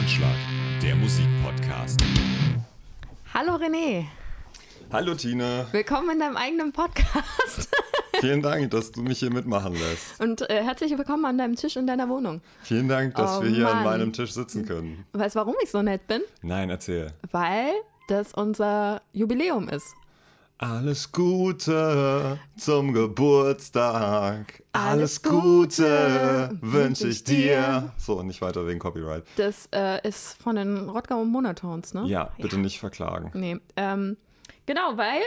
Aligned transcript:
Anschlag, 0.00 0.34
der 0.82 0.96
Musikpodcast. 0.96 2.00
Hallo 3.34 3.56
René, 3.56 4.06
Hallo 4.90 5.14
Tina, 5.14 5.66
willkommen 5.72 6.12
in 6.12 6.20
deinem 6.20 6.38
eigenen 6.38 6.72
Podcast. 6.72 7.68
vielen 8.20 8.40
Dank, 8.40 8.70
dass 8.70 8.92
du 8.92 9.02
mich 9.02 9.18
hier 9.18 9.30
mitmachen 9.30 9.74
lässt. 9.74 10.18
Und 10.18 10.48
äh, 10.48 10.62
herzlich 10.64 10.96
willkommen 10.96 11.26
an 11.26 11.36
deinem 11.36 11.54
Tisch 11.54 11.76
in 11.76 11.86
deiner 11.86 12.08
Wohnung. 12.08 12.40
Vielen 12.62 12.88
Dank, 12.88 13.14
dass 13.14 13.40
Oh 13.40 13.42
wir 13.42 13.50
hier 13.50 13.68
an 13.68 13.84
Mann. 13.84 13.98
meinem 13.98 14.12
Tisch 14.14 14.32
sitzen 14.32 14.64
können. 14.64 15.04
Weißt 15.12 15.34
du, 15.36 15.40
warum 15.40 15.54
ich 15.62 15.70
so 15.70 15.82
nett 15.82 16.06
bin? 16.06 16.22
Nein, 16.40 16.70
erzähl. 16.70 17.12
Weil 17.30 17.72
das 18.08 18.32
unser 18.32 19.02
Jubiläum 19.12 19.68
ist. 19.68 19.94
Alles 20.62 21.10
Gute 21.10 22.38
zum 22.58 22.92
Geburtstag. 22.92 24.62
Alles 24.72 25.22
Alles 25.22 25.22
Gute 25.22 25.40
Gute 25.40 26.58
wünsch 26.60 27.00
wünsche 27.00 27.08
ich 27.08 27.24
dir. 27.24 27.94
So, 27.96 28.22
nicht 28.22 28.42
weiter 28.42 28.66
wegen 28.66 28.78
Copyright. 28.78 29.24
Das 29.36 29.70
äh, 29.72 30.06
ist 30.06 30.34
von 30.42 30.56
den 30.56 30.90
Rottgau 30.90 31.24
Monotones, 31.24 31.94
ne? 31.94 32.04
Ja, 32.08 32.30
bitte 32.36 32.58
nicht 32.58 32.78
verklagen. 32.78 33.30
Nee, 33.32 33.56
ähm, 33.76 34.18
genau, 34.66 34.98
weil 34.98 35.22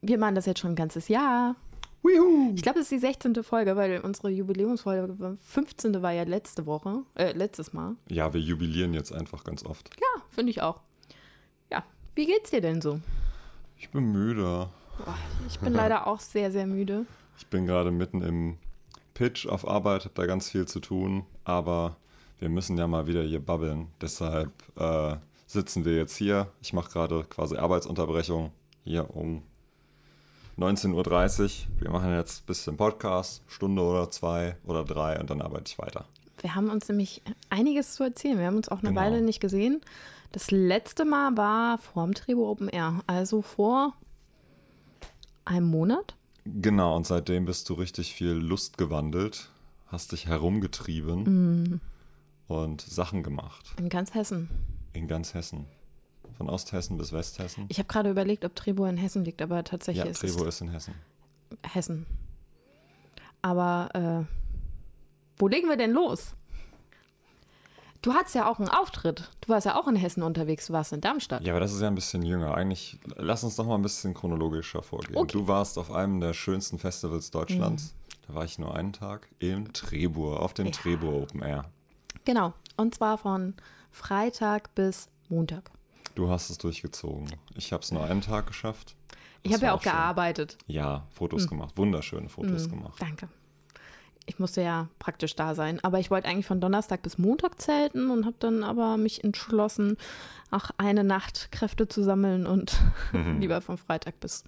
wir 0.00 0.16
machen 0.16 0.36
das 0.36 0.46
jetzt 0.46 0.60
schon 0.60 0.70
ein 0.70 0.76
ganzes 0.76 1.08
Jahr. 1.08 1.56
Wihu. 2.04 2.52
Ich 2.54 2.62
glaube, 2.62 2.78
es 2.78 2.84
ist 2.84 2.92
die 2.92 2.98
16. 3.00 3.42
Folge, 3.42 3.74
weil 3.74 3.98
unsere 4.02 4.28
Jubiläumsfolge, 4.28 5.18
war- 5.18 5.36
15. 5.44 6.00
war 6.02 6.12
ja 6.12 6.22
letzte 6.22 6.66
Woche, 6.66 7.02
äh, 7.16 7.32
letztes 7.32 7.72
Mal. 7.72 7.96
Ja, 8.08 8.32
wir 8.32 8.40
jubilieren 8.40 8.94
jetzt 8.94 9.12
einfach 9.12 9.42
ganz 9.42 9.64
oft. 9.66 9.90
Ja, 10.00 10.22
finde 10.30 10.50
ich 10.50 10.62
auch. 10.62 10.78
Ja, 11.72 11.82
wie 12.14 12.26
geht's 12.26 12.50
dir 12.50 12.60
denn 12.60 12.80
so? 12.80 13.00
Ich 13.78 13.90
bin 13.90 14.12
müde. 14.12 14.68
Ich 15.48 15.58
bin 15.60 15.72
leider 15.72 16.06
auch 16.06 16.20
sehr, 16.20 16.50
sehr 16.50 16.66
müde. 16.66 17.06
Ich 17.38 17.46
bin 17.46 17.66
gerade 17.66 17.90
mitten 17.90 18.22
im 18.22 18.58
Pitch 19.14 19.46
auf 19.46 19.66
Arbeit, 19.66 20.04
habe 20.04 20.14
da 20.14 20.26
ganz 20.26 20.50
viel 20.50 20.66
zu 20.66 20.80
tun, 20.80 21.24
aber 21.44 21.96
wir 22.38 22.48
müssen 22.48 22.76
ja 22.76 22.86
mal 22.86 23.06
wieder 23.06 23.22
hier 23.22 23.40
babbeln. 23.44 23.88
Deshalb 24.00 24.50
äh, 24.76 25.16
sitzen 25.46 25.84
wir 25.84 25.96
jetzt 25.96 26.16
hier. 26.16 26.48
Ich 26.60 26.72
mache 26.72 26.90
gerade 26.90 27.24
quasi 27.24 27.56
Arbeitsunterbrechung 27.56 28.52
hier 28.84 29.14
um 29.14 29.42
19.30 30.58 31.42
Uhr. 31.42 31.80
Wir 31.80 31.90
machen 31.90 32.12
jetzt 32.14 32.42
ein 32.42 32.46
bisschen 32.46 32.76
Podcast, 32.76 33.42
Stunde 33.46 33.82
oder 33.82 34.10
zwei 34.10 34.56
oder 34.64 34.84
drei 34.84 35.20
und 35.20 35.30
dann 35.30 35.40
arbeite 35.40 35.70
ich 35.70 35.78
weiter. 35.78 36.04
Wir 36.40 36.54
haben 36.54 36.70
uns 36.70 36.88
nämlich 36.88 37.22
einiges 37.50 37.94
zu 37.94 38.04
erzählen. 38.04 38.38
Wir 38.38 38.46
haben 38.46 38.56
uns 38.56 38.68
auch 38.68 38.80
eine 38.80 38.90
Genau. 38.90 39.00
Weile 39.00 39.22
nicht 39.22 39.40
gesehen. 39.40 39.80
Das 40.32 40.50
letzte 40.50 41.04
Mal 41.04 41.36
war 41.36 41.78
vor 41.78 42.04
dem 42.04 42.14
Tribo 42.14 42.50
Open 42.50 42.68
Air, 42.68 43.00
also 43.06 43.42
vor 43.42 43.94
einem 45.44 45.66
Monat. 45.68 46.16
Genau, 46.44 46.96
und 46.96 47.06
seitdem 47.06 47.44
bist 47.46 47.68
du 47.68 47.74
richtig 47.74 48.14
viel 48.14 48.30
Lust 48.32 48.78
gewandelt, 48.78 49.50
hast 49.86 50.12
dich 50.12 50.26
herumgetrieben 50.26 51.80
und 52.46 52.80
Sachen 52.80 53.22
gemacht 53.22 53.74
In 53.78 53.88
ganz 53.88 54.14
Hessen. 54.14 54.48
in 54.92 55.08
ganz 55.08 55.34
Hessen. 55.34 55.66
Von 56.36 56.48
Osthessen 56.48 56.96
bis 56.98 57.12
Westhessen. 57.12 57.64
Ich 57.68 57.78
habe 57.78 57.88
gerade 57.88 58.10
überlegt, 58.10 58.44
ob 58.44 58.54
Trebo 58.54 58.84
in 58.84 58.96
Hessen 58.96 59.24
liegt, 59.24 59.42
aber 59.42 59.64
tatsächlich 59.64 60.04
Ja, 60.04 60.10
ist 60.10 60.20
Trebo 60.20 60.44
es 60.46 60.54
ist 60.56 60.60
in 60.60 60.68
Hessen. 60.70 60.94
Hessen. 61.64 62.06
Aber 63.42 63.88
äh, 63.94 64.34
wo 65.38 65.48
legen 65.48 65.68
wir 65.68 65.76
denn 65.76 65.90
los? 65.92 66.34
Du 68.02 68.12
hattest 68.14 68.34
ja 68.36 68.48
auch 68.48 68.58
einen 68.60 68.68
Auftritt. 68.68 69.28
Du 69.40 69.48
warst 69.48 69.66
ja 69.66 69.76
auch 69.76 69.88
in 69.88 69.96
Hessen 69.96 70.22
unterwegs, 70.22 70.66
du 70.66 70.72
warst 70.72 70.92
in 70.92 71.00
Darmstadt. 71.00 71.42
Ja, 71.42 71.52
aber 71.52 71.60
das 71.60 71.72
ist 71.72 71.80
ja 71.80 71.88
ein 71.88 71.94
bisschen 71.96 72.22
jünger. 72.22 72.54
Eigentlich, 72.54 72.98
lass 73.16 73.42
uns 73.42 73.56
doch 73.56 73.66
mal 73.66 73.74
ein 73.74 73.82
bisschen 73.82 74.14
chronologischer 74.14 74.82
vorgehen. 74.82 75.16
Okay. 75.16 75.32
Du 75.32 75.48
warst 75.48 75.78
auf 75.78 75.90
einem 75.90 76.20
der 76.20 76.32
schönsten 76.32 76.78
Festivals 76.78 77.30
Deutschlands. 77.32 77.94
Da 78.28 78.34
war 78.34 78.44
ich 78.44 78.58
nur 78.58 78.74
einen 78.74 78.92
Tag 78.92 79.28
im 79.40 79.72
Trebur, 79.72 80.40
auf 80.42 80.54
dem 80.54 80.66
Ja. 80.66 80.72
Trebur 80.72 81.22
Open 81.22 81.42
Air. 81.42 81.64
Genau. 82.24 82.52
Und 82.76 82.94
zwar 82.94 83.18
von 83.18 83.54
Freitag 83.90 84.74
bis 84.76 85.08
Montag. 85.28 85.70
Du 86.14 86.28
hast 86.30 86.50
es 86.50 86.58
durchgezogen. 86.58 87.26
Ich 87.56 87.72
habe 87.72 87.82
es 87.82 87.90
nur 87.90 88.04
einen 88.04 88.20
Tag 88.20 88.46
geschafft. 88.46 88.94
Ich 89.42 89.50
Das 89.52 89.60
habe 89.60 89.66
ja 89.66 89.74
auch 89.74 89.82
schön. 89.82 89.92
gearbeitet. 89.92 90.58
Ja, 90.66 91.06
Fotos 91.10 91.48
gemacht. 91.48 91.76
Wunderschöne 91.76 92.28
Fotos 92.28 92.68
gemacht. 92.68 93.00
Danke. 93.00 93.28
Ich 94.28 94.38
musste 94.38 94.60
ja 94.60 94.88
praktisch 94.98 95.34
da 95.36 95.54
sein. 95.54 95.82
Aber 95.82 95.98
ich 95.98 96.10
wollte 96.10 96.28
eigentlich 96.28 96.46
von 96.46 96.60
Donnerstag 96.60 97.00
bis 97.00 97.16
Montag 97.16 97.60
zelten 97.60 98.10
und 98.10 98.26
habe 98.26 98.36
dann 98.38 98.62
aber 98.62 98.98
mich 98.98 99.24
entschlossen, 99.24 99.96
auch 100.50 100.70
eine 100.76 101.02
Nacht 101.02 101.50
Kräfte 101.50 101.88
zu 101.88 102.02
sammeln 102.02 102.46
und 102.46 102.78
lieber 103.40 103.62
von 103.62 103.78
Freitag 103.78 104.20
bis, 104.20 104.44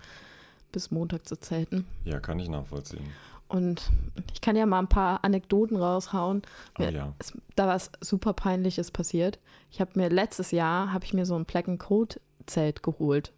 bis 0.71 0.91
Montag 0.91 1.27
zu 1.27 1.41
zelten. 1.41 1.87
Ja, 2.05 2.21
kann 2.21 2.39
ich 2.39 2.51
nachvollziehen. 2.51 3.09
Und 3.49 3.91
ich 4.35 4.43
kann 4.43 4.55
ja 4.55 4.67
mal 4.67 4.79
ein 4.81 4.89
paar 4.89 5.25
Anekdoten 5.25 5.79
raushauen. 5.79 6.43
Oh 6.79 6.83
Mir 6.83 6.93
ja. 6.93 7.15
ist 7.19 7.37
da 7.57 7.67
was 7.67 7.91
super 8.03 8.35
peinliches 8.35 8.91
passiert. 8.91 9.39
Ich 9.71 9.81
habe 9.81 9.93
mir 9.95 10.11
letztes 10.11 10.51
Jahr 10.51 10.93
habe 10.93 11.07
ich 11.07 11.15
mir 11.15 11.25
so 11.25 11.37
ein 11.37 11.47
Black 11.47 11.67
Code 11.79 12.21
Zelt 12.47 12.83
geholt. 12.83 13.33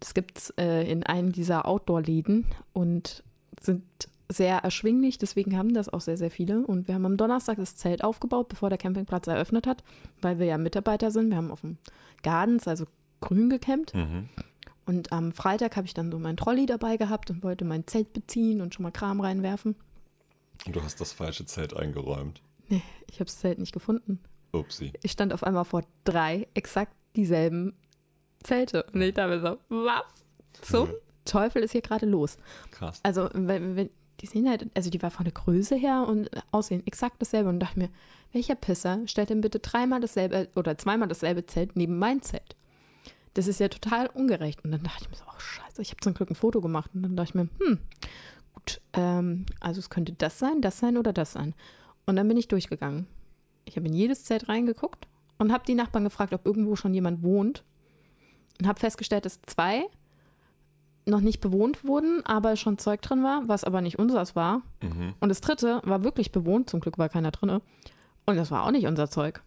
Das 0.00 0.14
gibt's 0.14 0.50
äh, 0.58 0.90
in 0.90 1.04
einem 1.04 1.30
dieser 1.30 1.66
Outdoor-Läden 1.66 2.46
und 2.72 3.22
sind 3.60 3.84
sehr 4.30 4.58
erschwinglich, 4.58 5.18
deswegen 5.18 5.56
haben 5.58 5.74
das 5.74 5.88
auch 5.88 6.00
sehr, 6.00 6.16
sehr 6.16 6.30
viele. 6.30 6.64
Und 6.64 6.86
wir 6.88 6.94
haben 6.94 7.04
am 7.04 7.16
Donnerstag 7.16 7.56
das 7.56 7.74
Zelt 7.76 8.04
aufgebaut, 8.04 8.48
bevor 8.48 8.68
der 8.68 8.78
Campingplatz 8.78 9.26
eröffnet 9.26 9.66
hat, 9.66 9.82
weil 10.22 10.38
wir 10.38 10.46
ja 10.46 10.56
Mitarbeiter 10.56 11.10
sind. 11.10 11.30
Wir 11.30 11.36
haben 11.36 11.50
auf 11.50 11.62
dem 11.62 11.78
Gardens, 12.22 12.68
also 12.68 12.84
grün 13.20 13.50
gecampt. 13.50 13.94
Mhm. 13.94 14.28
Und 14.86 15.12
am 15.12 15.32
Freitag 15.32 15.76
habe 15.76 15.86
ich 15.86 15.94
dann 15.94 16.10
so 16.10 16.18
mein 16.18 16.36
Trolley 16.36 16.66
dabei 16.66 16.96
gehabt 16.96 17.30
und 17.30 17.42
wollte 17.42 17.64
mein 17.64 17.86
Zelt 17.86 18.12
beziehen 18.12 18.60
und 18.60 18.74
schon 18.74 18.84
mal 18.84 18.90
Kram 18.90 19.20
reinwerfen. 19.20 19.74
Und 20.66 20.76
du 20.76 20.82
hast 20.82 21.00
das 21.00 21.12
falsche 21.12 21.44
Zelt 21.44 21.76
eingeräumt. 21.76 22.42
Nee, 22.68 22.82
ich 23.08 23.16
habe 23.16 23.24
das 23.26 23.38
Zelt 23.40 23.58
nicht 23.58 23.72
gefunden. 23.72 24.20
Upsi. 24.52 24.92
Ich 25.02 25.12
stand 25.12 25.32
auf 25.32 25.44
einmal 25.44 25.64
vor 25.64 25.82
drei 26.04 26.46
exakt 26.54 26.92
dieselben 27.16 27.74
Zelte. 28.42 28.84
Und 28.92 29.02
ich 29.02 29.14
dachte 29.14 29.36
mir 29.36 29.40
so, 29.40 29.58
was 29.68 30.02
zum 30.62 30.88
Mhm. 30.88 30.94
Teufel 31.24 31.62
ist 31.62 31.72
hier 31.72 31.82
gerade 31.82 32.06
los? 32.06 32.36
Krass. 32.70 33.00
Also, 33.02 33.28
wenn, 33.32 33.76
wenn, 33.76 33.90
die 34.20 34.26
sehen 34.26 34.48
halt, 34.48 34.66
also 34.74 34.90
die 34.90 35.00
war 35.02 35.10
von 35.10 35.24
der 35.24 35.32
Größe 35.32 35.76
her 35.76 36.06
und 36.06 36.30
aussehen 36.50 36.86
exakt 36.86 37.20
dasselbe. 37.20 37.48
Und 37.48 37.60
dachte 37.60 37.78
mir, 37.78 37.88
welcher 38.32 38.54
Pisser 38.54 39.00
stellt 39.06 39.30
denn 39.30 39.40
bitte 39.40 39.58
dreimal 39.58 40.00
dasselbe 40.00 40.48
oder 40.54 40.76
zweimal 40.76 41.08
dasselbe 41.08 41.46
Zelt 41.46 41.76
neben 41.76 41.98
mein 41.98 42.22
Zelt? 42.22 42.56
Das 43.34 43.46
ist 43.46 43.60
ja 43.60 43.68
total 43.68 44.08
ungerecht. 44.08 44.62
Und 44.64 44.72
dann 44.72 44.82
dachte 44.82 45.04
ich 45.04 45.10
mir 45.10 45.16
so, 45.16 45.24
oh 45.26 45.38
scheiße, 45.38 45.82
ich 45.82 45.90
habe 45.90 46.00
zum 46.00 46.14
Glück 46.14 46.30
ein 46.30 46.34
Foto 46.34 46.60
gemacht. 46.60 46.90
Und 46.94 47.02
dann 47.02 47.16
dachte 47.16 47.30
ich 47.30 47.34
mir, 47.34 47.48
hm, 47.58 47.78
gut, 48.54 48.80
ähm, 48.92 49.46
also 49.60 49.78
es 49.78 49.90
könnte 49.90 50.12
das 50.12 50.38
sein, 50.38 50.60
das 50.60 50.78
sein 50.78 50.98
oder 50.98 51.12
das 51.12 51.32
sein. 51.32 51.54
Und 52.06 52.16
dann 52.16 52.28
bin 52.28 52.36
ich 52.36 52.48
durchgegangen. 52.48 53.06
Ich 53.64 53.76
habe 53.76 53.86
in 53.86 53.94
jedes 53.94 54.24
Zelt 54.24 54.48
reingeguckt 54.48 55.06
und 55.38 55.52
habe 55.52 55.64
die 55.66 55.74
Nachbarn 55.74 56.04
gefragt, 56.04 56.34
ob 56.34 56.44
irgendwo 56.44 56.76
schon 56.76 56.92
jemand 56.92 57.22
wohnt. 57.22 57.64
Und 58.58 58.66
habe 58.66 58.80
festgestellt, 58.80 59.24
dass 59.24 59.40
zwei 59.42 59.84
noch 61.06 61.20
nicht 61.20 61.40
bewohnt 61.40 61.84
wurden, 61.84 62.24
aber 62.24 62.56
schon 62.56 62.78
Zeug 62.78 63.02
drin 63.02 63.22
war, 63.22 63.48
was 63.48 63.64
aber 63.64 63.80
nicht 63.80 63.98
unseres 63.98 64.36
war. 64.36 64.62
Mhm. 64.82 65.14
Und 65.20 65.28
das 65.28 65.40
dritte 65.40 65.80
war 65.84 66.04
wirklich 66.04 66.32
bewohnt, 66.32 66.70
zum 66.70 66.80
Glück 66.80 66.98
war 66.98 67.08
keiner 67.08 67.30
drin. 67.30 67.60
Und 68.26 68.36
das 68.36 68.50
war 68.50 68.64
auch 68.64 68.70
nicht 68.70 68.86
unser 68.86 69.10
Zeug. 69.10 69.42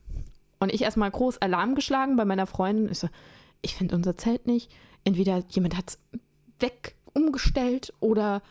Und 0.59 0.73
ich 0.73 0.81
erstmal 0.81 1.11
groß 1.11 1.39
Alarm 1.39 1.75
geschlagen 1.75 2.15
bei 2.15 2.25
meiner 2.25 2.47
Freundin. 2.47 2.89
Ich 2.89 2.99
so, 2.99 3.09
ich 3.61 3.75
finde 3.75 3.95
unser 3.95 4.17
Zelt 4.17 4.47
nicht. 4.47 4.71
Entweder 5.03 5.43
jemand 5.49 5.77
hat 5.77 5.89
es 5.89 5.99
weg 6.59 6.95
umgestellt 7.13 7.93
oder 7.99 8.41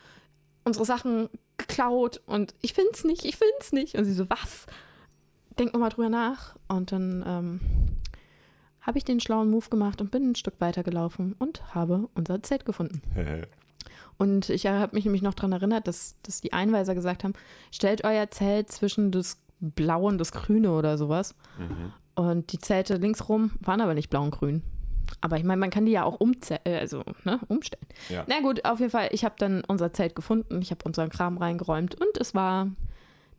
unsere 0.65 0.85
Sachen 0.85 1.29
geklaut 1.57 2.21
und 2.27 2.55
ich 2.61 2.73
finde 2.75 2.91
es 2.93 3.05
nicht, 3.05 3.25
ich 3.25 3.37
finde 3.37 3.55
es 3.61 3.73
nicht. 3.73 3.97
Und 3.97 4.05
sie 4.05 4.13
so, 4.13 4.29
was? 4.29 4.67
Denk 5.59 5.73
nochmal 5.73 5.91
drüber 5.91 6.09
nach. 6.09 6.57
Und 6.69 6.93
dann 6.93 7.25
ähm, 7.27 7.61
habe 8.83 8.99
ich 8.99 9.05
den 9.05 9.21
schlauen 9.21 9.51
Move 9.51 9.69
gemacht 9.71 10.01
und 10.01 10.11
bin 10.11 10.31
ein 10.31 10.35
Stück 10.35 10.61
weiter 10.61 10.83
gelaufen 10.83 11.35
und 11.39 11.75
habe 11.75 12.09
unser 12.15 12.43
Zelt 12.43 12.65
gefunden. 12.65 13.03
Und 14.19 14.51
ich 14.51 14.67
habe 14.67 14.95
mich 14.95 15.05
nämlich 15.05 15.23
noch 15.23 15.35
daran 15.35 15.53
erinnert, 15.53 15.89
dass, 15.89 16.17
dass 16.23 16.41
die 16.41 16.53
Einweiser 16.53 16.95
gesagt 16.95 17.25
haben, 17.25 17.33
stellt 17.73 18.05
euer 18.05 18.31
Zelt 18.31 18.71
zwischen 18.71 19.11
das 19.11 19.41
Blaue 19.59 20.09
und 20.09 20.19
das 20.19 20.31
Grüne 20.31 20.71
oder 20.73 20.97
sowas. 20.99 21.35
Mhm. 21.59 21.93
Und 22.15 22.53
die 22.53 22.59
Zelte 22.59 22.99
linksrum 22.99 23.53
waren 23.61 23.81
aber 23.81 23.95
nicht 23.95 24.11
blau 24.11 24.23
und 24.23 24.31
grün. 24.31 24.63
Aber 25.21 25.39
ich 25.39 25.45
meine, 25.45 25.59
man 25.59 25.71
kann 25.71 25.87
die 25.87 25.93
ja 25.93 26.05
auch 26.05 26.21
äh, 26.21 26.79
also, 26.79 27.03
ne, 27.25 27.41
umstellen. 27.49 27.87
Ja. 28.09 28.25
Na 28.29 28.41
gut, 28.41 28.65
auf 28.65 28.81
jeden 28.81 28.91
Fall, 28.91 29.09
ich 29.13 29.25
habe 29.25 29.35
dann 29.39 29.63
unser 29.67 29.93
Zelt 29.93 30.15
gefunden, 30.15 30.61
ich 30.63 30.71
habe 30.71 30.85
unseren 30.85 31.11
Kram 31.11 31.39
reingeräumt 31.39 31.95
und 32.01 32.17
es 32.19 32.35
war 32.35 32.69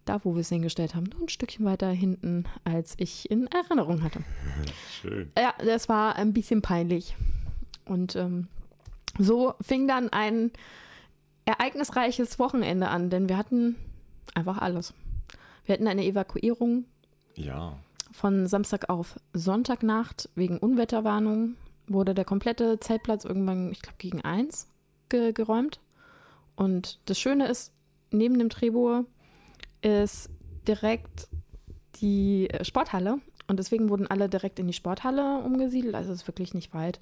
da, 0.05 0.23
wo 0.23 0.33
wir 0.35 0.41
es 0.41 0.49
hingestellt 0.49 0.95
haben, 0.95 1.05
nur 1.05 1.21
ein 1.21 1.29
Stückchen 1.29 1.65
weiter 1.65 1.89
hinten, 1.89 2.45
als 2.63 2.93
ich 2.97 3.29
in 3.31 3.47
Erinnerung 3.47 4.03
hatte. 4.03 4.19
Schön. 5.01 5.31
Ja, 5.37 5.53
das 5.63 5.87
war 5.89 6.15
ein 6.15 6.33
bisschen 6.33 6.61
peinlich. 6.61 7.15
Und 7.85 8.15
ähm, 8.15 8.47
so 9.17 9.53
fing 9.61 9.87
dann 9.87 10.09
ein 10.09 10.51
ereignisreiches 11.45 12.39
Wochenende 12.39 12.87
an, 12.87 13.09
denn 13.09 13.27
wir 13.29 13.37
hatten 13.37 13.75
einfach 14.33 14.57
alles. 14.59 14.93
Wir 15.65 15.73
hatten 15.73 15.87
eine 15.87 16.05
Evakuierung 16.05 16.85
Ja. 17.35 17.77
von 18.11 18.47
Samstag 18.47 18.89
auf 18.89 19.19
Sonntagnacht 19.33 20.29
wegen 20.35 20.57
Unwetterwarnung. 20.57 21.55
Wurde 21.87 22.13
der 22.13 22.25
komplette 22.25 22.79
Zeltplatz 22.79 23.25
irgendwann, 23.25 23.71
ich 23.71 23.81
glaube, 23.81 23.97
gegen 23.97 24.21
eins 24.21 24.67
ge 25.09 25.33
geräumt. 25.33 25.79
Und 26.55 26.99
das 27.05 27.19
Schöne 27.19 27.47
ist, 27.47 27.73
neben 28.11 28.39
dem 28.39 28.49
Drehbuch 28.49 29.03
ist 29.83 30.29
direkt 30.67 31.27
die 32.01 32.49
äh, 32.49 32.63
Sporthalle. 32.63 33.19
Und 33.47 33.57
deswegen 33.57 33.89
wurden 33.89 34.07
alle 34.07 34.29
direkt 34.29 34.59
in 34.59 34.67
die 34.67 34.73
Sporthalle 34.73 35.39
umgesiedelt. 35.39 35.95
Also 35.95 36.11
es 36.11 36.21
ist 36.21 36.27
wirklich 36.27 36.53
nicht 36.53 36.73
weit. 36.73 36.99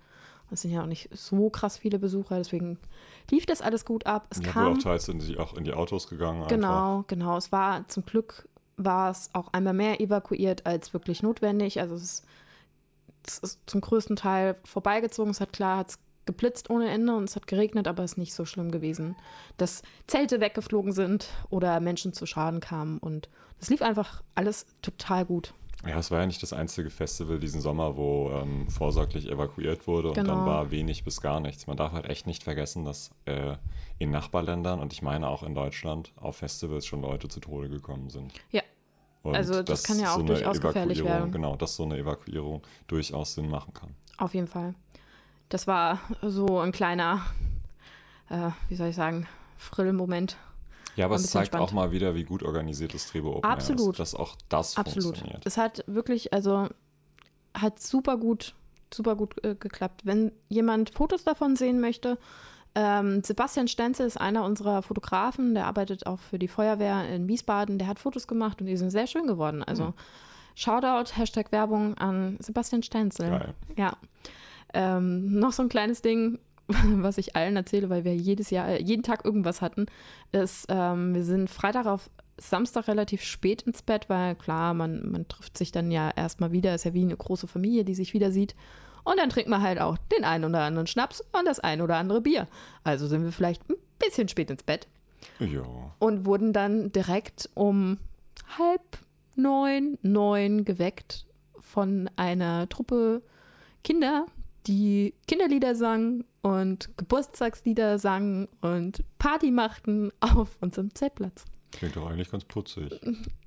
Es 0.49 0.63
sind 0.63 0.71
ja 0.71 0.81
auch 0.81 0.87
nicht 0.87 1.09
so 1.13 1.49
krass 1.49 1.77
viele 1.77 1.97
Besucher, 1.97 2.37
deswegen 2.37 2.77
lief 3.29 3.45
das 3.45 3.61
alles 3.61 3.85
gut 3.85 4.05
ab. 4.05 4.27
Es 4.31 4.39
ja, 4.39 4.51
kam 4.51 4.73
auch 4.73 4.77
teils 4.77 5.05
sind 5.05 5.21
sie 5.21 5.37
auch 5.37 5.55
in 5.55 5.63
die 5.63 5.71
Autos 5.71 6.09
gegangen. 6.09 6.45
Genau, 6.49 6.97
Einfach. 6.97 7.07
genau. 7.07 7.37
Es 7.37 7.53
war 7.53 7.87
zum 7.87 8.03
Glück 8.03 8.49
war 8.75 9.11
es 9.11 9.29
auch 9.33 9.53
einmal 9.53 9.73
mehr 9.73 10.01
evakuiert 10.01 10.65
als 10.65 10.93
wirklich 10.93 11.23
notwendig. 11.23 11.79
Also 11.79 11.95
es 11.95 12.03
ist, 12.03 12.25
es 13.25 13.37
ist 13.39 13.59
zum 13.65 13.79
größten 13.79 14.17
Teil 14.17 14.57
vorbeigezogen. 14.65 15.31
Es 15.31 15.39
hat 15.39 15.53
klar, 15.53 15.77
hat 15.77 15.91
es 15.91 15.99
geblitzt 16.25 16.69
ohne 16.69 16.89
Ende 16.89 17.15
und 17.15 17.25
es 17.25 17.35
hat 17.35 17.47
geregnet, 17.47 17.87
aber 17.87 18.03
es 18.03 18.13
ist 18.13 18.17
nicht 18.17 18.33
so 18.33 18.45
schlimm 18.45 18.71
gewesen, 18.71 19.15
dass 19.57 19.81
Zelte 20.07 20.39
weggeflogen 20.39 20.91
sind 20.91 21.27
oder 21.49 21.79
Menschen 21.79 22.13
zu 22.13 22.25
Schaden 22.25 22.59
kamen. 22.59 22.97
Und 22.99 23.29
es 23.59 23.69
lief 23.69 23.81
einfach 23.81 24.21
alles 24.35 24.65
total 24.81 25.25
gut. 25.25 25.53
Ja, 25.87 25.97
es 25.97 26.11
war 26.11 26.19
ja 26.19 26.27
nicht 26.27 26.43
das 26.43 26.53
einzige 26.53 26.91
Festival 26.91 27.39
diesen 27.39 27.59
Sommer, 27.59 27.97
wo 27.97 28.29
ähm, 28.31 28.69
vorsorglich 28.69 29.27
evakuiert 29.27 29.87
wurde 29.87 30.09
und 30.09 30.13
Genau. 30.13 30.35
dann 30.35 30.45
war 30.45 30.69
wenig 30.69 31.03
bis 31.03 31.21
gar 31.21 31.39
nichts. 31.39 31.65
Man 31.65 31.75
darf 31.75 31.91
halt 31.93 32.05
echt 32.05 32.27
nicht 32.27 32.43
vergessen, 32.43 32.85
dass 32.85 33.09
äh, 33.25 33.55
in 33.97 34.11
Nachbarländern 34.11 34.79
und 34.79 34.93
ich 34.93 35.01
meine 35.01 35.27
auch 35.27 35.41
in 35.41 35.55
Deutschland 35.55 36.13
auf 36.17 36.37
Festivals 36.37 36.85
schon 36.85 37.01
Leute 37.01 37.29
zu 37.29 37.39
Tode 37.39 37.67
gekommen 37.67 38.11
sind. 38.11 38.31
Ja. 38.51 38.61
Und 39.23 39.35
Also 39.35 39.63
das 39.63 39.83
kann 39.83 39.99
ja 39.99 40.13
auch 40.13 40.19
eine 40.19 40.25
durchaus 40.27 40.61
gefährlich 40.61 41.03
werden. 41.03 41.31
Genau, 41.31 41.55
dass 41.55 41.75
so 41.75 41.83
eine 41.83 41.97
Evakuierung 41.97 42.61
durchaus 42.85 43.33
Sinn 43.33 43.49
machen 43.49 43.73
kann. 43.73 43.95
Auf 44.17 44.35
jeden 44.35 44.47
Fall. 44.47 44.75
Das 45.51 45.67
war 45.67 45.99
so 46.21 46.59
ein 46.59 46.71
kleiner, 46.71 47.21
äh, 48.29 48.49
wie 48.69 48.75
soll 48.75 48.87
ich 48.87 48.95
sagen, 48.95 49.27
Frill-Moment. 49.57 50.37
Ja, 50.95 51.05
aber 51.05 51.15
es 51.15 51.29
zeigt 51.29 51.47
spannend. 51.47 51.67
auch 51.69 51.73
mal 51.73 51.91
wieder, 51.91 52.15
wie 52.15 52.23
gut 52.23 52.41
organisiert 52.41 52.93
das 52.93 53.09
Drehbuch 53.11 53.35
Open 53.37 53.49
Absolut. 53.49 53.91
ist, 53.91 53.99
dass 53.99 54.15
auch 54.15 54.35
das 54.49 54.77
Absolut. 54.77 55.03
funktioniert. 55.17 55.45
Es 55.45 55.57
hat 55.57 55.83
wirklich, 55.87 56.33
also 56.33 56.67
hat 57.53 57.79
super 57.81 58.17
gut, 58.17 58.55
super 58.93 59.15
gut 59.15 59.43
äh, 59.43 59.55
geklappt. 59.55 60.01
Wenn 60.05 60.31
jemand 60.49 60.89
Fotos 60.91 61.23
davon 61.23 61.55
sehen 61.55 61.79
möchte, 61.81 62.17
ähm, 62.75 63.21
Sebastian 63.23 63.67
Stenzel 63.67 64.07
ist 64.07 64.19
einer 64.19 64.45
unserer 64.45 64.81
Fotografen, 64.81 65.53
der 65.53 65.65
arbeitet 65.67 66.05
auch 66.07 66.19
für 66.19 66.39
die 66.39 66.47
Feuerwehr 66.47 67.07
in 67.09 67.27
Wiesbaden. 67.27 67.77
Der 67.77 67.87
hat 67.87 67.99
Fotos 67.99 68.27
gemacht 68.27 68.61
und 68.61 68.67
die 68.67 68.77
sind 68.77 68.89
sehr 68.91 69.07
schön 69.07 69.27
geworden. 69.27 69.63
Also 69.63 69.87
Mhm. 69.87 69.93
Shoutout, 70.55 71.15
Hashtag 71.17 71.51
Werbung 71.51 71.97
an 71.97 72.37
Sebastian 72.39 72.83
Stenzel. 72.83 73.29
Geil. 73.29 73.53
Ja. 73.77 73.93
Ähm, 74.73 75.39
noch 75.39 75.51
so 75.51 75.63
ein 75.63 75.69
kleines 75.69 76.01
Ding, 76.01 76.39
was 76.67 77.17
ich 77.17 77.35
allen 77.35 77.55
erzähle, 77.55 77.89
weil 77.89 78.03
wir 78.05 78.15
jedes 78.15 78.49
Jahr, 78.49 78.67
äh, 78.69 78.81
jeden 78.81 79.03
Tag 79.03 79.25
irgendwas 79.25 79.61
hatten, 79.61 79.85
ist, 80.31 80.65
ähm, 80.69 81.13
wir 81.13 81.23
sind 81.23 81.49
Freitag 81.49 81.85
auf 81.85 82.09
Samstag 82.37 82.87
relativ 82.87 83.21
spät 83.23 83.61
ins 83.63 83.81
Bett, 83.83 84.09
weil 84.09 84.35
klar, 84.35 84.73
man, 84.73 85.11
man 85.11 85.27
trifft 85.27 85.57
sich 85.57 85.71
dann 85.71 85.91
ja 85.91 86.09
erstmal 86.15 86.51
wieder, 86.51 86.73
ist 86.73 86.85
ja 86.85 86.93
wie 86.93 87.01
eine 87.03 87.15
große 87.17 87.47
Familie, 87.47 87.83
die 87.83 87.93
sich 87.93 88.13
wieder 88.13 88.31
sieht. 88.31 88.55
Und 89.03 89.17
dann 89.19 89.29
trinkt 89.29 89.49
man 89.49 89.61
halt 89.61 89.79
auch 89.79 89.97
den 90.15 90.23
einen 90.23 90.45
oder 90.45 90.61
anderen 90.61 90.87
Schnaps 90.87 91.21
und 91.21 91.45
das 91.45 91.59
ein 91.59 91.81
oder 91.81 91.97
andere 91.97 92.21
Bier. 92.21 92.47
Also 92.83 93.07
sind 93.07 93.23
wir 93.23 93.31
vielleicht 93.31 93.67
ein 93.69 93.75
bisschen 93.99 94.27
spät 94.27 94.49
ins 94.51 94.63
Bett 94.63 94.87
Ja. 95.39 95.63
und 95.99 96.25
wurden 96.25 96.53
dann 96.53 96.91
direkt 96.91 97.49
um 97.55 97.97
halb 98.57 98.81
neun, 99.35 99.97
neun 100.01 100.65
geweckt 100.65 101.25
von 101.59 102.09
einer 102.15 102.69
Truppe 102.69 103.21
Kinder, 103.83 104.25
die 104.67 105.13
Kinderlieder 105.27 105.75
sangen 105.75 106.25
und 106.41 106.95
Geburtstagslieder 106.97 107.99
sangen 107.99 108.47
und 108.61 109.03
Party 109.17 109.51
machten 109.51 110.11
auf 110.19 110.57
unserem 110.61 110.93
Zeltplatz. 110.93 111.45
Klingt 111.71 111.95
doch 111.95 112.09
eigentlich 112.09 112.29
ganz 112.29 112.43
putzig. 112.45 112.91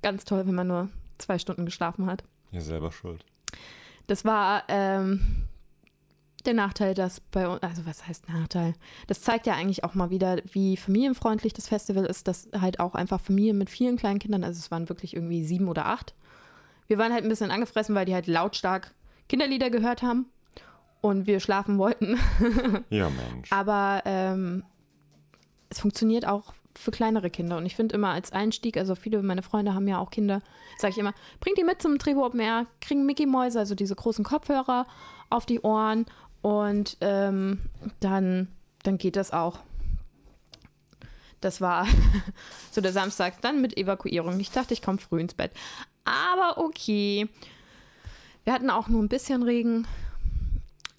Ganz 0.01 0.25
toll, 0.25 0.47
wenn 0.47 0.55
man 0.55 0.67
nur 0.67 0.89
zwei 1.17 1.37
Stunden 1.37 1.65
geschlafen 1.65 2.07
hat. 2.07 2.23
Ihr 2.51 2.61
selber 2.61 2.91
schuld. 2.91 3.23
Das 4.07 4.25
war 4.25 4.63
ähm, 4.67 5.45
der 6.45 6.53
Nachteil, 6.53 6.93
dass 6.93 7.19
bei 7.19 7.47
uns, 7.47 7.61
also 7.61 7.85
was 7.85 8.07
heißt 8.07 8.29
Nachteil? 8.29 8.73
Das 9.07 9.21
zeigt 9.21 9.45
ja 9.45 9.53
eigentlich 9.53 9.83
auch 9.83 9.93
mal 9.93 10.09
wieder, 10.09 10.37
wie 10.51 10.77
familienfreundlich 10.77 11.53
das 11.53 11.67
Festival 11.67 12.05
ist, 12.05 12.27
dass 12.27 12.49
halt 12.59 12.79
auch 12.79 12.95
einfach 12.95 13.19
Familien 13.19 13.57
mit 13.57 13.69
vielen 13.69 13.97
kleinen 13.97 14.19
Kindern, 14.19 14.43
also 14.43 14.57
es 14.57 14.71
waren 14.71 14.89
wirklich 14.89 15.15
irgendwie 15.15 15.43
sieben 15.43 15.67
oder 15.67 15.85
acht. 15.85 16.15
Wir 16.87 16.97
waren 16.97 17.13
halt 17.13 17.23
ein 17.23 17.29
bisschen 17.29 17.51
angefressen, 17.51 17.95
weil 17.95 18.05
die 18.05 18.13
halt 18.13 18.27
lautstark 18.27 18.93
Kinderlieder 19.27 19.69
gehört 19.69 20.03
haben 20.03 20.27
und 21.05 21.27
wir 21.27 21.39
schlafen 21.39 21.77
wollten. 21.77 22.17
Ja, 22.89 23.09
Mensch. 23.09 23.51
Aber 23.51 24.01
ähm, 24.05 24.63
es 25.69 25.79
funktioniert 25.79 26.27
auch 26.27 26.53
für 26.73 26.89
kleinere 26.89 27.29
Kinder. 27.29 27.57
Und 27.57 27.65
ich 27.67 27.75
finde 27.75 27.93
immer 27.93 28.09
als 28.09 28.31
Einstieg, 28.31 28.75
also 28.75 28.95
viele 28.95 29.21
meiner 29.21 29.43
Freunde 29.43 29.75
haben 29.75 29.87
ja 29.87 29.99
auch 29.99 30.09
Kinder, 30.09 30.41
sage 30.79 30.93
ich 30.93 30.97
immer, 30.97 31.13
bringt 31.39 31.59
die 31.59 31.63
mit 31.63 31.79
zum 31.79 31.99
Trebo 31.99 32.25
Open 32.25 32.39
Air, 32.39 32.65
kriegen 32.81 33.05
Mickey 33.05 33.27
Mäuse, 33.27 33.59
also 33.59 33.75
diese 33.75 33.95
großen 33.95 34.25
Kopfhörer 34.25 34.87
auf 35.29 35.45
die 35.45 35.59
Ohren 35.61 36.07
und 36.41 36.97
ähm, 37.01 37.59
dann, 37.99 38.47
dann 38.81 38.97
geht 38.97 39.15
das 39.15 39.31
auch. 39.31 39.59
Das 41.39 41.61
war 41.61 41.85
so 42.71 42.81
der 42.81 42.93
Samstag, 42.93 43.41
dann 43.41 43.61
mit 43.61 43.77
Evakuierung. 43.77 44.39
Ich 44.39 44.49
dachte, 44.49 44.73
ich 44.73 44.81
komme 44.81 44.97
früh 44.97 45.19
ins 45.19 45.35
Bett. 45.35 45.51
Aber 46.03 46.57
okay. 46.57 47.29
Wir 48.43 48.53
hatten 48.53 48.71
auch 48.71 48.87
nur 48.87 49.03
ein 49.03 49.09
bisschen 49.09 49.43
Regen. 49.43 49.87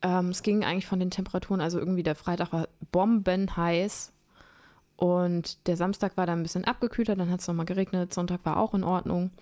Ähm, 0.06 0.28
es 0.28 0.44
ging 0.44 0.64
eigentlich 0.64 0.86
von 0.86 1.00
den 1.00 1.10
Temperaturen, 1.10 1.60
also 1.60 1.80
irgendwie 1.80 2.04
der 2.04 2.14
Freitag 2.14 2.52
war 2.52 2.68
bombenheiß 2.92 4.12
und 4.94 5.66
der 5.66 5.76
Samstag 5.76 6.16
war 6.16 6.26
dann 6.26 6.38
ein 6.38 6.42
bisschen 6.44 6.64
abgekühlter, 6.64 7.16
dann 7.16 7.28
hat 7.28 7.40
es 7.40 7.48
nochmal 7.48 7.66
geregnet, 7.66 8.14
Sonntag 8.14 8.44
war 8.44 8.56
auch 8.58 8.72
in 8.72 8.84
Ordnung. 8.84 9.32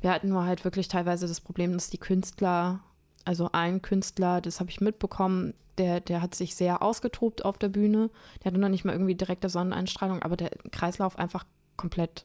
Wir 0.00 0.10
hatten 0.10 0.30
nur 0.30 0.46
halt 0.46 0.64
wirklich 0.64 0.88
teilweise 0.88 1.28
das 1.28 1.42
Problem, 1.42 1.74
dass 1.74 1.90
die 1.90 1.98
Künstler, 1.98 2.80
also 3.26 3.50
ein 3.52 3.82
Künstler, 3.82 4.40
das 4.40 4.60
habe 4.60 4.70
ich 4.70 4.80
mitbekommen, 4.80 5.52
der, 5.76 6.00
der 6.00 6.22
hat 6.22 6.34
sich 6.34 6.54
sehr 6.54 6.80
ausgetobt 6.80 7.44
auf 7.44 7.58
der 7.58 7.68
Bühne. 7.68 8.08
Der 8.38 8.46
hatte 8.46 8.60
noch 8.60 8.70
nicht 8.70 8.86
mal 8.86 8.92
irgendwie 8.92 9.16
direkte 9.16 9.50
Sonneneinstrahlung, 9.50 10.22
aber 10.22 10.38
der 10.38 10.50
Kreislauf 10.70 11.18
einfach 11.18 11.44
komplett 11.76 12.24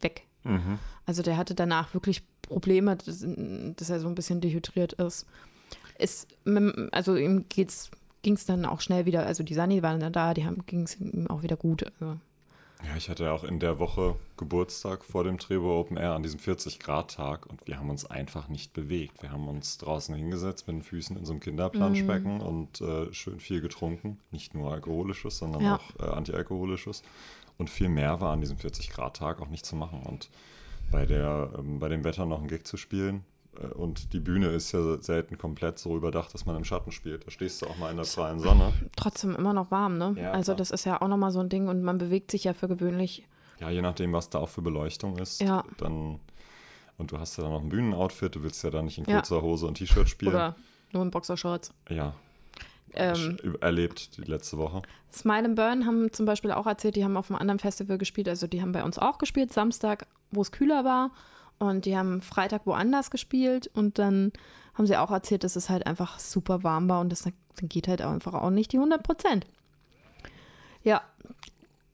weg. 0.00 0.26
Mhm. 0.44 0.78
Also 1.04 1.22
der 1.22 1.36
hatte 1.36 1.54
danach 1.54 1.92
wirklich 1.92 2.22
Probleme, 2.40 2.96
dass, 2.96 3.26
dass 3.76 3.90
er 3.90 4.00
so 4.00 4.08
ein 4.08 4.14
bisschen 4.14 4.40
dehydriert 4.40 4.94
ist. 4.94 5.26
Mit- 6.44 6.92
also 6.92 7.16
ihm 7.16 7.46
geht's 7.48 7.90
ging 8.22 8.34
es 8.34 8.44
dann 8.44 8.66
auch 8.66 8.80
schnell 8.82 9.06
wieder, 9.06 9.24
also 9.24 9.42
die 9.42 9.54
Sani 9.54 9.82
waren 9.82 9.98
dann 9.98 10.12
da, 10.12 10.34
die 10.34 10.46
ging 10.66 10.82
es 10.82 11.00
ihm 11.00 11.26
auch 11.28 11.42
wieder 11.42 11.56
gut. 11.56 11.84
Also, 11.84 12.18
Ja, 12.84 12.94
ich 12.96 13.08
hatte 13.08 13.24
ja 13.24 13.32
auch 13.32 13.44
in 13.44 13.60
der 13.60 13.78
Woche 13.78 14.14
Geburtstag 14.36 15.04
vor 15.06 15.24
dem 15.24 15.38
Trebo 15.38 15.80
Open 15.80 15.96
Air 15.96 16.12
an 16.12 16.22
diesem 16.22 16.38
40-Grad-Tag 16.38 17.46
und 17.46 17.66
wir 17.66 17.78
haben 17.78 17.88
uns 17.88 18.04
einfach 18.04 18.48
nicht 18.48 18.72
bewegt. 18.74 19.22
Wir 19.22 19.32
haben 19.32 19.48
uns 19.48 19.78
draußen 19.78 20.14
hingesetzt 20.14 20.66
mit 20.66 20.76
den 20.76 20.82
Füßen 20.82 21.16
in 21.16 21.24
so 21.24 21.32
einem 21.32 21.40
Kinderplanschbecken 21.40 22.36
Mhm. 22.36 22.40
und 22.42 22.80
äh, 22.82 23.10
schön 23.14 23.40
viel 23.40 23.60
getrunken. 23.62 24.18
Nicht 24.32 24.54
nur 24.54 24.70
alkoholisches, 24.72 25.38
sondern 25.38 25.62
Ja. 25.62 25.76
auch 25.76 26.02
äh, 26.06 26.10
antialkoholisches. 26.10 27.02
Und 27.56 27.70
viel 27.70 27.88
mehr 27.88 28.20
war 28.20 28.32
an 28.32 28.40
diesem 28.40 28.58
40-Grad-Tag 28.58 29.40
auch 29.40 29.48
nicht 29.48 29.64
zu 29.64 29.76
machen. 29.76 30.02
Und 30.02 30.28
bei, 30.90 31.06
der, 31.06 31.50
ähm, 31.58 31.78
bei 31.78 31.88
dem 31.88 32.04
Wetter 32.04 32.26
noch 32.26 32.38
einen 32.40 32.48
Gig 32.48 32.64
zu 32.66 32.76
spielen. 32.76 33.24
Äh, 33.60 33.66
Und 33.66 34.12
die 34.12 34.20
Bühne 34.20 34.48
ist 34.48 34.72
ja 34.72 35.00
selten 35.02 35.38
komplett 35.38 35.78
so 35.78 35.96
überdacht, 35.96 36.32
dass 36.34 36.46
man 36.46 36.56
im 36.56 36.64
Schatten 36.64 36.92
spielt. 36.92 37.26
Da 37.26 37.30
stehst 37.30 37.62
du 37.62 37.66
auch 37.66 37.76
mal 37.78 37.90
in 37.90 37.96
der 37.96 38.04
prallen 38.04 38.38
Sonne. 38.40 38.72
trotzdem 38.96 39.34
immer 39.36 39.52
noch 39.52 39.70
warm, 39.70 39.98
ne? 39.98 40.14
Ja, 40.18 40.32
also 40.32 40.52
klar. 40.52 40.56
das 40.56 40.70
ist 40.70 40.84
ja 40.84 41.00
auch 41.00 41.08
nochmal 41.08 41.30
so 41.30 41.40
ein 41.40 41.48
Ding 41.48 41.68
und 41.68 41.82
man 41.82 41.98
bewegt 41.98 42.30
sich 42.30 42.44
ja 42.44 42.52
für 42.54 42.68
gewöhnlich. 42.68 43.26
Ja, 43.60 43.70
je 43.70 43.82
nachdem, 43.82 44.12
was 44.12 44.30
da 44.30 44.38
auch 44.38 44.48
für 44.48 44.62
Beleuchtung 44.62 45.18
ist. 45.18 45.40
Ja. 45.42 45.64
Dann, 45.78 46.18
und 46.96 47.12
du 47.12 47.18
hast 47.18 47.36
ja 47.36 47.42
dann 47.44 47.52
noch 47.52 47.62
ein 47.62 47.68
Bühnenoutfit, 47.68 48.34
du 48.34 48.42
willst 48.42 48.64
ja 48.64 48.70
da 48.70 48.82
nicht 48.82 48.98
in 48.98 49.04
Ja. 49.04 49.16
kurzer 49.16 49.42
Hose 49.42 49.66
und 49.66 49.74
T-Shirt 49.74 50.08
spielen. 50.08 50.32
Oder 50.32 50.56
nur 50.92 51.02
in 51.02 51.10
Boxershorts. 51.10 51.72
ja. 51.88 52.14
Ähm, 52.92 53.38
erlebt 53.60 54.16
die 54.16 54.22
letzte 54.22 54.58
Woche. 54.58 54.82
Smile 55.12 55.44
and 55.44 55.54
Burn 55.54 55.86
haben 55.86 56.12
zum 56.12 56.26
Beispiel 56.26 56.50
auch 56.50 56.66
erzählt, 56.66 56.96
die 56.96 57.04
haben 57.04 57.16
auf 57.16 57.30
einem 57.30 57.38
anderen 57.38 57.60
Festival 57.60 57.98
gespielt. 57.98 58.28
Also 58.28 58.48
die 58.48 58.60
haben 58.62 58.72
bei 58.72 58.82
uns 58.82 58.98
auch 58.98 59.18
gespielt, 59.18 59.52
Samstag, 59.52 60.08
wo 60.32 60.40
es 60.42 60.50
kühler 60.50 60.84
war. 60.84 61.12
Und 61.60 61.84
die 61.84 61.96
haben 61.96 62.22
Freitag 62.22 62.66
woanders 62.66 63.10
gespielt. 63.10 63.70
Und 63.72 63.98
dann 63.98 64.32
haben 64.74 64.86
sie 64.86 64.96
auch 64.96 65.10
erzählt, 65.10 65.44
dass 65.44 65.56
es 65.56 65.68
halt 65.70 65.86
einfach 65.86 66.18
super 66.18 66.64
warm 66.64 66.88
war. 66.88 67.00
Und 67.00 67.10
das 67.10 67.22
dann 67.22 67.34
geht 67.68 67.86
halt 67.86 68.02
auch 68.02 68.10
einfach 68.10 68.34
auch 68.34 68.50
nicht 68.50 68.72
die 68.72 68.78
100 68.78 69.02
Prozent. 69.02 69.46
Ja, 70.82 71.02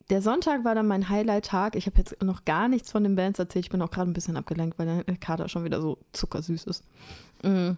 der 0.09 0.23
Sonntag 0.23 0.65
war 0.65 0.77
dann 0.77 0.87
mein 0.87 1.09
Highlight-Tag. 1.09 1.75
Ich 1.75 1.87
habe 1.87 1.99
jetzt 1.99 2.23
noch 2.23 2.45
gar 2.45 2.69
nichts 2.69 2.93
von 2.93 3.03
den 3.03 3.17
Bands 3.17 3.41
erzählt. 3.41 3.65
Ich 3.65 3.71
bin 3.71 3.83
auch 3.83 3.91
gerade 3.91 4.09
ein 4.09 4.15
bisschen 4.15 4.37
abgelenkt, 4.37 4.79
weil 4.79 5.05
der 5.05 5.17
Kater 5.17 5.49
schon 5.49 5.65
wieder 5.65 5.81
so 5.81 5.99
zuckersüß 6.13 6.65
ist. 6.65 6.85
Mm. 7.43 7.73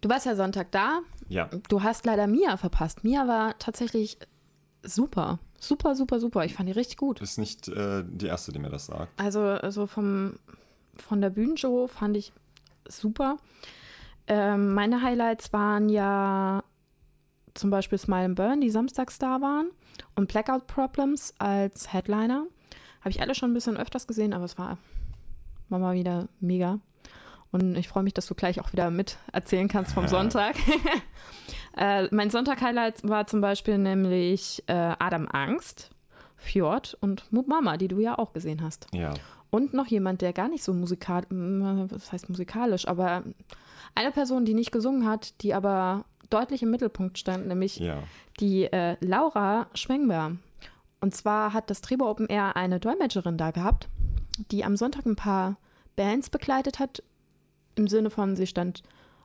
Du 0.00 0.08
warst 0.08 0.26
ja 0.26 0.34
Sonntag 0.34 0.72
da. 0.72 1.02
Ja. 1.28 1.48
Du 1.68 1.84
hast 1.84 2.04
leider 2.04 2.26
Mia 2.26 2.56
verpasst. 2.56 3.04
Mia 3.04 3.28
war 3.28 3.56
tatsächlich 3.60 4.18
super. 4.82 5.38
Super, 5.58 5.94
super, 5.94 6.18
super. 6.18 6.44
Ich 6.44 6.54
fand 6.54 6.68
die 6.68 6.72
richtig 6.72 6.96
gut. 6.96 7.20
Ist 7.20 7.38
nicht 7.38 7.68
äh, 7.68 8.04
die 8.06 8.26
erste, 8.26 8.52
die 8.52 8.58
mir 8.58 8.70
das 8.70 8.86
sagt. 8.86 9.18
Also, 9.20 9.40
also 9.40 9.86
vom, 9.86 10.34
von 10.96 11.20
der 11.20 11.30
Bühnenshow 11.30 11.86
fand 11.86 12.16
ich 12.16 12.32
super. 12.88 13.36
Ähm, 14.26 14.74
meine 14.74 15.02
Highlights 15.02 15.52
waren 15.52 15.88
ja 15.88 16.64
zum 17.54 17.70
Beispiel 17.70 17.98
Smile 17.98 18.24
and 18.24 18.36
Burn, 18.36 18.60
die 18.60 18.70
samstags 18.70 19.18
da 19.18 19.40
waren. 19.40 19.70
Und 20.14 20.28
Blackout 20.28 20.66
Problems 20.66 21.34
als 21.38 21.92
Headliner. 21.92 22.46
Habe 23.00 23.10
ich 23.10 23.20
alle 23.20 23.34
schon 23.34 23.50
ein 23.50 23.54
bisschen 23.54 23.76
öfters 23.76 24.06
gesehen, 24.06 24.32
aber 24.32 24.44
es 24.44 24.58
war, 24.58 24.78
war 25.68 25.78
mal 25.78 25.94
wieder 25.94 26.28
mega. 26.40 26.78
Und 27.50 27.76
ich 27.76 27.88
freue 27.88 28.02
mich, 28.02 28.14
dass 28.14 28.26
du 28.26 28.34
gleich 28.34 28.60
auch 28.60 28.72
wieder 28.72 28.90
mit 28.90 29.18
erzählen 29.32 29.68
kannst 29.68 29.92
vom 29.92 30.08
Sonntag. 30.08 30.56
äh, 31.76 32.08
mein 32.10 32.30
Sonntag-Highlight 32.30 33.08
war 33.08 33.26
zum 33.26 33.40
Beispiel 33.40 33.78
nämlich 33.78 34.62
äh, 34.66 34.72
Adam 34.98 35.28
Angst, 35.30 35.90
Fjord 36.36 36.96
und 37.00 37.32
Mama, 37.32 37.76
die 37.76 37.88
du 37.88 38.00
ja 38.00 38.18
auch 38.18 38.32
gesehen 38.32 38.62
hast. 38.62 38.86
Ja. 38.92 39.14
Und 39.50 39.74
noch 39.74 39.86
jemand, 39.86 40.22
der 40.22 40.32
gar 40.32 40.48
nicht 40.48 40.64
so 40.64 40.72
musikalisch, 40.72 41.28
was 41.30 42.10
heißt 42.12 42.28
musikalisch, 42.30 42.88
aber 42.88 43.22
eine 43.94 44.10
Person, 44.10 44.44
die 44.44 44.54
nicht 44.54 44.72
gesungen 44.72 45.06
hat, 45.06 45.40
die 45.42 45.52
aber 45.54 46.04
deutlich 46.30 46.62
im 46.62 46.70
Mittelpunkt 46.70 47.18
stand, 47.18 47.46
nämlich 47.46 47.78
Ja. 47.78 48.02
die 48.40 48.64
äh, 48.64 48.96
Laura 49.00 49.66
Schwengber. 49.74 50.32
Und 51.00 51.14
zwar 51.14 51.52
hat 51.52 51.68
das 51.68 51.82
Trebo 51.82 52.08
Open 52.08 52.28
Air 52.28 52.56
eine 52.56 52.80
Dolmetscherin 52.80 53.36
da 53.36 53.50
gehabt, 53.50 53.88
die 54.50 54.64
am 54.64 54.76
Sonntag 54.76 55.04
ein 55.04 55.16
paar 55.16 55.56
Bands 55.96 56.30
begleitet 56.30 56.78
hat, 56.78 57.02
im 57.74 57.86
Sinne 57.88 58.08
von, 58.10 58.36
sie 58.36 58.46
stand 58.46 58.82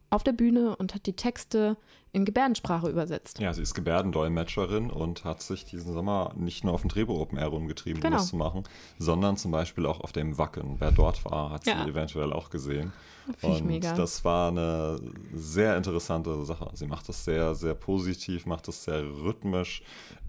auf 0.10 0.24
der 0.24 0.32
Bühne 0.34 0.76
und 0.76 0.94
hat 0.96 1.06
die 1.06 1.16
Texte 1.16 1.78
in 2.14 2.24
Gebärdensprache 2.26 2.90
übersetzt. 2.90 3.40
Ja, 3.40 3.54
sie 3.54 3.62
ist 3.62 3.74
Gebärdendolmetscherin 3.74 4.90
und 4.90 5.24
hat 5.26 5.42
sich 5.42 5.66
diesen 5.66 5.94
Sommer 5.94 6.34
nicht 6.36 6.64
nur 6.64 6.74
auf 6.74 6.82
dem 6.82 6.90
Trebo 6.90 7.20
Open 7.22 7.38
Air 7.38 7.48
rumgetrieben, 7.48 7.98
um 8.00 8.02
Genau. 8.04 8.18
das 8.18 8.28
zu 8.28 8.38
machen, 8.38 8.64
sondern 8.98 9.38
zum 9.38 9.52
Beispiel 9.52 9.86
auch 9.86 10.00
auf 10.00 10.14
dem 10.14 10.38
Wacken. 10.38 10.78
Wer 10.80 10.92
dort 10.92 11.24
war, 11.26 11.52
hat 11.52 11.66
Ja. 11.68 11.84
sie 11.84 11.90
eventuell 11.92 12.32
auch 12.34 12.50
gesehen. 12.50 12.94
Finde 13.38 13.78
ich 13.78 13.86
Und 13.90 13.98
das 14.00 14.24
war 14.24 14.50
eine 14.50 15.00
sehr 15.34 15.76
interessante 15.76 16.46
Sache. 16.46 16.70
Sie 16.74 16.88
macht 16.88 17.10
das 17.10 17.26
sehr, 17.26 17.54
sehr 17.56 17.74
positiv, 17.76 18.46
macht 18.46 18.68
das 18.70 18.86
sehr 18.86 19.04
rhythmisch. 19.04 19.84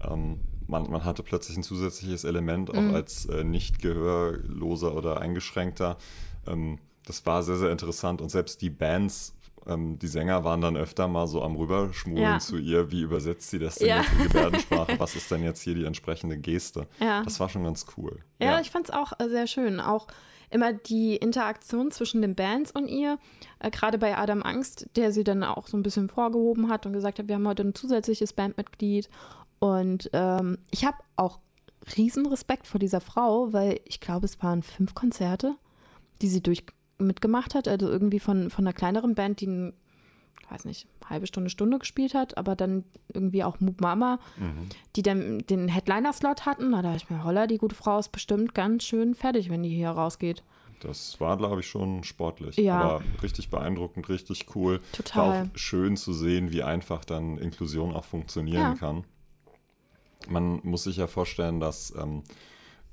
Ähm, 0.07 0.41
man, 0.67 0.91
man 0.91 1.05
hatte 1.05 1.23
plötzlich 1.23 1.55
ein 1.57 1.63
zusätzliches 1.63 2.25
Element, 2.25 2.69
auch 2.69 2.75
Mhm. 2.83 2.93
als 2.93 3.25
äh, 3.27 3.43
nicht 3.45 3.81
gehörloser 3.81 4.95
oder 4.95 5.21
eingeschränkter. 5.21 5.97
Ähm, 6.45 6.77
das 7.05 7.25
war 7.25 7.41
sehr, 7.41 7.55
sehr 7.55 7.71
interessant. 7.71 8.21
Und 8.21 8.29
selbst 8.29 8.61
die 8.61 8.69
Bands, 8.69 9.33
ähm, 9.69 9.99
die 9.99 10.07
Sänger 10.07 10.43
waren 10.43 10.61
dann 10.61 10.75
öfter 10.77 11.07
mal 11.07 11.27
so 11.27 11.41
am 11.43 11.55
Rüberschmulen 11.55 12.21
Ja. 12.23 12.39
zu 12.39 12.57
ihr. 12.57 12.91
Wie 12.91 13.01
übersetzt 13.01 13.49
sie 13.49 13.59
das 13.59 13.75
denn 13.75 13.87
Ja. 13.89 14.01
jetzt 14.01 14.11
in 14.13 14.23
Gebärdensprache? 14.23 14.95
Was 14.99 15.15
ist 15.15 15.29
denn 15.31 15.43
jetzt 15.43 15.61
hier 15.61 15.75
die 15.75 15.85
entsprechende 15.85 16.37
Geste? 16.37 16.87
Ja. 16.99 17.23
Das 17.23 17.39
war 17.39 17.49
schon 17.49 17.63
ganz 17.63 17.85
cool. 17.97 18.19
Ja, 18.39 18.59
ich 18.59 18.71
fand 18.71 18.85
es 18.89 18.91
auch 18.93 19.13
äh, 19.19 19.29
sehr 19.29 19.47
schön. 19.47 19.79
Auch 19.79 20.07
immer 20.51 20.73
die 20.73 21.15
Interaktion 21.15 21.91
zwischen 21.91 22.21
den 22.23 22.33
Bands 22.35 22.71
und 22.71 22.87
ihr, 22.87 23.19
äh, 23.59 23.69
gerade 23.69 23.97
bei 23.99 24.17
Adam 24.17 24.41
Angst, 24.41 24.87
der 24.95 25.11
sie 25.11 25.23
dann 25.23 25.43
auch 25.43 25.67
so 25.67 25.77
ein 25.77 25.83
bisschen 25.83 26.09
vorgehoben 26.09 26.69
hat 26.69 26.85
und 26.87 26.93
gesagt 26.93 27.19
hat, 27.19 27.27
wir 27.27 27.35
haben 27.35 27.47
heute 27.47 27.63
ein 27.63 27.75
zusätzliches 27.75 28.33
Bandmitglied. 28.33 29.09
Und 29.59 30.09
ähm, 30.13 30.57
ich 30.71 30.85
habe 30.85 30.97
auch 31.17 31.39
riesen 31.97 32.25
Respekt 32.25 32.65
vor 32.67 32.79
dieser 32.79 33.01
Frau, 33.01 33.53
weil 33.53 33.79
ich 33.85 33.99
glaube, 33.99 34.25
es 34.25 34.41
waren 34.41 34.63
fünf 34.63 34.93
Konzerte, 34.95 35.55
die 36.21 36.27
sie 36.27 36.41
durch 36.41 36.65
mitgemacht 36.99 37.55
hat. 37.55 37.67
Also 37.67 37.87
irgendwie 37.89 38.19
von, 38.19 38.49
von 38.49 38.65
einer 38.65 38.73
kleineren 38.73 39.15
Band, 39.15 39.41
die 39.41 39.47
ein, 39.47 39.73
ich 40.41 40.51
weiß 40.51 40.65
nicht, 40.65 40.87
halbe 41.07 41.27
Stunde, 41.27 41.49
Stunde 41.49 41.79
gespielt 41.79 42.13
hat, 42.13 42.37
aber 42.37 42.55
dann 42.55 42.83
irgendwie 43.13 43.43
auch 43.43 43.59
Moop 43.59 43.81
Mama, 43.81 44.19
Mhm. 44.37 44.69
die 44.95 45.01
dann 45.01 45.39
den 45.39 45.67
Headliner-Slot 45.67 46.45
hatten. 46.45 46.71
Da 46.71 46.81
dachte 46.81 46.97
ich 46.97 47.09
mir, 47.09 47.23
holla, 47.23 47.47
die 47.47 47.57
gute 47.57 47.75
Frau 47.75 47.99
ist 47.99 48.11
bestimmt 48.11 48.53
ganz 48.53 48.83
schön 48.83 49.15
fertig, 49.15 49.49
wenn 49.49 49.63
die 49.63 49.69
hier 49.69 49.89
rausgeht. 49.89 50.43
Das 50.81 51.19
war, 51.19 51.35
glaube 51.35 51.59
ich, 51.59 51.67
schon 51.67 52.03
sportlich. 52.05 52.55
Ja. 52.55 52.79
Aber 52.79 53.01
richtig 53.21 53.49
beeindruckend, 53.49 54.07
richtig 54.07 54.45
cool. 54.55 54.79
Total. 54.93 55.27
War 55.27 55.43
auch 55.43 55.57
schön 55.57 55.97
zu 55.97 56.13
sehen, 56.13 56.51
wie 56.53 56.63
einfach 56.63 57.03
dann 57.03 57.37
Inklusion 57.37 57.93
auch 57.93 58.05
funktionieren 58.05 58.61
Ja. 58.61 58.75
kann. 58.75 59.03
Man 60.27 60.59
muss 60.63 60.83
sich 60.83 60.97
ja 60.97 61.07
vorstellen, 61.07 61.59
dass 61.59 61.93
ähm, 61.97 62.23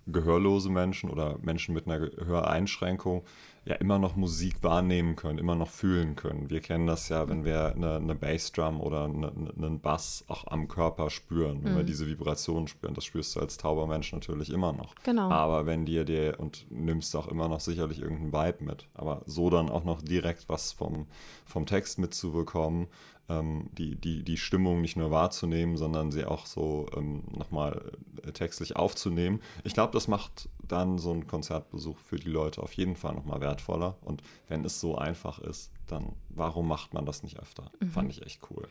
gehörlose 0.07 0.71
Menschen 0.71 1.11
oder 1.11 1.39
Menschen 1.43 1.75
mit 1.75 1.87
einer 1.87 1.99
Gehöreinschränkung 2.01 3.25
ja 3.67 3.75
immer 3.75 3.99
noch 3.99 4.15
Musik 4.17 4.63
wahrnehmen 4.63 5.17
können, 5.17 5.39
immer 5.41 5.57
noch 5.57 5.69
fühlen 5.69 6.15
können. 6.17 6.49
Wir 6.51 6.61
kennen 6.61 6.87
das 6.87 7.09
ja, 7.09 7.29
wenn 7.29 7.45
wir 7.45 7.75
eine, 7.75 7.97
eine 7.97 8.15
Bassdrum 8.15 8.81
oder 8.81 9.05
eine, 9.05 9.29
eine- 9.33 9.53
einen 9.57 9.81
Bass 9.81 10.25
auch 10.29 10.47
am 10.47 10.69
Körper 10.69 11.11
spüren, 11.11 11.65
wenn 11.65 11.75
wir 11.75 11.83
Mhm. 11.83 11.87
diese 11.87 12.07
Vibrationen 12.07 12.69
spüren. 12.69 12.95
Das 12.95 13.05
spürst 13.05 13.35
du 13.35 13.41
als 13.41 13.57
tauber 13.57 13.87
Mensch 13.89 14.13
natürlich 14.13 14.51
immer 14.51 14.73
noch. 14.73 14.95
Genau. 15.03 15.29
Aber 15.31 15.67
wenn 15.67 15.85
dir 15.85 16.05
der 16.05 16.39
und 16.39 16.67
nimmst 16.71 17.15
auch 17.17 17.27
immer 17.27 17.49
noch 17.49 17.61
sicherlich 17.61 18.01
irgendeinen 18.01 18.33
Vibe 18.33 18.65
mit, 18.65 18.87
aber 18.95 19.23
so 19.27 19.51
dann 19.51 19.69
auch 19.69 19.83
noch 19.85 20.01
direkt 20.01 20.49
was 20.49 20.71
vom, 20.73 21.07
vom 21.45 21.67
Text 21.67 21.99
mitzubekommen, 21.99 22.87
ähm, 23.29 23.69
die, 23.73 23.97
die, 23.97 24.23
die 24.23 24.37
Stimmung 24.37 24.81
nicht 24.81 24.97
nur 24.97 25.11
wahrzunehmen, 25.11 25.77
sondern 25.77 26.11
sie 26.13 26.25
auch 26.25 26.47
so 26.47 26.87
ähm, 26.97 27.25
nochmal 27.37 27.93
äh, 28.25 28.33
textlich 28.33 28.77
aufzunehmen. 28.77 29.41
Ich 29.65 29.75
glaube, 29.75 29.93
das 29.93 30.09
macht 30.09 30.49
dann 30.67 30.99
so 30.99 31.11
einen 31.13 31.27
Konzertbesuch 31.27 31.99
für 31.99 32.17
die 32.17 32.29
Leute 32.31 32.63
auf 32.63 32.73
jeden 32.75 32.97
Fall 32.97 33.15
nochmal 33.15 33.41
wertvoller. 33.41 33.97
Und 34.03 34.23
wenn 34.49 34.65
es 34.65 34.81
so 34.81 34.97
einfach 34.97 35.39
ist, 35.41 35.71
dann 35.87 36.13
warum 36.29 36.69
macht 36.69 36.95
man 36.95 37.07
das 37.07 37.23
nicht 37.23 37.39
öfter? 37.41 37.71
Mhm. 37.81 37.89
Fand 37.91 38.11
ich 38.11 38.23
echt 38.23 38.41
cool. 38.51 38.69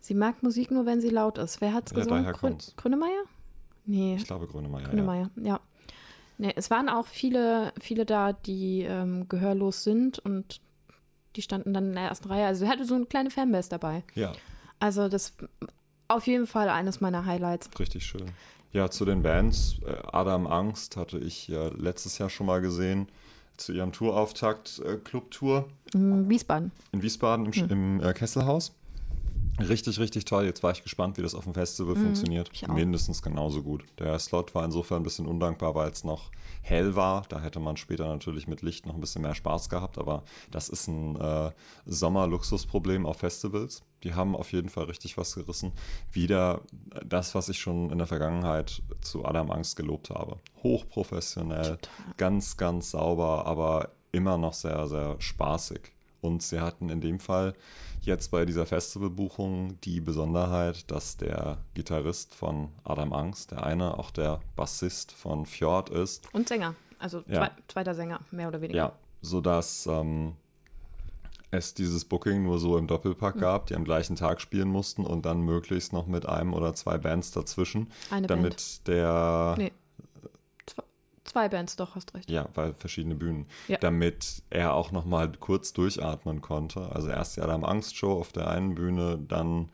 Sie 0.00 0.14
mag 0.14 0.42
Musik 0.42 0.70
nur, 0.70 0.86
wenn 0.86 1.00
sie 1.00 1.08
laut 1.10 1.38
ist. 1.38 1.60
Wer 1.60 1.72
hat's 1.72 1.90
Ja, 1.92 1.98
gesungen? 1.98 2.22
daher 2.22 2.32
Grün 2.32 2.50
kommt's. 2.52 2.74
Grünemeyer? 2.76 3.24
Nee, 3.86 4.16
Ich 4.16 4.24
glaube, 4.24 4.46
Grönemeyer. 4.46 4.82
Ja. 4.84 4.88
Grünemeyer, 4.90 5.30
ja. 5.42 5.60
Nee, 6.38 6.52
es 6.54 6.70
waren 6.70 6.88
auch 6.88 7.06
viele, 7.06 7.72
viele 7.80 8.04
da, 8.04 8.32
die 8.32 8.82
ähm, 8.82 9.26
gehörlos 9.28 9.84
sind 9.84 10.18
und 10.18 10.60
die 11.36 11.42
standen 11.42 11.72
dann 11.74 11.86
in 11.88 11.92
der 11.94 12.04
ersten 12.08 12.28
Reihe. 12.28 12.46
Also 12.46 12.64
sie 12.64 12.70
hatte 12.70 12.84
so 12.84 12.94
eine 12.94 13.06
kleine 13.06 13.30
Fanbase 13.30 13.68
dabei. 13.68 14.02
ja, 14.14 14.32
Also 14.80 15.08
das 15.08 15.34
auf 16.08 16.26
jeden 16.26 16.46
Fall 16.46 16.68
eines 16.68 17.00
meiner 17.00 17.26
Highlights. 17.26 17.68
Richtig 17.78 18.04
schön. 18.06 18.26
Ja, 18.72 18.90
zu 18.90 19.04
den 19.04 19.22
Bands. 19.22 19.76
äh, 19.86 19.94
Adam 20.12 20.46
Angst 20.46 20.96
hatte 20.96 21.18
ich 21.18 21.48
ja 21.48 21.68
letztes 21.76 22.18
Jahr 22.18 22.28
schon 22.30 22.46
mal 22.46 22.60
gesehen. 22.60 23.08
Zu 23.56 23.72
ihrem 23.72 23.90
Tourauftakt, 23.92 24.80
äh, 24.84 24.96
Clubtour 24.96 25.68
Hm, 25.94 26.28
Wiesbaden. 26.28 26.72
in 26.92 27.00
Wiesbaden 27.02 27.46
im, 27.46 27.52
Hm. 27.52 27.70
im 27.70 28.00
äh, 28.02 28.12
Kesselhaus. 28.12 28.74
Richtig, 29.58 29.98
richtig 29.98 30.24
toll. 30.26 30.44
Jetzt 30.44 30.62
war 30.62 30.72
ich 30.72 30.82
gespannt, 30.82 31.16
wie 31.16 31.22
das 31.22 31.34
auf 31.34 31.44
dem 31.44 31.54
Festival 31.54 31.96
funktioniert. 31.96 32.48
Hm, 32.48 32.54
ich 32.54 32.68
auch. 32.68 32.74
Mindestens 32.74 33.22
genauso 33.22 33.62
gut. 33.62 33.84
Der 33.98 34.18
Slot 34.18 34.54
war 34.54 34.64
insofern 34.64 35.00
ein 35.00 35.02
bisschen 35.02 35.26
undankbar, 35.26 35.74
weil 35.74 35.90
es 35.90 36.04
noch 36.04 36.30
hell 36.62 36.94
war. 36.94 37.22
Da 37.28 37.40
hätte 37.40 37.60
man 37.60 37.76
später 37.76 38.06
natürlich 38.06 38.46
mit 38.46 38.62
Licht 38.62 38.86
noch 38.86 38.94
ein 38.94 39.00
bisschen 39.00 39.22
mehr 39.22 39.34
Spaß 39.34 39.68
gehabt. 39.68 39.98
Aber 39.98 40.24
das 40.50 40.68
ist 40.68 40.88
ein 40.88 41.16
äh, 41.16 41.52
Sommer-Luxusproblem 41.86 43.06
auf 43.06 43.18
Festivals. 43.18 43.82
Die 44.02 44.14
haben 44.14 44.36
auf 44.36 44.52
jeden 44.52 44.68
Fall 44.68 44.84
richtig 44.84 45.16
was 45.16 45.34
gerissen. 45.34 45.72
Wieder 46.12 46.60
das, 47.04 47.34
was 47.34 47.48
ich 47.48 47.58
schon 47.58 47.90
in 47.90 47.98
der 47.98 48.06
Vergangenheit 48.06 48.82
zu 49.00 49.24
Adam 49.24 49.50
Angst 49.50 49.76
gelobt 49.76 50.10
habe. 50.10 50.38
Hochprofessionell, 50.62 51.78
ganz, 52.16 52.56
ganz 52.56 52.90
sauber, 52.90 53.46
aber 53.46 53.90
immer 54.12 54.36
noch 54.36 54.52
sehr, 54.52 54.86
sehr 54.86 55.16
spaßig. 55.18 55.92
Und 56.20 56.42
sie 56.42 56.60
hatten 56.60 56.88
in 56.88 57.00
dem 57.00 57.20
Fall 57.20 57.54
jetzt 58.02 58.30
bei 58.30 58.44
dieser 58.44 58.66
Festivalbuchung 58.66 59.80
die 59.82 60.00
Besonderheit, 60.00 60.90
dass 60.90 61.16
der 61.16 61.58
Gitarrist 61.74 62.34
von 62.34 62.68
Adam 62.84 63.12
Angst, 63.12 63.50
der 63.50 63.64
eine 63.64 63.98
auch 63.98 64.10
der 64.10 64.40
Bassist 64.54 65.12
von 65.12 65.46
Fjord 65.46 65.90
ist. 65.90 66.32
Und 66.32 66.48
Sänger. 66.48 66.74
Also 66.98 67.18
Ja. 67.26 67.40
zwei, 67.40 67.50
zweiter 67.68 67.94
Sänger, 67.94 68.20
mehr 68.30 68.48
oder 68.48 68.60
weniger. 68.60 68.76
Ja, 68.78 68.92
sodass 69.22 69.86
ähm, 69.86 70.34
es 71.50 71.74
dieses 71.74 72.04
Booking 72.04 72.42
nur 72.42 72.58
so 72.58 72.76
im 72.78 72.86
Doppelpack 72.86 73.38
gab, 73.38 73.66
die 73.66 73.74
am 73.74 73.84
gleichen 73.84 74.16
Tag 74.16 74.40
spielen 74.40 74.68
mussten 74.68 75.04
und 75.04 75.26
dann 75.26 75.40
möglichst 75.40 75.92
noch 75.92 76.06
mit 76.06 76.26
einem 76.26 76.54
oder 76.54 76.74
zwei 76.74 76.98
Bands 76.98 77.30
dazwischen, 77.32 77.90
Eine 78.10 78.26
damit 78.26 78.56
Band. 78.56 78.88
der 78.88 79.54
Nee. 79.58 79.72
Zwei, 81.26 81.48
Bands, 81.48 81.76
doch, 81.76 81.94
hast 81.94 82.14
recht. 82.14 82.30
Ja, 82.30 82.48
weil 82.54 82.72
verschiedene 82.72 83.14
Bühnen. 83.14 83.46
Ja. 83.68 83.78
Damit 83.78 84.42
er 84.48 84.74
auch 84.74 84.92
noch 84.92 85.04
mal 85.04 85.30
kurz 85.32 85.72
durchatmen 85.72 86.40
konnte. 86.40 86.90
Also 86.92 87.08
erst 87.08 87.36
die 87.36 87.40
Adam 87.40 87.64
Angst 87.64 87.96
Show 87.96 88.12
auf 88.12 88.32
der 88.32 88.48
einen 88.48 88.74
Bühne, 88.74 89.18
dann 89.18 89.68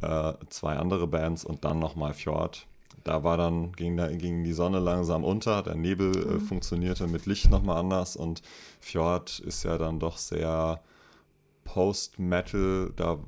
äh, 0.00 0.32
zwei 0.48 0.76
andere 0.76 1.06
Bands 1.06 1.44
und 1.44 1.64
dann 1.64 1.78
noch 1.78 1.94
mal 1.94 2.14
Fjord. 2.14 2.66
Da 3.04 3.22
war 3.22 3.36
dann, 3.36 3.72
ging, 3.72 3.96
da, 3.96 4.08
ging 4.08 4.44
die 4.44 4.52
Sonne 4.52 4.78
langsam 4.78 5.24
unter, 5.24 5.62
der 5.62 5.74
Nebel 5.74 6.36
äh, 6.36 6.40
funktionierte 6.40 7.06
mit 7.06 7.26
Licht 7.26 7.50
noch 7.50 7.62
mal 7.62 7.78
anders 7.78 8.16
und 8.16 8.40
Fjord 8.80 9.40
ist 9.40 9.62
ja 9.62 9.76
dann 9.76 10.00
doch 10.00 10.16
sehr 10.16 10.80
Post-Metal, 11.64 12.92
da 12.96 13.18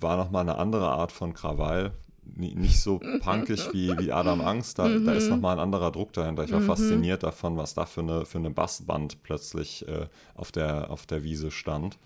war 0.00 0.16
noch 0.16 0.30
mal 0.30 0.40
eine 0.40 0.56
andere 0.56 0.88
Art 0.88 1.12
von 1.12 1.34
Krawall. 1.34 1.92
Ni- 2.34 2.54
Nicht 2.54 2.80
so 2.80 2.98
punkig 3.20 3.72
wie, 3.72 3.96
wie 3.98 4.12
Adam 4.12 4.40
Angst, 4.40 4.78
da, 4.78 4.88
da 4.88 5.12
ist 5.12 5.28
noch 5.30 5.38
mal 5.40 5.52
ein 5.52 5.58
anderer 5.58 5.92
Druck 5.92 6.12
dahinter. 6.12 6.44
Ich 6.44 6.52
war 6.52 6.60
fasziniert 6.60 7.22
davon, 7.22 7.56
was 7.56 7.74
da 7.74 7.86
für 7.86 8.00
eine, 8.00 8.26
für 8.26 8.38
eine 8.38 8.50
Bassband 8.50 9.22
plötzlich 9.22 9.86
äh, 9.88 10.08
auf, 10.34 10.52
der, 10.52 10.90
auf 10.90 11.06
der 11.06 11.22
Wiese 11.22 11.50
stand. 11.50 11.98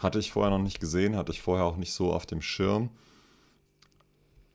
Hatte 0.00 0.18
ich 0.20 0.30
vorher 0.30 0.50
noch 0.56 0.62
nicht 0.62 0.78
gesehen, 0.80 1.16
hatte 1.16 1.32
ich 1.32 1.42
vorher 1.42 1.64
auch 1.66 1.76
nicht 1.76 1.92
so 1.92 2.12
auf 2.12 2.24
dem 2.26 2.40
Schirm. 2.40 2.90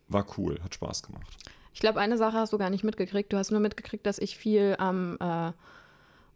War 0.08 0.26
cool, 0.38 0.60
hat 0.64 0.76
Spaß 0.76 1.04
gemacht. 1.04 1.36
Ich 1.74 1.80
glaube, 1.80 2.00
eine 2.00 2.18
Sache 2.18 2.38
hast 2.38 2.54
du 2.54 2.58
gar 2.58 2.70
nicht 2.70 2.84
mitgekriegt. 2.84 3.34
Du 3.34 3.38
hast 3.38 3.52
nur 3.52 3.60
mitgekriegt, 3.60 4.06
dass 4.06 4.20
ich 4.20 4.38
viel 4.38 4.76
am 4.78 5.18
äh, 5.20 5.52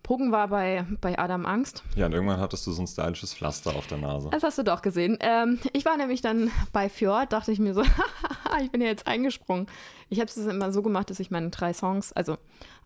Pogen 0.07 0.31
war 0.31 0.47
bei, 0.47 0.85
bei 1.01 1.19
Adam 1.19 1.45
Angst. 1.45 1.83
Ja, 1.97 2.05
und 2.05 2.13
irgendwann 2.13 2.39
hattest 2.39 2.65
du 2.65 2.71
so 2.71 2.81
ein 2.81 2.87
stylisches 2.87 3.33
Pflaster 3.33 3.75
auf 3.75 3.87
der 3.87 3.97
Nase. 3.97 4.29
Das 4.31 4.41
hast 4.41 4.57
du 4.57 4.63
doch 4.63 4.81
gesehen. 4.81 5.17
Ähm, 5.19 5.59
ich 5.73 5.83
war 5.83 5.97
nämlich 5.97 6.21
dann 6.21 6.49
bei 6.71 6.87
Fjord, 6.87 7.33
dachte 7.33 7.51
ich 7.51 7.59
mir 7.59 7.73
so, 7.73 7.83
ich 8.61 8.71
bin 8.71 8.79
ja 8.79 8.87
jetzt 8.87 9.05
eingesprungen. 9.05 9.67
Ich 10.07 10.21
habe 10.21 10.29
es 10.29 10.37
immer 10.37 10.71
so 10.71 10.81
gemacht, 10.81 11.09
dass 11.09 11.19
ich 11.19 11.29
meine 11.29 11.49
drei 11.49 11.73
Songs, 11.73 12.13
also 12.13 12.37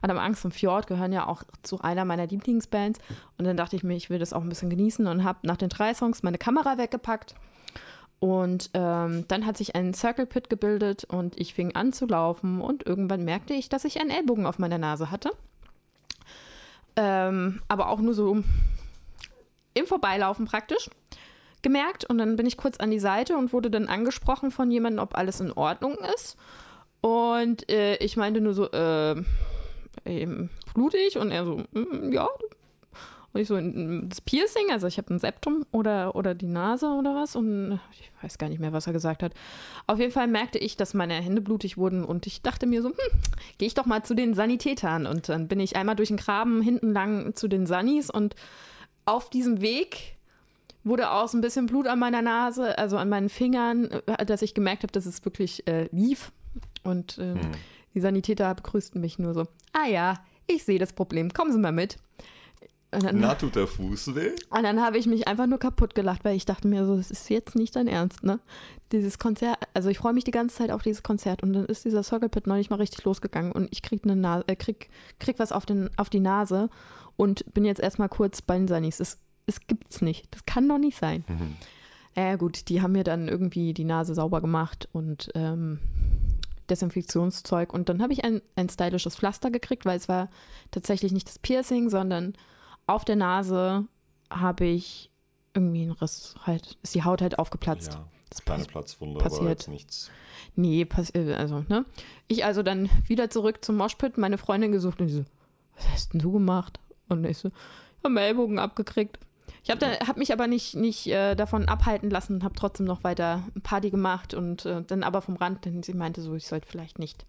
Adam 0.02 0.18
Angst 0.18 0.46
und 0.46 0.56
Fjord 0.56 0.88
gehören 0.88 1.14
ja 1.14 1.28
auch 1.28 1.44
zu 1.62 1.80
einer 1.82 2.06
meiner 2.06 2.26
Lieblingsbands. 2.26 3.00
Und 3.38 3.46
dann 3.46 3.56
dachte 3.56 3.76
ich 3.76 3.84
mir, 3.84 3.96
ich 3.96 4.10
will 4.10 4.18
das 4.18 4.34
auch 4.34 4.42
ein 4.42 4.50
bisschen 4.50 4.72
genießen 4.72 5.06
und 5.06 5.24
habe 5.24 5.38
nach 5.44 5.58
den 5.58 5.70
drei 5.70 5.94
Songs 5.94 6.24
meine 6.24 6.40
Kamera 6.40 6.80
weggepackt. 6.80 7.36
Und 8.18 8.72
ähm, 8.74 9.26
dann 9.28 9.46
hat 9.46 9.58
sich 9.58 9.76
ein 9.76 9.94
Circle 9.94 10.26
Pit 10.26 10.50
gebildet 10.50 11.04
und 11.04 11.40
ich 11.40 11.54
fing 11.54 11.76
an 11.76 11.94
zu 11.94 12.08
laufen 12.08 12.62
und 12.62 12.84
irgendwann 12.84 13.26
merkte 13.26 13.54
ich, 13.54 13.70
dass 13.70 13.86
ich 13.86 14.02
einen 14.02 14.10
Ellbogen 14.10 14.48
auf 14.48 14.58
meiner 14.58 14.80
Nase 14.80 15.12
hatte. 15.12 15.30
Ähm, 16.96 17.62
aber 17.68 17.90
auch 17.90 18.00
nur 18.00 18.14
so 18.14 18.44
im 19.74 19.86
Vorbeilaufen 19.86 20.46
praktisch 20.46 20.90
gemerkt. 21.62 22.06
Und 22.06 22.18
dann 22.18 22.36
bin 22.36 22.46
ich 22.46 22.58
kurz 22.58 22.78
an 22.78 22.92
die 22.92 23.00
Seite 23.00 23.38
und 23.38 23.54
wurde 23.54 23.70
dann 23.70 23.88
angesprochen 23.88 24.52
von 24.52 24.72
jemandem, 24.72 25.04
ob 25.04 25.16
alles 25.16 25.40
in 25.40 25.52
Ordnung 25.52 25.98
ist. 26.16 26.38
Und 27.02 27.70
äh, 27.70 27.96
ich 27.98 28.18
meinte 28.18 28.42
nur 28.42 28.54
so, 28.54 28.70
äh, 28.72 29.16
eben 30.06 30.50
blutig 30.74 31.18
und 31.18 31.32
er 31.32 31.46
so, 31.46 31.64
mm, 31.72 32.12
ja. 32.12 32.28
Und 33.34 33.40
ich 33.40 33.48
so, 33.48 33.60
das 33.60 34.20
Piercing, 34.22 34.72
also 34.72 34.88
ich 34.88 34.98
habe 34.98 35.14
ein 35.14 35.20
Septum 35.20 35.66
oder, 35.72 36.16
oder 36.16 36.36
die 36.36 36.48
Nase 36.48 36.88
oder 36.88 37.16
was 37.16 37.36
und 37.36 37.80
ich 37.94 38.12
weiß 38.22 38.38
gar 38.38 38.50
nicht 38.50 38.60
mehr, 38.60 38.74
was 38.74 38.88
er 38.88 38.94
gesagt 38.94 39.24
hat. 39.24 39.34
Auf 39.88 40.00
jeden 40.00 40.12
Fall 40.12 40.28
merkte 40.28 40.58
ich, 40.58 40.76
dass 40.76 40.94
meine 40.94 41.14
Hände 41.14 41.42
blutig 41.42 41.78
wurden 41.78 42.04
und 42.04 42.28
ich 42.28 42.42
dachte 42.42 42.68
mir 42.68 42.82
so, 42.82 42.90
hm, 42.90 43.20
gehe 43.58 43.68
ich 43.68 43.74
doch 43.74 43.86
mal 43.86 44.04
zu 44.04 44.16
den 44.16 44.34
Sanitätern 44.34 45.06
und 45.08 45.30
dann 45.30 45.48
bin 45.48 45.62
ich 45.62 45.78
einmal 45.78 45.96
durch 45.96 46.10
den 46.10 46.18
Graben 46.18 46.62
hinten 46.62 46.92
lang 46.92 47.34
zu 47.36 47.48
den 47.48 47.66
Sanis 47.66 48.10
und 48.10 48.36
auf 49.06 49.30
diesem 49.30 49.62
Weg 49.62 50.18
wurde 50.84 51.12
auch 51.12 51.28
so 51.28 51.38
ein 51.38 51.42
bisschen 51.42 51.68
Blut 51.68 51.88
an 51.88 52.00
meiner 52.00 52.22
Nase, 52.22 52.78
also 52.78 52.98
an 52.98 53.08
meinen 53.08 53.30
Fingern, 53.30 53.90
äh, 54.08 54.26
dass 54.26 54.42
ich 54.42 54.54
gemerkt 54.54 54.84
habe, 54.84 54.92
dass 54.92 55.06
es 55.06 55.24
wirklich 55.24 55.68
äh, 55.68 55.88
lief 55.92 56.34
und 56.84 57.18
äh, 57.18 57.34
hm. 57.34 57.40
die 57.94 58.02
Sanitäter 58.02 58.54
begrüßten 58.56 59.00
mich 59.00 59.20
nur 59.20 59.34
so, 59.34 59.48
ah 59.72 59.88
ja, 59.88 60.16
ich 60.48 60.66
sehe 60.66 60.80
das 60.80 60.92
Problem, 60.92 61.32
kommen 61.32 61.54
Sie 61.54 61.60
mal 61.60 61.72
mit. 61.72 61.98
Dann, 62.92 63.20
Na, 63.22 63.36
tut 63.36 63.56
der 63.56 63.68
Fuß 63.68 64.16
weh? 64.16 64.32
Und 64.50 64.64
dann 64.64 64.82
habe 64.82 64.98
ich 64.98 65.08
mich 65.08 65.26
einfach 65.26 65.48
nur 65.48 65.60
kaputt 65.60 65.96
gelacht, 65.96 66.26
weil 66.26 66.36
ich 66.36 66.44
dachte 66.44 66.68
mir 66.68 66.86
so, 66.86 66.98
das 66.98 67.10
ist 67.10 67.30
jetzt 67.30 67.56
nicht 67.56 67.74
dein 67.78 67.88
Ernst, 67.88 68.24
ne? 68.24 68.40
Dieses 68.92 69.18
Konzert, 69.18 69.58
also 69.74 69.88
ich 69.88 69.98
freue 69.98 70.12
mich 70.12 70.26
die 70.26 70.32
ganze 70.32 70.58
Zeit 70.58 70.72
auf 70.72 70.82
dieses 70.82 71.02
Konzert 71.02 71.42
und 71.42 71.54
dann 71.54 71.66
ist 71.68 71.86
dieser 71.86 72.04
Circle 72.04 72.28
Pit 72.28 72.48
noch 72.48 72.58
nicht 72.58 72.70
mal 72.70 72.76
richtig 72.76 73.06
losgegangen 73.06 73.54
und 73.54 73.70
ich 73.72 73.82
krieg, 73.82 74.04
eine 74.04 74.18
Nase, 74.18 74.44
äh, 74.48 74.58
krieg, 74.58 74.90
krieg 75.20 75.40
was 75.40 75.54
auf, 75.54 75.66
den, 75.66 75.90
auf 75.96 76.10
die 76.10 76.20
Nase 76.20 76.70
und 77.16 77.46
bin 77.54 77.64
jetzt 77.64 77.80
erstmal 77.80 78.10
kurz 78.10 78.42
bei 78.42 78.58
den 78.58 78.68
Sunnies. 78.68 79.00
Es, 79.00 79.20
es 79.46 79.66
gibt's 79.68 80.02
nicht. 80.02 80.28
Das 80.32 80.46
kann 80.46 80.68
doch 80.68 80.78
nicht 80.78 80.98
sein. 80.98 81.24
Mhm. 81.30 81.56
Äh, 82.16 82.38
gut, 82.38 82.68
die 82.68 82.82
haben 82.82 82.92
mir 82.92 83.06
dann 83.06 83.30
irgendwie 83.30 83.74
die 83.74 83.86
Nase 83.86 84.14
sauber 84.16 84.42
gemacht 84.42 84.90
und 84.92 85.32
ähm, 85.34 85.80
Desinfektionszeug 86.70 87.74
und 87.74 87.88
dann 87.88 88.02
habe 88.02 88.12
ich 88.12 88.26
ein, 88.26 88.42
ein 88.58 88.68
stylisches 88.68 89.16
Pflaster 89.16 89.50
gekriegt, 89.50 89.86
weil 89.86 89.96
es 89.96 90.10
war 90.10 90.30
tatsächlich 90.72 91.14
nicht 91.14 91.30
das 91.30 91.40
Piercing, 91.40 91.90
sondern 91.90 92.34
auf 92.88 93.06
der 93.06 93.16
Nase 93.16 93.86
habe 94.30 94.66
ich 94.66 95.10
irgendwie 95.54 95.84
einen 95.84 95.92
Riss 95.92 96.36
halt, 96.46 96.78
ist 96.82 96.96
die 96.96 97.04
Haut 97.04 97.22
halt 97.22 97.40
aufgeplatzt. 97.40 97.94
Ja, 97.94 98.08
das 98.30 98.44
kleine 98.44 98.66
Platzwunde, 98.66 99.20
passiert. 99.20 99.42
aber 99.42 99.50
jetzt 99.50 99.68
nichts. 99.68 100.12
Nee, 100.56 100.86
passiert, 100.86 101.38
also, 101.38 101.66
ne? 101.68 101.86
Ich 102.28 102.46
also 102.46 102.64
dann 102.64 102.90
wieder 103.08 103.30
zurück 103.30 103.64
zum 103.64 103.78
Moshpit, 103.78 104.18
meine 104.18 104.38
Freundin 104.38 104.72
gesucht 104.72 105.02
und 105.02 105.08
die 105.08 105.14
so, 105.14 105.26
was 105.76 105.90
hast 105.90 106.14
denn 106.14 106.22
du 106.22 106.32
gemacht? 106.32 106.80
Und 107.10 107.26
ich 107.26 107.38
so, 107.38 107.50
ich 107.50 108.04
habe 108.04 108.14
meinen 108.14 108.26
Ellbogen 108.26 108.60
abgekriegt. 108.60 109.20
Ich 109.64 109.70
habe 109.70 109.86
hab 109.86 110.18
mich 110.18 110.34
aber 110.34 110.48
nicht, 110.48 110.76
nicht 110.76 111.08
äh, 111.08 111.36
davon 111.36 111.68
abhalten 111.68 112.10
lassen 112.10 112.36
und 112.36 112.44
habe 112.44 112.56
trotzdem 112.56 112.88
noch 112.88 113.04
weiter 113.04 113.44
Party 113.62 113.92
gemacht 113.92 114.34
und 114.34 114.66
äh, 114.66 114.82
dann 114.82 115.04
aber 115.04 115.22
vom 115.22 115.36
Rand, 115.36 115.66
denn 115.66 115.84
sie 115.84 115.94
meinte 115.94 116.22
so, 116.22 116.36
ich 116.36 116.48
sollte 116.48 116.68
vielleicht 116.68 116.98
nicht 116.98 117.26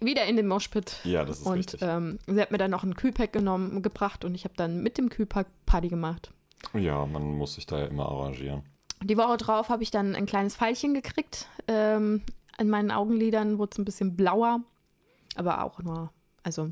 wieder 0.00 0.24
in 0.26 0.36
den 0.36 0.46
Moshpit. 0.46 1.00
Ja, 1.04 1.24
das 1.24 1.40
ist 1.40 1.46
und, 1.46 1.58
richtig. 1.58 1.80
Ähm, 1.82 2.18
sie 2.26 2.40
hat 2.40 2.50
mir 2.50 2.58
dann 2.58 2.70
noch 2.70 2.82
einen 2.82 2.94
Kühlpack 2.94 3.32
genommen, 3.32 3.82
gebracht 3.82 4.24
und 4.24 4.34
ich 4.34 4.44
habe 4.44 4.54
dann 4.56 4.82
mit 4.82 4.98
dem 4.98 5.08
Kühlpack 5.08 5.46
Party 5.66 5.88
gemacht. 5.88 6.32
Ja, 6.74 7.06
man 7.06 7.36
muss 7.36 7.54
sich 7.54 7.66
da 7.66 7.78
ja 7.78 7.86
immer 7.86 8.06
arrangieren. 8.06 8.62
Die 9.02 9.16
Woche 9.16 9.36
drauf 9.36 9.68
habe 9.68 9.82
ich 9.82 9.90
dann 9.90 10.14
ein 10.14 10.26
kleines 10.26 10.56
Pfeilchen 10.56 10.94
gekriegt. 10.94 11.48
Ähm, 11.66 12.22
in 12.58 12.68
meinen 12.68 12.90
Augenlidern 12.90 13.58
wurde 13.58 13.70
es 13.72 13.78
ein 13.78 13.84
bisschen 13.84 14.16
blauer, 14.16 14.60
aber 15.34 15.64
auch 15.64 15.80
nur, 15.80 16.12
also 16.42 16.70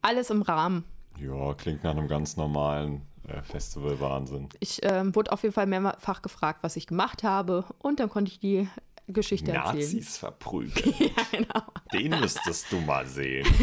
alles 0.00 0.30
im 0.30 0.42
Rahmen. 0.42 0.84
Ja, 1.20 1.52
klingt 1.54 1.84
nach 1.84 1.90
einem 1.90 2.08
ganz 2.08 2.36
normalen 2.36 3.02
äh, 3.28 3.42
Festival-Wahnsinn. 3.42 4.48
Ich 4.60 4.80
ähm, 4.82 5.14
wurde 5.14 5.32
auf 5.32 5.42
jeden 5.42 5.54
Fall 5.54 5.66
mehrfach 5.66 6.22
gefragt, 6.22 6.60
was 6.62 6.76
ich 6.76 6.86
gemacht 6.86 7.22
habe 7.22 7.64
und 7.78 8.00
dann 8.00 8.08
konnte 8.08 8.30
ich 8.30 8.40
die 8.40 8.68
Geschichte 9.12 9.52
Nazis 9.52 9.84
erzählen. 9.84 9.98
Nazis 9.98 10.16
verprügeln. 10.18 10.94
ja, 10.98 11.38
genau. 11.38 11.62
Den 11.92 12.20
müsstest 12.20 12.70
du 12.72 12.80
mal 12.80 13.06
sehen. 13.06 13.46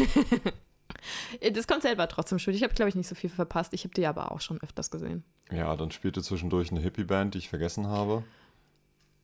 Das 1.54 1.66
Konzert 1.66 1.98
war 1.98 2.08
trotzdem 2.08 2.38
schön. 2.38 2.54
Ich 2.54 2.62
habe, 2.62 2.74
glaube 2.74 2.90
ich, 2.90 2.94
nicht 2.94 3.08
so 3.08 3.14
viel 3.14 3.30
verpasst. 3.30 3.72
Ich 3.72 3.84
habe 3.84 3.94
die 3.94 4.06
aber 4.06 4.32
auch 4.32 4.40
schon 4.40 4.60
öfters 4.60 4.90
gesehen. 4.90 5.24
Ja, 5.50 5.74
dann 5.76 5.90
spielte 5.90 6.22
zwischendurch 6.22 6.70
eine 6.70 6.80
Hippie-Band, 6.80 7.34
die 7.34 7.38
ich 7.38 7.48
vergessen 7.48 7.86
habe. 7.86 8.22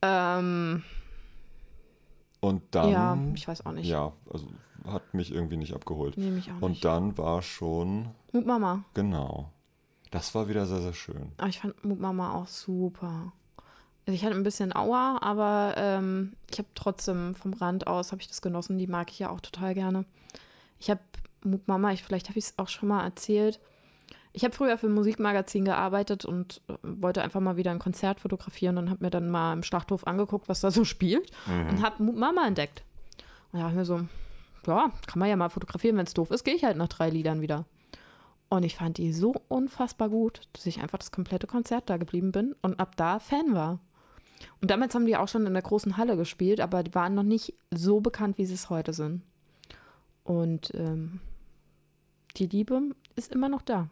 Ähm. 0.03 0.83
Und 2.41 2.63
dann. 2.71 2.91
Ja, 2.91 3.19
ich 3.35 3.47
weiß 3.47 3.67
auch 3.67 3.73
nicht. 3.73 3.87
Ja, 3.87 4.13
also 4.31 4.47
hat 4.87 5.15
mich 5.15 5.33
irgendwie 5.33 5.57
nicht 5.57 5.75
abgeholt. 5.75 6.17
Nee, 6.17 6.31
mich 6.31 6.49
auch 6.49 6.55
nicht. 6.55 6.63
Und 6.63 6.85
dann 6.85 7.19
war 7.19 7.43
schon. 7.43 8.11
Mut 8.33 8.47
Mama. 8.47 8.85
Genau. 8.95 9.53
Das 10.11 10.35
war 10.35 10.49
wieder 10.49 10.67
sehr, 10.67 10.81
sehr 10.81 10.95
schön. 10.95 11.33
Aber 11.37 11.49
ich 11.49 11.61
fand 11.61 11.85
Mut 11.85 12.01
Mama 12.01 12.35
auch 12.35 12.47
super. 12.47 13.33
Also 14.07 14.15
ich 14.15 14.25
hatte 14.25 14.37
ein 14.37 14.45
bisschen 14.45 14.75
Aua, 14.75 15.19
aber 15.21 15.75
ähm, 15.77 16.35
ich 16.51 16.59
habe 16.59 16.69
trotzdem 16.75 17.35
vom 17.35 17.53
Rand 17.55 17.89
aus 17.89 18.13
habe 18.13 18.23
ich 18.23 18.29
das 18.29 18.41
genossen. 18.41 18.79
Die 18.79 18.87
mag 18.87 19.11
ich 19.11 19.19
ja 19.19 19.31
auch 19.31 19.41
total 19.41 19.75
gerne. 19.75 20.05
Ich 20.79 20.91
habe 20.91 21.01
Mama, 21.67 21.93
ich, 21.93 22.03
vielleicht 22.03 22.29
habe 22.29 22.39
ich 22.39 22.47
es 22.47 22.59
auch 22.59 22.69
schon 22.69 22.89
mal 22.89 23.05
erzählt. 23.05 23.61
Ich 24.33 24.45
habe 24.45 24.55
früher 24.55 24.77
für 24.79 24.87
ein 24.87 24.93
Musikmagazin 24.93 25.65
gearbeitet 25.65 26.25
und 26.25 26.61
äh, 26.69 26.75
wollte 26.83 27.23
einfach 27.23 27.41
mal 27.41 27.57
wieder 27.57 27.71
ein 27.71 27.79
Konzert 27.79 28.21
fotografieren 28.21 28.79
und 28.79 28.91
habe 28.91 29.05
mir 29.05 29.11
dann 29.11 29.31
mal 29.31 29.53
im 29.53 29.63
Schlachthof 29.63 30.07
angeguckt, 30.07 30.49
was 30.49 30.61
da 30.61 30.71
so 30.71 30.85
spielt 30.85 31.31
mhm. 31.47 31.69
und 31.69 31.83
habe 31.83 32.03
Mama 32.03 32.47
entdeckt. 32.47 32.85
Und 33.51 33.59
da 33.59 33.65
habe 33.65 33.73
ich 33.73 33.79
mir 33.79 33.85
so, 33.85 34.07
ja, 34.67 34.93
kann 35.07 35.19
man 35.19 35.29
ja 35.29 35.37
mal 35.37 35.49
fotografieren, 35.49 35.97
wenn 35.97 36.07
es 36.07 36.15
doof 36.15 36.31
ist, 36.31 36.45
gehe 36.45 36.55
ich 36.55 36.65
halt 36.65 36.77
nach 36.77 36.89
drei 36.89 37.11
Liedern 37.11 37.41
wieder. 37.41 37.65
Und 38.49 38.63
ich 38.63 38.77
fand 38.77 38.99
die 38.99 39.13
so 39.13 39.35
unfassbar 39.49 40.09
gut, 40.09 40.43
dass 40.53 40.67
ich 40.67 40.81
einfach 40.81 40.99
das 40.99 41.11
komplette 41.11 41.49
Konzert 41.49 41.91
da 41.91 41.97
geblieben 41.97 42.31
bin 42.31 42.55
und 42.63 42.79
ab 42.79 42.95
da 42.97 43.19
Fan 43.19 43.55
war. 43.55 43.81
Und 44.61 44.71
damals 44.71 44.95
haben 44.95 45.07
die 45.07 45.17
auch 45.17 45.29
schon 45.29 45.47
in 45.47 45.53
der 45.53 45.63
großen 45.63 45.97
Halle 45.97 46.17
gespielt, 46.17 46.61
aber 46.61 46.83
die 46.83 46.95
waren 46.95 47.15
noch 47.15 47.23
nicht 47.23 47.55
so 47.71 48.01
bekannt, 48.01 48.39
wie 48.39 48.47
sie 48.47 48.55
es 48.55 48.71
heute 48.71 48.93
sind. 48.93 49.23
Und 50.25 50.73
ähm, 50.75 51.21
die 52.37 52.47
Liebe 52.47 52.81
ist 53.15 53.33
immer 53.33 53.49
noch 53.49 53.63
da. 53.63 53.89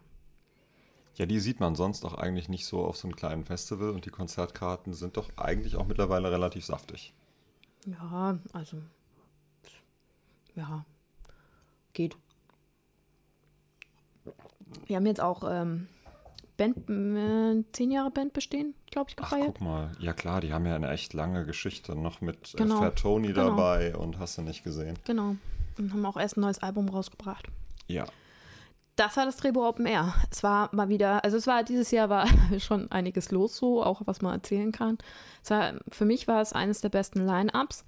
Ja, 1.15 1.25
die 1.25 1.39
sieht 1.39 1.59
man 1.61 1.75
sonst 1.75 2.03
auch 2.03 2.13
eigentlich 2.15 2.49
nicht 2.49 2.65
so 2.65 2.83
auf 2.83 2.97
so 2.97 3.07
einem 3.07 3.15
kleinen 3.15 3.45
Festival 3.45 3.89
und 3.91 4.05
die 4.05 4.09
Konzertkarten 4.09 4.93
sind 4.93 5.15
doch 5.15 5.29
eigentlich 5.37 5.77
auch 5.77 5.87
mittlerweile 5.87 6.29
relativ 6.29 6.65
saftig. 6.65 7.13
Ja, 7.85 8.37
also 8.51 8.81
ja, 10.55 10.85
geht. 11.93 12.17
Wir 14.87 14.97
haben 14.97 15.05
jetzt 15.05 15.21
auch 15.21 15.43
ähm, 15.49 15.87
Band, 16.57 16.89
äh, 16.89 17.63
zehn 17.71 17.91
Jahre 17.91 18.11
Band 18.11 18.33
bestehen, 18.33 18.73
glaube 18.91 19.09
ich, 19.09 19.15
gefeiert. 19.15 19.47
Ach, 19.47 19.53
guck 19.53 19.61
mal, 19.61 19.91
ja 19.99 20.13
klar, 20.13 20.41
die 20.41 20.53
haben 20.53 20.65
ja 20.65 20.75
eine 20.75 20.89
echt 20.89 21.13
lange 21.13 21.45
Geschichte 21.45 21.95
noch 21.95 22.21
mit 22.21 22.53
äh, 22.53 22.57
genau. 22.57 22.79
Fair 22.79 22.95
Tony 22.95 23.27
genau. 23.27 23.49
dabei 23.49 23.95
und 23.95 24.19
hast 24.19 24.37
du 24.37 24.41
nicht 24.41 24.63
gesehen. 24.63 24.97
Genau. 25.05 25.35
Und 25.77 25.93
haben 25.93 26.05
auch 26.05 26.17
erst 26.17 26.37
ein 26.37 26.41
neues 26.41 26.59
Album 26.59 26.89
rausgebracht. 26.89 27.47
Ja. 27.87 28.05
Das 28.95 29.17
war 29.17 29.25
das 29.25 29.35
Drehbuch 29.37 29.65
Open 29.65 29.85
Air. 29.85 30.13
Es 30.31 30.41
war 30.41 30.73
mal 30.73 30.87
wieder, 30.87 31.23
also 31.25 31.35
es 31.35 31.47
war 31.47 31.63
dieses 31.63 31.91
Jahr 31.91 32.09
war 32.09 32.27
schon 32.59 32.89
einiges 32.91 33.31
los 33.31 33.57
so, 33.57 33.83
auch 33.83 34.01
was 34.05 34.21
man 34.21 34.33
erzählen 34.33 34.71
kann. 34.71 34.97
War, 35.47 35.73
für 35.89 36.05
mich 36.05 36.27
war 36.27 36.41
es 36.41 36.53
eines 36.53 36.81
der 36.81 36.89
besten 36.89 37.25
Line-Ups. 37.25 37.83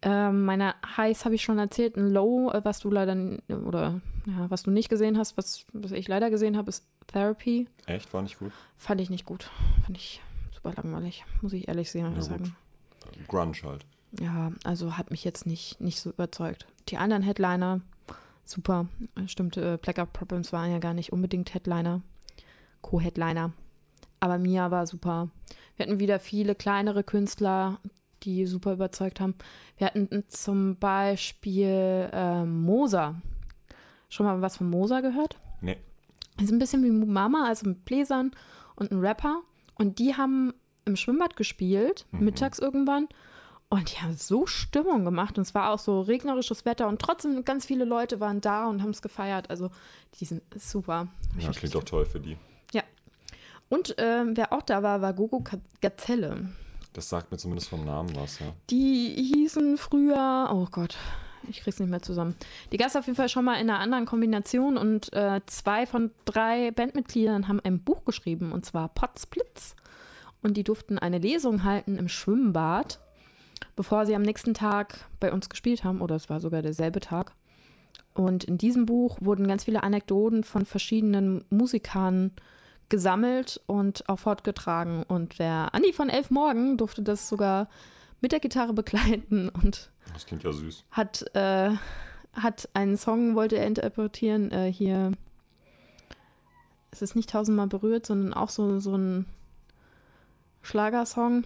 Ähm, 0.00 0.44
meine 0.44 0.76
Highs 0.96 1.24
habe 1.24 1.34
ich 1.34 1.42
schon 1.42 1.58
erzählt. 1.58 1.96
Ein 1.96 2.10
Low, 2.10 2.50
äh, 2.52 2.64
was 2.64 2.78
du 2.78 2.90
leider 2.90 3.16
oder 3.48 4.00
ja, 4.26 4.48
was 4.48 4.62
du 4.62 4.70
nicht 4.70 4.88
gesehen 4.88 5.18
hast, 5.18 5.36
was, 5.36 5.64
was 5.72 5.90
ich 5.90 6.06
leider 6.06 6.30
gesehen 6.30 6.56
habe, 6.56 6.68
ist 6.68 6.86
Therapy. 7.08 7.66
Echt? 7.86 8.12
War 8.14 8.22
nicht 8.22 8.38
gut? 8.38 8.52
Fand 8.76 9.00
ich 9.00 9.10
nicht 9.10 9.24
gut. 9.26 9.50
Fand 9.84 9.96
ich 9.96 10.22
super 10.54 10.72
langweilig, 10.74 11.24
muss 11.42 11.52
ich 11.52 11.68
ehrlich 11.68 11.90
sagen. 11.90 12.14
Ja, 12.16 13.24
Grunge 13.26 13.56
halt. 13.64 13.84
Ja, 14.20 14.52
also 14.64 14.96
hat 14.96 15.10
mich 15.10 15.24
jetzt 15.24 15.46
nicht, 15.46 15.80
nicht 15.80 16.00
so 16.00 16.10
überzeugt. 16.10 16.66
Die 16.88 16.96
anderen 16.96 17.22
Headliner, 17.22 17.80
super. 18.44 18.86
Stimmt, 19.26 19.56
äh, 19.56 19.78
Blackout 19.80 20.12
Problems 20.12 20.52
waren 20.52 20.70
ja 20.70 20.78
gar 20.78 20.94
nicht 20.94 21.12
unbedingt 21.12 21.52
Headliner, 21.52 22.00
Co-Headliner. 22.80 23.52
Aber 24.20 24.38
Mia 24.38 24.70
war 24.70 24.86
super. 24.86 25.28
Wir 25.76 25.86
hatten 25.86 26.00
wieder 26.00 26.18
viele 26.18 26.54
kleinere 26.54 27.04
Künstler, 27.04 27.78
die 28.24 28.46
super 28.46 28.72
überzeugt 28.72 29.20
haben. 29.20 29.34
Wir 29.76 29.86
hatten 29.86 30.24
zum 30.28 30.76
Beispiel 30.76 32.10
äh, 32.12 32.44
Moser. 32.44 33.20
Schon 34.08 34.26
mal 34.26 34.40
was 34.40 34.56
von 34.56 34.70
Moser 34.70 35.02
gehört? 35.02 35.38
Nee. 35.60 35.76
Ist 36.44 36.50
ein 36.52 36.58
bisschen 36.58 36.82
wie 36.84 36.90
Mama, 36.90 37.46
also 37.46 37.68
mit 37.68 37.84
Bläsern 37.84 38.30
und 38.76 38.90
ein 38.92 39.00
Rapper. 39.00 39.42
Und 39.74 39.98
die 39.98 40.16
haben 40.16 40.52
im 40.84 40.96
Schwimmbad 40.96 41.36
gespielt, 41.36 42.06
Mhm. 42.12 42.24
mittags 42.24 42.58
irgendwann. 42.58 43.08
Und 43.70 43.92
die 43.92 44.00
haben 44.00 44.16
so 44.16 44.46
Stimmung 44.46 45.04
gemacht. 45.04 45.36
Und 45.36 45.42
es 45.42 45.54
war 45.54 45.70
auch 45.70 45.78
so 45.78 46.00
regnerisches 46.00 46.64
Wetter. 46.64 46.88
Und 46.88 47.00
trotzdem 47.02 47.44
ganz 47.44 47.66
viele 47.66 47.84
Leute 47.84 48.18
waren 48.20 48.40
da 48.40 48.66
und 48.66 48.82
haben 48.82 48.90
es 48.90 49.02
gefeiert. 49.02 49.50
Also 49.50 49.70
die 50.18 50.24
sind 50.24 50.42
super. 50.56 51.08
Ja, 51.38 51.50
klingt 51.50 51.74
doch 51.74 51.84
toll 51.84 52.06
für 52.06 52.18
die. 52.20 52.38
ja. 52.72 52.82
Und 53.68 53.94
ähm, 53.98 54.34
wer 54.36 54.54
auch 54.54 54.62
da 54.62 54.82
war, 54.82 55.02
war 55.02 55.12
Gogo 55.12 55.44
Gazelle. 55.82 56.48
Das 56.94 57.10
sagt 57.10 57.30
mir 57.30 57.36
zumindest 57.36 57.68
vom 57.68 57.84
Namen 57.84 58.16
was, 58.16 58.38
ja. 58.38 58.46
Die 58.70 59.10
hießen 59.34 59.76
früher, 59.76 60.48
oh 60.50 60.66
Gott, 60.70 60.96
ich 61.48 61.60
krieg's 61.60 61.78
nicht 61.78 61.90
mehr 61.90 62.02
zusammen. 62.02 62.34
Die 62.72 62.78
es 62.78 62.96
auf 62.96 63.06
jeden 63.06 63.16
Fall 63.16 63.28
schon 63.28 63.44
mal 63.44 63.54
in 63.54 63.70
einer 63.70 63.80
anderen 63.80 64.06
Kombination 64.06 64.76
und 64.76 65.12
äh, 65.12 65.40
zwei 65.46 65.86
von 65.86 66.10
drei 66.24 66.70
Bandmitgliedern 66.70 67.48
haben 67.48 67.60
ein 67.60 67.80
Buch 67.80 68.04
geschrieben 68.04 68.52
und 68.52 68.64
zwar 68.64 68.88
Potsblitz. 68.88 69.74
Und 70.42 70.56
die 70.56 70.64
durften 70.64 70.98
eine 70.98 71.18
Lesung 71.18 71.64
halten 71.64 71.96
im 71.96 72.08
Schwimmbad, 72.08 73.00
bevor 73.74 74.06
sie 74.06 74.14
am 74.14 74.22
nächsten 74.22 74.54
Tag 74.54 75.06
bei 75.18 75.32
uns 75.32 75.48
gespielt 75.48 75.84
haben, 75.84 76.00
oder 76.00 76.14
es 76.14 76.30
war 76.30 76.40
sogar 76.40 76.62
derselbe 76.62 77.00
Tag. 77.00 77.32
Und 78.14 78.44
in 78.44 78.58
diesem 78.58 78.86
Buch 78.86 79.18
wurden 79.20 79.46
ganz 79.46 79.64
viele 79.64 79.82
Anekdoten 79.82 80.44
von 80.44 80.64
verschiedenen 80.64 81.44
Musikern 81.50 82.32
gesammelt 82.88 83.60
und 83.66 84.08
auch 84.08 84.18
fortgetragen. 84.18 85.02
Und 85.02 85.38
der 85.38 85.74
Andi 85.74 85.92
von 85.92 86.08
Elf 86.08 86.30
Morgen 86.30 86.76
durfte 86.76 87.02
das 87.02 87.28
sogar 87.28 87.68
mit 88.20 88.32
der 88.32 88.40
Gitarre 88.40 88.72
begleiten 88.72 89.48
und 89.48 89.90
Das 90.12 90.26
klingt 90.26 90.42
ja 90.44 90.52
süß. 90.52 90.84
hat, 90.90 91.24
äh, 91.34 91.70
hat 92.34 92.68
einen 92.74 92.96
Song, 92.96 93.34
wollte 93.34 93.56
er 93.58 93.66
interpretieren, 93.66 94.50
äh, 94.50 94.72
hier. 94.72 95.12
Es 96.90 97.02
ist 97.02 97.14
nicht 97.14 97.30
tausendmal 97.30 97.66
berührt, 97.68 98.06
sondern 98.06 98.32
auch 98.34 98.48
so, 98.48 98.80
so 98.80 98.96
ein 98.96 99.26
Schlagersong. 100.62 101.44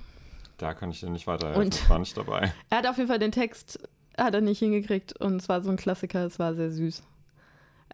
Da 0.58 0.74
kann 0.74 0.90
ich 0.90 1.00
dir 1.00 1.10
nicht 1.10 1.26
weiterhelfen. 1.26 1.62
Und- 1.64 1.74
Ich 1.74 1.90
war 1.90 1.98
nicht 1.98 2.16
dabei. 2.16 2.52
Er 2.70 2.78
hat 2.78 2.86
auf 2.86 2.96
jeden 2.96 3.08
Fall 3.08 3.18
den 3.18 3.32
Text, 3.32 3.80
hat 4.16 4.34
er 4.34 4.40
nicht 4.40 4.58
hingekriegt 4.60 5.18
und 5.20 5.36
es 5.36 5.48
war 5.48 5.62
so 5.62 5.70
ein 5.70 5.76
Klassiker, 5.76 6.24
es 6.24 6.38
war 6.38 6.54
sehr 6.54 6.70
süß. 6.70 7.02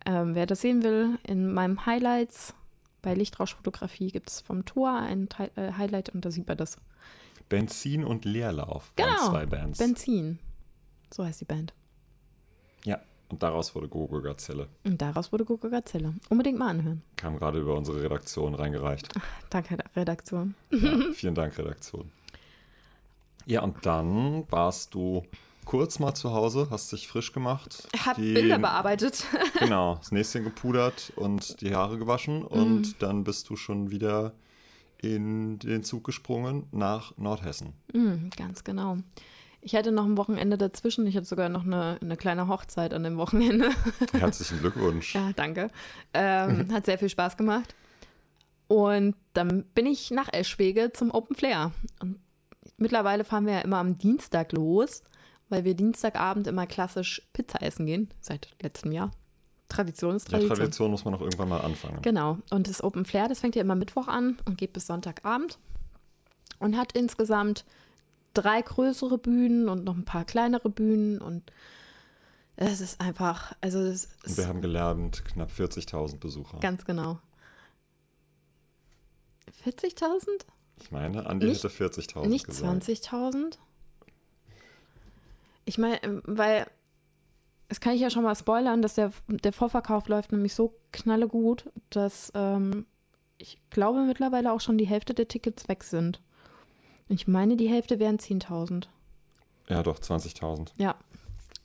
Ähm, 0.07 0.35
wer 0.35 0.47
das 0.47 0.61
sehen 0.61 0.83
will, 0.83 1.19
in 1.25 1.53
meinem 1.53 1.85
Highlights 1.87 2.55
bei 3.03 3.14
Lichtrauschfotografie 3.14 4.11
gibt 4.11 4.29
es 4.31 4.41
vom 4.41 4.64
Tor 4.64 4.93
ein 4.93 5.29
Teil, 5.29 5.51
äh, 5.57 5.73
Highlight 5.73 6.11
und 6.11 6.25
da 6.25 6.31
sieht 6.31 6.47
man 6.47 6.57
das. 6.57 6.77
Benzin 7.48 8.04
und 8.04 8.24
Leerlauf 8.24 8.92
waren 8.96 9.08
Genau, 9.16 9.30
zwei 9.30 9.46
Bands. 9.46 9.78
Benzin. 9.78 10.38
So 11.12 11.24
heißt 11.24 11.40
die 11.40 11.44
Band. 11.46 11.72
ja, 12.84 13.00
und 13.30 13.42
daraus 13.42 13.74
wurde 13.74 13.88
Gogo 13.88 14.20
Gazelle. 14.22 14.68
Und 14.84 15.00
daraus 15.02 15.32
wurde 15.32 15.44
Gogo 15.44 15.68
Gazelle. 15.68 16.14
Unbedingt 16.30 16.58
mal 16.58 16.68
anhören. 16.68 17.02
Kam 17.16 17.38
gerade 17.38 17.58
über 17.61 17.74
unsere 17.74 18.02
Redaktion 18.02 18.54
reingereicht. 18.54 19.08
Danke, 19.50 19.76
Redaktion. 19.96 20.54
Ja, 20.70 20.98
vielen 21.12 21.34
Dank, 21.34 21.58
Redaktion. 21.58 22.11
Ja, 23.46 23.62
und 23.62 23.84
dann 23.87 24.44
warst 24.50 24.94
du 24.94 25.24
kurz 25.64 25.98
mal 25.98 26.14
zu 26.14 26.32
Hause, 26.32 26.68
hast 26.70 26.92
dich 26.92 27.08
frisch 27.08 27.32
gemacht. 27.32 27.88
Hab 28.04 28.16
die- 28.16 28.32
Bilder 28.34 28.58
bearbeitet. 28.58 29.24
Genau, 29.58 29.94
das 29.98 30.12
Näschen 30.12 30.44
gepudert 30.44 31.12
und 31.16 31.61
die 31.61 31.74
Haare 31.74 31.98
gewaschen 31.98 32.40
Mhm. 32.40 32.46
und 32.46 33.02
dann 33.02 33.24
bist 33.24 33.48
du 33.50 33.56
schon 33.56 33.90
wieder 33.90 34.32
in 35.00 35.58
den 35.58 35.82
Zug 35.82 36.04
gesprungen 36.04 36.66
nach 36.72 37.16
Nordhessen. 37.16 37.72
Mm, 37.92 38.30
ganz 38.37 38.64
genau. 38.64 38.98
Ich 39.61 39.74
hatte 39.74 39.92
noch 39.92 40.04
ein 40.04 40.16
Wochenende 40.16 40.56
dazwischen. 40.56 41.06
Ich 41.06 41.16
hatte 41.16 41.26
sogar 41.26 41.48
noch 41.48 41.64
eine, 41.64 41.98
eine 42.00 42.16
kleine 42.16 42.48
Hochzeit 42.48 42.94
an 42.94 43.02
dem 43.02 43.16
Wochenende. 43.16 43.70
Herzlichen 44.12 44.61
Glückwunsch. 44.61 45.14
ja, 45.14 45.32
danke. 45.34 45.68
Ähm, 46.14 46.72
hat 46.72 46.87
sehr 46.87 46.98
viel 46.98 47.08
Spaß 47.08 47.37
gemacht. 47.37 47.74
Und 48.68 49.16
dann 49.32 49.64
bin 49.74 49.87
ich 49.87 50.11
nach 50.11 50.32
Eschwege 50.32 50.92
zum 50.92 51.11
Open 51.11 51.34
Flair. 51.34 51.72
Und 52.00 52.18
mittlerweile 52.76 53.24
fahren 53.24 53.46
wir 53.46 53.54
ja 53.54 53.61
immer 53.61 53.78
am 53.78 53.98
Dienstag 53.98 54.52
los, 54.52 55.02
weil 55.48 55.64
wir 55.64 55.74
Dienstagabend 55.74 56.46
immer 56.46 56.66
klassisch 56.66 57.22
Pizza 57.32 57.62
essen 57.62 57.87
gehen. 57.87 58.08
Seit 58.20 58.54
letztem 58.62 58.92
Jahr. 58.92 59.11
Tradition 59.68 60.16
ist 60.16 60.26
Ja, 60.28 60.38
Tradition. 60.38 60.57
Tradition 60.59 60.90
muss 60.90 61.04
man 61.04 61.14
auch 61.14 61.20
irgendwann 61.20 61.48
mal 61.50 61.61
anfangen. 61.61 62.00
Genau. 62.02 62.38
Und 62.50 62.68
das 62.68 62.83
Open 62.83 63.04
Flair, 63.04 63.28
das 63.28 63.40
fängt 63.40 63.54
ja 63.54 63.62
immer 63.62 63.74
Mittwoch 63.74 64.09
an 64.09 64.38
und 64.46 64.57
geht 64.59 64.72
bis 64.72 64.87
Sonntagabend. 64.87 65.59
Und 66.59 66.76
hat 66.76 66.92
insgesamt 66.92 67.64
drei 68.35 68.62
größere 68.62 69.18
Bühnen 69.18 69.68
und 69.68 69.85
noch 69.85 69.94
ein 69.96 70.04
paar 70.04 70.24
kleinere 70.24 70.70
Bühnen. 70.70 71.20
Und 71.20 71.52
es 72.57 72.81
ist 72.81 73.00
einfach, 73.00 73.52
also 73.61 73.78
es 73.81 74.07
Und 74.24 74.31
ist 74.31 74.38
wir 74.38 74.48
haben 74.48 74.61
gelernt, 74.62 75.24
knapp 75.26 75.50
40.000 75.50 76.18
Besucher. 76.18 76.59
ganz 76.61 76.85
genau. 76.85 77.18
40.000? 79.64 80.44
Ich 80.81 80.90
meine, 80.90 81.26
Andi 81.26 81.46
Nicht- 81.46 81.62
hätte 81.64 81.68
40.000 81.74 82.26
Nicht 82.28 82.46
gesagt. 82.46 82.85
20.000? 82.85 83.59
Ich 85.64 85.78
meine, 85.78 85.98
weil, 86.24 86.66
das 87.68 87.81
kann 87.81 87.94
ich 87.94 88.00
ja 88.00 88.11
schon 88.11 88.22
mal 88.24 88.35
spoilern, 88.35 88.83
dass 88.83 88.94
der, 88.94 89.12
der 89.28 89.52
Vorverkauf 89.52 90.09
läuft 90.09 90.33
nämlich 90.33 90.54
so 90.54 90.74
knalle 90.92 91.28
gut, 91.28 91.70
dass 91.90 92.33
ähm, 92.35 92.87
ich 93.37 93.59
glaube 93.70 94.02
mittlerweile 94.02 94.52
auch 94.52 94.61
schon 94.61 94.78
die 94.78 94.87
Hälfte 94.87 95.14
der 95.14 95.28
Tickets 95.28 95.68
weg 95.68 95.85
sind. 95.85 96.20
Ich 97.09 97.26
meine, 97.26 97.57
die 97.57 97.68
Hälfte 97.68 97.98
wären 97.98 98.18
10.000. 98.18 98.87
Ja, 99.68 99.83
doch, 99.83 99.98
20.000. 99.98 100.70
Ja. 100.78 100.96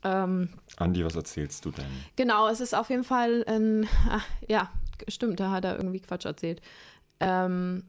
Ähm, 0.02 0.50
Andi, 0.76 1.04
was 1.04 1.16
erzählst 1.16 1.64
du 1.64 1.70
denn? 1.70 1.86
Genau, 2.16 2.48
es 2.48 2.60
ist 2.60 2.74
auf 2.74 2.90
jeden 2.90 3.04
Fall 3.04 3.44
ein, 3.46 3.88
ach, 4.08 4.26
ja, 4.46 4.70
stimmt, 5.08 5.40
da 5.40 5.50
hat 5.50 5.64
er 5.64 5.76
irgendwie 5.76 6.00
Quatsch 6.00 6.26
erzählt. 6.26 6.60
Ähm, 7.20 7.84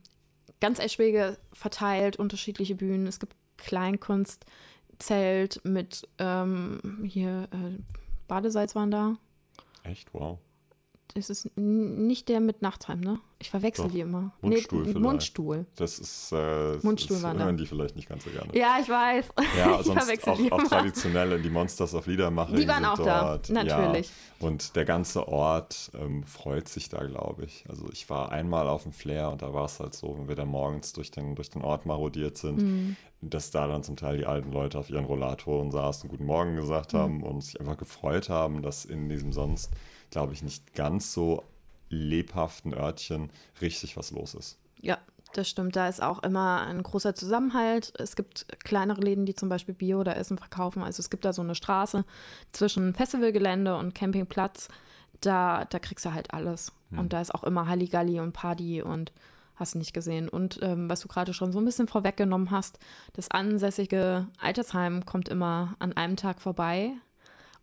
ganz 0.61 0.79
Eschwege 0.79 1.37
verteilt, 1.51 2.15
unterschiedliche 2.15 2.75
Bühnen. 2.75 3.07
Es 3.07 3.19
gibt 3.19 3.35
Kleinkunst, 3.57 4.45
Zelt 4.99 5.59
mit 5.65 6.07
ähm, 6.19 7.03
hier 7.05 7.49
äh, 7.51 7.81
Badesalz 8.27 8.73
waren 8.75 8.89
da. 8.91 9.17
Echt? 9.83 10.11
Wow. 10.11 10.39
Es 11.13 11.29
ist 11.29 11.49
nicht 11.57 12.27
der 12.27 12.41
mit 12.41 12.61
Nachtsheim, 12.61 12.99
ne? 12.99 13.19
Ich 13.39 13.49
verwechsel 13.49 13.85
Doch. 13.85 13.91
die 13.91 13.99
immer. 14.01 14.33
Mundstuhl 14.41 14.79
nee, 14.79 14.85
vielleicht. 14.87 14.99
Mundstuhl. 15.03 15.65
Das 15.75 15.99
ist, 15.99 16.31
äh, 16.33 16.77
Mundstuhl 16.81 17.17
das 17.21 17.33
da. 17.33 17.43
hören 17.45 17.55
die 17.57 17.65
vielleicht 17.65 17.95
nicht 17.95 18.09
ganz 18.09 18.25
so 18.25 18.31
gerne. 18.31 18.49
Ja, 18.57 18.77
ich 18.81 18.89
weiß. 18.89 19.25
Ja, 19.57 19.75
ich 19.79 19.85
sonst 19.85 20.03
verwechsel 20.03 20.33
auch, 20.33 20.37
die 20.37 20.51
auch 20.51 20.63
traditionell 20.63 21.31
in 21.33 21.43
die 21.43 21.49
Monsters 21.49 21.93
of 21.93 22.07
Liedermacher. 22.07 22.55
Die 22.55 22.67
waren 22.67 22.83
auch 22.83 22.97
da, 22.97 23.29
dort. 23.31 23.49
natürlich. 23.49 24.07
Ja. 24.07 24.47
Und 24.47 24.75
der 24.75 24.83
ganze 24.83 25.27
Ort 25.29 25.91
ähm, 25.97 26.23
freut 26.25 26.67
sich 26.67 26.89
da, 26.89 27.03
glaube 27.05 27.45
ich. 27.45 27.63
Also 27.69 27.85
ich 27.93 28.09
war 28.09 28.31
einmal 28.33 28.67
auf 28.67 28.83
dem 28.83 28.91
Flair 28.91 29.29
und 29.31 29.41
da 29.41 29.53
war 29.53 29.65
es 29.65 29.79
halt 29.79 29.93
so, 29.93 30.17
wenn 30.17 30.27
wir 30.27 30.35
da 30.35 30.43
morgens 30.45 30.91
durch 30.93 31.11
den, 31.11 31.35
durch 31.35 31.49
den 31.49 31.61
Ort 31.61 31.85
marodiert 31.85 32.37
sind, 32.37 32.61
Mhm. 32.61 32.95
dass 33.21 33.51
da 33.51 33.67
dann 33.67 33.83
zum 33.83 33.95
Teil 33.95 34.17
die 34.17 34.25
alten 34.25 34.51
Leute 34.51 34.77
auf 34.79 34.89
ihren 34.89 35.05
Rollatoren 35.05 35.71
saßen, 35.71 36.09
Guten 36.09 36.25
Morgen 36.25 36.55
gesagt 36.57 36.93
Mhm. 36.93 36.97
haben 36.97 37.23
und 37.23 37.41
sich 37.41 37.59
einfach 37.61 37.77
gefreut 37.77 38.27
haben, 38.29 38.61
dass 38.61 38.83
in 38.85 39.07
diesem 39.07 39.31
sonst, 39.33 39.71
glaube 40.15 40.31
ich, 40.31 40.43
nicht 40.43 40.73
ganz 40.75 41.11
so 41.11 41.43
lebhaften 41.89 42.73
Örtchen 42.73 43.29
richtig 43.59 43.97
was 43.97 44.11
los 44.11 44.33
ist. 44.33 44.57
Ja, 44.81 44.97
das 45.33 45.49
stimmt. 45.49 45.75
Da 45.75 45.89
ist 45.89 46.01
auch 46.01 46.23
immer 46.23 46.61
ein 46.61 46.81
großer 46.81 47.15
Zusammenhalt. 47.15 47.91
Es 47.99 48.15
gibt 48.15 48.45
kleinere 48.63 49.01
Läden, 49.01 49.25
die 49.25 49.35
zum 49.35 49.49
Beispiel 49.49 49.75
Bier 49.75 49.99
oder 49.99 50.15
Essen 50.15 50.37
verkaufen. 50.37 50.83
Also 50.83 51.01
es 51.01 51.09
gibt 51.09 51.25
da 51.25 51.33
so 51.33 51.41
eine 51.41 51.53
Straße 51.53 52.05
zwischen 52.53 52.93
Festivalgelände 52.93 53.75
und 53.75 53.93
Campingplatz. 53.93 54.69
Da, 55.19 55.65
da 55.65 55.79
kriegst 55.79 56.05
du 56.05 56.13
halt 56.13 56.33
alles. 56.33 56.71
Und 56.91 57.11
da 57.11 57.19
ist 57.19 57.35
auch 57.35 57.43
immer 57.43 57.67
Halligalli 57.67 58.21
und 58.21 58.31
Party 58.31 58.81
und 58.81 59.11
hast 59.57 59.75
nicht 59.75 59.93
gesehen. 59.93 60.29
Und 60.29 60.59
ähm, 60.61 60.89
was 60.89 61.01
du 61.01 61.09
gerade 61.09 61.33
schon 61.33 61.51
so 61.51 61.59
ein 61.59 61.65
bisschen 61.65 61.89
vorweggenommen 61.89 62.51
hast, 62.51 62.79
das 63.11 63.29
ansässige 63.29 64.27
Altersheim 64.39 65.05
kommt 65.05 65.27
immer 65.27 65.75
an 65.79 65.91
einem 65.91 66.15
Tag 66.15 66.39
vorbei. 66.39 66.93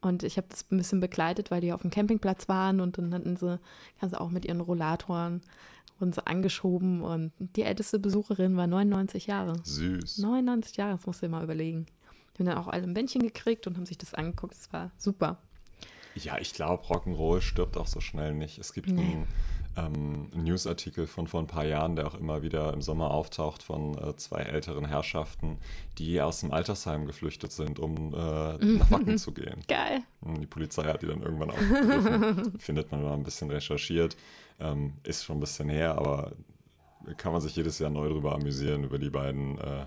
Und 0.02 0.22
ich 0.24 0.36
habe 0.36 0.48
das 0.50 0.66
ein 0.70 0.76
bisschen 0.76 1.00
begleitet, 1.00 1.50
weil 1.50 1.60
die 1.60 1.72
auf 1.72 1.80
dem 1.82 1.90
Campingplatz 1.90 2.48
waren 2.48 2.80
und 2.80 2.98
dann 2.98 3.14
hatten 3.14 3.36
sie, 3.36 3.58
du 4.00 4.20
auch 4.20 4.30
mit 4.30 4.44
ihren 4.44 4.60
Rollatoren 4.60 5.40
wurden 5.98 6.12
sie 6.12 6.26
angeschoben 6.26 7.00
und 7.02 7.30
die 7.38 7.62
älteste 7.62 8.00
Besucherin 8.00 8.56
war 8.56 8.66
99 8.66 9.28
Jahre. 9.28 9.54
Süß. 9.62 10.18
99 10.18 10.76
Jahre, 10.76 10.96
das 10.96 11.06
musst 11.06 11.22
du 11.22 11.26
dir 11.26 11.30
mal 11.30 11.44
überlegen. 11.44 11.86
Die 12.34 12.40
haben 12.40 12.46
dann 12.46 12.58
auch 12.58 12.66
alle 12.66 12.82
ein 12.82 12.94
Bändchen 12.94 13.22
gekriegt 13.22 13.66
und 13.68 13.76
haben 13.76 13.86
sich 13.86 13.98
das 13.98 14.12
angeguckt. 14.12 14.54
Das 14.54 14.72
war 14.72 14.90
super. 14.98 15.38
Ja, 16.16 16.38
ich 16.38 16.52
glaube, 16.54 16.82
Rock'n'Roll 16.84 17.40
stirbt 17.40 17.76
auch 17.76 17.86
so 17.86 18.00
schnell 18.00 18.34
nicht. 18.34 18.58
Es 18.58 18.72
gibt 18.72 18.90
Nee. 18.90 19.00
einen, 19.00 19.26
ähm, 19.76 20.28
Newsartikel 20.34 21.06
von 21.06 21.26
vor 21.26 21.40
ein 21.40 21.46
paar 21.46 21.64
Jahren, 21.64 21.96
der 21.96 22.06
auch 22.06 22.14
immer 22.14 22.42
wieder 22.42 22.72
im 22.72 22.82
Sommer 22.82 23.10
auftaucht, 23.10 23.62
von 23.62 23.96
äh, 23.96 24.16
zwei 24.16 24.40
älteren 24.40 24.84
Herrschaften, 24.84 25.58
die 25.98 26.20
aus 26.20 26.40
dem 26.40 26.52
Altersheim 26.52 27.06
geflüchtet 27.06 27.52
sind, 27.52 27.78
um 27.78 28.14
äh, 28.14 28.58
nach 28.58 28.90
Wacken 28.90 29.18
zu 29.18 29.32
gehen. 29.32 29.62
Geil. 29.68 30.02
Die 30.20 30.46
Polizei 30.46 30.84
hat 30.84 31.02
die 31.02 31.06
dann 31.06 31.22
irgendwann 31.22 31.50
aufgegriffen. 31.50 32.52
Findet 32.58 32.92
man 32.92 33.02
mal 33.02 33.14
ein 33.14 33.22
bisschen 33.22 33.50
recherchiert. 33.50 34.16
Ähm, 34.60 34.94
ist 35.02 35.24
schon 35.24 35.38
ein 35.38 35.40
bisschen 35.40 35.68
her, 35.68 35.96
aber 35.96 36.32
kann 37.16 37.32
man 37.32 37.40
sich 37.40 37.56
jedes 37.56 37.78
Jahr 37.78 37.90
neu 37.90 38.08
drüber 38.08 38.34
amüsieren, 38.34 38.84
über 38.84 38.98
die 38.98 39.10
beiden 39.10 39.58
äh, 39.58 39.86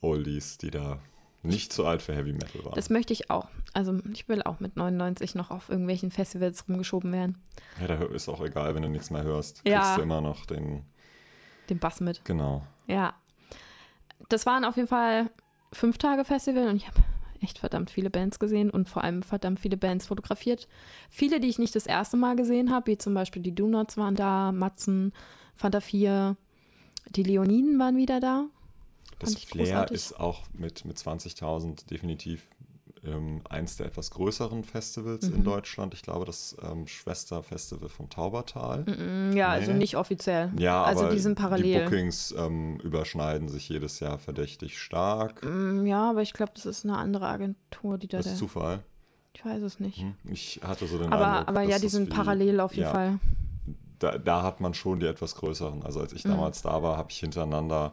Oldies, 0.00 0.58
die 0.58 0.70
da 0.70 0.98
nicht 1.42 1.72
zu 1.72 1.84
alt 1.84 2.02
für 2.02 2.14
Heavy 2.14 2.32
Metal 2.32 2.64
war. 2.64 2.72
Das 2.72 2.88
möchte 2.88 3.12
ich 3.12 3.30
auch. 3.30 3.48
Also 3.72 3.98
ich 4.12 4.28
will 4.28 4.42
auch 4.42 4.60
mit 4.60 4.76
99 4.76 5.34
noch 5.34 5.50
auf 5.50 5.68
irgendwelchen 5.68 6.10
Festivals 6.10 6.68
rumgeschoben 6.68 7.12
werden. 7.12 7.42
Ja, 7.80 7.88
da 7.88 7.94
ist 8.04 8.28
auch 8.28 8.40
egal, 8.42 8.74
wenn 8.74 8.82
du 8.82 8.88
nichts 8.88 9.10
mehr 9.10 9.24
hörst. 9.24 9.62
Ja. 9.66 9.80
Kriegst 9.80 9.98
du 9.98 10.02
immer 10.02 10.20
noch 10.20 10.46
den. 10.46 10.84
Den 11.68 11.78
Bass 11.78 12.00
mit. 12.00 12.24
Genau. 12.24 12.66
Ja. 12.86 13.14
Das 14.28 14.46
waren 14.46 14.64
auf 14.64 14.76
jeden 14.76 14.88
Fall 14.88 15.30
fünf 15.72 15.98
Tage 15.98 16.24
Festival 16.24 16.68
und 16.68 16.76
ich 16.76 16.86
habe 16.86 17.00
echt 17.40 17.58
verdammt 17.58 17.90
viele 17.90 18.10
Bands 18.10 18.38
gesehen 18.38 18.70
und 18.70 18.88
vor 18.88 19.02
allem 19.02 19.22
verdammt 19.22 19.58
viele 19.58 19.76
Bands 19.76 20.06
fotografiert. 20.06 20.68
Viele, 21.10 21.40
die 21.40 21.48
ich 21.48 21.58
nicht 21.58 21.74
das 21.74 21.86
erste 21.86 22.16
Mal 22.16 22.36
gesehen 22.36 22.70
habe, 22.70 22.92
wie 22.92 22.98
zum 22.98 23.14
Beispiel 23.14 23.42
die 23.42 23.54
Donuts 23.54 23.96
waren 23.96 24.14
da, 24.14 24.52
Matzen, 24.52 25.12
Fanta 25.56 25.80
4, 25.80 26.36
die 27.10 27.22
Leoniden 27.24 27.78
waren 27.78 27.96
wieder 27.96 28.20
da. 28.20 28.46
Das 29.22 29.34
Flair 29.44 29.64
großartig. 29.66 29.94
ist 29.96 30.20
auch 30.20 30.42
mit, 30.52 30.84
mit 30.84 30.96
20.000 30.98 31.86
definitiv 31.88 32.48
ähm, 33.04 33.40
eins 33.48 33.76
der 33.76 33.86
etwas 33.86 34.12
größeren 34.12 34.62
Festivals 34.62 35.28
Mhm. 35.28 35.34
in 35.36 35.44
Deutschland. 35.44 35.92
Ich 35.94 36.02
glaube, 36.02 36.24
das 36.24 36.56
ähm, 36.62 36.86
Schwesterfestival 36.86 37.88
vom 37.88 38.08
Taubertal. 38.08 38.84
Mm, 38.84 39.36
Ja, 39.36 39.48
also 39.48 39.72
Nee. 39.72 39.78
nicht 39.78 39.96
offiziell. 39.96 40.52
Ja, 40.56 40.84
also 40.84 41.06
aber 41.06 41.12
die 41.14 41.18
sind 41.18 41.36
die 41.36 41.42
parallel. 41.42 41.82
Bookings 41.84 42.32
ähm, 42.38 42.78
überschneiden 42.78 43.48
sich 43.48 43.68
jedes 43.68 43.98
Jahr 43.98 44.18
verdächtig 44.20 44.78
stark. 44.80 45.42
Mm, 45.44 45.84
Ja, 45.84 46.10
aber 46.10 46.22
ich 46.22 46.32
glaube, 46.32 46.52
das 46.54 46.64
ist 46.64 46.84
eine 46.84 46.96
andere 46.96 47.26
Agentur, 47.26 47.98
die 47.98 48.06
da. 48.06 48.18
Das 48.18 48.26
ist 48.26 48.38
Zufall. 48.38 48.84
ich 49.34 49.44
weiß 49.44 49.62
es 49.62 49.80
nicht. 49.80 49.98
Hm? 49.98 50.14
Ich 50.30 50.60
hatte 50.62 50.86
so 50.86 50.96
den 50.98 51.12
Aber, 51.12 51.26
Eindruck, 51.26 51.48
aber 51.48 51.62
ja, 51.62 51.80
die 51.80 51.88
sind 51.88 52.06
wie- 52.06 52.14
parallel 52.14 52.60
auf 52.60 52.72
jeden 52.76 52.84
ja, 52.86 52.92
Fall. 52.92 53.18
Da, 53.98 54.16
da 54.18 54.42
hat 54.44 54.60
man 54.60 54.74
schon 54.74 55.00
die 55.00 55.06
etwas 55.06 55.34
größeren. 55.34 55.82
Also 55.82 55.98
als 56.00 56.12
ich 56.12 56.24
Mhm. 56.24 56.30
damals 56.30 56.62
da 56.62 56.82
war, 56.84 56.96
habe 56.98 57.10
ich 57.10 57.18
hintereinander 57.18 57.92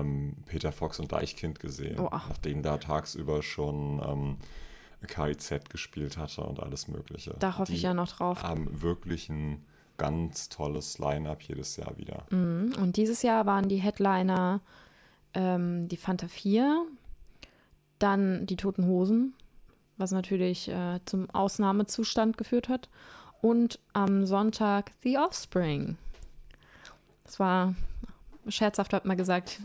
ähm, 0.00 0.36
Peter 0.46 0.72
Fox 0.72 0.98
und 1.00 1.12
Deichkind 1.12 1.60
gesehen. 1.60 1.98
Oh. 1.98 2.08
Nachdem 2.10 2.62
da 2.62 2.78
tagsüber 2.78 3.42
schon 3.42 4.00
ähm, 4.06 4.36
KIZ 5.06 5.68
gespielt 5.68 6.16
hatte 6.16 6.42
und 6.42 6.60
alles 6.60 6.88
Mögliche. 6.88 7.34
Da 7.38 7.58
hoffe 7.58 7.72
ich 7.72 7.80
Die 7.80 7.84
ja 7.84 7.94
noch 7.94 8.08
drauf. 8.16 8.42
haben 8.42 8.82
wirklich 8.82 9.28
ein 9.28 9.64
ganz 9.98 10.48
tolles 10.48 10.98
Line-Up 10.98 11.42
jedes 11.42 11.76
Jahr 11.76 11.96
wieder. 11.98 12.24
Mhm. 12.30 12.72
Und 12.80 12.96
dieses 12.96 13.22
Jahr 13.22 13.46
waren 13.46 13.68
die 13.68 13.76
Headliner 13.76 14.60
ähm, 15.34 15.88
die 15.88 15.96
Fanta 15.96 16.28
4, 16.28 16.84
dann 17.98 18.46
die 18.46 18.56
Toten 18.56 18.86
Hosen, 18.86 19.34
was 19.96 20.10
natürlich 20.10 20.68
äh, 20.68 21.00
zum 21.04 21.30
Ausnahmezustand 21.30 22.36
geführt 22.36 22.68
hat, 22.68 22.88
und 23.40 23.80
am 23.92 24.24
Sonntag 24.24 24.92
The 25.02 25.18
Offspring. 25.18 25.96
Das 27.24 27.40
war, 27.40 27.74
scherzhaft 28.48 28.92
hat 28.92 29.04
man 29.04 29.16
gesagt, 29.16 29.60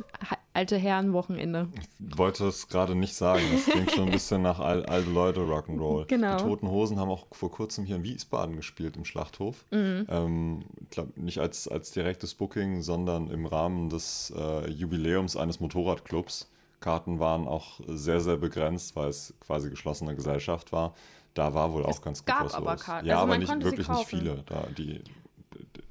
alte 0.54 0.78
Herrenwochenende. 0.78 1.70
Ich 2.00 2.18
wollte 2.18 2.48
es 2.48 2.68
gerade 2.68 2.96
nicht 2.96 3.16
sagen. 3.16 3.44
Das 3.52 3.66
klingt 3.66 3.92
schon 3.92 4.06
ein 4.06 4.12
bisschen 4.12 4.42
nach 4.42 4.60
al 4.60 4.86
alte 4.86 5.10
Leute 5.10 5.42
Rock'n'Roll. 5.42 6.06
Genau. 6.08 6.38
Die 6.38 6.44
Toten 6.44 6.70
Hosen 6.70 7.00
haben 7.00 7.10
auch 7.10 7.28
vor 7.32 7.52
kurzem 7.52 7.86
hier 7.86 7.98
in 7.98 8.04
Wiesbaden 8.04 8.56
gespielt 8.56 8.98
im 8.98 9.06
Schlachthof. 9.06 9.66
Mhm. 9.72 10.08
Ähm, 10.10 10.66
ich 10.82 10.90
glaub, 10.90 11.16
nicht 11.18 11.40
als, 11.40 11.68
als 11.68 11.92
direktes 11.92 12.34
Booking, 12.34 12.82
sondern 12.82 13.30
im 13.30 13.46
Rahmen 13.46 13.90
des 13.90 14.34
äh, 14.36 14.70
Jubiläums 14.70 15.36
eines 15.36 15.60
Motorradclubs. 15.60 16.50
Karten 16.80 17.20
waren 17.20 17.48
auch 17.48 17.80
sehr, 17.88 18.22
sehr 18.22 18.38
begrenzt, 18.38 18.96
weil 18.96 19.10
es 19.10 19.34
quasi 19.40 19.70
geschlossene 19.70 20.16
Gesellschaft 20.16 20.72
war. 20.72 20.94
Da 21.34 21.54
war 21.54 21.72
wohl 21.72 21.86
auch 21.86 22.02
ganz 22.02 22.20
gut 22.20 22.28
gab 22.28 22.46
was 22.46 22.56
aber 22.56 22.74
los. 22.74 22.82
Karten. 22.82 23.08
Ja, 23.08 23.16
Also 23.22 23.28
aber 23.28 23.38
nicht, 23.38 23.64
wirklich 23.64 23.88
nicht 23.88 24.08
viele. 24.08 24.44
Da 24.48 24.66
die, 24.76 25.04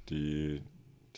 die, 0.09 0.62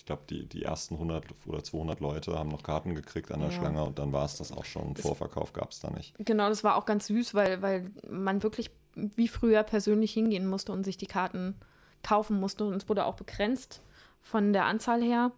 glaube, 0.09 0.23
die, 0.29 0.47
die 0.47 0.63
ersten 0.65 0.95
100 0.95 1.25
oder 1.47 1.63
200 1.63 2.01
Leute 2.01 2.37
haben 2.37 2.49
noch 2.49 2.63
Karten 2.63 2.95
gekriegt 2.95 3.31
an 3.31 3.41
der 3.41 3.51
Ja. 3.51 3.55
Schlange 3.55 3.85
und 3.85 3.99
dann 3.99 4.13
war 4.13 4.25
es 4.25 4.37
das 4.37 4.51
auch 4.51 4.65
schon. 4.65 4.97
Vorverkauf 4.97 5.53
gab 5.53 5.71
es 5.71 5.81
da 5.81 5.91
nicht. 5.91 6.15
Genau, 6.19 6.49
das 6.49 6.65
war 6.65 6.77
auch 6.77 6.85
ganz 6.87 7.07
süß, 7.07 7.35
weil, 7.35 7.63
weil 7.63 7.91
man 8.11 8.43
wirklich 8.43 8.71
wie 8.97 9.29
früher 9.29 9.63
persönlich 9.63 10.13
hingehen 10.13 10.49
musste 10.49 10.73
und 10.73 10.83
sich 10.83 10.97
die 10.97 11.07
Karten 11.07 11.55
kaufen 12.03 12.41
musste. 12.41 12.65
Und 12.65 12.75
es 12.75 12.89
wurde 12.89 13.05
auch 13.05 13.15
begrenzt 13.15 13.81
von 14.21 14.53
der 14.53 14.65
Anzahl 14.65 15.03
her. 15.03 15.31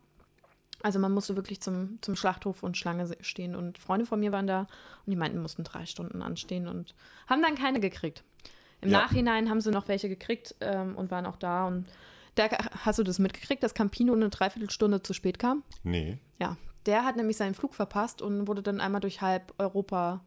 Also 0.83 0.99
man 0.99 1.13
musste 1.13 1.37
wirklich 1.37 1.61
zum, 1.61 1.99
zum 2.01 2.17
Schlachthof 2.17 2.63
und 2.63 2.77
Schlange 2.79 3.07
stehen. 3.21 3.55
Und 3.55 3.77
Freunde 3.79 4.07
von 4.07 4.19
mir 4.21 4.33
waren 4.33 4.47
da 4.47 4.61
und 4.61 5.11
die 5.11 5.17
meinten, 5.17 5.43
mussten 5.43 5.63
drei 5.65 5.85
Stunden 5.85 6.23
anstehen 6.23 6.69
und 6.69 6.95
haben 7.29 7.43
dann 7.43 7.55
keine 7.55 7.81
gekriegt. 7.81 8.25
Im 8.81 8.91
Ja. 8.91 9.01
Nachhinein 9.03 9.51
haben 9.51 9.61
sie 9.61 9.71
noch 9.71 9.89
welche 9.89 10.09
gekriegt 10.09 10.55
ähm, 10.61 10.97
und 10.97 11.11
waren 11.11 11.27
auch 11.27 11.37
da. 11.37 11.67
Und 11.67 11.87
da 12.35 12.49
hast 12.85 12.99
du 12.99 13.03
das 13.03 13.19
mitgekriegt, 13.19 13.63
dass 13.63 13.75
Campino 13.75 14.13
eine 14.13 14.29
Dreiviertelstunde 14.31 15.03
zu 15.03 15.13
spät 15.15 15.39
kam? 15.39 15.63
Nee. 15.83 16.19
Ja, 16.39 16.57
der 16.87 17.05
hat 17.05 17.17
nämlich 17.17 17.37
seinen 17.37 17.55
Flug 17.55 17.75
verpasst 17.75 18.23
und 18.23 18.47
wurde 18.49 18.63
dann 18.63 18.81
einmal 18.81 19.01
durch 19.01 19.21
halb 19.21 19.53
Europa 19.59 20.25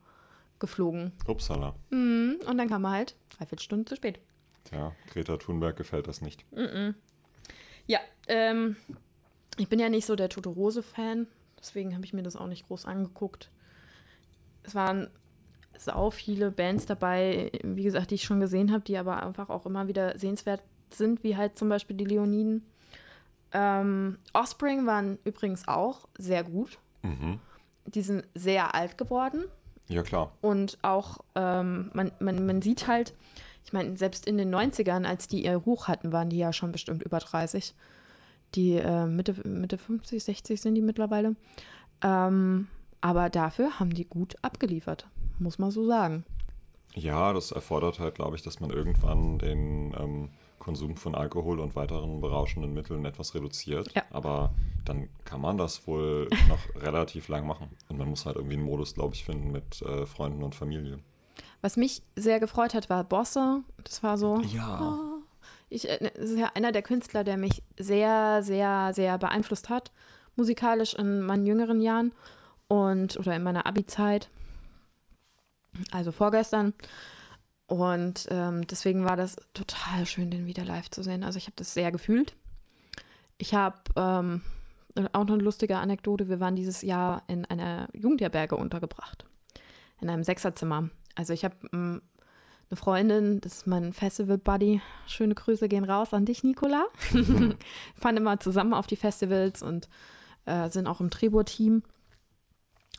geflogen. 0.60 1.12
Upsala. 1.28 1.76
Mhm, 1.90 2.38
Und 2.48 2.58
dann 2.58 2.70
kam 2.70 2.86
er 2.86 2.92
halt 2.92 3.16
dreiviertel 3.38 3.64
Stunden 3.64 3.88
zu 3.88 3.96
spät. 3.96 4.20
Tja, 4.66 4.94
Greta 5.12 5.38
Thunberg 5.38 5.76
gefällt 5.76 6.08
das 6.08 6.22
nicht. 6.22 6.46
Ja, 7.86 8.00
ähm, 8.28 8.76
ich 9.58 9.68
bin 9.68 9.80
ja 9.80 9.90
nicht 9.90 10.06
so 10.06 10.16
der 10.16 10.30
Tote 10.30 10.50
Rose-Fan, 10.50 11.28
deswegen 11.60 11.94
habe 11.96 12.06
ich 12.06 12.14
mir 12.14 12.24
das 12.24 12.36
auch 12.36 12.48
nicht 12.48 12.68
groß 12.68 12.86
angeguckt. 12.86 13.52
Es 14.64 14.74
waren 14.74 15.10
sau 15.78 16.12
viele 16.12 16.52
Bands 16.52 16.86
dabei, 16.86 17.52
wie 17.64 17.84
gesagt, 17.84 18.12
die 18.12 18.16
ich 18.16 18.24
schon 18.24 18.40
gesehen 18.40 18.72
habe, 18.72 18.84
die 18.84 18.98
aber 18.98 19.22
einfach 19.22 19.50
auch 19.50 19.66
immer 19.66 19.88
wieder 19.88 20.18
sehenswert 20.18 20.62
sind, 20.96 21.24
wie 21.24 21.38
halt 21.38 21.58
zum 21.58 21.70
Beispiel 21.70 21.96
die 21.96 22.06
Leoniden. 22.06 22.66
Ähm, 23.52 24.18
Offspring 24.34 24.86
waren 24.86 25.20
übrigens 25.24 25.68
auch 25.68 26.08
sehr 26.18 26.44
gut. 26.44 26.80
Mhm. 27.04 27.40
Die 27.86 28.02
sind 28.02 28.26
sehr 28.34 28.74
alt 28.76 28.98
geworden. 28.98 29.46
Ja, 29.88 30.04
klar. 30.04 30.32
Und 30.42 30.78
auch, 30.82 31.20
ähm, 31.36 31.92
man, 31.94 32.12
man, 32.20 32.46
man 32.46 32.62
sieht 32.62 32.88
halt, 32.88 33.14
ich 33.66 33.74
meine, 33.74 33.98
selbst 33.98 34.26
in 34.26 34.38
den 34.38 34.54
90ern, 34.54 35.06
als 35.06 35.28
die 35.28 35.44
ihr 35.46 35.66
Hoch 35.66 35.88
hatten, 35.88 36.12
waren 36.12 36.30
die 36.30 36.38
ja 36.38 36.54
schon 36.54 36.72
bestimmt 36.72 37.04
über 37.04 37.20
30. 37.20 37.76
Die 38.56 38.74
äh, 38.74 39.06
Mitte, 39.06 39.36
Mitte 39.48 39.78
50, 39.78 40.24
60 40.24 40.62
sind 40.62 40.76
die 40.76 40.82
mittlerweile. 40.82 41.36
Ähm, 42.02 42.68
aber 43.02 43.30
dafür 43.30 43.80
haben 43.80 43.94
die 43.94 44.06
gut 44.06 44.36
abgeliefert, 44.42 45.08
muss 45.40 45.60
man 45.60 45.72
so 45.72 45.86
sagen. 45.86 46.26
Ja, 46.96 47.34
das 47.34 47.52
erfordert 47.52 48.00
halt, 48.00 48.16
glaube 48.16 48.36
ich, 48.36 48.44
dass 48.44 48.60
man 48.60 48.70
irgendwann 48.70 49.40
den 49.40 49.94
ähm, 50.00 50.30
Konsum 50.64 50.96
von 50.96 51.14
Alkohol 51.14 51.60
und 51.60 51.76
weiteren 51.76 52.22
berauschenden 52.22 52.74
Mitteln 52.74 53.04
etwas 53.04 53.36
reduziert. 53.36 53.94
Ja. 53.94 54.04
Aber 54.12 54.54
dann 54.86 55.10
kann 55.26 55.42
man 55.42 55.58
das 55.58 55.86
wohl 55.88 56.30
noch 56.48 56.82
relativ 56.82 57.28
lang 57.28 57.46
machen. 57.46 57.70
Und 57.90 57.98
man 57.98 58.10
muss 58.10 58.26
halt 58.26 58.38
irgendwie 58.38 58.56
einen 58.56 58.64
Modus, 58.64 58.94
glaube 58.94 59.14
ich, 59.14 59.26
finden 59.26 59.52
mit 59.52 59.82
äh, 59.82 60.06
Freunden 60.06 60.42
und 60.42 60.56
Familie. 60.56 61.00
Was 61.62 61.76
mich 61.76 62.02
sehr 62.16 62.40
gefreut 62.40 62.74
hat, 62.74 62.90
war 62.90 63.04
Bosse. 63.04 63.62
Das 63.84 64.04
war 64.04 64.18
so. 64.18 64.40
Ja. 64.54 65.02
Ich, 65.70 65.90
äh, 65.90 66.12
das 66.16 66.30
ist 66.30 66.40
ja 66.40 66.52
einer 66.56 66.72
der 66.72 66.82
Künstler, 66.82 67.26
der 67.26 67.36
mich 67.36 67.62
sehr, 67.78 68.42
sehr, 68.42 68.94
sehr 68.94 69.18
beeinflusst 69.18 69.70
hat, 69.70 69.92
musikalisch 70.38 70.94
in 70.94 71.22
meinen 71.22 71.46
jüngeren 71.46 71.82
Jahren 71.82 72.14
und 72.70 73.18
oder 73.18 73.36
in 73.36 73.44
meiner 73.44 73.66
Abi-Zeit, 73.66 74.30
also 75.92 76.12
vorgestern. 76.14 76.74
Und 77.68 78.28
ähm, 78.30 78.68
deswegen 78.68 79.06
war 79.06 79.16
das 79.16 79.38
total 79.54 80.06
schön, 80.06 80.30
den 80.30 80.46
wieder 80.46 80.66
live 80.66 80.90
zu 80.90 81.02
sehen. 81.02 81.24
Also 81.24 81.38
ich 81.38 81.46
habe 81.46 81.56
das 81.56 81.74
sehr 81.74 81.92
gefühlt. 81.92 82.36
Ich 83.38 83.54
habe 83.54 83.78
ähm, 83.96 84.42
auch 85.14 85.26
noch 85.26 85.34
eine 85.34 85.44
lustige 85.44 85.78
Anekdote. 85.78 86.30
Wir 86.30 86.40
waren 86.40 86.56
dieses 86.56 86.82
Jahr 86.82 87.24
in 87.28 87.46
einer 87.46 87.88
Jugendherberge 87.94 88.56
untergebracht. 88.56 89.26
In 90.02 90.10
einem 90.10 90.24
Sechserzimmer. 90.24 90.90
Also 91.16 91.34
ich 91.34 91.46
habe 91.46 91.56
ähm, 91.72 92.02
eine 92.70 92.78
Freundin, 92.78 93.42
das 93.42 93.54
ist 93.54 93.68
mein 93.68 93.94
Festival-Buddy. 93.94 94.82
Schöne 95.08 95.36
Grüße 95.36 95.68
gehen 95.68 95.86
raus 95.86 96.14
an 96.14 96.26
dich, 96.26 96.44
Nicola. 96.44 96.86
Fahren 97.96 98.18
immer 98.18 98.40
zusammen 98.40 98.74
auf 98.74 98.88
die 98.88 98.96
Festivals 98.96 99.62
und 99.62 99.90
äh, 100.46 100.70
sind 100.70 100.88
auch 100.88 101.00
im 101.00 101.10
Trebur-Team. 101.10 101.84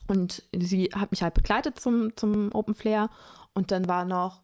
Und 0.07 0.43
sie 0.55 0.91
hat 0.95 1.11
mich 1.11 1.23
halt 1.23 1.35
begleitet 1.35 1.79
zum, 1.79 2.17
zum 2.17 2.53
Open 2.53 2.75
Flair. 2.75 3.11
Und 3.55 3.71
dann 3.71 3.89
war 3.89 4.05
noch 4.05 4.43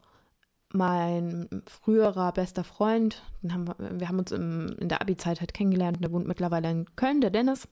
mein 0.72 1.48
früherer 1.66 2.32
bester 2.32 2.64
Freund. 2.64 3.22
Haben 3.50 3.66
wir, 3.68 3.76
wir 3.78 4.08
haben 4.08 4.18
uns 4.18 4.32
im, 4.32 4.76
in 4.78 4.88
der 4.88 5.00
Abi-Zeit 5.00 5.40
halt 5.40 5.54
kennengelernt. 5.54 5.96
Und 5.98 6.02
der 6.02 6.12
wohnt 6.12 6.26
mittlerweile 6.28 6.70
in 6.70 6.86
Köln, 6.96 7.20
der 7.20 7.30
Dennis. 7.30 7.68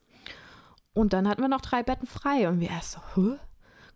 Und 0.94 1.12
dann 1.12 1.28
hatten 1.28 1.42
wir 1.42 1.48
noch 1.48 1.60
drei 1.60 1.82
Betten 1.82 2.06
frei. 2.06 2.48
Und 2.48 2.60
wir 2.60 2.70
erst 2.70 2.92
so, 2.92 3.00
Hä? 3.14 3.36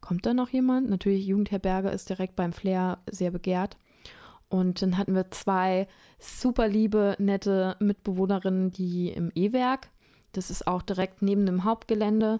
kommt 0.01 0.27
da 0.27 0.35
noch 0.35 0.51
jemand? 0.51 0.89
Natürlich, 0.89 1.27
Jugendherberge 1.27 1.89
ist 1.91 2.09
direkt 2.09 2.37
beim 2.37 2.53
Flair 2.53 2.99
sehr 3.11 3.31
begehrt. 3.31 3.77
Und 4.49 4.83
dann 4.83 4.99
hatten 4.99 5.15
wir 5.15 5.31
zwei 5.31 5.89
super 6.19 6.69
liebe, 6.69 7.17
nette 7.19 7.77
Mitbewohnerinnen, 7.81 8.71
die 8.71 9.09
im 9.09 9.33
E-Werk, 9.35 9.89
das 10.33 10.51
ist 10.51 10.67
auch 10.67 10.83
direkt 10.83 11.23
neben 11.23 11.47
dem 11.47 11.65
Hauptgelände, 11.65 12.39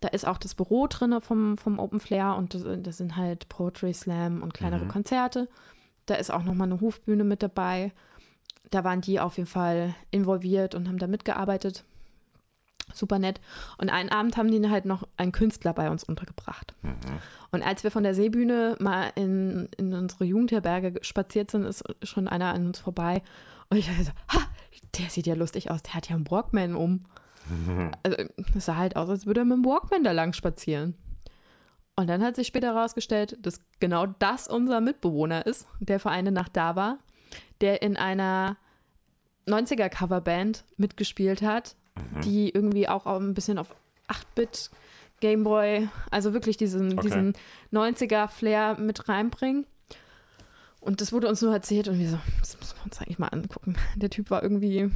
da 0.00 0.08
ist 0.08 0.26
auch 0.26 0.38
das 0.38 0.54
Büro 0.54 0.86
drin 0.86 1.20
vom, 1.20 1.58
vom 1.58 1.78
Open 1.80 1.98
Flair 1.98 2.36
und 2.36 2.54
das, 2.54 2.64
das 2.82 2.98
sind 2.98 3.16
halt 3.16 3.48
Poetry 3.48 3.92
Slam 3.92 4.42
und 4.42 4.54
kleinere 4.54 4.84
Mhm. 4.84 4.88
Konzerte. 4.90 5.48
Da 6.06 6.14
ist 6.14 6.30
auch 6.30 6.42
nochmal 6.42 6.70
eine 6.70 6.80
Hofbühne 6.80 7.24
mit 7.24 7.42
dabei. 7.42 7.92
Da 8.70 8.84
waren 8.84 9.00
die 9.00 9.20
auf 9.20 9.36
jeden 9.36 9.48
Fall 9.48 9.94
involviert 10.10 10.74
und 10.74 10.88
haben 10.88 10.98
da 10.98 11.06
mitgearbeitet. 11.06 11.84
Super 12.92 13.18
nett. 13.18 13.40
Und 13.78 13.90
einen 13.90 14.10
Abend 14.10 14.36
haben 14.36 14.50
die 14.50 14.68
halt 14.68 14.84
noch 14.84 15.06
einen 15.16 15.32
Künstler 15.32 15.72
bei 15.72 15.90
uns 15.90 16.04
untergebracht. 16.04 16.74
Mhm. 16.82 16.96
Und 17.52 17.62
als 17.62 17.84
wir 17.84 17.90
von 17.90 18.02
der 18.02 18.14
Seebühne 18.14 18.76
mal 18.80 19.12
in, 19.14 19.68
in 19.76 19.92
unsere 19.94 20.24
Jugendherberge 20.24 20.98
spaziert 21.02 21.50
sind, 21.50 21.64
ist 21.64 21.84
schon 22.02 22.28
einer 22.28 22.52
an 22.52 22.66
uns 22.66 22.78
vorbei. 22.78 23.22
Und 23.68 23.78
ich 23.78 23.86
dachte 23.86 24.04
so, 24.04 24.10
ha, 24.28 24.40
der 24.98 25.10
sieht 25.10 25.26
ja 25.26 25.34
lustig 25.34 25.70
aus, 25.70 25.82
der 25.82 25.94
hat 25.94 26.08
ja 26.08 26.16
einen 26.16 26.30
Walkman 26.30 26.74
um. 26.74 27.04
Also 28.02 28.18
es 28.54 28.64
sah 28.66 28.76
halt 28.76 28.96
aus, 28.96 29.08
als 29.08 29.26
würde 29.26 29.40
er 29.40 29.44
mit 29.44 29.56
dem 29.56 29.64
Walkman 29.64 30.04
da 30.04 30.12
lang 30.12 30.32
spazieren. 30.34 30.94
Und 32.00 32.06
dann 32.06 32.22
hat 32.22 32.34
sich 32.34 32.46
später 32.46 32.68
herausgestellt, 32.74 33.36
dass 33.42 33.60
genau 33.78 34.06
das 34.06 34.48
unser 34.48 34.80
Mitbewohner 34.80 35.44
ist, 35.44 35.68
der 35.80 36.00
für 36.00 36.08
eine 36.08 36.32
Nacht 36.32 36.56
da 36.56 36.74
war, 36.74 36.96
der 37.60 37.82
in 37.82 37.98
einer 37.98 38.56
90er-Coverband 39.46 40.64
mitgespielt 40.78 41.42
hat, 41.42 41.76
die 42.24 42.48
irgendwie 42.48 42.88
auch 42.88 43.04
ein 43.04 43.34
bisschen 43.34 43.58
auf 43.58 43.74
8-Bit 44.08 44.70
Gameboy, 45.20 45.90
also 46.10 46.32
wirklich 46.32 46.56
diesen, 46.56 46.98
Okay. 46.98 47.02
diesen 47.02 47.34
90er-Flair 47.70 48.78
mit 48.80 49.06
reinbringen. 49.10 49.66
Und 50.80 51.02
das 51.02 51.12
wurde 51.12 51.28
uns 51.28 51.42
nur 51.42 51.52
erzählt 51.52 51.88
und 51.88 51.98
wir 51.98 52.08
so, 52.08 52.18
das 52.38 52.58
müssen 52.58 52.76
wir 52.78 52.84
uns 52.86 52.98
eigentlich 52.98 53.18
mal 53.18 53.28
angucken. 53.28 53.76
Der 53.96 54.08
Typ 54.08 54.30
war 54.30 54.42
irgendwie, 54.42 54.90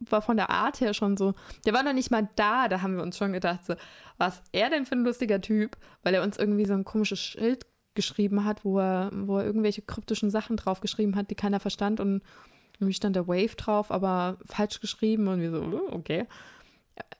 war 0.00 0.22
von 0.22 0.36
der 0.36 0.50
Art 0.50 0.80
her 0.80 0.94
schon 0.94 1.16
so, 1.16 1.34
der 1.66 1.74
war 1.74 1.82
noch 1.82 1.92
nicht 1.92 2.10
mal 2.10 2.28
da, 2.36 2.68
da 2.68 2.82
haben 2.82 2.96
wir 2.96 3.02
uns 3.02 3.16
schon 3.16 3.32
gedacht, 3.32 3.64
so, 3.64 3.74
was 4.18 4.42
er 4.52 4.70
denn 4.70 4.86
für 4.86 4.94
ein 4.94 5.04
lustiger 5.04 5.40
Typ, 5.40 5.76
weil 6.02 6.14
er 6.14 6.22
uns 6.22 6.36
irgendwie 6.36 6.66
so 6.66 6.74
ein 6.74 6.84
komisches 6.84 7.18
Schild 7.20 7.66
geschrieben 7.94 8.44
hat, 8.44 8.64
wo 8.64 8.78
er, 8.78 9.10
wo 9.12 9.38
er 9.38 9.44
irgendwelche 9.44 9.82
kryptischen 9.82 10.30
Sachen 10.30 10.56
drauf 10.56 10.80
geschrieben 10.80 11.16
hat, 11.16 11.30
die 11.30 11.34
keiner 11.34 11.60
verstand 11.60 12.00
und 12.00 12.22
irgendwie 12.74 12.94
stand 12.94 13.16
der 13.16 13.28
Wave 13.28 13.56
drauf, 13.56 13.90
aber 13.90 14.38
falsch 14.46 14.80
geschrieben 14.80 15.28
und 15.28 15.40
wir 15.40 15.50
so, 15.50 15.60
oh, 15.60 15.92
okay. 15.92 16.26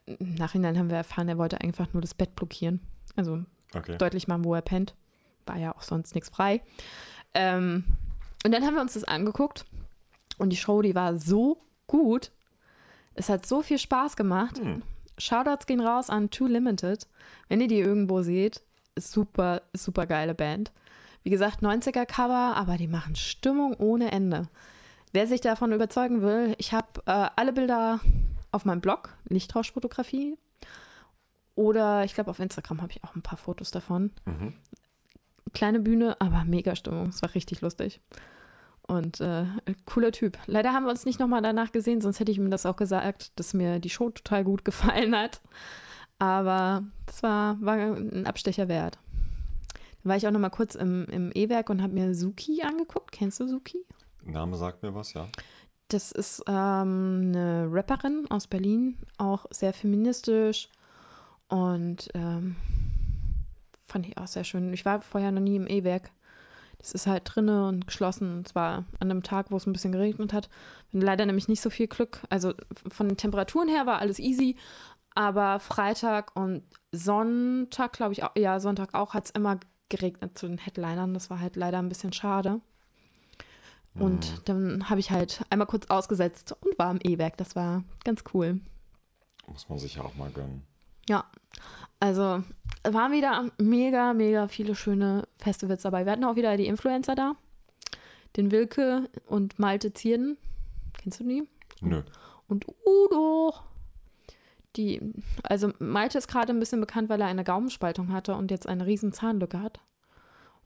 Im 0.06 0.34
Nachhinein 0.34 0.78
haben 0.78 0.90
wir 0.90 0.96
erfahren, 0.96 1.28
er 1.28 1.38
wollte 1.38 1.60
einfach 1.60 1.92
nur 1.92 2.00
das 2.00 2.14
Bett 2.14 2.34
blockieren. 2.34 2.80
Also 3.16 3.44
Okay. 3.74 3.96
deutlich 3.98 4.26
machen, 4.26 4.44
wo 4.44 4.54
er 4.54 4.62
pennt. 4.62 4.94
War 5.46 5.56
ja 5.56 5.74
auch 5.74 5.82
sonst 5.82 6.14
nichts 6.14 6.30
frei. 6.30 6.62
Ähm, 7.34 7.84
und 8.44 8.52
dann 8.52 8.64
haben 8.64 8.74
wir 8.74 8.80
uns 8.80 8.94
das 8.94 9.04
angeguckt 9.04 9.64
und 10.38 10.50
die 10.50 10.56
Show, 10.56 10.82
die 10.82 10.94
war 10.94 11.16
so 11.16 11.62
gut. 11.86 12.32
Es 13.14 13.28
hat 13.28 13.46
so 13.46 13.62
viel 13.62 13.78
Spaß 13.78 14.16
gemacht. 14.16 14.58
Hm. 14.58 14.82
Shoutouts 15.18 15.66
gehen 15.66 15.80
raus 15.80 16.10
an 16.10 16.30
Too 16.30 16.46
Limited. 16.46 17.06
Wenn 17.48 17.60
ihr 17.60 17.68
die 17.68 17.80
irgendwo 17.80 18.22
seht, 18.22 18.62
ist 18.94 19.12
super, 19.12 19.62
super 19.72 20.06
geile 20.06 20.34
Band. 20.34 20.72
Wie 21.22 21.30
gesagt, 21.30 21.62
90er 21.62 22.06
Cover, 22.06 22.56
aber 22.56 22.76
die 22.76 22.88
machen 22.88 23.14
Stimmung 23.16 23.74
ohne 23.74 24.10
Ende. 24.10 24.48
Wer 25.12 25.26
sich 25.26 25.40
davon 25.40 25.72
überzeugen 25.72 26.22
will, 26.22 26.54
ich 26.58 26.72
habe 26.72 26.86
äh, 27.06 27.28
alle 27.36 27.52
Bilder 27.52 28.00
auf 28.52 28.64
meinem 28.64 28.80
Blog, 28.80 29.16
Lichtrauschfotografie. 29.28 30.38
Oder 31.56 32.04
ich 32.04 32.14
glaube, 32.14 32.30
auf 32.30 32.38
Instagram 32.38 32.80
habe 32.80 32.92
ich 32.92 33.04
auch 33.04 33.14
ein 33.14 33.22
paar 33.22 33.36
Fotos 33.36 33.70
davon. 33.70 34.12
Mhm. 34.24 34.54
Kleine 35.52 35.80
Bühne, 35.80 36.18
aber 36.20 36.44
mega 36.44 36.76
Stimmung. 36.76 37.08
Es 37.08 37.22
war 37.22 37.34
richtig 37.34 37.60
lustig. 37.60 38.00
Und 38.90 39.20
äh, 39.20 39.44
cooler 39.86 40.10
Typ. 40.10 40.36
Leider 40.46 40.72
haben 40.72 40.82
wir 40.82 40.90
uns 40.90 41.06
nicht 41.06 41.20
nochmal 41.20 41.42
danach 41.42 41.70
gesehen, 41.70 42.00
sonst 42.00 42.18
hätte 42.18 42.32
ich 42.32 42.38
ihm 42.38 42.50
das 42.50 42.66
auch 42.66 42.74
gesagt, 42.74 43.38
dass 43.38 43.54
mir 43.54 43.78
die 43.78 43.88
Show 43.88 44.10
total 44.10 44.42
gut 44.42 44.64
gefallen 44.64 45.14
hat. 45.14 45.40
Aber 46.18 46.82
das 47.06 47.22
war, 47.22 47.56
war 47.60 47.76
ein 47.76 48.26
Abstecher 48.26 48.66
wert. 48.66 48.98
Dann 50.02 50.10
war 50.10 50.16
ich 50.16 50.26
auch 50.26 50.32
nochmal 50.32 50.50
kurz 50.50 50.74
im, 50.74 51.06
im 51.06 51.30
E-Werk 51.32 51.70
und 51.70 51.82
habe 51.82 51.94
mir 51.94 52.16
Suki 52.16 52.62
angeguckt. 52.62 53.12
Kennst 53.12 53.38
du 53.38 53.46
Suki? 53.46 53.78
Name 54.24 54.56
sagt 54.56 54.82
mir 54.82 54.92
was, 54.92 55.12
ja. 55.12 55.28
Das 55.86 56.10
ist 56.10 56.42
ähm, 56.48 57.26
eine 57.28 57.68
Rapperin 57.70 58.26
aus 58.28 58.48
Berlin, 58.48 58.98
auch 59.18 59.46
sehr 59.50 59.72
feministisch 59.72 60.68
und 61.46 62.08
ähm, 62.14 62.56
fand 63.84 64.08
ich 64.08 64.18
auch 64.18 64.26
sehr 64.26 64.42
schön. 64.42 64.72
Ich 64.72 64.84
war 64.84 65.00
vorher 65.00 65.30
noch 65.30 65.40
nie 65.40 65.54
im 65.54 65.68
E-Werk. 65.68 66.10
Das 66.80 66.92
ist 66.92 67.06
halt 67.06 67.22
drinne 67.24 67.68
und 67.68 67.86
geschlossen. 67.86 68.38
Und 68.38 68.48
zwar 68.48 68.84
an 68.98 69.10
einem 69.10 69.22
Tag, 69.22 69.50
wo 69.50 69.56
es 69.56 69.66
ein 69.66 69.72
bisschen 69.72 69.92
geregnet 69.92 70.32
hat. 70.32 70.48
Leider 70.92 71.26
nämlich 71.26 71.46
nicht 71.46 71.60
so 71.60 71.70
viel 71.70 71.86
Glück. 71.88 72.20
Also 72.30 72.54
von 72.90 73.08
den 73.08 73.18
Temperaturen 73.18 73.68
her 73.68 73.86
war 73.86 73.98
alles 73.98 74.18
easy, 74.18 74.56
aber 75.14 75.60
Freitag 75.60 76.34
und 76.36 76.62
Sonntag, 76.92 77.92
glaube 77.92 78.12
ich, 78.12 78.22
auch, 78.24 78.30
ja, 78.36 78.60
Sonntag 78.60 78.94
auch, 78.94 79.14
hat 79.14 79.26
es 79.26 79.30
immer 79.30 79.60
geregnet 79.88 80.38
zu 80.38 80.46
den 80.48 80.58
Headlinern. 80.58 81.14
Das 81.14 81.30
war 81.30 81.40
halt 81.40 81.56
leider 81.56 81.78
ein 81.78 81.88
bisschen 81.88 82.12
schade. 82.12 82.60
Und 83.94 84.48
dann 84.48 84.88
habe 84.88 85.00
ich 85.00 85.10
halt 85.10 85.42
einmal 85.50 85.66
kurz 85.66 85.86
ausgesetzt 85.90 86.54
und 86.60 86.78
war 86.78 86.90
im 86.92 87.00
E-Werk. 87.02 87.36
Das 87.36 87.56
war 87.56 87.82
ganz 88.04 88.22
cool. 88.32 88.60
Muss 89.48 89.68
man 89.68 89.78
sich 89.78 89.96
ja 89.96 90.02
auch 90.02 90.14
mal 90.14 90.30
gönnen. 90.30 90.62
Ja, 91.08 91.24
also 91.98 92.44
waren 92.84 93.12
wieder 93.12 93.50
mega, 93.58 94.12
mega 94.14 94.48
viele 94.48 94.74
schöne 94.74 95.26
Festivals 95.38 95.82
dabei. 95.82 96.04
Wir 96.04 96.12
hatten 96.12 96.24
auch 96.24 96.36
wieder 96.36 96.56
die 96.56 96.66
Influencer 96.66 97.14
da. 97.14 97.34
Den 98.36 98.50
Wilke 98.50 99.08
und 99.26 99.58
Malte 99.58 99.92
Zierden. 99.92 100.36
Kennst 100.98 101.20
du 101.20 101.24
die? 101.24 101.42
Nö. 101.80 102.02
Und 102.48 102.66
Udo. 102.86 103.54
Die, 104.76 105.00
also 105.42 105.72
Malte 105.80 106.18
ist 106.18 106.28
gerade 106.28 106.52
ein 106.52 106.60
bisschen 106.60 106.80
bekannt, 106.80 107.08
weil 107.08 107.20
er 107.20 107.26
eine 107.26 107.42
Gaumenspaltung 107.44 108.12
hatte 108.12 108.34
und 108.34 108.50
jetzt 108.52 108.68
eine 108.68 108.86
riesen 108.86 109.12
Zahnlücke 109.12 109.60
hat. 109.60 109.80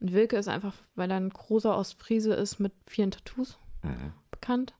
Und 0.00 0.12
Wilke 0.12 0.36
ist 0.36 0.48
einfach, 0.48 0.74
weil 0.94 1.10
er 1.10 1.16
ein 1.16 1.30
großer 1.30 1.76
Ostfriese 1.76 2.34
ist 2.34 2.58
mit 2.58 2.72
vielen 2.86 3.10
Tattoos 3.10 3.58
Mhm. 3.82 4.12
bekannt. 4.30 4.74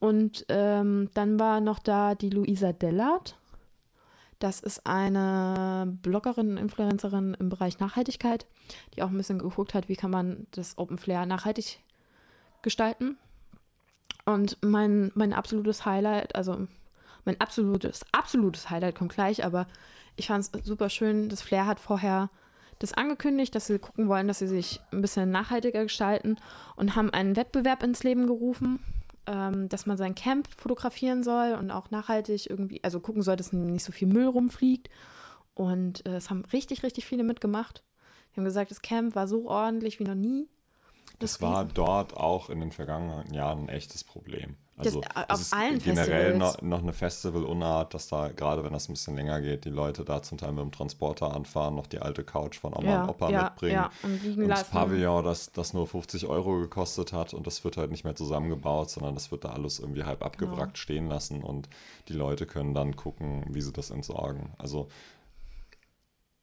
Und 0.00 0.44
ähm, 0.48 1.10
dann 1.14 1.38
war 1.40 1.60
noch 1.60 1.78
da 1.80 2.14
die 2.14 2.30
Luisa 2.30 2.72
Dellert. 2.72 3.37
Das 4.38 4.60
ist 4.60 4.86
eine 4.86 5.98
Bloggerin, 6.02 6.56
Influencerin 6.58 7.34
im 7.34 7.48
Bereich 7.48 7.80
Nachhaltigkeit, 7.80 8.46
die 8.94 9.02
auch 9.02 9.08
ein 9.08 9.16
bisschen 9.16 9.38
geguckt 9.38 9.74
hat, 9.74 9.88
wie 9.88 9.96
kann 9.96 10.12
man 10.12 10.46
das 10.52 10.78
Open 10.78 10.98
Flair 10.98 11.26
nachhaltig 11.26 11.80
gestalten. 12.62 13.18
Und 14.24 14.58
mein, 14.62 15.10
mein 15.14 15.32
absolutes 15.32 15.84
Highlight, 15.84 16.36
also 16.36 16.68
mein 17.24 17.40
absolutes, 17.40 18.04
absolutes 18.12 18.70
Highlight 18.70 18.94
kommt 18.94 19.12
gleich, 19.12 19.44
aber 19.44 19.66
ich 20.16 20.28
fand 20.28 20.44
es 20.44 20.64
super 20.64 20.88
schön. 20.88 21.28
Das 21.28 21.42
Flair 21.42 21.66
hat 21.66 21.80
vorher 21.80 22.30
das 22.78 22.92
angekündigt, 22.92 23.54
dass 23.54 23.66
sie 23.66 23.78
gucken 23.78 24.08
wollen, 24.08 24.28
dass 24.28 24.38
sie 24.38 24.46
sich 24.46 24.80
ein 24.92 25.00
bisschen 25.00 25.30
nachhaltiger 25.30 25.82
gestalten 25.82 26.36
und 26.76 26.94
haben 26.94 27.10
einen 27.10 27.34
Wettbewerb 27.34 27.82
ins 27.82 28.04
Leben 28.04 28.26
gerufen, 28.26 28.78
ähm, 29.28 29.68
dass 29.68 29.84
man 29.84 29.98
sein 29.98 30.14
Camp 30.14 30.48
fotografieren 30.56 31.22
soll 31.22 31.52
und 31.52 31.70
auch 31.70 31.90
nachhaltig 31.90 32.48
irgendwie, 32.48 32.82
also 32.82 32.98
gucken 32.98 33.22
soll, 33.22 33.36
dass 33.36 33.52
nicht 33.52 33.84
so 33.84 33.92
viel 33.92 34.08
Müll 34.08 34.26
rumfliegt. 34.26 34.88
Und 35.54 36.06
äh, 36.06 36.16
es 36.16 36.30
haben 36.30 36.44
richtig, 36.46 36.82
richtig 36.82 37.04
viele 37.04 37.24
mitgemacht. 37.24 37.84
Die 38.32 38.40
haben 38.40 38.44
gesagt, 38.44 38.70
das 38.70 38.80
Camp 38.80 39.14
war 39.14 39.28
so 39.28 39.48
ordentlich 39.48 39.98
wie 39.98 40.04
noch 40.04 40.14
nie. 40.14 40.48
Das 41.18 41.42
war 41.42 41.64
dort 41.64 42.16
auch 42.16 42.48
in 42.48 42.60
den 42.60 42.72
vergangenen 42.72 43.34
Jahren 43.34 43.64
ein 43.64 43.68
echtes 43.68 44.04
Problem. 44.04 44.56
Das- 44.78 44.94
Also 44.94 45.00
auf 45.14 45.24
es 45.34 45.40
ist 45.40 45.52
allen 45.54 45.78
generell 45.78 46.30
Festivals. 46.32 46.62
noch, 46.62 46.62
noch 46.62 46.82
eine 46.82 46.92
Festivalunart, 46.92 47.94
dass 47.94 48.08
da, 48.08 48.28
gerade 48.28 48.64
wenn 48.64 48.72
das 48.72 48.88
ein 48.88 48.92
bisschen 48.94 49.16
länger 49.16 49.40
geht, 49.40 49.64
die 49.64 49.70
Leute 49.70 50.04
da 50.04 50.22
zum 50.22 50.38
Teil 50.38 50.52
mit 50.52 50.62
dem 50.62 50.72
Transporter 50.72 51.34
anfahren, 51.34 51.74
noch 51.74 51.86
die 51.86 51.98
alte 51.98 52.24
Couch 52.24 52.58
von 52.58 52.74
Oma 52.74 53.02
und 53.04 53.08
Opa 53.10 53.30
ja, 53.30 53.42
mitbringen. 53.44 53.74
ja, 53.74 53.90
und 54.02 54.22
liegen 54.22 54.42
Und 54.42 54.48
das 54.48 54.60
lassen. 54.60 54.70
Pavillon, 54.72 55.24
das, 55.24 55.52
das 55.52 55.74
nur 55.74 55.86
50 55.86 56.26
Euro 56.26 56.60
gekostet 56.60 57.12
hat 57.12 57.34
und 57.34 57.46
das 57.46 57.62
wird 57.64 57.76
halt 57.76 57.90
nicht 57.90 58.04
mehr 58.04 58.14
zusammengebaut, 58.14 58.90
sondern 58.90 59.14
das 59.14 59.30
wird 59.30 59.44
da 59.44 59.50
alles 59.50 59.78
irgendwie 59.78 60.04
halb 60.04 60.24
abgewrackt 60.24 60.58
Genau. 60.74 60.76
stehen 60.76 61.08
lassen 61.08 61.42
und 61.42 61.68
die 62.08 62.14
Leute 62.14 62.46
können 62.46 62.74
dann 62.74 62.96
gucken, 62.96 63.44
wie 63.48 63.60
sie 63.60 63.72
das 63.72 63.90
entsorgen. 63.90 64.50
Also 64.58 64.88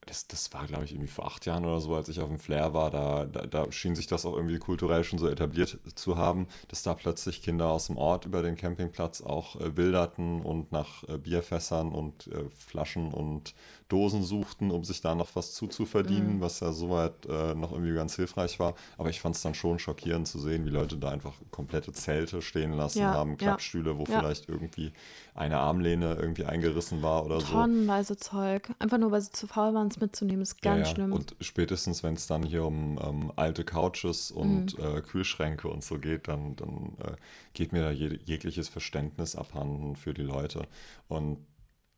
das, 0.06 0.28
das 0.28 0.54
war, 0.54 0.65
glaube 0.68 0.86
ich, 0.86 0.91
irgendwie 0.91 1.12
vor 1.12 1.26
acht 1.26 1.46
Jahren 1.46 1.65
oder 1.65 1.80
so, 1.80 1.96
als 1.96 2.10
ich 2.10 2.20
auf 2.20 2.30
dem 2.30 2.39
Flair 2.39 2.74
war, 2.74 2.91
da, 2.91 3.26
da, 3.26 3.46
da 3.46 3.72
schien 3.72 3.96
sich 3.96 4.08
das 4.08 4.26
auch 4.26 4.36
irgendwie 4.36 4.60
kulturell 4.60 5.04
schon 5.04 5.20
so 5.20 5.28
etabliert 5.28 5.80
zu 5.96 6.18
haben, 6.18 6.48
dass 6.68 6.84
da 6.84 6.94
plötzlich 6.94 7.41
Kinder 7.41 7.70
aus 7.70 7.88
dem 7.88 7.98
Ort 7.98 8.26
über 8.26 8.41
den 8.41 8.56
Campingplatz 8.56 9.22
auch 9.22 9.60
äh, 9.60 9.76
wilderten 9.76 10.41
und 10.41 10.72
nach 10.72 11.04
äh, 11.08 11.18
Bierfässern 11.18 11.91
und 11.91 12.28
äh, 12.28 12.50
Flaschen 12.50 13.13
und 13.13 13.54
Dosen 13.88 14.24
suchten, 14.24 14.71
um 14.71 14.84
sich 14.84 15.02
da 15.02 15.13
noch 15.13 15.36
was 15.36 15.54
zuzuverdienen, 15.54 16.41
was 16.41 16.60
ja 16.60 16.71
soweit 16.71 17.26
äh, 17.28 17.54
noch 17.54 17.71
irgendwie 17.71 17.93
ganz 17.93 18.15
hilfreich 18.15 18.60
war. 18.60 18.74
Aber 18.98 19.10
ich 19.10 19.21
fand 19.21 19.36
es 19.36 19.43
dann 19.43 19.54
schon 19.54 19.78
schockierend 19.78 20.28
zu 20.28 20.39
sehen, 20.39 20.65
wie 20.65 20.69
Leute 20.71 20.98
da 20.98 21.10
einfach 21.10 21.34
komplette 21.52 21.93
Zelte 21.93 22.41
stehen 22.41 22.74
lassen 22.74 23.02
Ja, 23.02 23.12
haben, 23.13 23.32
ja. 23.32 23.38
Klappstühle, 23.38 23.98
wo 24.00 24.06
Ja. 24.06 24.19
vielleicht 24.19 24.50
irgendwie 24.50 24.91
eine 25.36 25.58
Armlehne 25.60 26.15
irgendwie 26.15 26.45
eingerissen 26.45 27.04
war 27.04 27.26
oder 27.26 27.39
so. 27.41 27.45
Tonnenweise 27.45 28.17
Zeug. 28.17 28.71
Einfach 28.80 28.98
nur, 28.98 29.12
weil 29.12 29.21
sie 29.21 29.32
zu 29.32 29.45
faul 29.45 29.74
waren, 29.76 29.88
es 29.89 30.00
mitzunehmen, 30.00 30.41
ist 30.41 30.62
ganz 30.63 30.80
Ja, 30.80 30.88
ja. 30.88 30.93
schlimm. 30.93 31.12
Und 31.13 31.36
spätestens, 31.41 32.01
wenn 32.01 32.16
es 32.16 32.26
dann 32.26 32.41
hier 32.43 32.64
um 32.66 32.99
ähm, 33.03 33.32
alte 33.36 33.64
Couches 33.64 34.32
und 34.32 34.80
Mhm. 34.80 34.84
äh, 34.84 35.01
Kühlschränke 35.01 35.68
und 35.68 35.84
so 35.84 35.99
geht, 35.99 36.28
dann, 36.28 36.55
dann 36.55 36.97
äh, 37.03 37.16
geht 37.53 37.72
mir 37.72 37.84
da 37.84 37.91
je, 37.91 38.18
jegliches 38.26 38.68
Verständnis 38.68 39.36
abhanden 39.36 39.95
für 39.95 40.14
die 40.16 40.24
Leute. 40.24 40.68
Und 41.07 41.38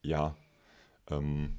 ja, 0.03 0.35
ähm, 1.09 1.57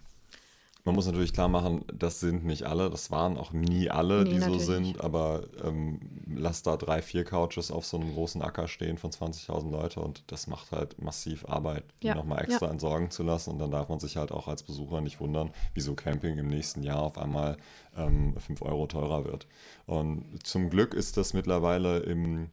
Man 0.89 0.95
muss 0.95 1.05
natürlich 1.05 1.34
klar 1.34 1.49
machen, 1.49 1.84
das 1.93 2.18
sind 2.18 2.47
nicht 2.47 2.62
alle, 2.62 2.89
das 2.89 3.11
waren 3.11 3.36
auch 3.36 3.53
nie 3.53 3.91
alle, 3.91 4.24
Nee, 4.24 4.30
die 4.30 4.41
so 4.41 4.59
sind, 4.59 4.82
nicht. 4.84 5.05
aber 5.05 5.43
ähm, 5.62 6.01
lass 6.34 6.62
da 6.62 6.78
drei, 6.78 7.03
vier 7.03 7.24
Couches 7.24 7.70
auf 7.70 7.84
so 7.84 7.99
einem 7.99 8.14
großen 8.14 8.41
Acker 8.41 8.68
stehen 8.68 8.97
von 8.97 9.11
20.000 9.11 9.70
Leute 9.70 10.01
und 10.01 10.22
das 10.28 10.47
macht 10.47 10.72
halt 10.72 10.99
massiv 10.99 11.45
Arbeit, 11.47 11.84
die 12.03 12.07
Ja, 12.07 12.14
nochmal 12.14 12.43
extra 12.43 12.70
entsorgen 12.70 13.11
zu 13.11 13.22
lassen 13.22 13.51
und 13.51 13.59
dann 13.59 13.70
darf 13.70 13.91
man 13.91 14.01
sich 14.01 14.16
halt 14.16 14.32
auch 14.32 14.49
als 14.49 14.62
Besucher 14.62 15.03
nicht 15.03 15.20
wundern, 15.20 15.51
wieso 15.74 15.95
Camping 15.95 16.39
im 16.39 16.49
nächsten 16.49 16.82
Jahr 16.82 17.03
auf 17.03 17.18
einmal 17.18 17.59
ähm, 17.95 18.34
5 18.39 18.62
Euro 18.62 18.86
teurer 18.86 19.26
wird. 19.26 19.47
Und 19.84 20.24
zum 20.43 20.70
Glück 20.70 20.95
ist 20.95 21.18
das 21.18 21.34
mittlerweile 21.34 21.99
im 21.99 22.49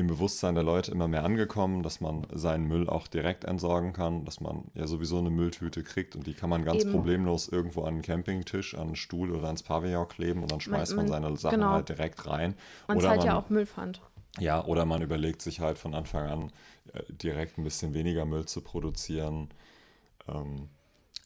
im 0.00 0.06
Bewusstsein 0.08 0.54
der 0.54 0.64
Leute 0.64 0.90
immer 0.90 1.06
mehr 1.08 1.24
angekommen, 1.24 1.82
dass 1.82 2.00
man 2.00 2.26
seinen 2.32 2.66
Müll 2.66 2.88
auch 2.88 3.06
direkt 3.06 3.44
entsorgen 3.44 3.92
kann, 3.92 4.24
dass 4.24 4.40
man 4.40 4.64
ja 4.74 4.86
sowieso 4.86 5.18
eine 5.18 5.30
Mülltüte 5.30 5.82
kriegt 5.82 6.16
und 6.16 6.26
die 6.26 6.34
kann 6.34 6.50
man 6.50 6.64
ganz 6.64 6.82
Eben. 6.82 6.92
problemlos 6.92 7.48
irgendwo 7.48 7.82
an 7.82 7.94
einen 7.94 8.02
Campingtisch, 8.02 8.74
an 8.74 8.88
einen 8.88 8.96
Stuhl 8.96 9.30
oder 9.30 9.46
ans 9.46 9.62
Pavillon 9.62 10.08
kleben 10.08 10.42
und 10.42 10.50
dann 10.50 10.60
schmeißt 10.60 10.96
man, 10.96 11.08
man- 11.08 11.22
seine 11.22 11.36
Sachen 11.36 11.60
genau. 11.60 11.70
halt 11.72 11.88
direkt 11.88 12.26
rein. 12.26 12.54
Man 12.88 12.96
oder 12.98 13.06
zahlt 13.06 13.18
man, 13.18 13.26
ja 13.26 13.38
auch 13.38 13.48
Müllpfand. 13.50 14.00
ja, 14.38 14.64
oder 14.64 14.84
man 14.86 15.02
überlegt 15.02 15.42
sich 15.42 15.60
halt 15.60 15.78
von 15.78 15.94
Anfang 15.94 16.28
an 16.28 16.52
äh, 16.92 17.02
direkt 17.12 17.58
ein 17.58 17.64
bisschen 17.64 17.94
weniger 17.94 18.24
Müll 18.24 18.46
zu 18.46 18.60
produzieren. 18.62 19.48
Ähm, 20.28 20.68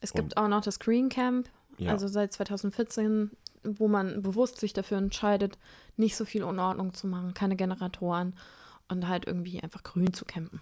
Es 0.01 0.12
gibt 0.12 0.37
auch 0.37 0.49
noch 0.49 0.61
das 0.62 0.79
Green 0.79 1.09
Camp, 1.09 1.49
ja, 1.79 1.91
also 1.93 2.07
seit 2.09 2.33
2014, 2.33 3.31
wo 3.62 3.89
man 3.89 4.22
bewusst 4.22 4.61
sich 4.61 4.72
dafür 4.72 4.99
entscheidet, 4.99 5.59
nicht 5.97 6.16
so 6.16 6.25
viel 6.25 6.43
Unordnung 6.45 6.93
zu 6.93 7.07
machen, 7.07 7.35
keine 7.35 7.57
Generatoren 7.57 8.35
und 8.89 9.09
halt 9.09 9.26
irgendwie 9.26 9.61
einfach 9.62 9.82
grün 9.82 10.12
zu 10.12 10.24
campen. 10.24 10.61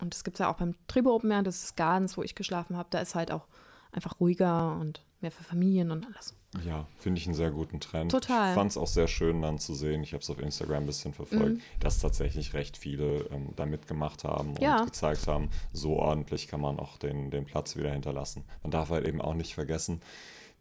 Und 0.00 0.12
das 0.14 0.24
gibt 0.24 0.36
es 0.36 0.38
ja 0.40 0.50
auch 0.52 0.56
beim 0.56 0.74
Tribo 0.88 1.14
Open 1.14 1.30
Air, 1.30 1.42
das 1.42 1.62
ist 1.64 1.76
Gardens, 1.76 2.16
wo 2.16 2.22
ich 2.22 2.34
geschlafen 2.34 2.76
habe. 2.76 2.88
Da 2.90 2.98
ist 2.98 3.14
halt 3.14 3.30
auch 3.30 3.46
einfach 3.92 4.18
ruhiger 4.20 4.76
und 4.80 5.02
mehr 5.20 5.30
für 5.30 5.44
Familien 5.44 5.90
und 5.90 6.04
alles. 6.04 6.34
Ja, 6.64 6.86
finde 6.98 7.18
ich 7.20 7.26
einen 7.26 7.34
sehr 7.34 7.50
guten 7.50 7.80
Trend. 7.80 8.10
Total. 8.10 8.50
Ich 8.50 8.54
fand 8.54 8.70
es 8.72 8.76
auch 8.76 8.86
sehr 8.88 9.06
schön 9.08 9.40
dann 9.40 9.58
zu 9.58 9.72
sehen, 9.74 10.02
ich 10.02 10.12
habe 10.12 10.20
es 10.22 10.28
auf 10.30 10.38
Instagram 10.40 10.82
ein 10.82 10.86
bisschen 10.86 11.14
verfolgt, 11.14 11.56
Mhm. 11.56 11.60
dass 11.80 12.00
tatsächlich 12.00 12.52
recht 12.54 12.76
viele 12.76 13.24
ähm, 13.30 13.50
da 13.56 13.64
mitgemacht 13.66 14.24
haben 14.24 14.50
und 14.50 14.60
Ja. 14.60 14.84
gezeigt 14.84 15.26
haben, 15.26 15.48
so 15.72 15.96
ordentlich 15.96 16.48
kann 16.48 16.60
man 16.60 16.78
auch 16.78 16.98
den, 16.98 17.30
den 17.30 17.44
Platz 17.46 17.76
wieder 17.76 17.90
hinterlassen. 17.92 18.44
Man 18.62 18.70
darf 18.72 18.90
halt 18.90 19.06
eben 19.08 19.20
auch 19.22 19.34
nicht 19.34 19.54
vergessen, 19.54 20.02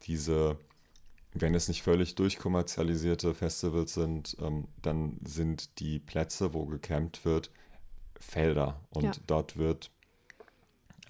diese, 0.03 0.57
wenn 1.33 1.55
es 1.55 1.67
nicht 1.67 1.83
völlig 1.83 2.15
durchkommerzialisierte 2.15 3.33
Festivals 3.33 3.93
sind, 3.93 4.37
ähm, 4.41 4.67
dann 4.81 5.19
sind 5.25 5.79
die 5.79 5.99
Plätze, 5.99 6.53
wo 6.53 6.65
gecampt 6.65 7.25
wird, 7.25 7.51
Felder 8.19 8.79
und 8.91 9.03
Ja. 9.03 9.11
dort 9.27 9.57
wird 9.57 9.91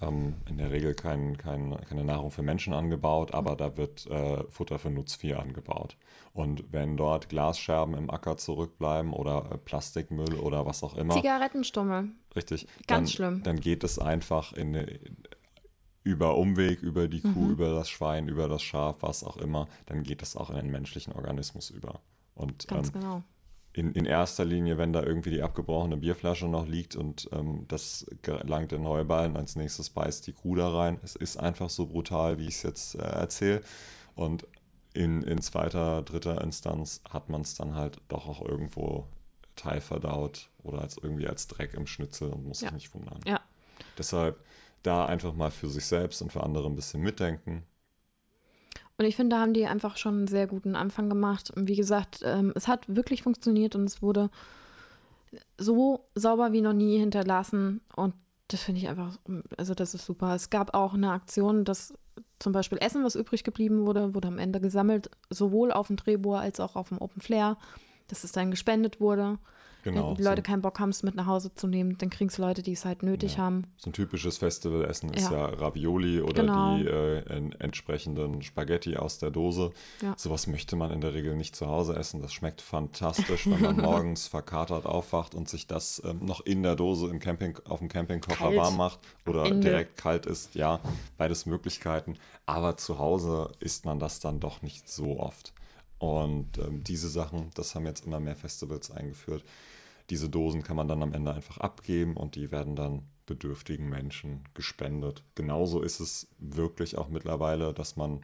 ähm, 0.01 0.35
in 0.49 0.57
der 0.57 0.71
Regel 0.71 0.93
kein, 0.95 1.37
kein, 1.37 1.75
keine 1.87 2.03
Nahrung 2.03 2.31
für 2.31 2.41
Menschen 2.41 2.73
angebaut, 2.73 3.33
aber 3.33 3.55
da 3.55 3.77
wird 3.77 4.05
äh, 4.07 4.43
Futter 4.49 4.79
für 4.79 4.89
Nutzvieh 4.89 5.35
angebaut. 5.35 5.97
Und 6.33 6.65
wenn 6.73 6.97
dort 6.97 7.29
Glasscherben 7.29 7.93
im 7.95 8.09
Acker 8.09 8.37
zurückbleiben 8.37 9.13
oder 9.13 9.51
äh, 9.51 9.57
Plastikmüll 9.57 10.33
oder 10.35 10.65
was 10.65 10.83
auch 10.83 10.95
immer, 10.97 11.13
Zigarettenstummel. 11.15 12.09
richtig, 12.35 12.67
Ganz 12.87 12.87
dann, 12.87 13.07
schlimm. 13.15 13.43
dann 13.43 13.59
geht 13.59 13.83
es 13.83 13.99
einfach 13.99 14.53
in, 14.53 14.75
eine- 14.75 14.99
über 16.03 16.37
Umweg, 16.37 16.81
über 16.81 17.07
die 17.07 17.21
Kuh, 17.21 17.27
Mhm. 17.29 17.51
über 17.51 17.73
das 17.73 17.89
Schwein, 17.89 18.27
über 18.27 18.47
das 18.49 18.61
Schaf, 18.61 18.97
was 19.01 19.23
auch 19.23 19.37
immer, 19.37 19.67
dann 19.85 20.03
geht 20.03 20.21
es 20.21 20.35
auch 20.35 20.49
in 20.49 20.55
den 20.57 20.69
menschlichen 20.71 21.13
Organismus 21.13 21.69
über. 21.69 22.01
Und 22.35 22.67
Ganz 22.67 22.87
ähm, 22.89 22.93
genau. 23.01 23.23
in, 23.73 23.91
in 23.93 24.05
erster 24.05 24.43
Linie, 24.43 24.77
wenn 24.77 24.91
da 24.91 25.01
irgendwie 25.03 25.29
die 25.31 25.41
abgebrochene 25.41 25.97
Bierflasche 25.97 26.47
noch 26.47 26.67
liegt 26.67 26.95
und 26.95 27.29
ähm, 27.31 27.65
das 27.69 28.05
gelangt 28.21 28.73
in 28.73 28.83
Heuballen, 28.85 29.37
als 29.37 29.55
nächstes 29.55 29.89
beißt 29.91 30.27
die 30.27 30.33
Kuh 30.33 30.55
da 30.55 30.69
rein. 30.69 30.99
Es 31.03 31.15
ist 31.15 31.37
einfach 31.37 31.69
so 31.69 31.85
brutal, 31.87 32.37
wie 32.37 32.47
ich 32.47 32.55
es 32.55 32.63
jetzt 32.63 32.95
äh, 32.95 32.99
erzähle. 33.03 33.61
Und 34.15 34.45
in, 34.93 35.21
in 35.23 35.41
zweiter, 35.41 36.01
dritter 36.03 36.41
Instanz 36.43 37.01
hat 37.09 37.29
man 37.29 37.41
es 37.41 37.55
dann 37.55 37.75
halt 37.75 37.99
doch 38.09 38.27
auch 38.27 38.41
irgendwo 38.41 39.07
teilverdaut 39.55 40.49
oder 40.63 40.81
als 40.81 40.97
irgendwie 40.97 41.27
als 41.27 41.47
Dreck 41.47 41.73
im 41.73 41.87
Schnitzel 41.87 42.29
und 42.29 42.45
muss 42.45 42.59
sich 42.59 42.69
Ja. 42.69 42.73
nicht 42.73 42.93
wundern. 42.93 43.19
Ja. 43.25 43.39
Deshalb 43.97 44.39
da 44.83 45.05
einfach 45.05 45.33
mal 45.33 45.51
für 45.51 45.69
sich 45.69 45.85
selbst 45.85 46.21
und 46.21 46.31
für 46.31 46.43
andere 46.43 46.67
ein 46.67 46.75
bisschen 46.75 47.01
mitdenken. 47.01 47.63
Und 48.97 49.05
ich 49.05 49.15
finde, 49.15 49.35
da 49.35 49.41
haben 49.41 49.53
die 49.53 49.65
einfach 49.65 49.97
schon 49.97 50.15
einen 50.15 50.27
sehr 50.27 50.47
guten 50.47 50.75
Anfang 50.75 51.09
gemacht. 51.09 51.49
Und 51.49 51.67
wie 51.67 51.75
gesagt, 51.75 52.19
ähm, 52.23 52.53
es 52.55 52.67
hat 52.67 52.83
wirklich 52.87 53.23
funktioniert 53.23 53.75
und 53.75 53.85
es 53.85 54.01
wurde 54.01 54.29
so 55.57 56.05
sauber 56.13 56.51
wie 56.51 56.61
noch 56.61 56.73
nie 56.73 56.99
hinterlassen. 56.99 57.81
Und 57.95 58.13
das 58.49 58.61
finde 58.61 58.81
ich 58.81 58.87
einfach, 58.87 59.17
also 59.57 59.73
das 59.73 59.95
ist 59.95 60.05
super. 60.05 60.35
Es 60.35 60.49
gab 60.49 60.75
auch 60.75 60.93
eine 60.93 61.11
Aktion, 61.11 61.65
dass 61.65 61.93
zum 62.39 62.53
Beispiel 62.53 62.77
Essen, 62.79 63.03
was 63.03 63.15
übrig 63.15 63.43
geblieben 63.43 63.85
wurde, 63.85 64.13
wurde 64.13 64.27
am 64.27 64.37
Ende 64.37 64.59
gesammelt, 64.59 65.09
sowohl 65.29 65.71
auf 65.71 65.87
dem 65.87 65.95
Drehbohr 65.95 66.39
als 66.39 66.59
auch 66.59 66.75
auf 66.75 66.89
dem 66.89 66.99
Open 66.99 67.21
Flair, 67.21 67.57
dass 68.09 68.23
es 68.23 68.31
dann 68.31 68.51
gespendet 68.51 68.99
wurde. 68.99 69.39
Genau. 69.83 70.09
Wenn 70.09 70.15
die 70.15 70.23
Leute 70.23 70.41
keinen 70.41 70.61
Bock 70.61 70.79
haben, 70.79 70.89
es 70.89 71.03
mit 71.03 71.13
nach 71.15 71.25
Hause 71.27 71.53
zu 71.53 71.67
nehmen, 71.67 71.97
dann 71.97 72.09
kriegen 72.09 72.29
es 72.29 72.37
Leute, 72.37 72.63
die 72.63 72.71
es 72.71 72.85
halt 72.85 73.03
nötig 73.03 73.33
Ja. 73.33 73.43
haben. 73.43 73.67
So 73.77 73.89
ein 73.89 73.93
typisches 73.93 74.37
Festivalessen 74.37 75.13
ist 75.13 75.29
ja. 75.29 75.45
Ravioli 75.45 76.21
oder 76.21 76.41
Genau. 76.43 76.77
die 76.77 76.85
äh, 76.87 77.19
en 77.29 77.51
entsprechenden 77.53 78.41
Spaghetti 78.41 78.95
aus 78.97 79.19
der 79.19 79.29
Dose. 79.29 79.71
Ja. 80.01 80.13
Sowas 80.17 80.47
möchte 80.47 80.75
man 80.75 80.91
in 80.91 81.01
der 81.01 81.13
Regel 81.13 81.35
nicht 81.35 81.55
zu 81.55 81.67
Hause 81.67 81.95
essen. 81.95 82.21
Das 82.21 82.33
schmeckt 82.33 82.61
fantastisch, 82.61 83.45
wenn 83.47 83.61
man 83.61 83.75
morgens 83.81 84.27
verkatert 84.27 84.85
aufwacht 84.85 85.35
und 85.35 85.49
sich 85.49 85.67
das 85.67 86.01
ähm, 86.05 86.25
noch 86.25 86.41
in 86.45 86.63
der 86.63 86.75
Dose 86.75 87.07
im 87.09 87.19
Camping, 87.19 87.57
auf 87.67 87.79
dem 87.79 87.89
Campingkocher 87.89 88.37
Kalt. 88.45 88.57
warm 88.57 88.77
macht 88.77 88.99
oder 89.25 89.45
Ende. 89.45 89.59
direkt 89.69 89.97
kalt 89.97 90.25
ist. 90.25 90.55
Ja, 90.55 90.79
beides 91.17 91.45
Möglichkeiten. 91.45 92.15
Aber 92.45 92.77
zu 92.77 92.99
Hause 92.99 93.51
isst 93.59 93.85
man 93.85 93.99
das 93.99 94.19
dann 94.19 94.39
doch 94.39 94.61
nicht 94.61 94.89
so 94.89 95.19
oft. 95.19 95.53
Und 95.99 96.57
ähm, 96.57 96.83
diese 96.83 97.07
Sachen, 97.07 97.49
das 97.55 97.75
haben 97.75 97.85
jetzt 97.85 98.05
immer 98.05 98.19
mehr 98.19 98.35
Festivals 98.35 98.91
eingeführt. 98.91 99.43
Diese 100.09 100.29
Dosen 100.29 100.63
kann 100.63 100.75
man 100.75 100.87
dann 100.87 101.01
am 101.03 101.13
Ende 101.13 101.33
einfach 101.33 101.57
abgeben 101.57 102.17
und 102.17 102.35
die 102.35 102.51
werden 102.51 102.75
dann 102.75 103.03
bedürftigen 103.25 103.89
Menschen 103.89 104.43
gespendet. 104.53 105.23
Genauso 105.35 105.81
ist 105.81 105.99
es 105.99 106.27
wirklich 106.39 106.97
auch 106.97 107.07
mittlerweile, 107.07 107.73
dass 107.73 107.95
man 107.95 108.21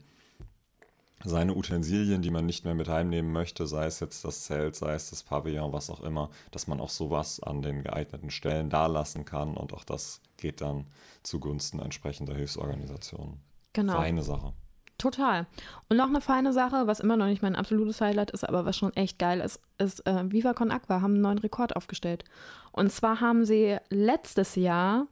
seine 1.24 1.56
Utensilien, 1.56 2.22
die 2.22 2.32
man 2.32 2.46
nicht 2.46 2.64
mehr 2.64 2.76
mit 2.76 2.88
heimnehmen 2.88 3.32
möchte, 3.32 3.68
sei 3.68 3.86
es 3.86 4.00
jetzt 4.00 4.24
das 4.24 4.44
Zelt, 4.44 4.76
sei 4.76 4.94
es 4.94 5.10
das 5.10 5.24
Pavillon, 5.24 5.74
was 5.74 5.90
auch 5.90 6.02
immer, 6.02 6.30
dass 6.52 6.68
man 6.68 6.80
auch 6.80 6.90
sowas 6.90 7.42
an 7.42 7.62
den 7.62 7.84
geeigneten 7.84 8.32
Stellen 8.32 8.70
dalassen 8.70 9.26
kann 9.26 9.58
und 9.58 9.74
auch 9.74 9.84
das 9.84 10.22
geht 10.38 10.62
dann 10.62 10.88
zugunsten 11.24 11.80
entsprechender 11.80 12.36
Hilfsorganisationen. 12.36 13.42
Genau. 13.74 13.94
Feine 13.94 14.24
Sache. 14.24 14.54
Total. 15.00 15.47
Und 15.88 15.97
noch 15.97 16.10
eine 16.10 16.22
feine 16.22 16.54
Sache, 16.54 16.86
was 16.86 17.00
immer 17.00 17.18
noch 17.18 17.26
nicht 17.26 17.41
mein 17.41 17.56
absolutes 17.56 18.02
Highlight 18.02 18.32
ist, 18.32 18.47
aber 18.47 18.66
was 18.66 18.78
schon 18.78 18.93
echt 18.93 19.18
geil 19.18 19.39
ist, 19.39 19.60
ist 19.78 20.06
äh, 20.06 20.32
Viva 20.32 20.54
Con 20.54 20.72
Aqua 20.72 21.02
haben 21.02 21.14
einen 21.14 21.22
neuen 21.22 21.38
Rekord 21.39 21.76
aufgestellt. 21.76 22.26
Und 22.74 22.91
zwar 22.91 23.22
haben 23.22 23.45
sie 23.45 23.78
letztes 23.89 24.56
Jahr 24.56 25.08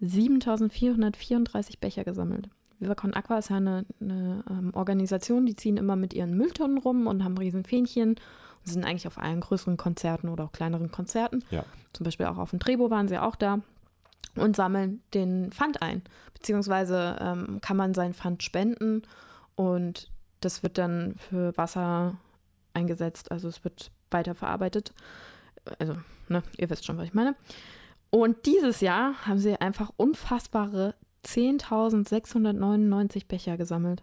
7434 0.00 1.78
Becher 1.78 2.04
gesammelt. 2.04 2.48
Viva 2.80 2.94
Con 2.94 3.12
Aqua 3.12 3.38
ist 3.38 3.50
ja 3.50 3.58
eine, 3.58 3.84
eine 4.00 4.42
ähm, 4.50 4.70
Organisation, 4.74 5.44
die 5.44 5.54
ziehen 5.54 5.76
immer 5.76 5.94
mit 5.94 6.14
ihren 6.14 6.34
Mülltonnen 6.36 6.78
rum 6.78 7.06
und 7.06 7.22
haben 7.22 7.36
riesen 7.36 7.64
Fähnchen 7.64 8.12
und 8.12 8.18
sind 8.64 8.84
eigentlich 8.84 9.06
auf 9.06 9.18
allen 9.18 9.40
größeren 9.40 9.76
Konzerten 9.76 10.30
oder 10.30 10.44
auch 10.44 10.52
kleineren 10.52 10.90
Konzerten. 10.90 11.44
Ja. 11.50 11.64
Zum 11.92 12.04
Beispiel 12.04 12.26
auch 12.26 12.38
auf 12.38 12.50
dem 12.50 12.60
Trebo 12.60 12.90
waren 12.90 13.08
sie 13.08 13.18
auch 13.18 13.36
da 13.36 13.60
und 14.36 14.56
sammeln 14.56 15.02
den 15.14 15.52
Pfand 15.52 15.82
ein. 15.82 16.02
Beziehungsweise 16.34 17.16
ähm, 17.20 17.60
kann 17.60 17.76
man 17.76 17.94
sein 17.94 18.14
Pfand 18.14 18.42
spenden 18.42 19.02
und 19.54 20.10
das 20.40 20.62
wird 20.62 20.78
dann 20.78 21.14
für 21.16 21.56
Wasser 21.56 22.16
eingesetzt. 22.74 23.30
Also 23.30 23.48
es 23.48 23.64
wird 23.64 23.90
weiterverarbeitet. 24.10 24.92
Also, 25.78 25.96
ne, 26.28 26.42
ihr 26.58 26.70
wisst 26.70 26.84
schon, 26.84 26.98
was 26.98 27.06
ich 27.06 27.14
meine. 27.14 27.36
Und 28.10 28.46
dieses 28.46 28.80
Jahr 28.80 29.14
haben 29.26 29.38
sie 29.38 29.60
einfach 29.60 29.92
unfassbare 29.96 30.94
10.699 31.24 33.26
Becher 33.26 33.56
gesammelt. 33.56 34.02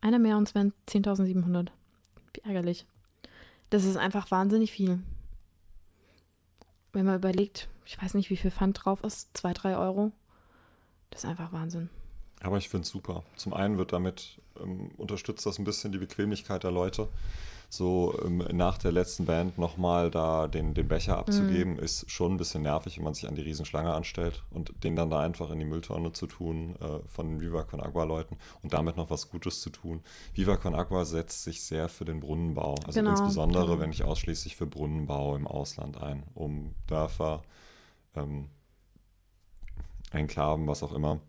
Einer 0.00 0.18
mehr 0.18 0.36
und 0.36 0.48
es 0.48 0.54
wären 0.54 0.72
10.700. 0.88 1.68
Wie 2.34 2.40
ärgerlich. 2.42 2.86
Das 3.70 3.84
ist 3.84 3.96
einfach 3.96 4.30
wahnsinnig 4.30 4.70
viel. 4.70 5.00
Wenn 6.92 7.06
man 7.06 7.16
überlegt, 7.16 7.68
ich 7.84 8.00
weiß 8.00 8.14
nicht, 8.14 8.30
wie 8.30 8.36
viel 8.36 8.50
Pfand 8.50 8.84
drauf 8.84 9.02
ist, 9.04 9.36
2, 9.36 9.52
3 9.52 9.76
Euro. 9.76 10.12
Das 11.10 11.24
ist 11.24 11.30
einfach 11.30 11.52
Wahnsinn. 11.52 11.88
Aber 12.40 12.58
ich 12.58 12.68
finde 12.68 12.82
es 12.82 12.90
super. 12.90 13.24
Zum 13.36 13.52
einen 13.52 13.78
wird 13.78 13.92
damit 13.92 14.40
ähm, 14.60 14.90
unterstützt 14.96 15.44
das 15.46 15.58
ein 15.58 15.64
bisschen 15.64 15.92
die 15.92 15.98
Bequemlichkeit 15.98 16.62
der 16.62 16.70
Leute. 16.70 17.08
So 17.70 18.18
ähm, 18.24 18.38
nach 18.52 18.78
der 18.78 18.92
letzten 18.92 19.26
Band 19.26 19.58
nochmal 19.58 20.10
da 20.10 20.48
den, 20.48 20.72
den 20.72 20.88
Becher 20.88 21.18
abzugeben, 21.18 21.78
ist 21.78 22.10
schon 22.10 22.32
ein 22.32 22.36
bisschen 22.38 22.62
nervig, 22.62 22.96
wenn 22.96 23.04
man 23.04 23.12
sich 23.12 23.28
an 23.28 23.34
die 23.34 23.42
Riesenschlange 23.42 23.92
anstellt 23.92 24.42
und 24.50 24.72
den 24.84 24.96
dann 24.96 25.10
da 25.10 25.20
einfach 25.20 25.50
in 25.50 25.58
die 25.58 25.66
Mülltonne 25.66 26.12
zu 26.12 26.26
tun 26.26 26.76
äh, 26.80 27.06
von 27.06 27.28
den 27.28 27.40
Viva 27.42 27.64
Con 27.64 27.82
Agua 27.82 28.04
Leuten 28.04 28.38
und 28.62 28.72
damit 28.72 28.96
noch 28.96 29.10
was 29.10 29.28
Gutes 29.28 29.60
zu 29.60 29.68
tun. 29.68 30.00
Viva 30.32 30.56
Con 30.56 30.74
Agua 30.74 31.04
setzt 31.04 31.44
sich 31.44 31.62
sehr 31.62 31.90
für 31.90 32.06
den 32.06 32.20
Brunnenbau. 32.20 32.74
Also 32.86 33.00
Genau, 33.00 33.10
insbesondere, 33.10 33.66
genau. 33.66 33.80
wenn 33.80 33.90
nicht 33.90 34.04
ausschließlich 34.04 34.56
für 34.56 34.66
Brunnenbau 34.66 35.36
im 35.36 35.46
Ausland 35.46 36.00
ein, 36.00 36.22
um 36.34 36.74
Dörfer, 36.86 37.42
ähm, 38.16 38.48
Enklaven, 40.10 40.66
was 40.66 40.82
auch 40.82 40.94
immer, 40.94 41.20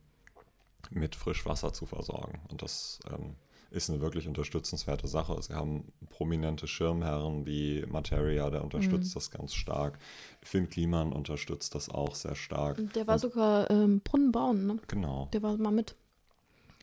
mit 0.89 1.15
Frischwasser 1.15 1.73
zu 1.73 1.85
versorgen. 1.85 2.39
Und 2.49 2.61
das 2.61 2.99
ähm, 3.11 3.35
ist 3.71 3.89
eine 3.89 4.01
wirklich 4.01 4.27
unterstützenswerte 4.27 5.07
Sache. 5.07 5.41
Sie 5.41 5.53
haben 5.53 5.91
prominente 6.09 6.67
Schirmherren 6.67 7.45
wie 7.45 7.85
Materia, 7.87 8.49
der 8.49 8.63
unterstützt 8.63 9.11
mhm. 9.11 9.13
das 9.13 9.31
ganz 9.31 9.53
stark. 9.53 9.99
Finn 10.41 10.69
Kliman 10.69 11.13
unterstützt 11.13 11.75
das 11.75 11.89
auch 11.89 12.15
sehr 12.15 12.35
stark. 12.35 12.79
Der 12.93 13.07
war 13.07 13.15
Und, 13.15 13.19
sogar 13.19 13.69
ähm, 13.69 14.01
Brunnen 14.01 14.31
bauen, 14.31 14.65
ne? 14.65 14.79
Genau. 14.87 15.29
Der 15.33 15.43
war 15.43 15.55
mal 15.57 15.71
mit. 15.71 15.95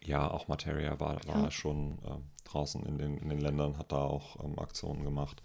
Ja, 0.04 0.30
auch 0.30 0.46
Materia 0.46 1.00
war, 1.00 1.20
war 1.26 1.44
ja. 1.44 1.50
schon 1.50 1.98
äh, 2.04 2.18
draußen 2.44 2.84
in 2.86 2.98
den, 2.98 3.18
in 3.18 3.28
den 3.28 3.40
Ländern, 3.40 3.76
hat 3.78 3.90
da 3.90 4.04
auch 4.04 4.42
ähm, 4.44 4.58
Aktionen 4.58 5.02
gemacht. 5.02 5.42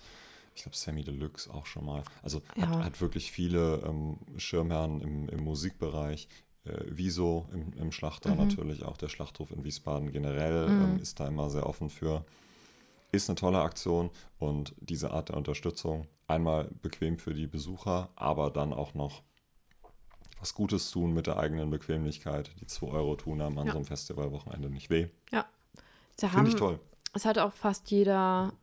Ich 0.54 0.64
glaube, 0.64 0.76
Sammy 0.76 1.04
Deluxe 1.04 1.52
auch 1.52 1.66
schon 1.66 1.86
mal. 1.86 2.04
Also 2.22 2.42
ja. 2.56 2.68
hat, 2.68 2.84
hat, 2.84 3.02
wirklich 3.02 3.32
viele 3.32 3.82
ähm, 3.86 4.18
Schirmherren 4.38 5.02
im, 5.02 5.30
im 5.30 5.44
Musikbereich, 5.44 6.28
äh, 6.64 6.84
Wieso 6.86 7.48
im, 7.54 7.74
im 7.74 7.92
Schlachter 7.92 8.32
mhm. 8.32 8.38
natürlich, 8.38 8.84
auch 8.84 8.98
der 8.98 9.10
Schlachthof 9.10 9.52
in 9.52 9.64
Wiesbaden 9.64 10.12
generell 10.12 10.70
mhm. 10.70 10.82
ähm, 10.82 11.00
ist 11.00 11.20
da 11.20 11.28
immer 11.28 11.50
sehr 11.50 11.66
offen 11.66 11.90
für. 11.90 12.26
Ist 13.12 13.30
eine 13.30 13.36
tolle 13.36 13.62
Aktion 13.62 14.10
und 14.40 14.74
diese 14.80 15.12
Art 15.12 15.30
der 15.30 15.38
Unterstützung 15.38 16.08
einmal 16.28 16.70
bequem 16.82 17.18
für 17.18 17.34
die 17.34 17.48
Besucher, 17.48 18.10
aber 18.16 18.52
dann 18.52 18.74
auch 18.74 18.94
noch 18.94 19.22
was 20.40 20.54
Gutes 20.54 20.90
tun 20.92 21.14
mit 21.14 21.28
der 21.28 21.38
eigenen 21.38 21.70
Bequemlichkeit. 21.70 22.52
Die 22.62 22.68
2 22.68 22.88
Euro 22.88 23.16
tun 23.16 23.42
am 23.42 23.58
ja. 23.58 23.72
so 23.72 23.78
einem 23.78 23.86
Festivalwochenende 23.86 24.70
nicht 24.70 24.90
weh. 24.90 25.08
Ja. 25.32 25.46
Finde 26.18 26.50
ich 26.50 26.56
toll. 26.56 26.80
Es 27.14 27.26
hat 27.26 27.38
auch 27.38 27.54
fast 27.54 27.92
jeder, 27.92 28.54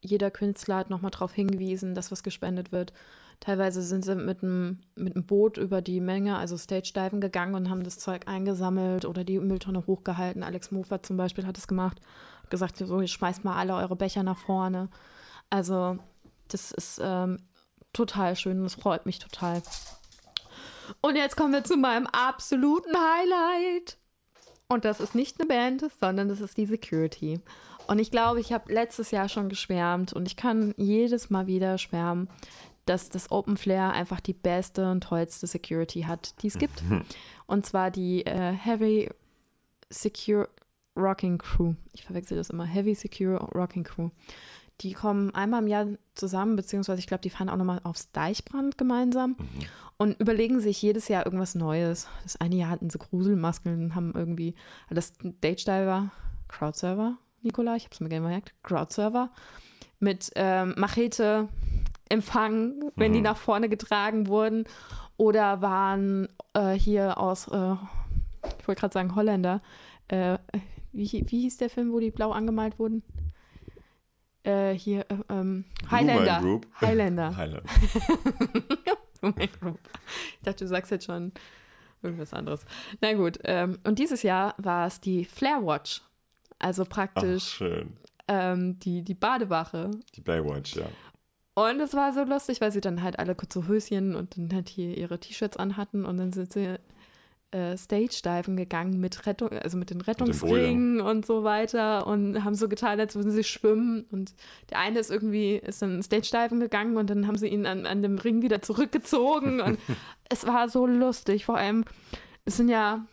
jeder 0.00 0.30
Künstler 0.30 0.76
hat 0.76 0.90
nochmal 0.90 1.10
darauf 1.10 1.32
hingewiesen, 1.32 1.94
dass 1.94 2.10
was 2.10 2.22
gespendet 2.22 2.72
wird. 2.72 2.92
Teilweise 3.40 3.82
sind 3.82 4.04
sie 4.04 4.16
mit 4.16 4.42
einem 4.42 4.80
mit 4.96 5.14
einem 5.14 5.24
Boot 5.24 5.58
über 5.58 5.80
die 5.80 6.00
Menge, 6.00 6.36
also 6.36 6.56
Stage-Diven 6.56 7.20
gegangen 7.20 7.54
und 7.54 7.70
haben 7.70 7.84
das 7.84 7.98
Zeug 7.98 8.26
eingesammelt 8.26 9.04
oder 9.04 9.24
die 9.24 9.38
Mülltonne 9.38 9.86
hochgehalten. 9.86 10.42
Alex 10.42 10.70
Mofer 10.70 11.02
zum 11.02 11.16
Beispiel 11.16 11.46
hat 11.46 11.56
es 11.56 11.68
gemacht, 11.68 12.00
gesagt, 12.50 12.76
so, 12.76 13.00
ihr 13.00 13.06
schmeißt 13.06 13.44
mal 13.44 13.56
alle 13.56 13.74
eure 13.74 13.96
Becher 13.96 14.22
nach 14.22 14.38
vorne. 14.38 14.88
Also 15.50 15.98
das 16.48 16.72
ist 16.72 17.00
ähm, 17.02 17.38
total 17.92 18.36
schön 18.36 18.58
und 18.60 18.66
es 18.66 18.74
freut 18.74 19.06
mich 19.06 19.18
total. 19.18 19.62
Und 21.00 21.16
jetzt 21.16 21.36
kommen 21.36 21.52
wir 21.52 21.64
zu 21.64 21.76
meinem 21.76 22.06
absoluten 22.06 22.94
Highlight. 22.94 23.98
Und 24.68 24.84
das 24.84 25.00
ist 25.00 25.14
nicht 25.14 25.40
eine 25.40 25.48
Band, 25.48 25.84
sondern 26.00 26.28
das 26.28 26.40
ist 26.40 26.56
die 26.56 26.66
Security. 26.66 27.40
Und 27.86 27.98
ich 27.98 28.10
glaube, 28.10 28.40
ich 28.40 28.52
habe 28.52 28.70
letztes 28.72 29.10
Jahr 29.10 29.30
schon 29.30 29.48
geschwärmt 29.48 30.12
und 30.12 30.26
ich 30.26 30.36
kann 30.36 30.74
jedes 30.76 31.30
Mal 31.30 31.46
wieder 31.46 31.78
schwärmen, 31.78 32.28
dass 32.88 33.10
das 33.10 33.30
Open 33.30 33.56
Flare 33.56 33.92
einfach 33.92 34.20
die 34.20 34.32
beste 34.32 34.90
und 34.90 35.02
tollste 35.02 35.46
Security 35.46 36.02
hat, 36.02 36.42
die 36.42 36.48
es 36.48 36.58
gibt. 36.58 36.82
Mhm. 36.88 37.02
Und 37.46 37.66
zwar 37.66 37.90
die 37.90 38.24
äh, 38.24 38.52
Heavy 38.52 39.10
Secure 39.90 40.48
Rocking 40.96 41.38
Crew. 41.38 41.74
Ich 41.92 42.04
verwechsel 42.04 42.36
das 42.36 42.50
immer. 42.50 42.64
Heavy 42.64 42.94
Secure 42.94 43.36
Rocking 43.54 43.84
Crew. 43.84 44.10
Die 44.80 44.92
kommen 44.92 45.34
einmal 45.34 45.62
im 45.62 45.68
Jahr 45.68 45.86
zusammen, 46.14 46.54
beziehungsweise 46.56 47.00
ich 47.00 47.06
glaube, 47.06 47.22
die 47.22 47.30
fahren 47.30 47.48
auch 47.48 47.56
nochmal 47.56 47.80
aufs 47.82 48.12
Deichbrand 48.12 48.78
gemeinsam 48.78 49.30
mhm. 49.30 49.46
und 49.96 50.20
überlegen 50.20 50.60
sich 50.60 50.80
jedes 50.80 51.08
Jahr 51.08 51.26
irgendwas 51.26 51.54
Neues. 51.54 52.06
Das 52.22 52.40
eine 52.40 52.56
Jahr 52.56 52.70
hatten 52.70 52.88
sie 52.88 52.98
Gruselmaskeln, 52.98 53.94
haben 53.94 54.12
irgendwie 54.14 54.54
das 54.88 55.14
Stage 55.38 55.64
Diver, 55.66 56.12
Crowdserver, 56.46 57.18
Nikola, 57.42 57.76
ich 57.76 57.84
habe 57.84 57.94
es 57.94 58.00
mir 58.00 58.08
gerne 58.08 58.26
gemerkt, 58.26 58.54
Crowdserver 58.62 59.30
mit 60.00 60.30
ähm, 60.36 60.74
Machete, 60.76 61.48
Empfang, 62.08 62.90
wenn 62.96 63.12
mhm. 63.12 63.16
die 63.16 63.20
nach 63.22 63.36
vorne 63.36 63.68
getragen 63.68 64.26
wurden. 64.26 64.64
Oder 65.16 65.60
waren 65.62 66.28
äh, 66.54 66.72
hier 66.72 67.18
aus, 67.18 67.48
äh, 67.48 67.74
ich 68.58 68.68
wollte 68.68 68.80
gerade 68.80 68.94
sagen 68.94 69.14
Holländer, 69.14 69.60
äh, 70.08 70.38
wie, 70.92 71.24
wie 71.26 71.40
hieß 71.40 71.58
der 71.58 71.70
Film, 71.70 71.92
wo 71.92 72.00
die 72.00 72.10
blau 72.10 72.30
angemalt 72.30 72.78
wurden? 72.78 73.02
Äh, 74.44 74.72
hier, 74.72 75.00
äh, 75.10 75.16
ähm, 75.28 75.64
Highlander. 75.90 76.60
Highlander. 76.80 77.36
Highlander. 77.36 77.64
ich 79.22 79.50
dachte, 80.42 80.64
du 80.64 80.68
sagst 80.68 80.90
jetzt 80.92 81.06
schon 81.06 81.32
irgendwas 82.02 82.32
anderes. 82.32 82.64
Na 83.00 83.12
gut, 83.14 83.38
ähm, 83.44 83.78
und 83.84 83.98
dieses 83.98 84.22
Jahr 84.22 84.54
war 84.58 84.86
es 84.86 85.00
die 85.00 85.24
Flare 85.24 85.66
Watch. 85.66 86.02
Also 86.60 86.84
praktisch 86.84 87.62
Ach, 87.62 87.86
ähm, 88.28 88.78
die, 88.80 89.02
die 89.02 89.14
Badewache. 89.14 89.90
Die 90.14 90.20
Baywatch, 90.20 90.76
ja. 90.76 90.86
Und 91.58 91.80
es 91.80 91.92
war 91.94 92.12
so 92.12 92.22
lustig, 92.22 92.60
weil 92.60 92.70
sie 92.70 92.80
dann 92.80 93.02
halt 93.02 93.18
alle 93.18 93.34
kurze 93.34 93.66
Höschen 93.66 94.14
und 94.14 94.36
dann 94.36 94.54
halt 94.54 94.68
hier 94.68 94.96
ihre 94.96 95.18
T-Shirts 95.18 95.56
anhatten 95.56 96.04
und 96.04 96.16
dann 96.16 96.32
sind 96.32 96.52
sie 96.52 96.76
äh, 97.50 97.76
Stage-Diven 97.76 98.56
gegangen 98.56 99.00
mit 99.00 99.26
Rettung, 99.26 99.48
also 99.50 99.76
mit 99.76 99.90
den 99.90 100.00
Rettungsringen 100.00 101.00
und 101.00 101.26
so 101.26 101.42
weiter 101.42 102.06
und 102.06 102.44
haben 102.44 102.54
so 102.54 102.68
getan, 102.68 103.00
als 103.00 103.16
würden 103.16 103.32
sie 103.32 103.42
schwimmen. 103.42 104.04
Und 104.12 104.34
der 104.70 104.78
eine 104.78 105.00
ist 105.00 105.10
irgendwie, 105.10 105.56
ist 105.56 105.82
dann 105.82 106.00
Stage-Diven 106.00 106.60
gegangen 106.60 106.96
und 106.96 107.10
dann 107.10 107.26
haben 107.26 107.36
sie 107.36 107.48
ihn 107.48 107.66
an, 107.66 107.86
an 107.86 108.02
dem 108.02 108.18
Ring 108.18 108.40
wieder 108.40 108.62
zurückgezogen. 108.62 109.60
und 109.60 109.80
es 110.28 110.46
war 110.46 110.68
so 110.68 110.86
lustig. 110.86 111.44
Vor 111.44 111.56
allem, 111.56 111.84
es 112.44 112.56
sind 112.56 112.68
ja 112.68 113.04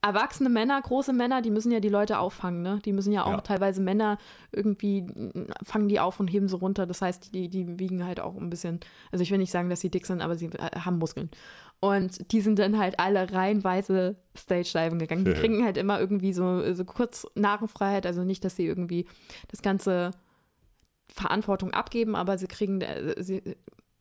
erwachsene 0.00 0.48
Männer, 0.48 0.80
große 0.80 1.12
Männer, 1.12 1.42
die 1.42 1.50
müssen 1.50 1.72
ja 1.72 1.80
die 1.80 1.88
Leute 1.88 2.18
auffangen, 2.18 2.62
ne? 2.62 2.78
Die 2.84 2.92
müssen 2.92 3.12
ja 3.12 3.24
auch 3.24 3.32
ja. 3.32 3.40
teilweise 3.40 3.80
Männer 3.80 4.18
irgendwie 4.52 5.06
fangen 5.64 5.88
die 5.88 5.98
auf 5.98 6.20
und 6.20 6.28
heben 6.28 6.48
sie 6.48 6.56
runter. 6.56 6.86
Das 6.86 7.02
heißt, 7.02 7.34
die, 7.34 7.48
die 7.48 7.78
wiegen 7.78 8.04
halt 8.04 8.20
auch 8.20 8.36
ein 8.36 8.50
bisschen. 8.50 8.80
Also 9.10 9.22
ich 9.22 9.30
will 9.30 9.38
nicht 9.38 9.50
sagen, 9.50 9.70
dass 9.70 9.80
sie 9.80 9.90
dick 9.90 10.06
sind, 10.06 10.22
aber 10.22 10.36
sie 10.36 10.46
äh, 10.46 10.80
haben 10.80 10.98
Muskeln. 10.98 11.30
Und 11.80 12.32
die 12.32 12.40
sind 12.40 12.58
dann 12.58 12.78
halt 12.78 12.98
alle 12.98 13.32
reihenweise 13.32 14.16
Stage-Diven 14.36 14.98
gegangen. 14.98 15.24
Die 15.24 15.32
kriegen 15.34 15.64
halt 15.64 15.76
immer 15.76 16.00
irgendwie 16.00 16.32
so, 16.32 16.74
so 16.74 16.84
kurz 16.84 17.26
Narrenfreiheit, 17.34 18.04
also 18.04 18.24
nicht, 18.24 18.44
dass 18.44 18.56
sie 18.56 18.66
irgendwie 18.66 19.06
das 19.48 19.62
ganze 19.62 20.10
Verantwortung 21.08 21.72
abgeben, 21.72 22.16
aber 22.16 22.36
sie 22.36 22.48
kriegen, 22.48 22.80
äh, 22.80 23.14
sie 23.22 23.42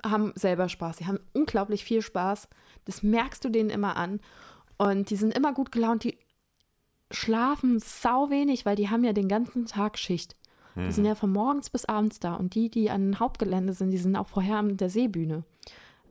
haben 0.04 0.32
selber 0.36 0.70
Spaß. 0.70 0.98
Sie 0.98 1.08
haben 1.08 1.20
unglaublich 1.34 1.84
viel 1.84 2.02
Spaß. 2.02 2.48
Das 2.86 3.04
merkst 3.04 3.44
du 3.44 3.50
denen 3.50 3.70
immer 3.70 3.98
an. 3.98 4.20
Und 4.78 5.10
die 5.10 5.16
sind 5.16 5.36
immer 5.36 5.54
gut 5.54 5.72
gelaunt, 5.72 6.04
die 6.04 6.18
schlafen 7.10 7.80
sau 7.80 8.30
wenig, 8.30 8.66
weil 8.66 8.76
die 8.76 8.90
haben 8.90 9.04
ja 9.04 9.14
den 9.14 9.28
ganzen 9.28 9.66
Tag 9.66 9.98
Schicht. 9.98 10.36
Die 10.76 10.82
hm. 10.82 10.92
sind 10.92 11.06
ja 11.06 11.16
von 11.16 11.32
morgens 11.32 11.70
bis 11.70 11.86
abends 11.86 12.20
da. 12.20 12.36
Und 12.36 12.54
die, 12.54 12.70
die 12.70 12.92
an 12.92 13.20
Hauptgelände 13.20 13.74
sind, 13.74 13.92
die 13.92 13.98
sind 13.98 14.16
auch 14.16 14.28
vorher 14.28 14.58
an 14.58 14.78
der 14.78 14.90
Seebühne. 14.90 15.44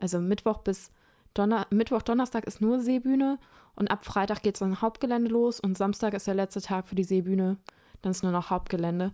Also 0.01 0.21
Mittwoch 0.21 0.59
bis 0.59 0.91
Donner 1.35 1.67
Mittwoch, 1.71 2.03
Donnerstag 2.03 2.47
ist 2.47 2.63
nur 2.63 2.81
Seebühne 2.81 3.39
und 3.75 3.91
ab 3.91 4.05
Freitag 4.05 4.43
geht 4.43 4.55
es 4.55 4.61
dann 4.61 4.81
Hauptgelände 4.81 5.31
los 5.31 5.61
und 5.61 5.77
Samstag 5.77 6.15
ist 6.15 6.27
der 6.27 6.35
letzte 6.35 6.63
Tag 6.63 6.89
für 6.89 6.95
die 6.95 7.05
Seebühne. 7.05 7.59
Dann 8.03 8.11
ist 8.11 8.23
nur 8.23 8.33
noch 8.33 8.51
Hauptgelände. 8.51 9.13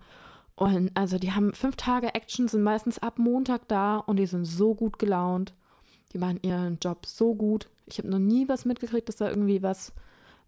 Und 0.55 0.91
also 0.95 1.19
die 1.19 1.33
haben 1.33 1.53
fünf 1.53 1.77
Tage 1.77 2.15
Action, 2.15 2.47
sind 2.47 2.63
meistens 2.63 3.01
ab 3.01 3.19
Montag 3.19 3.67
da 3.69 3.97
und 3.97 4.17
die 4.17 4.27
sind 4.27 4.45
so 4.45 4.75
gut 4.75 4.99
gelaunt. 4.99 5.53
Die 6.13 6.19
machen 6.19 6.39
ihren 6.43 6.79
Job 6.81 7.07
so 7.07 7.35
gut. 7.35 7.69
Ich 7.93 7.99
habe 7.99 8.09
noch 8.09 8.19
nie 8.19 8.49
was 8.49 8.65
mitgekriegt, 8.65 9.09
dass 9.09 9.17
da 9.17 9.29
irgendwie 9.29 9.63
was, 9.63 9.93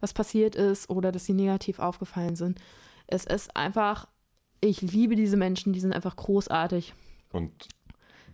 was 0.01 0.13
passiert 0.13 0.57
ist 0.57 0.91
oder 0.91 1.13
dass 1.13 1.25
sie 1.25 1.35
negativ 1.35 1.79
aufgefallen 1.79 2.37
sind. 2.37 2.61
Es 3.07 3.25
ist 3.25 3.57
einfach, 3.57 4.09
ich 4.61 4.81
liebe 4.81 5.15
diese 5.15 5.37
Menschen, 5.37 5.73
die 5.73 5.81
sind 5.81 5.93
einfach 5.93 6.17
großartig. 6.17 6.95
Und 7.33 7.69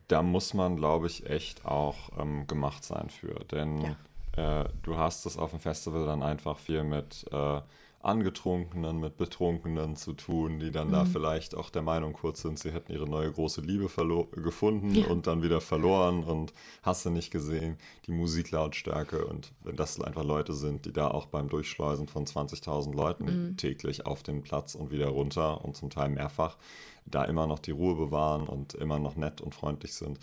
da 0.09 0.23
muss 0.23 0.55
man, 0.55 0.77
glaube 0.77 1.07
ich, 1.07 1.29
echt 1.29 1.65
auch 1.65 2.11
ähm, 2.19 2.47
gemacht 2.47 2.85
sein 2.85 3.11
für. 3.11 3.35
Denn 3.47 3.97
ja. 4.37 4.63
äh, 4.63 4.69
du 4.83 4.97
hast 4.97 5.27
es 5.27 5.37
auf 5.37 5.51
dem 5.51 5.61
Festival 5.61 6.07
dann 6.07 6.23
einfach 6.23 6.59
viel 6.59 6.85
mit 6.85 7.25
äh, 7.33 7.61
Angetrunkenen, 8.03 8.99
mit 8.99 9.19
Betrunkenen 9.19 9.95
zu 9.95 10.15
tun, 10.15 10.59
die 10.59 10.71
dann 10.71 10.89
mhm. 10.89 10.93
da 10.93 11.05
vielleicht 11.05 11.55
auch 11.55 11.69
der 11.69 11.83
Meinung 11.83 12.15
kurz 12.15 12.41
sind, 12.41 12.59
sie 12.59 12.73
hätten 12.73 12.93
ihre 12.93 13.09
neue 13.09 13.31
große 13.31 13.61
Liebe 13.61 13.91
gefunden 14.33 14.95
ja. 14.95 15.07
und 15.09 15.27
dann 15.27 15.43
wieder 15.43 15.61
verloren 15.61 16.25
und 16.25 16.55
hast 16.83 17.05
du 17.05 17.11
nicht 17.11 17.31
gesehen, 17.31 17.77
die 18.07 18.13
Musiklautstärke 18.13 19.27
und 19.27 19.53
wenn 19.65 19.77
das 19.77 20.01
einfach 20.01 20.25
Leute 20.25 20.55
sind, 20.55 20.87
die 20.87 20.93
da 20.93 21.09
auch 21.09 21.27
beim 21.27 21.49
Durchschleusen 21.49 22.09
von 22.09 22.25
20.000 22.25 22.95
Leuten 22.95 23.25
mhm. 23.25 23.57
täglich 23.59 24.07
auf 24.07 24.23
den 24.23 24.43
Platz 24.43 24.75
und 24.75 24.91
wieder 24.91 25.09
runter 25.09 25.63
und 25.63 25.77
zum 25.77 25.91
Teil 25.91 26.09
mehrfach, 26.09 26.57
da 27.05 27.25
immer 27.25 27.47
noch 27.47 27.59
die 27.59 27.73
Ruhe 27.73 27.97
bewahren 27.97 28.49
und 28.49 28.73
immer 28.75 28.99
noch 28.99 29.17
nett 29.17 29.43
und 29.43 29.55
freundlich 29.55 29.93
sind 29.93 30.19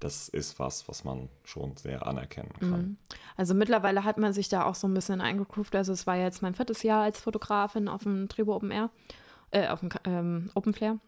das 0.00 0.28
ist 0.28 0.58
was, 0.58 0.88
was 0.88 1.04
man 1.04 1.28
schon 1.44 1.76
sehr 1.76 2.06
anerkennen 2.06 2.52
kann. 2.60 2.70
Mhm. 2.70 2.96
Also 3.36 3.54
mittlerweile 3.54 4.04
hat 4.04 4.18
man 4.18 4.32
sich 4.32 4.48
da 4.48 4.64
auch 4.64 4.74
so 4.74 4.86
ein 4.86 4.94
bisschen 4.94 5.20
eingekruft. 5.20 5.74
Also 5.74 5.92
es 5.92 6.06
war 6.06 6.16
jetzt 6.16 6.40
mein 6.42 6.54
viertes 6.54 6.82
Jahr 6.82 7.02
als 7.02 7.20
Fotografin 7.20 7.88
auf 7.88 8.04
dem 8.04 8.28
Trebo 8.28 8.54
Open 8.54 8.70
Air, 8.70 8.90
äh, 9.50 9.68
auf 9.68 9.80
dem 9.80 9.90
ähm, 10.04 10.50
Open 10.54 10.72
Flare. 10.72 11.00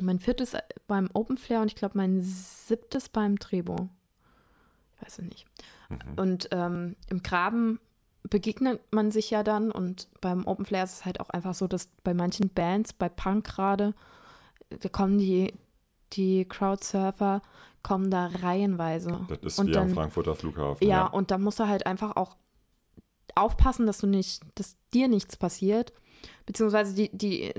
Mein 0.00 0.18
viertes 0.18 0.54
beim 0.86 1.08
Open 1.14 1.38
Flare 1.38 1.62
und 1.62 1.68
ich 1.68 1.76
glaube 1.76 1.96
mein 1.96 2.20
siebtes 2.20 3.08
beim 3.08 3.38
Trebo. 3.38 3.88
Ich 4.94 5.02
weiß 5.02 5.18
es 5.18 5.24
nicht. 5.24 5.46
Mhm. 5.88 6.14
Und 6.16 6.48
ähm, 6.50 6.96
im 7.08 7.22
Graben 7.22 7.80
begegnet 8.24 8.80
man 8.90 9.12
sich 9.12 9.30
ja 9.30 9.44
dann 9.44 9.70
und 9.70 10.08
beim 10.20 10.46
Open 10.46 10.64
Flare 10.64 10.84
ist 10.84 10.94
es 10.94 11.04
halt 11.04 11.20
auch 11.20 11.30
einfach 11.30 11.54
so, 11.54 11.68
dass 11.68 11.86
bei 12.02 12.12
manchen 12.12 12.48
Bands, 12.48 12.92
bei 12.92 13.08
Punk 13.08 13.44
gerade, 13.46 13.94
da 14.68 14.88
kommen 14.88 15.18
die 15.18 15.54
die 16.12 16.44
Crowdsurfer 16.44 17.42
kommen 17.82 18.10
da 18.10 18.26
reihenweise. 18.42 19.26
Das 19.28 19.38
ist 19.42 19.58
und 19.58 19.68
wie 19.68 19.72
dann, 19.72 19.88
am 19.88 19.94
Frankfurter 19.94 20.34
Flughafen. 20.34 20.86
Ja, 20.86 20.96
ja, 20.96 21.06
und 21.06 21.30
da 21.30 21.38
muss 21.38 21.58
er 21.60 21.68
halt 21.68 21.86
einfach 21.86 22.16
auch 22.16 22.36
aufpassen, 23.34 23.86
dass 23.86 23.98
du 23.98 24.06
nicht, 24.06 24.42
dass 24.54 24.76
dir 24.92 25.08
nichts 25.08 25.36
passiert. 25.36 25.92
Beziehungsweise 26.46 26.94
die, 26.94 27.10
die, 27.16 27.52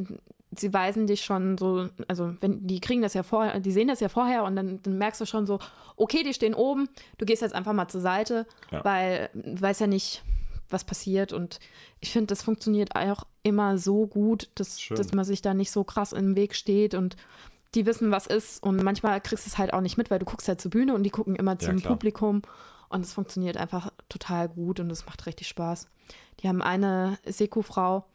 sie 0.52 0.74
weisen 0.74 1.08
dich 1.08 1.24
schon 1.24 1.58
so, 1.58 1.90
also 2.08 2.34
wenn 2.42 2.66
die 2.68 2.80
kriegen 2.82 3.02
das 3.02 3.14
ja 3.14 3.24
vorher, 3.24 3.60
die 3.60 3.72
sehen 3.72 3.88
das 3.88 4.00
ja 4.00 4.10
vorher 4.10 4.44
und 4.44 4.56
dann, 4.56 4.82
dann 4.82 4.98
merkst 4.98 5.22
du 5.22 5.26
schon 5.26 5.46
so, 5.46 5.60
okay, 5.96 6.24
die 6.24 6.34
stehen 6.34 6.54
oben, 6.54 6.90
du 7.18 7.26
gehst 7.26 7.42
jetzt 7.42 7.56
einfach 7.56 7.74
mal 7.74 7.88
zur 7.88 8.02
Seite, 8.02 8.46
Ja. 8.72 8.84
weil 8.84 9.30
du 9.34 9.62
weißt 9.62 9.82
ja 9.82 9.88
nicht, 9.88 10.24
was 10.70 10.84
passiert. 10.84 11.32
Und 11.32 11.60
ich 12.00 12.12
finde, 12.12 12.28
das 12.28 12.42
funktioniert 12.42 12.96
auch 12.96 13.24
immer 13.44 13.78
so 13.78 14.08
gut, 14.08 14.50
dass, 14.56 14.82
Schön. 14.82 14.98
dass 14.98 15.14
man 15.14 15.24
sich 15.26 15.42
da 15.42 15.54
nicht 15.54 15.72
so 15.72 15.84
krass 15.84 16.12
im 16.12 16.36
Weg 16.36 16.56
steht 16.56 16.94
und 16.94 17.16
die 17.76 17.86
wissen, 17.86 18.12
was 18.12 18.28
ist. 18.28 18.64
Und 18.64 18.82
manchmal 18.84 19.20
kriegst 19.22 19.46
du 19.46 19.50
es 19.50 19.58
halt 19.58 19.74
auch 19.74 19.82
nicht 19.82 19.98
mit, 19.98 20.10
weil 20.10 20.20
du 20.20 20.26
guckst 20.26 20.48
halt 20.48 20.62
zur 20.62 20.72
Bühne 20.72 20.94
und 20.94 21.04
die 21.04 21.10
gucken 21.10 21.36
immer 21.36 21.60
zum 21.60 21.78
klar. 21.78 21.94
Publikum. 21.94 22.42
Und 22.90 23.02
es 23.02 23.14
funktioniert 23.14 23.58
einfach 23.58 23.92
total 24.08 24.48
gut 24.48 24.80
und 24.80 24.90
es 24.90 25.06
macht 25.06 25.26
richtig 25.26 25.48
Spaß. 25.50 25.90
Die 26.40 26.48
haben 26.48 26.62
eine 26.62 27.18
Seku-Frau, 27.26 28.06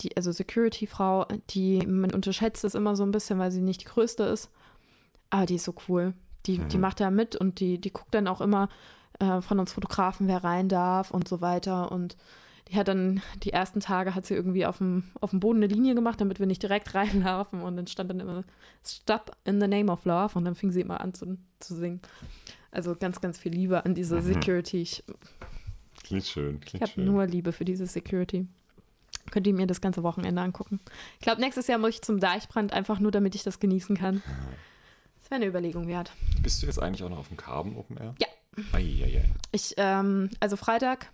die, 0.00 0.16
also 0.16 0.32
Security-Frau, 0.32 1.26
die, 1.50 1.86
man 1.86 2.12
unterschätzt 2.12 2.64
es 2.64 2.74
immer 2.74 2.96
so 2.96 3.04
ein 3.04 3.12
bisschen, 3.12 3.38
weil 3.38 3.52
sie 3.52 3.60
nicht 3.60 3.82
die 3.82 3.86
größte 3.86 4.24
ist. 4.24 4.50
Aber 5.30 5.46
die 5.46 5.54
ist 5.56 5.64
so 5.64 5.74
cool. 5.88 6.14
Die, 6.46 6.58
die 6.58 6.76
Mhm. 6.76 6.80
macht 6.82 7.00
da 7.00 7.10
mit 7.10 7.36
und 7.36 7.60
die, 7.60 7.80
die 7.80 7.92
guckt 7.92 8.14
dann 8.14 8.26
auch 8.28 8.40
immer 8.40 8.68
äh, 9.20 9.40
von 9.40 9.58
uns 9.60 9.72
Fotografen, 9.72 10.26
wer 10.28 10.42
rein 10.44 10.68
darf 10.68 11.10
und 11.12 11.28
so 11.28 11.40
weiter. 11.40 11.92
Und 11.92 12.16
die 12.68 12.76
hat 12.76 12.88
dann, 12.88 13.22
die 13.42 13.52
ersten 13.52 13.80
Tage 13.80 14.14
hat 14.14 14.26
sie 14.26 14.34
irgendwie 14.34 14.66
auf 14.66 14.78
dem, 14.78 15.04
auf 15.20 15.30
dem 15.30 15.40
Boden 15.40 15.58
eine 15.62 15.72
Linie 15.72 15.94
gemacht, 15.94 16.20
damit 16.20 16.38
wir 16.40 16.46
nicht 16.46 16.62
direkt 16.62 16.94
reinlaufen. 16.94 17.60
Und 17.62 17.76
dann 17.76 17.86
stand 17.86 18.10
dann 18.10 18.20
immer 18.20 18.44
Stop 18.84 19.36
in 19.44 19.60
the 19.60 19.68
name 19.68 19.90
of 19.90 20.04
love. 20.04 20.36
Und 20.38 20.44
dann 20.44 20.54
fing 20.54 20.72
sie 20.72 20.80
immer 20.80 21.00
an 21.00 21.14
zu, 21.14 21.38
zu 21.60 21.74
singen. 21.76 22.00
Also 22.70 22.94
ganz, 22.96 23.20
ganz 23.20 23.38
viel 23.38 23.52
Liebe 23.52 23.84
an 23.84 23.94
diese 23.94 24.16
Mhm. 24.16 24.22
Security. 24.34 24.82
Ich, 24.82 25.04
Klingt 26.02 26.24
schön, 26.26 26.56
ich 26.60 26.66
klingt 26.66 26.82
habe 26.88 27.00
nur 27.00 27.26
Liebe 27.26 27.52
für 27.52 27.64
diese 27.64 27.86
Security. 27.86 28.46
Könnt 29.30 29.46
ihr 29.48 29.54
mir 29.54 29.66
das 29.66 29.80
ganze 29.80 30.02
Wochenende 30.04 30.40
angucken. 30.40 30.78
Ich 31.14 31.20
glaube, 31.24 31.40
nächstes 31.40 31.66
Jahr 31.66 31.78
muss 31.78 31.90
ich 31.90 32.02
zum 32.02 32.20
Deichbrand, 32.20 32.72
einfach 32.72 33.00
nur, 33.00 33.10
damit 33.10 33.34
ich 33.34 33.42
das 33.42 33.58
genießen 33.58 33.96
kann. 33.96 34.22
Das 35.20 35.30
wäre 35.30 35.40
eine 35.40 35.46
Überlegung 35.46 35.88
wert. 35.88 36.12
Bist 36.42 36.62
du 36.62 36.66
jetzt 36.66 36.80
eigentlich 36.80 37.02
auch 37.02 37.08
noch 37.08 37.18
auf 37.18 37.28
dem 37.28 37.36
Carbon 37.36 37.74
Open 37.76 37.96
Air? 37.96 38.14
Ja. 38.20 38.28
Eieiei. 38.72 39.24
Ich, 39.50 39.74
ähm, 39.78 40.30
also 40.38 40.56
Freitag 40.56 41.10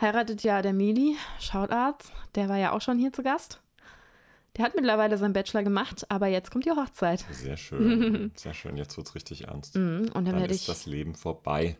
heiratet 0.00 0.42
ja 0.42 0.62
der 0.62 0.72
Meli, 0.72 1.16
Shoutarts. 1.40 2.12
Der 2.34 2.48
war 2.48 2.56
ja 2.56 2.72
auch 2.72 2.80
schon 2.80 2.98
hier 2.98 3.12
zu 3.12 3.22
Gast. 3.22 3.60
Der 4.56 4.64
hat 4.64 4.74
mittlerweile 4.74 5.16
seinen 5.18 5.32
Bachelor 5.32 5.62
gemacht, 5.62 6.04
aber 6.08 6.26
jetzt 6.26 6.50
kommt 6.50 6.64
die 6.64 6.70
Hochzeit. 6.70 7.24
Sehr 7.30 7.56
schön, 7.56 8.32
sehr 8.36 8.54
schön. 8.54 8.76
Jetzt 8.76 8.96
wird 8.96 9.06
es 9.06 9.14
richtig 9.14 9.46
ernst. 9.46 9.76
Mhm, 9.76 10.10
und 10.14 10.24
dann, 10.24 10.34
Dann 10.34 10.44
ist 10.46 10.62
ich, 10.62 10.66
das 10.66 10.86
Leben 10.86 11.14
vorbei. 11.14 11.76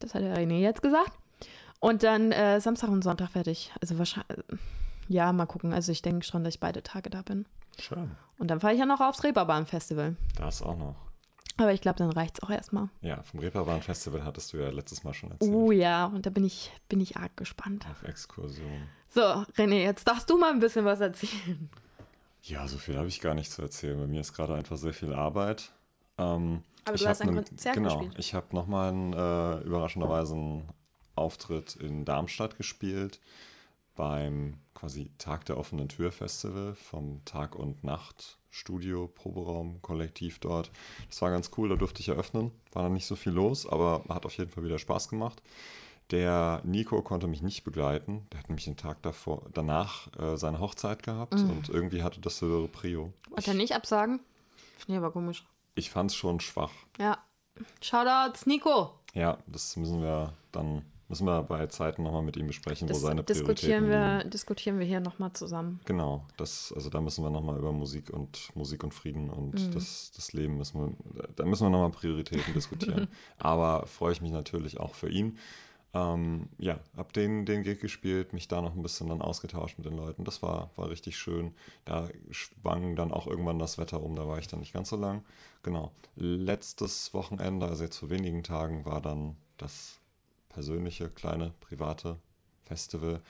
das 0.00 0.14
hat 0.14 0.22
der 0.22 0.36
René 0.36 0.58
jetzt 0.58 0.82
gesagt. 0.82 1.12
Und 1.78 2.02
dann 2.02 2.32
äh, 2.32 2.60
Samstag 2.60 2.88
und 2.88 3.02
Sonntag 3.02 3.30
ich, 3.46 3.70
also 3.80 3.98
wahrscheinlich, 3.98 4.38
ja, 5.06 5.32
mal 5.32 5.46
gucken. 5.46 5.72
Also 5.72 5.92
ich 5.92 6.02
denke 6.02 6.24
schon, 6.24 6.42
dass 6.42 6.54
ich 6.54 6.60
beide 6.60 6.82
Tage 6.82 7.10
da 7.10 7.22
bin. 7.22 7.46
Schön. 7.78 8.10
Und 8.38 8.48
dann 8.48 8.60
fahre 8.60 8.72
ich 8.72 8.80
ja 8.80 8.86
noch 8.86 9.00
aufs 9.00 9.22
Reeperbahn-Festival. 9.22 10.16
Das 10.36 10.62
auch 10.62 10.76
noch. 10.76 10.96
Aber 11.56 11.72
ich 11.72 11.80
glaube, 11.80 11.98
dann 11.98 12.10
reicht 12.10 12.38
es 12.38 12.42
auch 12.42 12.50
erstmal. 12.50 12.88
Ja, 13.00 13.22
vom 13.22 13.40
Reeperbahn 13.40 13.80
Festival 13.80 14.24
hattest 14.24 14.52
du 14.52 14.56
ja 14.56 14.70
letztes 14.70 15.04
Mal 15.04 15.14
schon 15.14 15.30
erzählt. 15.30 15.52
Oh 15.52 15.70
ja, 15.70 16.06
und 16.06 16.26
da 16.26 16.30
bin 16.30 16.44
ich, 16.44 16.72
bin 16.88 17.00
ich 17.00 17.16
arg 17.16 17.36
gespannt. 17.36 17.86
Auf 17.90 18.02
Exkursion. 18.02 18.88
So, 19.08 19.20
René, 19.20 19.82
jetzt 19.82 20.08
darfst 20.08 20.28
du 20.28 20.36
mal 20.36 20.50
ein 20.50 20.58
bisschen 20.58 20.84
was 20.84 21.00
erzählen. 21.00 21.70
Ja, 22.42 22.66
so 22.66 22.76
viel 22.78 22.96
habe 22.98 23.06
ich 23.08 23.20
gar 23.20 23.34
nicht 23.34 23.50
zu 23.52 23.62
erzählen. 23.62 23.98
Bei 23.98 24.06
mir 24.06 24.20
ist 24.20 24.32
gerade 24.34 24.54
einfach 24.54 24.76
sehr 24.76 24.92
viel 24.92 25.14
Arbeit. 25.14 25.70
Ähm, 26.18 26.62
Aber 26.84 26.96
ich 26.96 27.02
du 27.02 27.08
hast 27.08 27.22
ein 27.22 27.32
ne- 27.32 27.42
Konzert 27.44 27.74
genau, 27.74 27.96
gespielt. 27.98 28.14
Ich 28.18 28.34
habe 28.34 28.46
nochmal 28.54 28.88
einen, 28.90 29.12
äh, 29.12 29.60
überraschenderweise 29.60 30.34
einen 30.34 30.68
Auftritt 31.14 31.76
in 31.76 32.04
Darmstadt 32.04 32.56
gespielt 32.56 33.20
beim 33.94 34.54
quasi 34.74 35.10
Tag 35.18 35.44
der 35.46 35.56
offenen 35.56 35.88
Tür 35.88 36.10
Festival 36.10 36.74
vom 36.74 37.24
Tag 37.24 37.54
und 37.54 37.84
Nacht 37.84 38.38
Studio 38.54 39.08
Proberaum 39.08 39.82
Kollektiv 39.82 40.38
dort. 40.38 40.70
Das 41.08 41.20
war 41.22 41.30
ganz 41.30 41.50
cool, 41.58 41.68
da 41.68 41.74
durfte 41.76 42.00
ich 42.00 42.08
eröffnen. 42.08 42.52
War 42.72 42.84
noch 42.84 42.90
nicht 42.90 43.06
so 43.06 43.16
viel 43.16 43.32
los, 43.32 43.66
aber 43.66 44.04
hat 44.08 44.24
auf 44.26 44.36
jeden 44.36 44.50
Fall 44.50 44.62
wieder 44.64 44.78
Spaß 44.78 45.08
gemacht. 45.08 45.42
Der 46.10 46.60
Nico 46.64 47.02
konnte 47.02 47.26
mich 47.26 47.42
nicht 47.42 47.64
begleiten. 47.64 48.26
Der 48.30 48.38
hat 48.40 48.48
nämlich 48.48 48.66
den 48.66 48.76
Tag 48.76 49.02
davor, 49.02 49.46
danach 49.52 50.06
äh, 50.18 50.36
seine 50.36 50.60
Hochzeit 50.60 51.02
gehabt 51.02 51.34
Mhm. 51.34 51.50
und 51.50 51.68
irgendwie 51.68 52.02
hatte 52.02 52.20
das 52.20 52.40
höhere 52.42 52.68
Prio. 52.68 53.12
Wollte 53.30 53.50
er 53.50 53.54
nicht 53.54 53.74
absagen? 53.74 54.20
Finde 54.78 54.92
ich 54.92 54.98
aber 54.98 55.10
komisch. 55.10 55.44
Ich 55.74 55.90
fand 55.90 56.10
es 56.10 56.16
schon 56.16 56.38
schwach. 56.40 56.70
Ja. 56.98 57.18
Shoutouts, 57.80 58.46
Nico. 58.46 58.92
Ja, 59.14 59.38
das 59.46 59.76
müssen 59.76 60.02
wir 60.02 60.32
dann, 60.52 60.82
müssen 61.08 61.26
wir 61.26 61.42
bei 61.42 61.66
Zeiten 61.66 62.02
nochmal 62.02 62.22
mit 62.22 62.36
ihm 62.36 62.46
besprechen, 62.46 62.88
Das 62.88 62.96
wo 62.96 63.06
seine 63.06 63.22
Prioritäten 63.22 63.54
diskutieren 63.54 63.88
wir, 63.88 64.18
liegen. 64.18 64.30
diskutieren 64.30 64.78
wir 64.78 64.86
hier 64.86 65.00
nochmal 65.00 65.32
zusammen. 65.32 65.80
Genau, 65.84 66.24
das, 66.36 66.72
also 66.74 66.90
da 66.90 67.00
müssen 67.00 67.22
wir 67.24 67.30
nochmal 67.30 67.58
über 67.58 67.72
Musik 67.72 68.10
und 68.10 68.50
Musik 68.56 68.84
und 68.84 68.94
Frieden 68.94 69.30
und 69.30 69.54
Mhm. 69.54 69.70
das, 69.72 70.12
das 70.16 70.32
Leben 70.32 70.56
müssen 70.56 70.80
wir, 71.14 71.28
da 71.36 71.44
müssen 71.44 71.64
wir 71.66 71.70
nochmal 71.70 71.90
Prioritäten 71.90 72.52
diskutieren. 72.54 73.08
Aber 73.38 73.86
freue 73.86 74.12
ich 74.12 74.20
mich 74.22 74.32
natürlich 74.32 74.80
auch 74.80 74.94
für 74.94 75.08
ihn. 75.10 75.38
Ähm, 75.96 76.48
ja, 76.58 76.80
hab 76.96 77.12
den, 77.12 77.46
den 77.46 77.62
Gig 77.62 77.78
gespielt, 77.80 78.32
mich 78.32 78.48
da 78.48 78.60
noch 78.60 78.74
ein 78.74 78.82
bisschen 78.82 79.08
dann 79.08 79.22
ausgetauscht 79.22 79.78
mit 79.78 79.86
den 79.86 79.94
Leuten. 79.96 80.24
Das 80.24 80.42
war, 80.42 80.70
war 80.74 80.90
richtig 80.90 81.16
schön. 81.16 81.54
Da 81.84 82.08
schwang 82.30 82.96
dann 82.96 83.12
auch 83.12 83.28
irgendwann 83.28 83.60
das 83.60 83.78
Wetter 83.78 84.02
um, 84.02 84.16
da 84.16 84.26
war 84.26 84.38
ich 84.38 84.48
dann 84.48 84.58
nicht 84.58 84.72
ganz 84.72 84.88
so 84.88 84.96
lang. 84.96 85.22
Genau. 85.62 85.92
Letztes 86.16 87.14
Wochenende, 87.14 87.66
also 87.66 87.84
jetzt 87.84 87.98
vor 87.98 88.10
wenigen 88.10 88.42
Tagen, 88.42 88.84
war 88.84 89.00
dann 89.00 89.36
das 89.56 90.00
persönliche, 90.54 91.10
kleine, 91.10 91.52
private 91.60 92.16
Festival. 92.62 93.20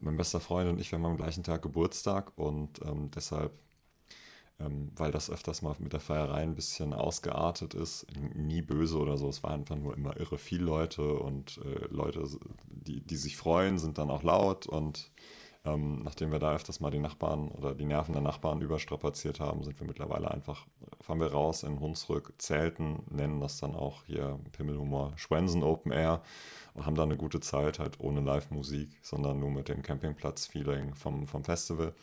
Mein 0.00 0.16
bester 0.16 0.40
Freund 0.40 0.70
und 0.70 0.80
ich, 0.80 0.92
wir 0.92 0.98
haben 0.98 1.06
am 1.06 1.16
gleichen 1.16 1.42
Tag 1.42 1.62
Geburtstag 1.62 2.32
und 2.36 2.80
ähm, 2.84 3.10
deshalb, 3.10 3.52
ähm, 4.60 4.92
weil 4.94 5.10
das 5.10 5.28
öfters 5.28 5.60
mal 5.60 5.74
mit 5.80 5.92
der 5.92 6.00
Feierei 6.00 6.42
ein 6.42 6.54
bisschen 6.54 6.94
ausgeartet 6.94 7.74
ist, 7.74 8.06
nie 8.34 8.62
böse 8.62 8.96
oder 8.96 9.18
so, 9.18 9.28
es 9.28 9.42
war 9.42 9.50
einfach 9.50 9.74
nur 9.74 9.96
immer 9.96 10.16
irre 10.20 10.38
viel 10.38 10.62
Leute 10.62 11.14
und 11.14 11.60
äh, 11.64 11.86
Leute, 11.90 12.24
die, 12.68 13.00
die 13.00 13.16
sich 13.16 13.36
freuen, 13.36 13.78
sind 13.78 13.98
dann 13.98 14.10
auch 14.10 14.22
laut 14.22 14.66
und 14.66 15.10
ähm, 15.74 16.02
nachdem 16.02 16.32
wir 16.32 16.38
da 16.38 16.54
öfters 16.54 16.80
mal 16.80 16.90
die 16.90 16.98
Nachbarn 16.98 17.48
oder 17.48 17.74
die 17.74 17.84
Nerven 17.84 18.12
der 18.12 18.22
Nachbarn 18.22 18.60
überstrapaziert 18.60 19.40
haben, 19.40 19.62
sind 19.62 19.78
wir 19.80 19.86
mittlerweile 19.86 20.30
einfach, 20.30 20.66
fahren 21.00 21.20
wir 21.20 21.32
raus 21.32 21.62
in 21.62 21.80
Hunsrück, 21.80 22.32
zelten, 22.38 23.02
nennen 23.10 23.40
das 23.40 23.58
dann 23.58 23.74
auch 23.74 24.04
hier 24.04 24.38
Pimmelhumor 24.52 25.12
Schwensen 25.16 25.62
Open 25.62 25.92
Air 25.92 26.22
und 26.74 26.86
haben 26.86 26.94
da 26.94 27.02
eine 27.02 27.16
gute 27.16 27.40
Zeit, 27.40 27.78
halt 27.78 28.00
ohne 28.00 28.20
Live-Musik, 28.20 28.90
sondern 29.02 29.40
nur 29.40 29.50
mit 29.50 29.68
dem 29.68 29.82
Campingplatz-Feeling 29.82 30.94
vom, 30.94 31.26
vom 31.26 31.44
Festival. 31.44 31.94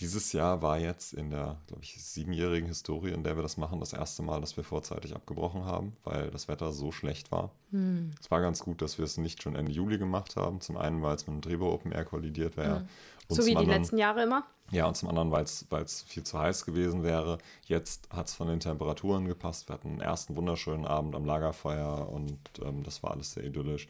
Dieses 0.00 0.32
Jahr 0.32 0.60
war 0.60 0.78
jetzt 0.78 1.14
in 1.14 1.30
der, 1.30 1.56
glaube 1.68 1.84
ich, 1.84 2.02
siebenjährigen 2.02 2.66
Historie, 2.66 3.12
in 3.12 3.22
der 3.22 3.36
wir 3.36 3.42
das 3.42 3.56
machen, 3.56 3.78
das 3.78 3.92
erste 3.92 4.22
Mal, 4.22 4.40
dass 4.40 4.56
wir 4.56 4.64
vorzeitig 4.64 5.14
abgebrochen 5.14 5.64
haben, 5.64 5.96
weil 6.02 6.30
das 6.30 6.48
Wetter 6.48 6.72
so 6.72 6.90
schlecht 6.90 7.30
war. 7.30 7.52
Hm. 7.70 8.10
Es 8.20 8.30
war 8.30 8.40
ganz 8.40 8.60
gut, 8.60 8.82
dass 8.82 8.98
wir 8.98 9.04
es 9.04 9.18
nicht 9.18 9.42
schon 9.42 9.54
Ende 9.54 9.70
Juli 9.70 9.98
gemacht 9.98 10.34
haben. 10.34 10.60
Zum 10.60 10.76
einen, 10.76 11.00
weil 11.02 11.14
es 11.14 11.28
mit 11.28 11.34
dem 11.36 11.40
Drehbo 11.42 11.72
Open 11.72 11.92
Air 11.92 12.04
kollidiert 12.04 12.56
wäre. 12.56 12.86
Und 13.28 13.36
So 13.36 13.46
wie 13.46 13.50
die 13.50 13.56
anderen, 13.56 13.82
letzten 13.82 13.98
Jahre 13.98 14.24
immer. 14.24 14.44
Ja, 14.70 14.86
und 14.86 14.96
zum 14.96 15.08
anderen, 15.08 15.30
weil 15.30 15.44
es 15.44 16.02
viel 16.02 16.24
zu 16.24 16.38
heiß 16.38 16.64
gewesen 16.64 17.02
wäre. 17.02 17.38
Jetzt 17.66 18.08
hat 18.10 18.26
es 18.26 18.34
von 18.34 18.48
den 18.48 18.60
Temperaturen 18.60 19.26
gepasst. 19.26 19.68
Wir 19.68 19.74
hatten 19.74 19.88
einen 19.88 20.00
ersten 20.00 20.36
wunderschönen 20.36 20.86
Abend 20.86 21.14
am 21.14 21.24
Lagerfeuer 21.24 22.08
und 22.08 22.38
ähm, 22.62 22.82
das 22.82 23.02
war 23.02 23.12
alles 23.12 23.32
sehr 23.32 23.44
idyllisch. 23.44 23.88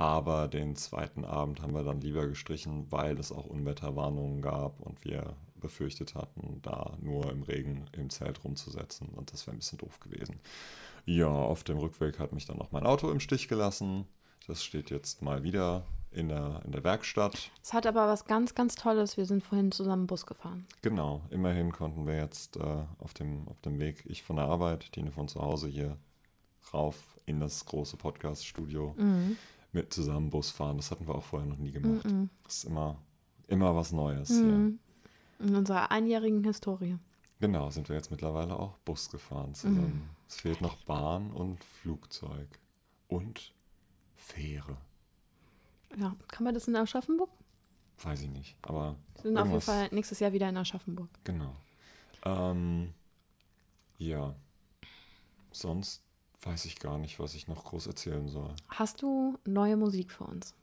Aber 0.00 0.48
den 0.48 0.76
zweiten 0.76 1.26
Abend 1.26 1.60
haben 1.60 1.74
wir 1.74 1.84
dann 1.84 2.00
lieber 2.00 2.26
gestrichen, 2.26 2.86
weil 2.90 3.18
es 3.18 3.32
auch 3.32 3.44
Unwetterwarnungen 3.44 4.40
gab 4.40 4.80
und 4.80 5.04
wir 5.04 5.36
befürchtet 5.60 6.14
hatten, 6.14 6.60
da 6.62 6.96
nur 7.02 7.30
im 7.30 7.42
Regen 7.42 7.84
im 7.92 8.08
Zelt 8.08 8.42
rumzusetzen. 8.42 9.10
Und 9.10 9.30
das 9.30 9.46
wäre 9.46 9.54
ein 9.54 9.58
bisschen 9.58 9.76
doof 9.76 10.00
gewesen. 10.00 10.40
Ja, 11.04 11.28
auf 11.28 11.64
dem 11.64 11.76
Rückweg 11.76 12.18
hat 12.18 12.32
mich 12.32 12.46
dann 12.46 12.56
noch 12.56 12.72
mein 12.72 12.86
Auto 12.86 13.10
im 13.10 13.20
Stich 13.20 13.46
gelassen. 13.46 14.06
Das 14.46 14.64
steht 14.64 14.88
jetzt 14.88 15.20
mal 15.20 15.42
wieder 15.42 15.84
in 16.12 16.28
der, 16.28 16.62
in 16.64 16.72
der 16.72 16.82
Werkstatt. 16.82 17.50
Es 17.62 17.74
hat 17.74 17.86
aber 17.86 18.08
was 18.08 18.24
ganz, 18.24 18.54
ganz 18.54 18.76
Tolles. 18.76 19.18
Wir 19.18 19.26
sind 19.26 19.42
vorhin 19.44 19.70
zusammen 19.70 20.06
Bus 20.06 20.24
gefahren. 20.24 20.66
Genau, 20.80 21.20
immerhin 21.28 21.72
konnten 21.72 22.06
wir 22.06 22.16
jetzt 22.16 22.56
äh, 22.56 22.84
auf, 23.00 23.12
dem, 23.12 23.46
auf 23.48 23.60
dem 23.60 23.78
Weg, 23.78 24.04
ich 24.06 24.22
von 24.22 24.36
der 24.36 24.46
Arbeit, 24.46 24.92
Tine 24.92 25.12
von 25.12 25.28
zu 25.28 25.42
Hause 25.42 25.68
hier 25.68 25.98
rauf 26.72 27.18
in 27.26 27.38
das 27.38 27.66
große 27.66 27.98
Podcast-Studio 27.98 28.94
Mhm. 28.96 29.36
Mit 29.72 29.92
zusammen 29.92 30.30
Bus 30.30 30.50
fahren. 30.50 30.76
Das 30.76 30.90
hatten 30.90 31.06
wir 31.06 31.14
auch 31.14 31.22
vorher 31.24 31.48
noch 31.48 31.58
nie 31.58 31.72
gemacht. 31.72 32.04
Mhm. 32.04 32.30
Das 32.44 32.58
ist 32.58 32.64
immer, 32.64 32.98
immer 33.48 33.74
was 33.74 33.92
Neues 33.92 34.28
hier. 34.28 34.42
Mhm. 34.42 34.78
In 35.38 35.54
unserer 35.54 35.90
einjährigen 35.90 36.44
Historie. 36.44 36.98
Genau, 37.40 37.70
sind 37.70 37.88
wir 37.88 37.96
jetzt 37.96 38.10
mittlerweile 38.10 38.58
auch 38.58 38.76
Bus 38.78 39.08
gefahren 39.10 39.54
zusammen. 39.54 40.10
Es 40.28 40.36
fehlt 40.36 40.60
noch 40.60 40.76
Bahn 40.84 41.30
und 41.32 41.64
Flugzeug 41.64 42.48
und 43.08 43.54
Fähre. 44.14 44.76
Ja, 45.96 46.14
kann 46.28 46.44
man 46.44 46.54
das 46.54 46.68
in 46.68 46.76
Aschaffenburg? 46.76 47.30
Weiß 48.02 48.22
ich 48.22 48.28
nicht, 48.28 48.56
aber 48.62 48.96
Wir 49.14 49.22
sind 49.22 49.36
auf 49.38 49.44
jeden 49.44 49.54
Irgendwas. 49.54 49.64
Fall 49.64 49.88
nächstes 49.92 50.20
Jahr 50.20 50.32
wieder 50.32 50.48
in 50.48 50.56
Aschaffenburg. 50.56 51.08
Genau. 51.24 51.56
Ähm, 52.24 52.92
ja. 53.98 54.34
Sonst 55.50 56.02
weiß 56.42 56.64
ich 56.64 56.78
gar 56.78 56.98
nicht, 56.98 57.18
was 57.18 57.34
ich 57.34 57.48
noch 57.48 57.64
groß 57.64 57.86
erzählen 57.86 58.28
soll. 58.28 58.54
Hast 58.68 59.02
du 59.02 59.38
neue 59.46 59.76
Musik 59.76 60.10
für 60.10 60.24
uns? 60.24 60.54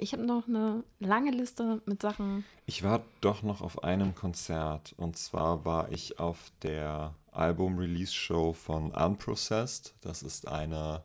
Ich 0.00 0.12
habe 0.12 0.24
noch 0.24 0.46
eine 0.46 0.84
lange 1.00 1.30
Liste 1.30 1.80
mit 1.86 2.02
Sachen. 2.02 2.44
Ich 2.66 2.82
war 2.82 3.02
doch 3.20 3.42
noch 3.42 3.62
auf 3.62 3.84
einem 3.84 4.14
Konzert 4.14 4.94
und 4.98 5.16
zwar 5.16 5.64
war 5.64 5.90
ich 5.90 6.18
auf 6.18 6.52
der 6.62 7.14
Album-Release-Show 7.32 8.52
von 8.52 8.90
Unprocessed. 8.90 9.94
Das 10.02 10.22
ist 10.22 10.46
eine, 10.46 11.02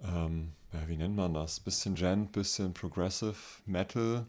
ähm, 0.00 0.52
ja, 0.72 0.88
wie 0.88 0.96
nennt 0.96 1.16
man 1.16 1.34
das? 1.34 1.58
Bisschen 1.58 1.96
Gent, 1.96 2.32
bisschen 2.32 2.72
Progressive 2.72 3.36
Metal 3.66 4.26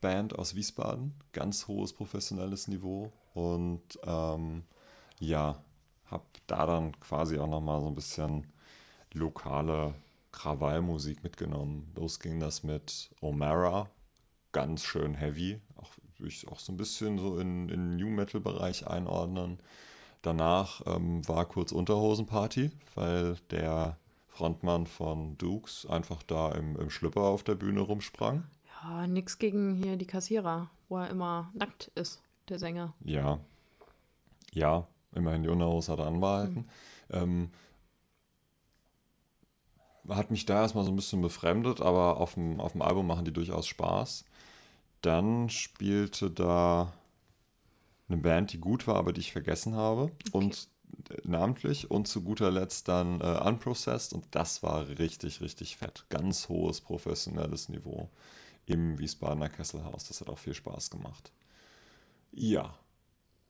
Band 0.00 0.36
aus 0.36 0.56
Wiesbaden. 0.56 1.14
Ganz 1.32 1.68
hohes 1.68 1.92
professionelles 1.92 2.66
Niveau 2.66 3.12
und 3.34 4.00
ähm, 4.04 4.64
ja, 5.20 5.62
habe 6.12 6.24
da 6.46 6.66
dann 6.66 6.98
quasi 7.00 7.38
auch 7.38 7.48
nochmal 7.48 7.80
so 7.80 7.88
ein 7.88 7.94
bisschen 7.94 8.46
lokale 9.12 9.94
Krawallmusik 10.30 11.22
mitgenommen. 11.22 11.92
Los 11.94 12.20
ging 12.20 12.40
das 12.40 12.62
mit 12.62 13.10
O'Mara, 13.20 13.88
ganz 14.52 14.84
schön 14.84 15.14
heavy, 15.14 15.60
auch, 15.76 15.90
ich 16.24 16.48
auch 16.48 16.58
so 16.58 16.72
ein 16.72 16.76
bisschen 16.76 17.18
so 17.18 17.38
in 17.38 17.68
den 17.68 17.96
New 17.96 18.08
Metal 18.08 18.40
Bereich 18.40 18.86
einordnen. 18.86 19.58
Danach 20.22 20.82
ähm, 20.86 21.26
war 21.28 21.44
kurz 21.46 21.72
Unterhosenparty, 21.72 22.70
weil 22.94 23.36
der 23.50 23.98
Frontmann 24.28 24.86
von 24.86 25.36
Dukes 25.36 25.84
einfach 25.86 26.22
da 26.22 26.52
im, 26.52 26.76
im 26.76 26.90
Schlüpper 26.90 27.22
auf 27.22 27.42
der 27.42 27.56
Bühne 27.56 27.80
rumsprang. 27.80 28.44
Ja, 28.82 29.06
nix 29.06 29.38
gegen 29.38 29.74
hier 29.74 29.96
die 29.96 30.06
Kassierer, 30.06 30.70
wo 30.88 30.98
er 30.98 31.10
immer 31.10 31.50
nackt 31.54 31.90
ist, 31.94 32.22
der 32.48 32.58
Sänger. 32.58 32.94
Ja, 33.04 33.40
ja, 34.52 34.86
immerhin 35.14 35.42
die 35.42 35.48
Unterhose 35.48 35.92
hat 35.92 35.98
er 35.98 36.06
anbehalten. 36.06 36.66
Mhm. 37.08 37.14
Ähm, 37.16 37.50
hat 40.08 40.30
mich 40.30 40.46
da 40.46 40.62
erstmal 40.62 40.84
so 40.84 40.90
ein 40.90 40.96
bisschen 40.96 41.22
befremdet, 41.22 41.80
aber 41.80 42.16
auf 42.18 42.34
dem, 42.34 42.60
auf 42.60 42.72
dem 42.72 42.82
Album 42.82 43.06
machen 43.06 43.24
die 43.24 43.32
durchaus 43.32 43.66
Spaß. 43.66 44.24
Dann 45.00 45.48
spielte 45.48 46.30
da 46.30 46.92
eine 48.08 48.18
Band, 48.18 48.52
die 48.52 48.58
gut 48.58 48.86
war, 48.86 48.96
aber 48.96 49.12
die 49.12 49.20
ich 49.20 49.32
vergessen 49.32 49.74
habe. 49.74 50.04
Okay. 50.04 50.30
Und 50.32 50.68
äh, 51.10 51.16
namentlich 51.24 51.90
und 51.90 52.08
zu 52.08 52.22
guter 52.22 52.50
Letzt 52.50 52.88
dann 52.88 53.20
äh, 53.20 53.40
Unprocessed 53.44 54.12
und 54.12 54.24
das 54.32 54.62
war 54.62 54.88
richtig, 54.88 55.40
richtig 55.40 55.76
fett. 55.76 56.04
Ganz 56.08 56.48
hohes 56.48 56.80
professionelles 56.80 57.68
Niveau 57.68 58.10
im 58.66 58.98
Wiesbadener 58.98 59.48
Kesselhaus. 59.48 60.08
Das 60.08 60.20
hat 60.20 60.28
auch 60.28 60.38
viel 60.38 60.54
Spaß 60.54 60.90
gemacht. 60.90 61.32
Ja, 62.32 62.74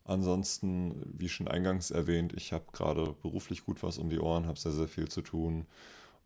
ansonsten, 0.04 1.02
wie 1.18 1.28
schon 1.28 1.48
eingangs 1.48 1.90
erwähnt, 1.90 2.32
ich 2.34 2.52
habe 2.52 2.64
gerade 2.72 3.14
beruflich 3.22 3.64
gut 3.64 3.82
was 3.82 3.98
um 3.98 4.10
die 4.10 4.20
Ohren, 4.20 4.46
habe 4.46 4.58
sehr, 4.58 4.72
sehr 4.72 4.88
viel 4.88 5.08
zu 5.08 5.22
tun 5.22 5.66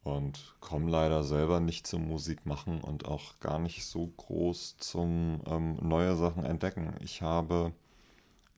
und 0.02 0.54
komme 0.60 0.90
leider 0.90 1.24
selber 1.24 1.58
nicht 1.60 1.86
zum 1.86 2.06
Musik 2.06 2.46
machen 2.46 2.80
und 2.80 3.06
auch 3.06 3.40
gar 3.40 3.58
nicht 3.58 3.84
so 3.84 4.06
groß 4.06 4.76
zum 4.78 5.40
ähm, 5.46 5.76
neue 5.82 6.14
Sachen 6.16 6.44
entdecken. 6.44 6.94
Ich 7.00 7.22
habe 7.22 7.72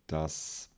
das 0.06 0.68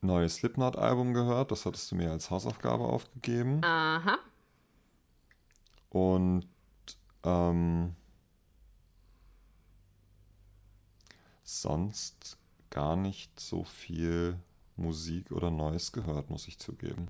neue 0.00 0.28
Slipknot-Album 0.28 1.12
gehört, 1.12 1.50
das 1.50 1.66
hattest 1.66 1.90
du 1.90 1.96
mir 1.96 2.12
als 2.12 2.30
Hausaufgabe 2.30 2.84
aufgegeben. 2.84 3.64
Aha. 3.64 4.18
Und 5.90 6.46
ähm, 7.24 7.96
sonst 11.62 12.36
gar 12.70 12.96
nicht 12.96 13.38
so 13.40 13.64
viel 13.64 14.38
Musik 14.76 15.32
oder 15.32 15.50
Neues 15.50 15.92
gehört, 15.92 16.30
muss 16.30 16.48
ich 16.48 16.58
zugeben. 16.58 17.08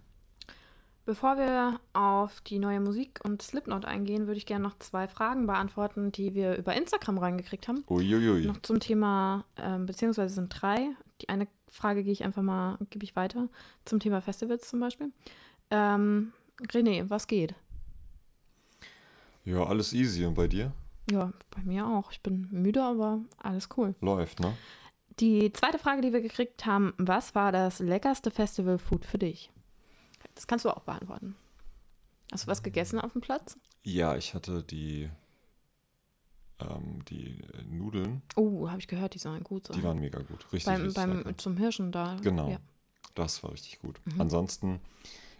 Bevor 1.05 1.39
wir 1.39 1.81
auf 1.95 2.43
die 2.43 2.59
neue 2.59 2.81
Musik 2.81 3.21
und 3.25 3.41
Slipknot 3.41 3.87
eingehen, 3.87 4.27
würde 4.27 4.37
ich 4.37 4.45
gerne 4.45 4.65
noch 4.65 4.79
zwei 4.79 5.09
Fragen 5.09 5.47
beantworten, 5.47 6.13
die 6.13 6.35
wir 6.35 6.57
über 6.57 6.77
Instagram 6.77 7.17
reingekriegt 7.17 7.67
haben. 7.67 7.83
Uiuiui. 7.89 8.45
Noch 8.45 8.61
zum 8.61 8.79
Thema, 8.79 9.47
ähm, 9.57 9.87
beziehungsweise 9.87 10.35
sind 10.35 10.51
drei. 10.51 10.91
Die 11.23 11.31
eine 11.31 11.49
Frage 11.67 12.05
gehe 12.05 12.13
ich 12.13 12.25
einfach 12.25 12.43
mal, 12.43 12.77
gebe 12.91 13.05
ich 13.05 13.17
weiter. 13.17 13.49
Zum 13.87 14.01
Thema 14.01 14.21
Festivals 14.21 14.69
zum 14.69 14.81
Beispiel. 14.81 15.11
Ähm, 15.71 16.35
René, 16.61 17.09
was 17.09 17.27
geht? 17.27 17.55
Ja, 19.47 19.65
alles 19.65 19.95
easy. 19.95 20.27
Und 20.27 20.35
bei 20.35 20.47
dir? 20.47 20.73
Ja, 21.11 21.33
bei 21.51 21.63
mir 21.63 21.87
auch. 21.87 22.13
Ich 22.13 22.23
bin 22.23 22.49
müde, 22.51 22.83
aber 22.83 23.21
alles 23.39 23.69
cool. 23.77 23.95
Läuft, 24.01 24.41
ne? 24.41 24.55
Die 25.21 25.53
zweite 25.53 25.79
Frage, 25.79 26.01
die 26.01 26.13
wir 26.13 26.21
gekriegt 26.21 26.65
haben, 26.67 26.93
was 26.97 27.35
war 27.35 27.51
das 27.51 27.81
leckerste 27.81 28.31
Festival-Food 28.31 29.05
für 29.05 29.19
dich? 29.19 29.51
Das 30.35 30.47
kannst 30.47 30.65
du 30.65 30.71
auch 30.71 30.83
beantworten. 30.83 31.35
Hast 32.31 32.45
du 32.45 32.49
was 32.49 32.63
gegessen 32.63 33.01
auf 33.01 33.13
dem 33.13 33.21
Platz? 33.21 33.59
Ja, 33.83 34.17
ich 34.17 34.35
hatte 34.35 34.63
die, 34.63 35.11
ähm, 36.61 37.05
die 37.07 37.43
Nudeln. 37.69 38.23
Oh, 38.37 38.69
habe 38.69 38.79
ich 38.79 38.87
gehört, 38.87 39.15
die 39.15 39.19
sollen 39.19 39.43
gut 39.43 39.67
sein. 39.67 39.77
Die 39.77 39.83
waren 39.83 39.99
mega 39.99 40.21
gut. 40.21 40.45
Richtig, 40.53 40.67
beim, 40.67 40.83
richtig 40.83 41.25
beim 41.25 41.39
Zum 41.39 41.57
Hirschen 41.57 41.91
da. 41.91 42.17
Genau. 42.23 42.51
Ja. 42.51 42.59
Das 43.15 43.43
war 43.43 43.53
richtig 43.53 43.81
gut. 43.81 44.01
Mhm. 44.05 44.21
Ansonsten, 44.21 44.81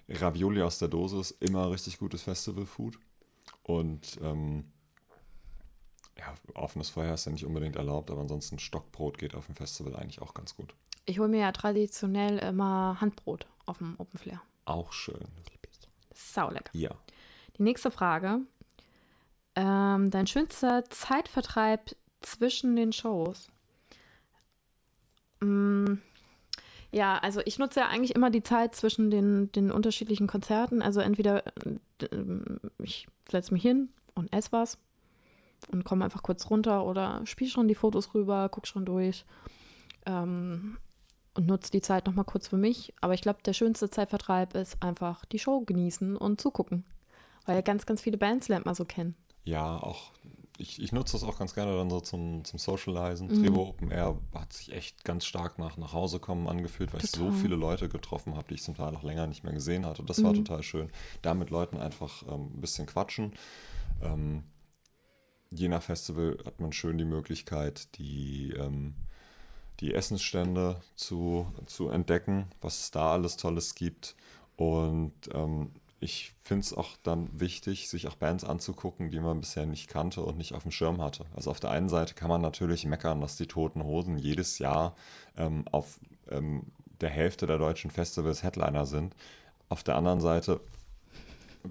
Ravioli 0.09 0.63
aus 0.63 0.79
der 0.79 0.89
Dose 0.89 1.21
ist 1.21 1.31
immer 1.43 1.71
richtig 1.71 1.99
gutes 1.99 2.23
Festival-Food. 2.23 2.99
Und 3.63 4.19
ähm, 4.23 4.65
ja, 6.19 6.35
offenes 6.55 6.91
Feuer 6.91 7.15
ist 7.15 7.27
ja 7.27 7.33
nicht 7.33 7.47
unbedingt 7.47 7.77
erlaubt, 7.77 8.11
aber 8.11 8.21
ansonsten 8.21 8.59
Stockbrot 8.59 9.19
geht 9.19 9.35
auf 9.35 9.47
dem 9.47 9.55
Festival 9.55 9.97
eigentlich 9.97 10.21
auch 10.21 10.35
ganz 10.35 10.57
gut. 10.57 10.75
Ich 11.07 11.19
hole 11.19 11.29
mir 11.29 11.41
ja 11.41 11.53
traditionell 11.53 12.39
immer 12.39 13.01
Handbrot 13.01 13.47
auf 13.67 13.79
dem 13.79 13.95
Open 13.99 14.19
Flair. 14.19 14.43
Auch 14.65 14.93
schön. 14.93 15.27
Sau 16.13 16.51
lecker. 16.51 16.71
Ja. 16.73 16.91
Die 17.57 17.63
nächste 17.63 17.91
Frage. 17.91 18.41
Ähm, 19.55 20.11
dein 20.11 20.27
schönster 20.27 20.85
Zeitvertreib 20.91 21.97
zwischen 22.21 22.77
den 22.77 22.93
Shows? 22.93 23.49
Mm, 25.41 25.95
ja, 26.91 27.19
also 27.19 27.41
ich 27.45 27.59
nutze 27.59 27.81
ja 27.81 27.89
eigentlich 27.89 28.15
immer 28.15 28.31
die 28.31 28.43
Zeit 28.43 28.75
zwischen 28.75 29.11
den, 29.11 29.53
den 29.53 29.71
unterschiedlichen 29.71 30.27
Konzerten. 30.27 30.83
Also 30.83 31.01
entweder 31.01 31.47
äh, 31.47 32.09
ich 32.79 33.07
setze 33.31 33.53
mich 33.53 33.63
hin 33.63 33.91
und 34.15 34.33
esse 34.33 34.53
was 34.53 34.79
und 35.71 35.85
komme 35.85 36.05
einfach 36.05 36.23
kurz 36.23 36.49
runter 36.51 36.85
oder 36.85 37.23
spiele 37.25 37.51
schon 37.51 37.69
die 37.69 37.75
Fotos 37.75 38.15
rüber, 38.15 38.49
gucke 38.49 38.67
schon 38.67 38.85
durch. 38.85 39.25
Ähm, 40.07 40.79
und 41.35 41.47
nutze 41.47 41.71
die 41.71 41.81
Zeit 41.81 42.07
nochmal 42.07 42.25
kurz 42.25 42.49
für 42.49 42.57
mich. 42.57 42.93
Aber 43.01 43.15
ich 43.15 43.23
glaube, 43.23 43.39
der 43.45 43.53
schönste 43.53 43.91
Zeitvertreib 43.91 44.55
ist 44.55 44.83
einfach 44.83 45.25
die 45.27 45.39
Show 45.39 45.61
genießen 45.61 46.17
und 46.17 46.41
zugucken. 46.41 46.85
Weil 47.47 47.55
ja 47.55 47.63
ganz, 47.63 47.87
ganz 47.87 48.03
viele 48.03 48.19
Bands 48.19 48.49
lernt 48.49 48.67
man 48.67 48.75
so 48.75 48.85
kennen. 48.85 49.15
Ja, 49.45 49.77
auch 49.77 50.13
ich, 50.59 50.83
ich 50.83 50.93
nutze 50.93 51.13
das 51.13 51.23
auch 51.23 51.39
ganz 51.39 51.55
gerne 51.55 51.77
dann 51.77 51.89
so 51.89 52.01
zum, 52.01 52.45
zum 52.45 52.59
Socializen. 52.59 53.29
Mhm. 53.29 53.45
Trebo 53.45 53.69
Open 53.69 53.91
Air 53.93 54.19
hat 54.35 54.53
sich 54.53 54.73
echt 54.73 55.05
ganz 55.05 55.25
stark 55.25 55.59
nach 55.59 55.77
nach 55.77 55.93
Hause 55.93 56.19
kommen 56.19 56.49
angefühlt, 56.49 56.93
weil 56.93 57.01
total. 57.01 57.29
ich 57.29 57.35
so 57.35 57.41
viele 57.41 57.55
Leute 57.55 57.89
getroffen 57.89 58.35
habe, 58.35 58.49
die 58.49 58.55
ich 58.55 58.63
zum 58.63 58.75
Teil 58.75 58.95
auch 58.95 59.05
länger 59.05 59.29
nicht 59.29 59.45
mehr 59.45 59.53
gesehen 59.53 59.87
hatte. 59.87 60.03
Das 60.03 60.19
mhm. 60.19 60.25
war 60.25 60.35
total 60.35 60.63
schön. 60.65 60.91
Da 61.23 61.35
mit 61.35 61.51
Leuten 61.51 61.77
einfach 61.77 62.25
ähm, 62.29 62.51
ein 62.55 62.61
bisschen 62.61 62.87
quatschen. 62.87 63.35
Ähm, 64.03 64.43
je 65.51 65.69
nach 65.69 65.83
Festival 65.83 66.39
hat 66.45 66.61
man 66.61 66.73
schön 66.73 66.99
die 66.99 67.05
Möglichkeit, 67.05 67.89
die 67.99 68.53
ähm, 68.57 68.95
die 69.81 69.95
Essensstände 69.95 70.81
zu, 70.97 71.47
zu 71.67 71.89
entdecken, 71.89 72.47
was 72.61 72.81
es 72.81 72.91
da 72.91 73.13
alles 73.13 73.37
Tolles 73.37 73.75
gibt. 73.75 74.17
Und 74.57 75.13
ähm, 75.33 75.71
ich 76.01 76.33
finde 76.43 76.63
es 76.63 76.73
auch 76.73 76.97
dann 77.03 77.29
wichtig, 77.39 77.89
sich 77.89 78.07
auch 78.09 78.17
Bands 78.17 78.45
anzugucken, 78.45 79.11
die 79.11 79.21
man 79.21 79.41
bisher 79.41 79.67
nicht 79.67 79.89
kannte 79.89 80.23
und 80.23 80.37
nicht 80.37 80.55
auf 80.55 80.63
dem 80.63 80.73
Schirm 80.73 81.01
hatte. 81.01 81.27
Also 81.35 81.51
auf 81.51 81.61
der 81.61 81.71
einen 81.71 81.89
Seite 81.89 82.15
kann 82.15 82.29
man 82.29 82.41
natürlich 82.41 82.87
meckern, 82.87 83.21
dass 83.21 83.37
die 83.37 83.47
Toten 83.47 83.83
Hosen 83.85 84.19
jedes 84.19 84.59
Jahr 84.59 84.97
ähm, 85.37 85.65
auf 85.71 86.01
ähm, 86.29 86.63
der 87.01 87.11
Hälfte 87.11 87.47
der 87.47 87.59
deutschen 87.59 87.91
Festivals 87.91 88.43
Headliner 88.43 88.87
sind. 88.87 89.15
Auf 89.69 89.85
der 89.85 89.97
anderen 89.97 90.21
Seite 90.21 90.61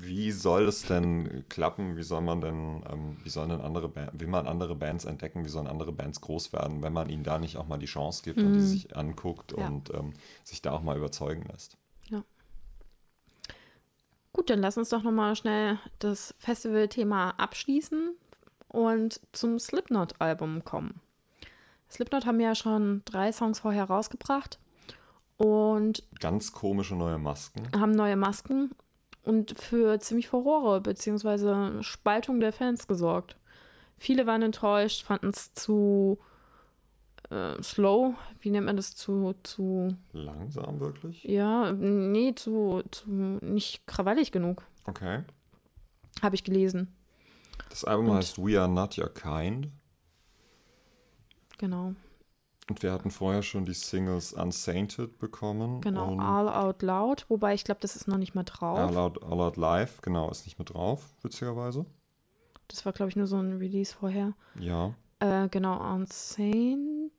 wie 0.01 0.31
soll 0.31 0.67
es 0.67 0.83
denn 0.83 1.45
klappen? 1.49 1.97
Wie 1.97 2.03
soll 2.03 2.21
man 2.21 2.41
denn, 2.41 2.83
ähm, 2.91 3.17
wie 3.23 3.29
sollen 3.29 3.49
denn 3.49 3.61
andere 3.61 3.89
Band, 3.89 4.19
will 4.19 4.27
man 4.27 4.47
andere 4.47 4.75
Bands 4.75 5.05
entdecken? 5.05 5.45
Wie 5.45 5.49
sollen 5.49 5.67
andere 5.67 5.91
Bands 5.91 6.21
groß 6.21 6.53
werden, 6.53 6.81
wenn 6.83 6.93
man 6.93 7.09
ihnen 7.09 7.23
da 7.23 7.39
nicht 7.39 7.57
auch 7.57 7.67
mal 7.67 7.77
die 7.77 7.85
Chance 7.85 8.23
gibt 8.23 8.37
mhm. 8.37 8.47
und 8.47 8.53
die 8.53 8.59
mhm. 8.59 8.65
sich 8.65 8.95
anguckt 8.95 9.53
ja. 9.57 9.67
und 9.67 9.93
ähm, 9.93 10.13
sich 10.43 10.61
da 10.61 10.71
auch 10.71 10.81
mal 10.81 10.97
überzeugen 10.97 11.45
lässt? 11.51 11.77
Ja. 12.09 12.23
Gut, 14.33 14.49
dann 14.49 14.59
lass 14.59 14.77
uns 14.77 14.89
doch 14.89 15.03
nochmal 15.03 15.35
schnell 15.35 15.79
das 15.99 16.35
Festival-Thema 16.39 17.31
abschließen 17.31 18.15
und 18.67 19.21
zum 19.31 19.59
Slipknot-Album 19.59 20.63
kommen. 20.63 21.01
Slipknot 21.89 22.25
haben 22.25 22.39
ja 22.39 22.53
schon 22.53 23.01
drei 23.05 23.31
Songs 23.31 23.59
vorher 23.59 23.85
rausgebracht 23.85 24.59
und 25.37 26.03
ganz 26.19 26.51
komische 26.51 26.95
neue 26.95 27.17
Masken. 27.17 27.69
Haben 27.79 27.91
neue 27.91 28.15
Masken 28.17 28.71
und 29.27 29.59
für 29.59 29.99
ziemlich 29.99 30.27
Furore 30.27 30.81
bzw. 30.81 31.83
Spaltung 31.83 32.39
der 32.39 32.53
Fans 32.53 32.87
gesorgt. 32.87 33.37
Viele 33.97 34.25
waren 34.27 34.41
enttäuscht, 34.41 35.03
fanden 35.03 35.29
es 35.29 35.53
zu 35.53 36.19
äh, 37.29 37.61
slow, 37.61 38.15
wie 38.39 38.51
nennt 38.51 38.65
man 38.67 38.77
das, 38.77 38.95
zu, 38.95 39.35
zu... 39.43 39.95
Langsam 40.13 40.79
wirklich? 40.79 41.23
Ja, 41.23 41.71
nee, 41.73 42.33
zu, 42.35 42.83
zu 42.91 43.09
nicht 43.09 43.85
krawallig 43.87 44.31
genug. 44.31 44.63
Okay. 44.85 45.23
Habe 46.21 46.35
ich 46.35 46.43
gelesen. 46.43 46.93
Das 47.69 47.83
Album 47.83 48.09
Und- 48.09 48.17
heißt 48.17 48.37
We 48.37 48.59
Are 48.59 48.69
Not 48.69 48.97
Your 48.97 49.13
Kind. 49.13 49.69
Genau. 51.57 51.95
Und 52.69 52.83
wir 52.83 52.91
hatten 52.91 53.11
vorher 53.11 53.43
schon 53.43 53.63
die 53.65 53.73
Singles 53.73 54.33
Unsainted 54.33 55.19
bekommen. 55.19 55.79
Genau. 55.81 56.17
All 56.19 56.49
Out 56.49 56.81
Loud. 56.81 57.25
Wobei 57.29 57.53
ich 57.53 57.63
glaube, 57.63 57.79
das 57.81 57.95
ist 57.95 58.07
noch 58.09 58.17
nicht 58.17 58.35
mal 58.35 58.43
drauf. 58.43 58.77
All 58.77 58.97
Out, 58.97 59.23
All 59.23 59.39
Out 59.39 59.55
Live, 59.57 60.01
genau, 60.01 60.29
ist 60.29 60.45
nicht 60.45 60.59
mit 60.59 60.73
drauf, 60.73 61.05
witzigerweise. 61.21 61.85
Das 62.67 62.85
war, 62.85 62.91
glaube 62.91 63.09
ich, 63.09 63.15
nur 63.15 63.27
so 63.27 63.37
ein 63.37 63.57
Release 63.57 63.95
vorher. 63.95 64.33
Ja, 64.59 64.93
Äh, 65.19 65.47
genau. 65.49 65.79
Unsane. 65.93 67.09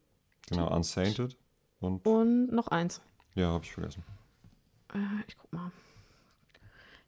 genau, 0.51 0.75
Unsainted. 0.75 1.37
Und 1.81 2.07
Und 2.07 2.53
noch 2.53 2.69
eins. 2.69 3.01
ja, 3.35 3.47
habe 3.49 3.65
ich 3.65 3.73
vergessen. 3.73 4.05
Äh, 4.93 4.99
ich 5.27 5.37
guck 5.39 5.51
mal. 5.53 5.73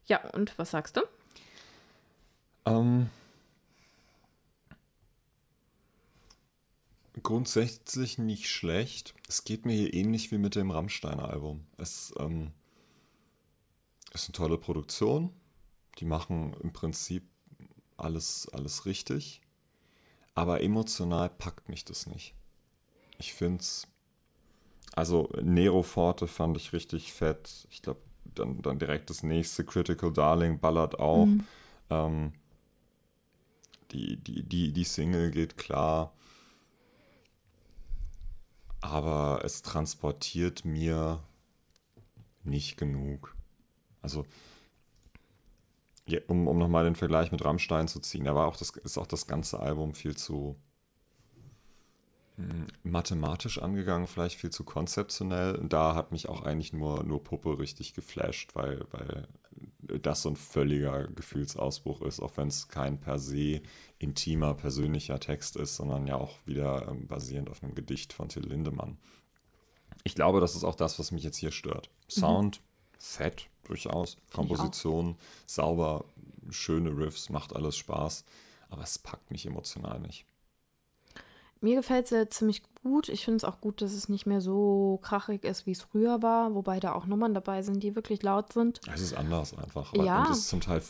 Ja, 0.05 0.19
und 0.33 0.57
was 0.57 0.71
sagst 0.71 0.97
du? 0.97 1.01
Ähm, 2.65 3.09
grundsätzlich 7.21 8.17
nicht 8.17 8.49
schlecht. 8.49 9.13
Es 9.27 9.43
geht 9.43 9.65
mir 9.65 9.73
hier 9.73 9.93
ähnlich 9.93 10.31
wie 10.31 10.37
mit 10.37 10.55
dem 10.55 10.71
Rammstein-Album. 10.71 11.65
Es 11.77 12.13
ähm, 12.19 12.51
ist 14.13 14.27
eine 14.27 14.33
tolle 14.33 14.57
Produktion. 14.57 15.31
Die 15.99 16.05
machen 16.05 16.55
im 16.61 16.71
Prinzip 16.71 17.23
alles, 17.97 18.47
alles 18.53 18.85
richtig. 18.85 19.41
Aber 20.33 20.61
emotional 20.61 21.29
packt 21.29 21.69
mich 21.69 21.83
das 21.85 22.07
nicht. 22.07 22.33
Ich 23.19 23.33
finde 23.33 23.61
es. 23.61 23.87
Also, 24.93 25.29
Nero 25.41 25.83
Forte 25.83 26.27
fand 26.27 26.57
ich 26.57 26.73
richtig 26.73 27.13
fett. 27.13 27.67
Ich 27.69 27.81
glaube, 27.81 28.01
dann, 28.35 28.61
dann 28.61 28.79
direkt 28.79 29.09
das 29.09 29.23
nächste 29.23 29.63
Critical 29.65 30.11
Darling 30.11 30.59
ballert 30.59 30.99
auch. 30.99 31.25
Mhm. 31.25 31.47
Ähm, 31.89 32.33
die, 33.91 34.17
die, 34.17 34.43
die, 34.43 34.71
die 34.71 34.83
Single 34.83 35.31
geht 35.31 35.57
klar. 35.57 36.13
Aber 38.81 39.41
es 39.43 39.61
transportiert 39.61 40.65
mir 40.65 41.23
nicht 42.43 42.77
genug. 42.77 43.35
Also, 44.01 44.25
um, 46.27 46.47
um 46.47 46.57
nochmal 46.57 46.83
den 46.83 46.95
Vergleich 46.95 47.31
mit 47.31 47.45
Rammstein 47.45 47.87
zu 47.87 47.99
ziehen, 47.99 48.25
da 48.25 48.35
war 48.35 48.47
auch 48.47 48.57
das, 48.57 48.71
ist 48.71 48.97
auch 48.97 49.07
das 49.07 49.27
ganze 49.27 49.59
Album 49.59 49.93
viel 49.93 50.17
zu 50.17 50.55
mathematisch 52.83 53.61
angegangen, 53.61 54.07
vielleicht 54.07 54.39
viel 54.39 54.49
zu 54.49 54.63
konzeptionell. 54.63 55.55
Und 55.55 55.73
da 55.73 55.95
hat 55.95 56.11
mich 56.11 56.29
auch 56.29 56.41
eigentlich 56.41 56.73
nur, 56.73 57.03
nur 57.03 57.23
Puppe 57.23 57.59
richtig 57.59 57.93
geflasht, 57.93 58.55
weil, 58.55 58.85
weil 58.91 59.27
das 59.81 60.21
so 60.21 60.29
ein 60.29 60.35
völliger 60.35 61.07
Gefühlsausbruch 61.07 62.01
ist, 62.01 62.19
auch 62.19 62.37
wenn 62.37 62.47
es 62.47 62.67
kein 62.67 62.99
per 62.99 63.19
se 63.19 63.61
intimer, 63.99 64.53
persönlicher 64.53 65.19
Text 65.19 65.55
ist, 65.55 65.75
sondern 65.75 66.07
ja 66.07 66.15
auch 66.15 66.37
wieder 66.45 66.87
ähm, 66.87 67.07
basierend 67.07 67.49
auf 67.49 67.61
einem 67.63 67.75
Gedicht 67.75 68.13
von 68.13 68.29
Till 68.29 68.45
Lindemann. 68.45 68.97
Ich 70.03 70.15
glaube, 70.15 70.39
das 70.39 70.55
ist 70.55 70.63
auch 70.63 70.75
das, 70.75 70.97
was 70.97 71.11
mich 71.11 71.23
jetzt 71.23 71.37
hier 71.37 71.51
stört. 71.51 71.89
Sound, 72.09 72.61
fett, 72.97 73.49
durchaus. 73.65 74.17
Komposition, 74.33 75.17
sauber, 75.45 76.05
schöne 76.49 76.95
Riffs, 76.95 77.29
macht 77.29 77.55
alles 77.55 77.75
Spaß. 77.77 78.23
Aber 78.69 78.83
es 78.83 78.97
packt 78.97 79.29
mich 79.31 79.45
emotional 79.45 79.99
nicht. 79.99 80.25
Mir 81.61 81.75
gefällt 81.75 82.05
es 82.05 82.11
ja 82.11 82.27
ziemlich 82.29 82.63
gut. 82.83 83.07
Ich 83.07 83.23
finde 83.23 83.37
es 83.37 83.43
auch 83.43 83.61
gut, 83.61 83.81
dass 83.81 83.93
es 83.93 84.09
nicht 84.09 84.25
mehr 84.25 84.41
so 84.41 84.99
krachig 85.03 85.43
ist, 85.43 85.65
wie 85.67 85.71
es 85.71 85.81
früher 85.83 86.21
war, 86.23 86.55
wobei 86.55 86.79
da 86.79 86.93
auch 86.93 87.05
Nummern 87.05 87.33
dabei 87.35 87.61
sind, 87.61 87.81
die 87.83 87.95
wirklich 87.95 88.23
laut 88.23 88.51
sind. 88.51 88.81
Es 88.91 88.99
ist 89.01 89.13
anders 89.13 89.55
einfach. 89.57 89.93
Aber- 89.93 90.03
Ja. 90.03 90.23
Und 90.23 90.31
es 90.31 90.39
ist 90.39 90.49
zum 90.49 90.61
Teil 90.61 90.81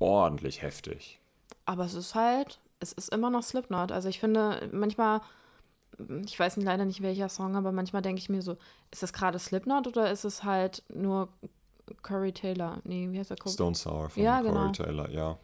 ordentlich 0.00 0.62
heftig. 0.62 1.20
Aber 1.64 1.84
es 1.84 1.94
ist 1.94 2.14
halt, 2.16 2.60
es 2.80 2.92
ist 2.92 3.12
immer 3.14 3.30
noch 3.30 3.42
Slipknot. 3.44 3.92
Also 3.92 4.08
ich 4.08 4.18
finde, 4.18 4.68
manchmal, 4.72 5.20
ich 6.26 6.38
weiß 6.38 6.56
leider 6.56 6.84
nicht 6.84 7.02
welcher 7.02 7.28
Song, 7.28 7.54
aber 7.56 7.70
manchmal 7.72 8.02
denke 8.02 8.18
ich 8.20 8.28
mir 8.28 8.42
so, 8.42 8.56
ist 8.90 9.02
das 9.04 9.12
gerade 9.12 9.38
Slipknot 9.38 9.86
oder 9.86 10.10
ist 10.10 10.24
es 10.24 10.42
halt 10.42 10.82
nur 10.92 11.28
Corey 12.02 12.32
Taylor? 12.32 12.78
Nee, 12.84 13.08
wie 13.12 13.18
heißt 13.20 13.30
der? 13.30 13.36
Stone 13.48 13.76
Sour 13.76 14.10
von 14.10 14.22
Ja, 14.22 14.38
Corey 14.40 14.52
genau. 14.52 14.72
Taylor, 14.72 15.08
ja. 15.10 15.38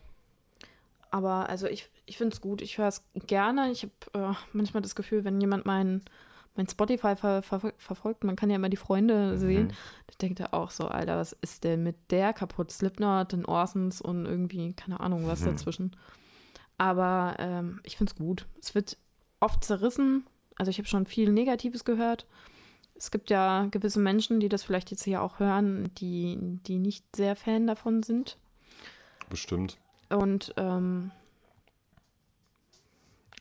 Aber 1.12 1.48
also 1.48 1.66
ich, 1.68 1.88
ich 2.06 2.16
finde 2.16 2.34
es 2.34 2.40
gut. 2.40 2.60
Ich 2.62 2.78
höre 2.78 2.88
es 2.88 3.04
gerne. 3.26 3.70
Ich 3.70 3.84
habe 4.14 4.32
äh, 4.32 4.34
manchmal 4.52 4.82
das 4.82 4.94
Gefühl, 4.96 5.24
wenn 5.24 5.40
jemand 5.40 5.66
mein, 5.66 6.00
mein 6.56 6.66
Spotify 6.66 7.14
ver, 7.14 7.42
ver, 7.42 7.72
verfolgt, 7.76 8.24
man 8.24 8.34
kann 8.34 8.48
ja 8.50 8.56
immer 8.56 8.70
die 8.70 8.76
Freunde 8.78 9.38
sehen, 9.38 9.66
Mhm. 9.66 9.72
ich 10.10 10.16
denke 10.18 10.42
da 10.42 10.48
auch 10.58 10.70
so, 10.70 10.88
Alter, 10.88 11.18
was 11.18 11.32
ist 11.34 11.64
denn 11.64 11.82
mit 11.82 11.96
der 12.10 12.32
kaputt? 12.32 12.70
Slipknot, 12.72 13.32
den 13.32 13.44
Orsons 13.44 14.00
und 14.00 14.24
irgendwie, 14.26 14.72
keine 14.72 15.00
Ahnung, 15.00 15.26
was 15.26 15.40
Mhm. 15.42 15.44
dazwischen. 15.44 15.96
Aber 16.78 17.36
ähm, 17.38 17.80
ich 17.84 17.96
finde 17.96 18.10
es 18.12 18.18
gut. 18.18 18.46
Es 18.60 18.74
wird 18.74 18.96
oft 19.40 19.62
zerrissen. 19.64 20.26
Also 20.56 20.70
ich 20.70 20.78
habe 20.78 20.88
schon 20.88 21.06
viel 21.06 21.30
Negatives 21.30 21.84
gehört. 21.84 22.26
Es 22.94 23.10
gibt 23.10 23.30
ja 23.30 23.66
gewisse 23.70 24.00
Menschen, 24.00 24.40
die 24.40 24.48
das 24.48 24.62
vielleicht 24.62 24.90
jetzt 24.90 25.04
hier 25.04 25.22
auch 25.22 25.38
hören, 25.40 25.90
die, 25.98 26.38
die 26.66 26.78
nicht 26.78 27.04
sehr 27.16 27.36
Fan 27.36 27.66
davon 27.66 28.02
sind. 28.02 28.38
Bestimmt. 29.28 29.78
Und 30.12 30.52
ähm, 30.56 31.10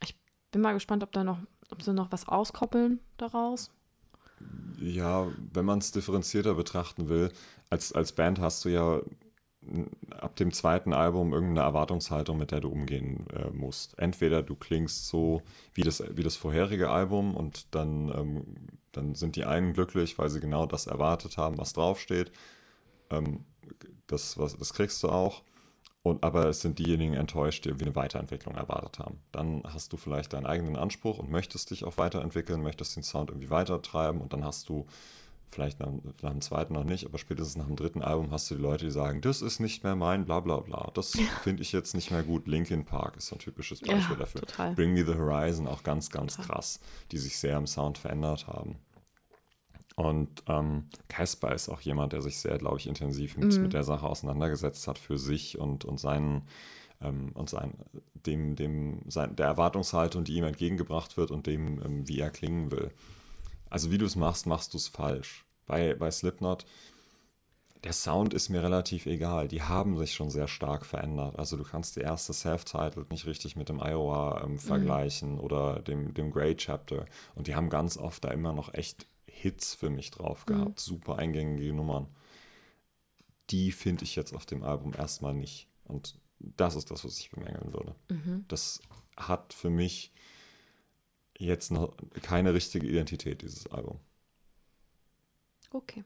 ich 0.01 0.15
bin 0.51 0.61
mal 0.61 0.73
gespannt, 0.73 1.03
ob 1.03 1.11
da 1.11 1.23
noch, 1.23 1.39
ob 1.69 1.81
sie 1.81 1.93
noch 1.93 2.11
was 2.11 2.27
auskoppeln 2.27 2.99
daraus. 3.17 3.71
Ja, 4.79 5.27
wenn 5.53 5.65
man 5.65 5.79
es 5.79 5.91
differenzierter 5.91 6.55
betrachten 6.55 7.09
will, 7.09 7.31
als, 7.69 7.93
als 7.93 8.13
Band 8.13 8.39
hast 8.39 8.65
du 8.65 8.69
ja 8.69 9.01
ab 10.09 10.35
dem 10.37 10.51
zweiten 10.51 10.91
Album 10.91 11.33
irgendeine 11.33 11.67
Erwartungshaltung, 11.67 12.37
mit 12.37 12.51
der 12.51 12.61
du 12.61 12.69
umgehen 12.69 13.27
äh, 13.29 13.51
musst. 13.51 13.97
Entweder 13.99 14.41
du 14.41 14.55
klingst 14.55 15.07
so 15.07 15.43
wie 15.73 15.83
das, 15.83 16.03
wie 16.15 16.23
das 16.23 16.35
vorherige 16.35 16.89
Album 16.89 17.35
und 17.35 17.73
dann, 17.75 18.09
ähm, 18.09 18.45
dann 18.91 19.13
sind 19.13 19.35
die 19.35 19.45
einen 19.45 19.73
glücklich, 19.73 20.17
weil 20.17 20.29
sie 20.29 20.39
genau 20.39 20.65
das 20.65 20.87
erwartet 20.87 21.37
haben, 21.37 21.59
was 21.59 21.73
draufsteht. 21.73 22.31
Ähm, 23.11 23.45
das, 24.07 24.37
was, 24.39 24.57
das 24.57 24.73
kriegst 24.73 25.01
du 25.03 25.09
auch. 25.09 25.43
Und, 26.03 26.23
aber 26.23 26.45
es 26.47 26.61
sind 26.61 26.79
diejenigen 26.79 27.13
enttäuscht, 27.13 27.63
die 27.65 27.69
irgendwie 27.69 27.85
eine 27.85 27.95
Weiterentwicklung 27.95 28.55
erwartet 28.55 28.97
haben. 28.99 29.19
Dann 29.31 29.61
hast 29.65 29.93
du 29.93 29.97
vielleicht 29.97 30.33
deinen 30.33 30.47
eigenen 30.47 30.75
Anspruch 30.75 31.19
und 31.19 31.29
möchtest 31.29 31.69
dich 31.69 31.83
auch 31.85 31.97
weiterentwickeln, 31.97 32.63
möchtest 32.63 32.95
den 32.95 33.03
Sound 33.03 33.29
irgendwie 33.29 33.51
weitertreiben 33.51 34.19
und 34.19 34.33
dann 34.33 34.43
hast 34.43 34.67
du 34.69 34.87
vielleicht 35.49 35.79
nach, 35.79 35.89
nach 36.21 36.31
dem 36.31 36.41
zweiten 36.41 36.73
noch 36.73 36.85
nicht, 36.85 37.05
aber 37.05 37.17
spätestens 37.19 37.57
nach 37.57 37.67
dem 37.67 37.75
dritten 37.75 38.01
Album 38.01 38.31
hast 38.31 38.49
du 38.49 38.55
die 38.55 38.61
Leute, 38.61 38.85
die 38.85 38.91
sagen, 38.91 39.21
das 39.21 39.41
ist 39.41 39.59
nicht 39.59 39.83
mehr 39.83 39.95
mein 39.95 40.25
bla 40.25 40.39
bla 40.39 40.57
bla. 40.61 40.89
Das 40.93 41.11
finde 41.43 41.61
ich 41.61 41.71
jetzt 41.71 41.93
nicht 41.93 42.09
mehr 42.09 42.23
gut. 42.23 42.47
Linkin 42.47 42.83
Park 42.85 43.17
ist 43.17 43.27
so 43.27 43.35
ein 43.35 43.39
typisches 43.39 43.81
Beispiel 43.81 44.15
Ja, 44.15 44.19
dafür. 44.19 44.41
total. 44.41 44.73
Bring 44.73 44.93
Me 44.93 45.05
the 45.05 45.13
Horizon 45.13 45.67
auch 45.67 45.83
ganz, 45.83 46.09
ganz 46.09 46.37
Total. 46.37 46.55
krass, 46.55 46.79
die 47.11 47.17
sich 47.19 47.37
sehr 47.37 47.57
im 47.57 47.67
Sound 47.67 47.97
verändert 47.97 48.47
haben. 48.47 48.77
Und 49.95 50.43
ähm, 50.47 50.85
Casper 51.09 51.53
ist 51.53 51.69
auch 51.69 51.81
jemand, 51.81 52.13
der 52.13 52.21
sich 52.21 52.39
sehr, 52.39 52.57
glaube 52.57 52.77
ich, 52.77 52.87
intensiv 52.87 53.37
mit, 53.37 53.55
Mhm. 53.55 53.63
mit 53.63 53.73
der 53.73 53.83
Sache 53.83 54.05
auseinandergesetzt 54.07 54.87
hat 54.87 54.97
für 54.97 55.17
sich 55.17 55.59
und, 55.59 55.85
und 55.85 55.99
seinen 55.99 56.43
ähm, 57.01 57.31
und 57.33 57.49
sein, 57.49 57.73
dem, 58.13 58.55
dem, 58.55 59.01
sein, 59.07 59.35
der 59.35 59.47
Erwartungshaltung, 59.47 60.23
die 60.23 60.35
ihm 60.35 60.43
entgegengebracht 60.43 61.17
wird 61.17 61.31
und 61.31 61.47
dem, 61.47 61.81
ähm, 61.83 62.07
wie 62.07 62.19
er 62.19 62.29
klingen 62.29 62.71
will. 62.71 62.91
Also 63.69 63.91
wie 63.91 63.97
du 63.97 64.05
es 64.05 64.15
machst, 64.15 64.45
machst 64.45 64.73
du 64.73 64.77
es 64.77 64.87
falsch. 64.87 65.45
Bei, 65.65 65.93
bei 65.95 66.11
Slipknot, 66.11 66.65
der 67.83 67.93
Sound 67.93 68.33
ist 68.35 68.49
mir 68.49 68.61
relativ 68.61 69.07
egal. 69.07 69.47
Die 69.47 69.63
haben 69.63 69.97
sich 69.97 70.13
schon 70.13 70.29
sehr 70.29 70.47
stark 70.47 70.85
verändert. 70.85 71.39
Also 71.39 71.57
du 71.57 71.63
kannst 71.63 71.95
die 71.95 72.01
erste 72.01 72.33
Self-Titled 72.33 73.09
nicht 73.09 73.25
richtig 73.25 73.55
mit 73.55 73.69
dem 73.69 73.79
Iowa 73.79 74.43
ähm, 74.43 74.59
vergleichen 74.59 75.39
oder 75.39 75.79
dem, 75.81 76.13
dem 76.13 76.31
Grey 76.31 76.55
Chapter. 76.55 77.05
Und 77.33 77.47
die 77.47 77.55
haben 77.55 77.69
ganz 77.69 77.97
oft 77.97 78.23
da 78.23 78.29
immer 78.29 78.53
noch 78.53 78.73
echt 78.75 79.07
Hits 79.41 79.73
für 79.73 79.89
mich 79.89 80.11
drauf 80.11 80.45
gehabt. 80.45 80.79
Super 80.79 81.17
eingängige 81.17 81.73
Nummern. 81.73 82.07
Die 83.49 83.71
finde 83.71 84.03
ich 84.03 84.15
jetzt 84.15 84.33
auf 84.33 84.45
dem 84.45 84.63
Album 84.63 84.93
erstmal 84.93 85.33
nicht. 85.33 85.67
Und 85.85 86.19
das 86.39 86.75
ist 86.75 86.91
das, 86.91 87.03
was 87.03 87.19
ich 87.19 87.31
bemängeln 87.31 87.73
würde. 87.73 87.95
Mhm. 88.09 88.45
Das 88.47 88.81
hat 89.17 89.53
für 89.53 89.69
mich 89.69 90.11
jetzt 91.37 91.71
noch 91.71 91.95
keine 92.21 92.53
richtige 92.53 92.87
Identität, 92.87 93.41
dieses 93.41 93.67
Album. 93.67 93.99
Okay. 95.71 96.03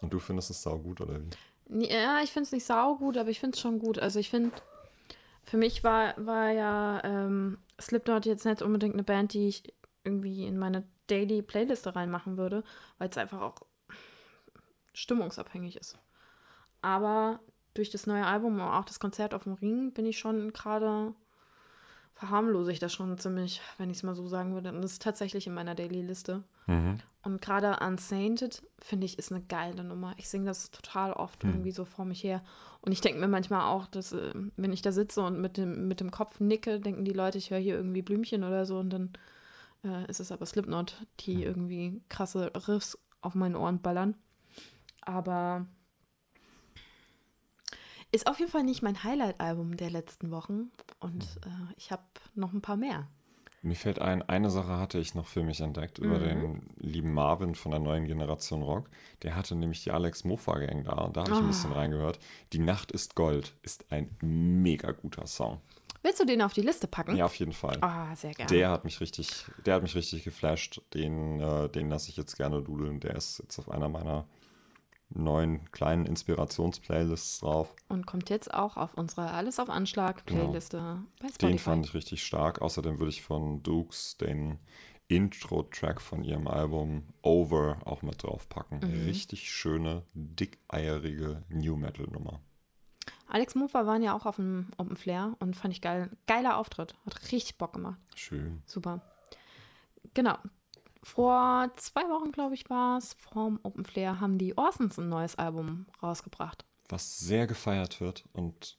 Und 0.00 0.12
du 0.12 0.18
findest 0.18 0.50
es 0.50 0.62
saugut, 0.62 1.00
oder 1.00 1.20
wie? 1.20 1.86
Ja, 1.86 2.20
ich 2.22 2.32
finde 2.32 2.46
es 2.46 2.52
nicht 2.52 2.66
saugut, 2.66 3.16
aber 3.16 3.30
ich 3.30 3.40
finde 3.40 3.56
es 3.56 3.60
schon 3.60 3.78
gut. 3.78 3.98
Also 3.98 4.18
ich 4.18 4.30
finde, 4.30 4.52
für 5.44 5.56
mich 5.56 5.84
war, 5.84 6.14
war 6.24 6.50
ja 6.50 7.02
ähm, 7.04 7.58
Slipknot 7.80 8.26
jetzt 8.26 8.44
nicht 8.44 8.62
unbedingt 8.62 8.94
eine 8.94 9.04
Band, 9.04 9.32
die 9.32 9.48
ich 9.48 9.72
irgendwie 10.04 10.46
in 10.46 10.58
meine 10.58 10.84
Daily 11.12 11.42
Playliste 11.42 11.94
reinmachen 11.94 12.38
würde, 12.38 12.64
weil 12.98 13.10
es 13.10 13.18
einfach 13.18 13.42
auch 13.42 13.56
stimmungsabhängig 14.94 15.76
ist. 15.76 15.98
Aber 16.80 17.40
durch 17.74 17.90
das 17.90 18.06
neue 18.06 18.26
Album 18.26 18.54
und 18.54 18.60
auch 18.62 18.84
das 18.84 18.98
Konzert 18.98 19.34
auf 19.34 19.44
dem 19.44 19.54
Ring 19.54 19.92
bin 19.92 20.06
ich 20.06 20.18
schon 20.18 20.52
gerade 20.52 21.14
verharmlose 22.14 22.70
ich 22.70 22.78
das 22.78 22.92
schon 22.92 23.18
ziemlich, 23.18 23.60
wenn 23.78 23.90
ich 23.90 23.96
es 23.98 24.02
mal 24.02 24.14
so 24.14 24.26
sagen 24.28 24.54
würde. 24.54 24.68
Und 24.68 24.82
das 24.82 24.92
ist 24.92 25.02
tatsächlich 25.02 25.46
in 25.46 25.54
meiner 25.54 25.74
Daily-Liste. 25.74 26.44
Mhm. 26.66 26.98
Und 27.24 27.40
gerade 27.40 27.84
Unsainted, 27.84 28.62
finde 28.78 29.06
ich, 29.06 29.18
ist 29.18 29.32
eine 29.32 29.42
geile 29.42 29.82
Nummer. 29.82 30.14
Ich 30.18 30.28
singe 30.28 30.46
das 30.46 30.70
total 30.70 31.12
oft 31.12 31.42
Hm. 31.42 31.50
irgendwie 31.50 31.70
so 31.72 31.84
vor 31.84 32.04
mich 32.04 32.22
her. 32.22 32.42
Und 32.80 32.92
ich 32.92 33.00
denke 33.00 33.18
mir 33.20 33.28
manchmal 33.28 33.62
auch, 33.62 33.86
dass, 33.86 34.12
äh, 34.12 34.32
wenn 34.56 34.72
ich 34.72 34.82
da 34.82 34.92
sitze 34.92 35.22
und 35.22 35.40
mit 35.40 35.56
dem, 35.56 35.88
mit 35.88 36.00
dem 36.00 36.10
Kopf 36.10 36.38
nicke, 36.38 36.80
denken 36.80 37.04
die 37.04 37.12
Leute, 37.12 37.38
ich 37.38 37.50
höre 37.50 37.58
hier 37.58 37.76
irgendwie 37.76 38.02
Blümchen 38.02 38.44
oder 38.44 38.66
so. 38.66 38.78
Und 38.78 38.90
dann 38.90 39.12
äh, 39.84 40.08
ist 40.10 40.20
es 40.20 40.32
aber 40.32 40.46
Slipknot, 40.46 41.06
die 41.20 41.42
irgendwie 41.42 42.02
krasse 42.08 42.52
Riffs 42.68 42.98
auf 43.20 43.34
meinen 43.34 43.56
Ohren 43.56 43.80
ballern. 43.80 44.16
Aber 45.00 45.66
ist 48.10 48.26
auf 48.26 48.38
jeden 48.38 48.50
Fall 48.50 48.62
nicht 48.64 48.82
mein 48.82 49.02
Highlight-Album 49.02 49.76
der 49.76 49.90
letzten 49.90 50.30
Wochen. 50.30 50.70
Und 51.00 51.24
Hm. 51.44 51.52
äh, 51.70 51.72
ich 51.76 51.90
habe 51.90 52.02
noch 52.34 52.52
ein 52.52 52.60
paar 52.62 52.76
mehr. 52.76 53.08
Mir 53.64 53.76
fällt 53.76 54.00
ein, 54.00 54.22
eine 54.22 54.50
Sache 54.50 54.76
hatte 54.76 54.98
ich 54.98 55.14
noch 55.14 55.26
für 55.28 55.44
mich 55.44 55.60
entdeckt 55.60 55.98
über 55.98 56.18
Mhm. 56.18 56.22
den 56.24 56.66
lieben 56.78 57.14
Marvin 57.14 57.54
von 57.54 57.70
der 57.70 57.78
neuen 57.80 58.06
Generation 58.06 58.60
Rock. 58.62 58.90
Der 59.22 59.36
hatte 59.36 59.54
nämlich 59.54 59.84
die 59.84 59.92
Alex 59.92 60.24
Mofa 60.24 60.58
Gang 60.58 60.84
da 60.84 60.94
und 60.94 61.16
da 61.16 61.20
habe 61.22 61.30
ich 61.30 61.38
ein 61.38 61.44
Ah. 61.44 61.46
bisschen 61.46 61.72
reingehört. 61.72 62.18
Die 62.52 62.58
Nacht 62.58 62.90
ist 62.90 63.14
Gold 63.14 63.54
ist 63.62 63.90
ein 63.92 64.10
mega 64.20 64.90
guter 64.90 65.28
Song. 65.28 65.60
Willst 66.02 66.20
du 66.20 66.24
den 66.24 66.42
auf 66.42 66.52
die 66.52 66.62
Liste 66.62 66.88
packen? 66.88 67.16
Ja, 67.16 67.26
auf 67.26 67.34
jeden 67.36 67.52
Fall. 67.52 67.78
Ah, 67.80 68.14
sehr 68.16 68.32
gerne. 68.32 68.48
Der 68.50 68.70
hat 68.70 68.84
mich 68.84 69.00
richtig, 69.00 69.44
der 69.64 69.74
hat 69.76 69.82
mich 69.82 69.94
richtig 69.94 70.24
geflasht. 70.24 70.80
Den, 70.94 71.40
äh, 71.40 71.68
den 71.68 71.88
lasse 71.88 72.10
ich 72.10 72.16
jetzt 72.16 72.36
gerne 72.36 72.60
dudeln. 72.62 72.98
Der 73.00 73.14
ist 73.14 73.38
jetzt 73.38 73.58
auf 73.58 73.70
einer 73.70 73.88
meiner 73.88 74.26
neuen 75.14 75.70
kleinen 75.70 76.06
Inspirationsplaylists 76.06 77.40
drauf. 77.40 77.74
Und 77.88 78.06
kommt 78.06 78.30
jetzt 78.30 78.52
auch 78.52 78.76
auf 78.76 78.94
unsere 78.94 79.30
Alles 79.30 79.58
auf 79.60 79.70
Anschlag 79.70 80.26
Genau. 80.26 80.44
Playliste 80.44 81.02
bei 81.20 81.28
Spotify. 81.28 81.46
Den 81.52 81.58
fand 81.58 81.86
ich 81.86 81.94
richtig 81.94 82.24
stark. 82.24 82.62
Außerdem 82.62 82.98
würde 82.98 83.10
ich 83.10 83.22
von 83.22 83.62
Dukes 83.62 84.16
den 84.16 84.58
Intro-Track 85.08 86.00
von 86.00 86.24
ihrem 86.24 86.48
Album 86.48 87.04
Over 87.20 87.78
auch 87.84 88.02
mit 88.02 88.22
draufpacken. 88.22 88.78
Mhm. 88.78 89.04
Richtig 89.06 89.50
schöne, 89.50 90.02
dickeierige 90.14 91.44
New 91.50 91.76
Metal-Nummer. 91.76 92.40
Alex 93.32 93.54
Mofa 93.54 93.86
waren 93.86 94.02
ja 94.02 94.14
auch 94.14 94.26
auf 94.26 94.36
dem 94.36 94.68
Open 94.76 94.94
Flair 94.96 95.34
und 95.40 95.56
fand 95.56 95.72
ich 95.72 95.80
geil. 95.80 96.10
Geiler 96.26 96.58
Auftritt. 96.58 96.94
Hat 97.06 97.32
richtig 97.32 97.56
Bock 97.56 97.72
gemacht. 97.72 97.98
Schön. 98.14 98.62
Super. 98.66 99.00
Genau. 100.12 100.36
Vor 101.02 101.70
zwei 101.76 102.02
Wochen, 102.02 102.30
glaube 102.30 102.54
ich, 102.54 102.68
war 102.68 102.98
es, 102.98 103.14
vom 103.14 103.58
Open 103.62 103.84
Flair 103.86 104.20
haben 104.20 104.36
die 104.36 104.56
Orsons 104.58 104.98
ein 104.98 105.08
neues 105.08 105.36
Album 105.36 105.86
rausgebracht. 106.02 106.64
Was 106.90 107.18
sehr 107.18 107.46
gefeiert 107.46 108.00
wird 108.02 108.24
und 108.32 108.76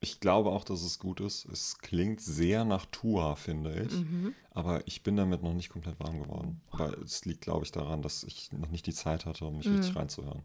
ich 0.00 0.20
glaube 0.20 0.50
auch, 0.50 0.62
dass 0.62 0.82
es 0.82 1.00
gut 1.00 1.18
ist. 1.20 1.44
Es 1.46 1.78
klingt 1.78 2.20
sehr 2.20 2.64
nach 2.64 2.86
Tua, 2.86 3.34
finde 3.34 3.82
ich. 3.82 3.92
Mhm. 3.92 4.32
Aber 4.52 4.86
ich 4.86 5.02
bin 5.02 5.16
damit 5.16 5.42
noch 5.42 5.54
nicht 5.54 5.70
komplett 5.70 5.98
warm 5.98 6.22
geworden. 6.22 6.60
Aber 6.70 6.96
es 6.98 7.24
liegt, 7.24 7.40
glaube 7.40 7.64
ich, 7.64 7.72
daran, 7.72 8.00
dass 8.02 8.22
ich 8.22 8.52
noch 8.52 8.70
nicht 8.70 8.86
die 8.86 8.92
Zeit 8.94 9.26
hatte, 9.26 9.44
um 9.44 9.56
mich 9.56 9.66
Mhm. 9.66 9.74
richtig 9.78 9.96
reinzuhören. 9.96 10.44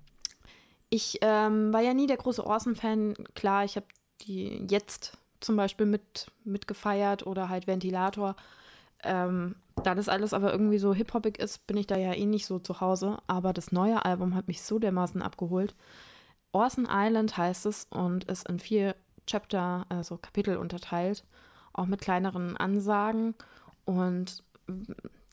Ich 0.93 1.17
ähm, 1.21 1.73
war 1.73 1.81
ja 1.81 1.95
nie 1.95 2.05
der 2.05 2.17
große 2.17 2.45
Orson-Fan. 2.45 3.15
Klar, 3.33 3.65
ich 3.65 3.77
habe 3.77 3.87
die 4.21 4.63
jetzt 4.69 5.17
zum 5.39 5.55
Beispiel 5.55 5.87
mit, 5.87 6.27
mitgefeiert 6.43 7.25
oder 7.25 7.49
halt 7.49 7.65
Ventilator. 7.65 8.35
Ähm, 9.03 9.55
da 9.83 9.95
das 9.95 10.07
alles 10.07 10.35
aber 10.35 10.51
irgendwie 10.51 10.77
so 10.77 10.93
hip-hoppig 10.93 11.39
ist, 11.39 11.65
bin 11.65 11.77
ich 11.77 11.87
da 11.87 11.97
ja 11.97 12.13
eh 12.13 12.27
nicht 12.27 12.45
so 12.45 12.59
zu 12.59 12.79
Hause. 12.79 13.17
Aber 13.25 13.53
das 13.53 13.71
neue 13.71 14.05
Album 14.05 14.35
hat 14.35 14.47
mich 14.47 14.61
so 14.61 14.77
dermaßen 14.77 15.23
abgeholt. 15.23 15.73
Orson 16.51 16.87
Island 16.87 17.37
heißt 17.37 17.65
es 17.65 17.87
und 17.89 18.25
ist 18.25 18.47
in 18.47 18.59
vier 18.59 18.95
Chapter, 19.25 19.87
also 19.89 20.17
Kapitel 20.17 20.57
unterteilt, 20.57 21.25
auch 21.73 21.87
mit 21.87 22.01
kleineren 22.01 22.55
Ansagen. 22.55 23.33
Und 23.85 24.43
mm, 24.67 24.83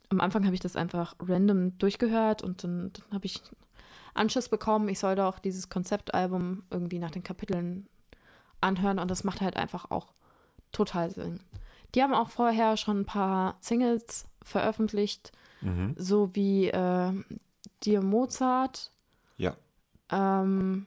am 0.09 0.21
Anfang 0.23 0.47
habe 0.47 0.55
ich 0.55 0.63
das 0.63 0.75
einfach 0.75 1.17
random 1.21 1.77
durchgehört 1.77 2.41
und 2.41 2.65
dann, 2.65 2.95
dann 2.95 3.05
habe 3.13 3.27
ich 3.27 3.43
Anschiss 4.15 4.49
bekommen, 4.49 4.89
ich 4.89 4.99
soll 4.99 5.17
doch 5.17 5.39
dieses 5.39 5.69
Konzeptalbum 5.69 6.63
irgendwie 6.71 6.99
nach 6.99 7.11
den 7.11 7.23
Kapiteln 7.23 7.89
anhören 8.61 8.99
und 8.99 9.11
das 9.11 9.25
macht 9.25 9.41
halt 9.41 9.57
einfach 9.57 9.91
auch 9.91 10.09
total 10.73 11.11
Sinn. 11.11 11.41
Die 11.95 12.03
haben 12.03 12.15
auch 12.15 12.29
vorher 12.31 12.77
schon 12.77 13.01
ein 13.01 13.07
paar 13.07 13.57
Singles 13.61 14.27
veröffentlicht, 14.43 15.33
Mhm. 15.63 15.95
so 15.99 16.35
wie 16.35 16.69
äh, 16.69 17.13
Dir 17.83 18.03
Mozart, 18.03 18.91
Ja, 19.37 19.55
ähm, 20.11 20.87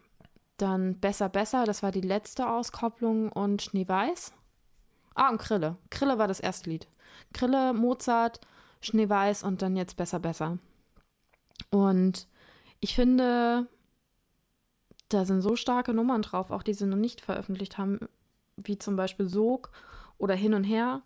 dann 0.57 0.99
Besser 0.99 1.29
Besser, 1.29 1.65
das 1.65 1.83
war 1.83 1.91
die 1.91 2.01
letzte 2.01 2.49
Auskopplung 2.49 3.31
und 3.31 3.61
Schneeweiß. 3.61 4.33
Ah, 5.15 5.29
und 5.29 5.37
Krille. 5.39 5.75
Krille 5.91 6.17
war 6.17 6.27
das 6.27 6.39
erste 6.39 6.69
Lied. 6.69 6.87
Krille, 7.33 7.73
Mozart, 7.73 8.39
Schneeweiß 8.81 9.43
und 9.43 9.61
dann 9.61 9.75
jetzt 9.75 9.95
Besser 9.97 10.19
Besser. 10.19 10.57
Und 11.69 12.27
ich 12.83 12.95
finde, 12.95 13.69
da 15.07 15.23
sind 15.23 15.41
so 15.41 15.55
starke 15.55 15.93
Nummern 15.93 16.21
drauf, 16.21 16.51
auch 16.51 16.63
die 16.63 16.73
sie 16.73 16.85
noch 16.85 16.97
nicht 16.97 17.21
veröffentlicht 17.21 17.77
haben, 17.77 17.99
wie 18.57 18.77
zum 18.77 18.97
Beispiel 18.97 19.29
Sog 19.29 19.71
oder 20.17 20.35
Hin 20.35 20.53
und 20.53 20.65
Her. 20.65 21.01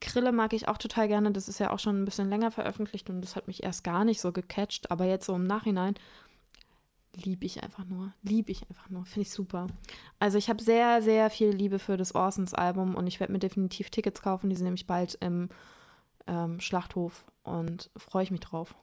Krille 0.00 0.32
mag 0.32 0.52
ich 0.54 0.66
auch 0.66 0.76
total 0.76 1.06
gerne, 1.06 1.30
das 1.30 1.48
ist 1.48 1.60
ja 1.60 1.70
auch 1.70 1.78
schon 1.78 2.02
ein 2.02 2.04
bisschen 2.04 2.28
länger 2.28 2.50
veröffentlicht 2.50 3.10
und 3.10 3.20
das 3.20 3.36
hat 3.36 3.46
mich 3.46 3.62
erst 3.62 3.84
gar 3.84 4.04
nicht 4.04 4.20
so 4.20 4.32
gecatcht, 4.32 4.90
aber 4.90 5.04
jetzt 5.04 5.26
so 5.26 5.34
im 5.36 5.44
Nachhinein 5.44 5.94
liebe 7.14 7.46
ich 7.46 7.62
einfach 7.62 7.84
nur, 7.84 8.12
liebe 8.22 8.50
ich 8.50 8.68
einfach 8.68 8.90
nur, 8.90 9.04
finde 9.04 9.22
ich 9.22 9.30
super. 9.30 9.68
Also 10.18 10.36
ich 10.36 10.48
habe 10.48 10.60
sehr, 10.60 11.00
sehr 11.00 11.30
viel 11.30 11.50
Liebe 11.50 11.78
für 11.78 11.96
das 11.96 12.14
Orsons 12.14 12.54
Album 12.54 12.96
und 12.96 13.06
ich 13.06 13.20
werde 13.20 13.32
mir 13.32 13.38
definitiv 13.38 13.90
Tickets 13.90 14.20
kaufen, 14.20 14.50
die 14.50 14.56
sind 14.56 14.64
nämlich 14.64 14.88
bald 14.88 15.14
im 15.20 15.48
ähm, 16.26 16.58
Schlachthof 16.58 17.24
und 17.44 17.88
freue 17.96 18.24
ich 18.24 18.32
mich 18.32 18.40
drauf. 18.40 18.74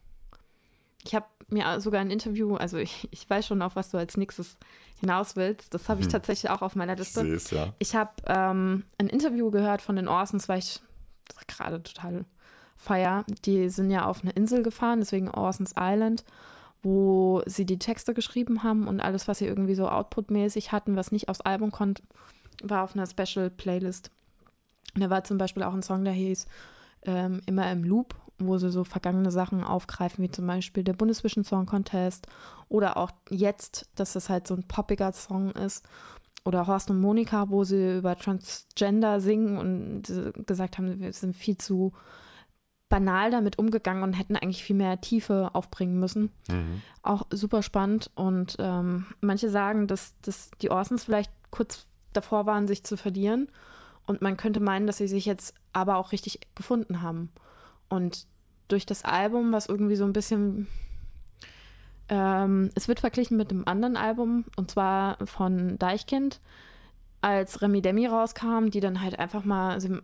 Ich 1.05 1.15
habe 1.15 1.25
mir 1.49 1.79
sogar 1.79 2.01
ein 2.01 2.11
Interview, 2.11 2.55
also 2.55 2.77
ich, 2.87 3.07
ich 3.11 3.29
weiß 3.29 3.47
schon, 3.47 3.61
auf 3.61 3.75
was 3.75 3.89
du 3.89 3.97
als 3.97 4.17
nächstes 4.17 4.57
hinaus 4.99 5.35
willst. 5.35 5.73
Das 5.73 5.89
habe 5.89 5.99
ich 6.01 6.07
Hm. 6.07 6.11
tatsächlich 6.13 6.49
auch 6.51 6.61
auf 6.61 6.75
meiner 6.75 6.93
ich 6.93 6.99
Liste. 6.99 7.27
es 7.27 7.51
ja. 7.51 7.73
Ich 7.79 7.95
habe 7.95 8.11
ähm, 8.25 8.83
ein 8.97 9.07
Interview 9.07 9.51
gehört 9.51 9.81
von 9.81 9.95
den 9.95 10.07
Orsons, 10.07 10.49
weil 10.49 10.59
ich 10.59 10.81
gerade 11.47 11.81
total 11.83 12.25
feier. 12.75 13.25
Die 13.45 13.69
sind 13.69 13.91
ja 13.91 14.05
auf 14.05 14.21
eine 14.21 14.31
Insel 14.31 14.63
gefahren, 14.63 14.99
deswegen 14.99 15.29
Orsons 15.29 15.73
Island, 15.79 16.23
wo 16.83 17.41
sie 17.45 17.65
die 17.65 17.79
Texte 17.79 18.13
geschrieben 18.13 18.63
haben 18.63 18.87
und 18.87 18.99
alles, 19.01 19.27
was 19.27 19.39
sie 19.39 19.45
irgendwie 19.45 19.75
so 19.75 19.89
outputmäßig 19.89 20.71
hatten, 20.71 20.95
was 20.95 21.11
nicht 21.11 21.27
aufs 21.29 21.41
Album 21.41 21.71
konnte, 21.71 22.03
war 22.63 22.83
auf 22.83 22.95
einer 22.95 23.05
Special 23.07 23.49
Playlist. 23.49 24.11
Und 24.95 25.01
da 25.01 25.09
war 25.09 25.23
zum 25.23 25.37
Beispiel 25.37 25.63
auch 25.63 25.73
ein 25.73 25.83
Song, 25.83 26.03
der 26.03 26.13
hieß 26.13 26.47
ähm, 27.03 27.41
Immer 27.45 27.71
im 27.71 27.83
Loop, 27.83 28.15
wo 28.39 28.57
sie 28.57 28.69
so 28.69 28.83
vergangene 28.83 29.31
Sachen 29.31 29.63
aufgreifen, 29.63 30.23
wie 30.23 30.31
zum 30.31 30.47
Beispiel 30.47 30.83
der 30.83 30.93
Bundesvision 30.93 31.43
Song 31.43 31.65
Contest 31.65 32.27
oder 32.69 32.97
auch 32.97 33.11
jetzt, 33.29 33.89
dass 33.95 34.13
das 34.13 34.29
halt 34.29 34.47
so 34.47 34.55
ein 34.55 34.67
poppiger 34.67 35.11
Song 35.11 35.51
ist. 35.51 35.85
Oder 36.45 36.65
Horst 36.65 36.89
und 36.89 37.01
Monika, 37.01 37.49
wo 37.49 37.65
sie 37.65 37.97
über 37.97 38.15
Transgender 38.15 39.19
singen 39.19 39.57
und 39.57 40.45
gesagt 40.47 40.77
haben, 40.77 41.01
wir 41.01 41.11
sind 41.11 41.35
viel 41.35 41.57
zu 41.57 41.91
banal 42.89 43.31
damit 43.31 43.59
umgegangen 43.59 44.03
und 44.03 44.13
hätten 44.13 44.37
eigentlich 44.37 44.63
viel 44.63 44.75
mehr 44.75 45.01
Tiefe 45.01 45.49
aufbringen 45.53 45.99
müssen. 45.99 46.31
Mhm. 46.49 46.81
Auch 47.03 47.27
super 47.31 47.63
spannend. 47.63 48.11
Und 48.15 48.55
ähm, 48.59 49.07
manche 49.19 49.49
sagen, 49.49 49.87
dass, 49.87 50.13
dass 50.21 50.51
die 50.61 50.69
Orsons 50.69 51.03
vielleicht 51.03 51.31
kurz 51.51 51.85
davor 52.13 52.45
waren, 52.45 52.67
sich 52.67 52.83
zu 52.83 52.95
verlieren. 52.95 53.49
Und 54.05 54.21
man 54.21 54.37
könnte 54.37 54.61
meinen, 54.61 54.87
dass 54.87 54.97
sie 54.97 55.07
sich 55.07 55.25
jetzt 55.25 55.53
aber 55.73 55.97
auch 55.97 56.13
richtig 56.13 56.39
gefunden 56.55 57.01
haben. 57.01 57.29
Und 57.89 58.27
durch 58.67 58.85
das 58.85 59.03
Album, 59.03 59.51
was 59.51 59.67
irgendwie 59.67 59.95
so 59.95 60.05
ein 60.05 60.13
bisschen. 60.13 60.67
Ähm, 62.09 62.69
es 62.75 62.87
wird 62.87 63.01
verglichen 63.01 63.35
mit 63.37 63.51
einem 63.51 63.63
anderen 63.65 63.97
Album, 63.97 64.45
und 64.55 64.71
zwar 64.71 65.17
von 65.25 65.77
Deichkind, 65.77 66.39
als 67.21 67.61
Remi 67.61 67.81
Demi 67.81 68.07
rauskam, 68.07 68.69
die 68.69 68.79
dann 68.79 69.01
halt 69.01 69.19
einfach 69.19 69.43
mal. 69.43 69.79
Sie, 69.81 69.99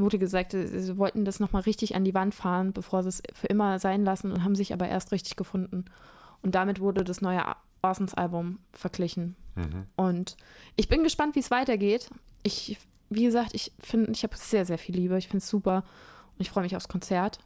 wurde 0.00 0.18
gesagt, 0.18 0.52
sie 0.52 0.96
wollten 0.96 1.24
das 1.24 1.40
nochmal 1.40 1.62
richtig 1.62 1.94
an 1.94 2.04
die 2.04 2.14
Wand 2.14 2.34
fahren, 2.34 2.72
bevor 2.72 3.02
sie 3.02 3.10
es 3.10 3.22
für 3.34 3.46
immer 3.46 3.78
sein 3.78 4.04
lassen 4.04 4.32
und 4.32 4.42
haben 4.44 4.54
sich 4.54 4.72
aber 4.72 4.88
erst 4.88 5.12
richtig 5.12 5.36
gefunden. 5.36 5.84
Und 6.42 6.54
damit 6.54 6.80
wurde 6.80 7.04
das 7.04 7.20
neue 7.20 7.42
Orsons-Album 7.82 8.58
verglichen. 8.72 9.36
Mhm. 9.56 9.86
Und 9.96 10.36
ich 10.76 10.88
bin 10.88 11.02
gespannt, 11.02 11.34
wie 11.34 11.40
es 11.40 11.50
weitergeht. 11.50 12.08
Ich, 12.42 12.78
wie 13.10 13.24
gesagt, 13.24 13.50
ich 13.52 13.72
finde, 13.78 14.12
ich 14.12 14.22
habe 14.22 14.36
sehr, 14.36 14.64
sehr 14.64 14.78
viel 14.78 14.96
Liebe. 14.96 15.18
Ich 15.18 15.28
finde 15.28 15.38
es 15.38 15.50
super 15.50 15.84
ich 16.40 16.50
freue 16.50 16.64
mich 16.64 16.76
aufs 16.76 16.88
Konzert. 16.88 17.38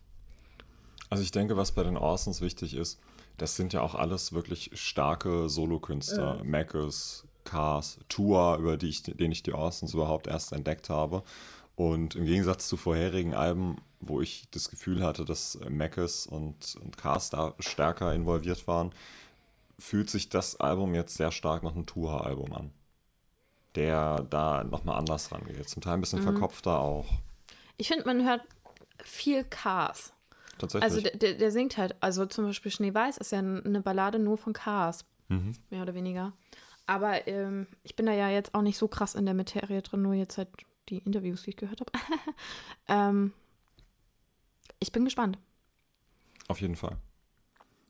Also 1.11 1.23
ich 1.23 1.31
denke, 1.31 1.57
was 1.57 1.73
bei 1.73 1.83
den 1.83 1.97
Orsons 1.97 2.41
wichtig 2.41 2.75
ist, 2.75 2.99
das 3.37 3.57
sind 3.57 3.73
ja 3.73 3.83
auch 3.83 3.95
alles 3.95 4.33
wirklich 4.33 4.71
starke 4.75 5.49
Solokünstler. 5.49 6.37
Ja. 6.39 6.45
Mackes, 6.45 7.25
Cars, 7.45 7.99
Tua, 8.09 8.57
über 8.57 8.77
die 8.77 8.89
ich, 8.89 9.03
den 9.03 9.33
ich 9.33 9.43
die 9.43 9.53
Orsons 9.53 9.95
überhaupt 9.95 10.27
erst 10.27 10.53
entdeckt 10.53 10.89
habe. 10.89 11.23
Und 11.77 12.15
im 12.15 12.25
Gegensatz 12.25 12.69
zu 12.69 12.77
vorherigen 12.77 13.35
Alben, 13.35 13.77
wo 14.01 14.21
ich 14.21 14.49
das 14.53 14.71
Gefühl 14.71 15.03
hatte, 15.03 15.25
dass 15.25 15.59
Mackes 15.69 16.27
und, 16.27 16.77
und 16.83 16.97
Cars 16.97 17.31
da 17.31 17.55
stärker 17.59 18.15
involviert 18.15 18.67
waren, 18.69 18.93
fühlt 19.79 20.09
sich 20.09 20.29
das 20.29 20.61
Album 20.61 20.95
jetzt 20.95 21.17
sehr 21.17 21.33
stark 21.33 21.65
nach 21.65 21.75
einem 21.75 21.87
Tua-Album 21.87 22.53
an. 22.53 22.71
Der 23.75 24.25
da 24.31 24.63
nochmal 24.63 24.97
anders 24.97 25.33
rangeht. 25.33 25.69
Zum 25.69 25.83
Teil 25.83 25.95
ein 25.95 26.01
bisschen 26.01 26.21
Mhm. 26.21 26.25
verkopfter 26.25 26.79
auch. 26.79 27.07
Ich 27.77 27.89
finde, 27.89 28.05
man 28.05 28.25
hört 28.25 28.43
viel 29.05 29.45
Cars. 29.45 30.13
Tatsächlich. 30.59 30.85
Also 30.85 31.01
der, 31.01 31.35
der, 31.35 31.51
singt 31.51 31.77
halt, 31.77 31.97
also 32.01 32.27
zum 32.27 32.47
Beispiel 32.47 32.71
Schneeweiß 32.71 33.19
ist 33.19 33.33
ja 33.33 33.39
eine 33.39 33.81
Ballade 33.81 34.19
nur 34.19 34.39
von 34.39 34.53
Cars, 34.53 35.05
mhm. 35.29 35.53
mehr 35.71 35.83
oder 35.83 35.95
weniger. 35.95 36.33
Aber 36.87 37.27
ähm, 37.27 37.67
ich 37.83 37.97
bin 37.97 38.07
da 38.07 38.13
ja 38.13 38.29
jetzt 38.29 38.55
auch 38.55 38.63
nicht 38.63 38.79
so 38.79 38.89
krass 38.89 39.15
in 39.15 39.25
der 39.25 39.35
Materie 39.35 39.83
drin, 39.83 40.03
nur 40.03 40.15
jetzt 40.15 40.39
halt 40.39 40.49
die 40.89 40.99
Interviews, 40.99 41.43
die 41.43 41.51
ich 41.51 41.57
gehört 41.57 41.81
habe. 41.81 41.93
ähm, 42.89 43.33
ich 44.79 44.93
bin 44.93 45.05
gespannt. 45.05 45.39
Auf 46.47 46.61
jeden 46.61 46.77
Fall. 46.77 46.97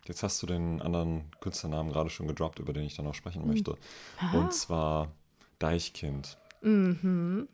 Jetzt 0.07 0.23
hast 0.23 0.43
du 0.43 0.47
den 0.47 0.81
anderen 0.81 1.31
Künstlernamen 1.41 1.91
gerade 1.91 2.11
schon 2.11 2.29
gedroppt, 2.29 2.59
über 2.59 2.73
den 2.73 2.85
ich 2.85 2.95
dann 2.95 3.07
noch 3.07 3.15
sprechen 3.15 3.43
Hm. 3.43 3.49
möchte. 3.49 3.77
Und 4.33 4.53
zwar 4.53 5.13
Deichkind. 5.59 6.39
Mhm. 6.63 7.49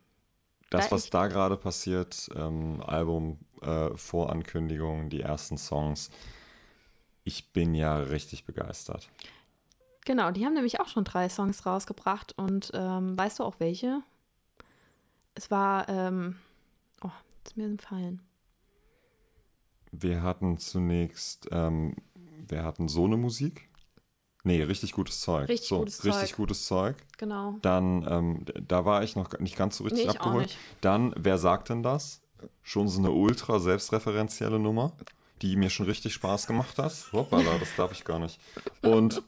Das, 0.71 0.91
was 0.91 1.03
Deich- 1.03 1.09
da 1.11 1.27
gerade 1.27 1.57
passiert, 1.57 2.29
ähm, 2.33 2.81
Album, 2.81 3.37
äh, 3.61 3.89
Vorankündigungen, 3.95 5.09
die 5.09 5.21
ersten 5.21 5.57
Songs. 5.57 6.09
Ich 7.23 7.51
bin 7.53 7.75
ja 7.75 7.97
richtig 7.97 8.45
begeistert. 8.45 9.09
Genau, 10.05 10.31
die 10.31 10.45
haben 10.45 10.53
nämlich 10.55 10.79
auch 10.79 10.87
schon 10.87 11.03
drei 11.03 11.29
Songs 11.29 11.65
rausgebracht 11.65 12.35
und 12.37 12.71
ähm, 12.73 13.15
weißt 13.17 13.39
du 13.39 13.43
auch 13.43 13.59
welche? 13.59 14.01
Es 15.35 15.51
war, 15.51 15.87
ähm, 15.89 16.37
oh, 17.03 17.11
ist 17.45 17.57
mir 17.57 17.65
entfallen. 17.65 18.21
Wir 19.91 20.23
hatten 20.23 20.57
zunächst, 20.57 21.49
ähm, 21.51 21.95
wir 22.47 22.63
hatten 22.63 22.87
so 22.87 23.05
eine 23.05 23.17
Musik. 23.17 23.69
Nee, 24.43 24.63
richtig 24.63 24.93
gutes 24.93 25.21
Zeug. 25.21 25.49
Richtig 25.49 25.67
so, 25.69 25.79
gutes 25.79 26.03
richtig 26.03 26.29
Zeug. 26.29 26.35
gutes 26.37 26.65
Zeug. 26.65 26.95
Genau. 27.17 27.55
Dann, 27.61 28.05
ähm, 28.09 28.45
da 28.67 28.85
war 28.85 29.03
ich 29.03 29.15
noch 29.15 29.37
nicht 29.39 29.55
ganz 29.55 29.77
so 29.77 29.83
richtig 29.83 30.05
Nee, 30.05 30.09
abgeholt. 30.09 30.57
Dann, 30.81 31.13
wer 31.17 31.37
sagt 31.37 31.69
denn 31.69 31.83
das? 31.83 32.21
Schon 32.63 32.87
so 32.87 32.99
eine 32.99 33.11
ultra 33.11 33.59
selbstreferenzielle 33.59 34.57
Nummer, 34.57 34.93
die 35.41 35.55
mir 35.55 35.69
schon 35.69 35.85
richtig 35.85 36.13
Spaß 36.13 36.47
gemacht 36.47 36.77
hat. 36.79 36.93
Hoppala, 37.13 37.57
das 37.59 37.75
darf 37.75 37.91
ich 37.91 38.03
gar 38.03 38.17
nicht. 38.19 38.39
Und 38.81 39.21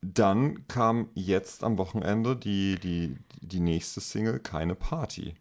dann 0.00 0.68
kam 0.68 1.08
jetzt 1.14 1.64
am 1.64 1.78
Wochenende 1.78 2.36
die, 2.36 2.78
die, 2.78 3.16
die 3.40 3.60
nächste 3.60 4.00
Single, 4.00 4.38
Keine 4.38 4.74
Party. 4.74 5.34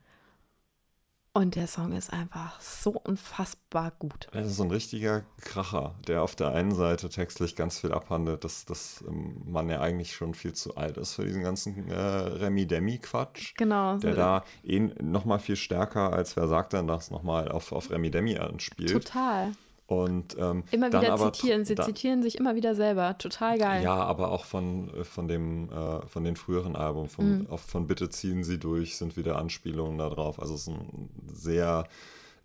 Und 1.35 1.55
der 1.55 1.65
Song 1.65 1.93
ist 1.93 2.13
einfach 2.13 2.61
so 2.61 2.91
unfassbar 2.91 3.91
gut. 3.97 4.27
Das 4.33 4.45
ist 4.45 4.57
so 4.57 4.63
ein 4.63 4.69
richtiger 4.69 5.23
Kracher, 5.41 5.95
der 6.07 6.21
auf 6.21 6.35
der 6.35 6.49
einen 6.49 6.75
Seite 6.75 7.09
textlich 7.09 7.55
ganz 7.55 7.79
viel 7.79 7.91
abhandelt, 7.91 8.43
dass, 8.43 8.65
dass 8.65 9.03
ähm, 9.07 9.41
man 9.47 9.67
ja 9.67 9.81
eigentlich 9.81 10.13
schon 10.15 10.35
viel 10.35 10.53
zu 10.53 10.77
alt 10.77 10.97
ist 10.97 11.15
für 11.15 11.25
diesen 11.25 11.41
ganzen 11.41 11.89
äh, 11.89 11.95
Remi-Demi-Quatsch. 11.99 13.55
Genau. 13.57 13.97
Der 13.97 14.11
so- 14.11 14.15
da 14.17 14.43
eh 14.63 14.79
nochmal 14.79 15.39
viel 15.39 15.55
stärker, 15.55 16.13
als 16.13 16.35
wer 16.35 16.47
sagt 16.47 16.73
denn 16.73 16.85
das, 16.85 17.09
nochmal 17.09 17.49
auf, 17.51 17.71
auf 17.71 17.89
Remi 17.89 18.11
Demi 18.11 18.37
anspielt. 18.37 18.91
Total. 18.91 19.53
Und 19.85 20.37
ähm, 20.39 20.63
Immer 20.71 20.87
wieder 20.87 21.17
zitieren. 21.17 21.65
Sie 21.65 21.75
zitieren 21.75 22.23
sich 22.23 22.37
immer 22.37 22.55
wieder 22.55 22.73
selber. 22.73 23.17
Total 23.17 23.57
geil. 23.57 23.83
Ja, 23.83 23.95
aber 23.95 24.31
auch 24.31 24.45
von, 24.45 24.89
äh, 24.93 25.03
von, 25.03 25.27
dem, 25.27 25.69
äh, 25.69 26.07
von 26.07 26.23
den 26.23 26.35
früheren 26.37 26.75
Alben, 26.75 27.09
von, 27.09 27.39
Mhm. 27.39 27.47
von 27.57 27.85
Bitte 27.87 28.09
ziehen 28.09 28.43
Sie 28.43 28.57
durch, 28.59 28.95
sind 28.97 29.17
wieder 29.17 29.37
Anspielungen 29.37 29.97
da 29.97 30.09
drauf. 30.09 30.39
Also 30.39 30.55
es 30.55 30.61
ist 30.61 30.67
ein 30.69 31.09
sehr, 31.27 31.85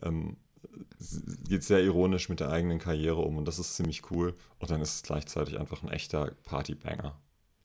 ähm, 0.03 0.37
geht 1.49 1.63
sehr 1.63 1.81
ironisch 1.83 2.29
mit 2.29 2.41
der 2.41 2.51
eigenen 2.51 2.79
Karriere 2.81 3.21
um 3.21 3.37
und 3.39 3.47
das 3.47 3.59
ist 3.61 3.77
ziemlich 3.77 4.11
cool. 4.11 4.35
Und 4.59 4.71
dann 4.71 4.81
ist 4.83 4.95
es 4.97 5.03
gleichzeitig 5.05 5.59
einfach 5.61 5.83
ein 5.83 5.91
echter 5.91 6.33
Partybanger. 6.45 7.15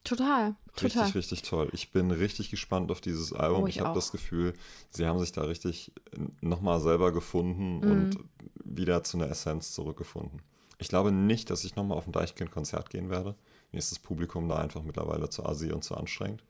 Total. 0.04 0.56
Richtig, 0.76 0.94
Total. 0.94 1.10
richtig 1.12 1.42
toll. 1.44 1.70
Ich 1.72 1.92
bin 1.92 2.12
richtig 2.12 2.50
gespannt 2.52 2.92
auf 2.92 3.00
dieses 3.00 3.32
Album. 3.32 3.64
Oh, 3.64 3.68
ich 3.68 3.78
ich 3.78 3.82
habe 3.82 3.96
das 3.96 4.12
Gefühl, 4.12 4.54
sie 4.90 5.06
haben 5.08 5.18
sich 5.18 5.32
da 5.32 5.44
richtig 5.44 5.94
nochmal 6.42 6.82
selber 6.82 7.14
gefunden 7.14 7.78
Mhm. 7.80 7.92
und 7.92 8.18
wieder 8.64 9.04
zu 9.04 9.18
einer 9.18 9.30
Essenz 9.30 9.72
zurückgefunden. 9.74 10.42
Ich 10.78 10.88
glaube 10.90 11.12
nicht, 11.12 11.50
dass 11.50 11.64
ich 11.64 11.76
nochmal 11.76 11.98
auf 11.98 12.08
ein 12.08 12.12
Deichkind-Konzert 12.12 12.90
gehen 12.90 13.10
werde. 13.10 13.36
Mir 13.72 13.80
ist 13.80 13.92
das 13.92 14.00
Publikum 14.00 14.50
da 14.50 14.58
einfach 14.58 14.84
mittlerweile 14.84 15.30
zu 15.30 15.46
assi 15.46 15.72
und 15.72 15.84
zu 15.84 15.96
anstrengend. 15.96 16.44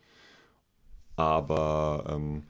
Aber 1.15 2.05
ähm, 2.09 2.43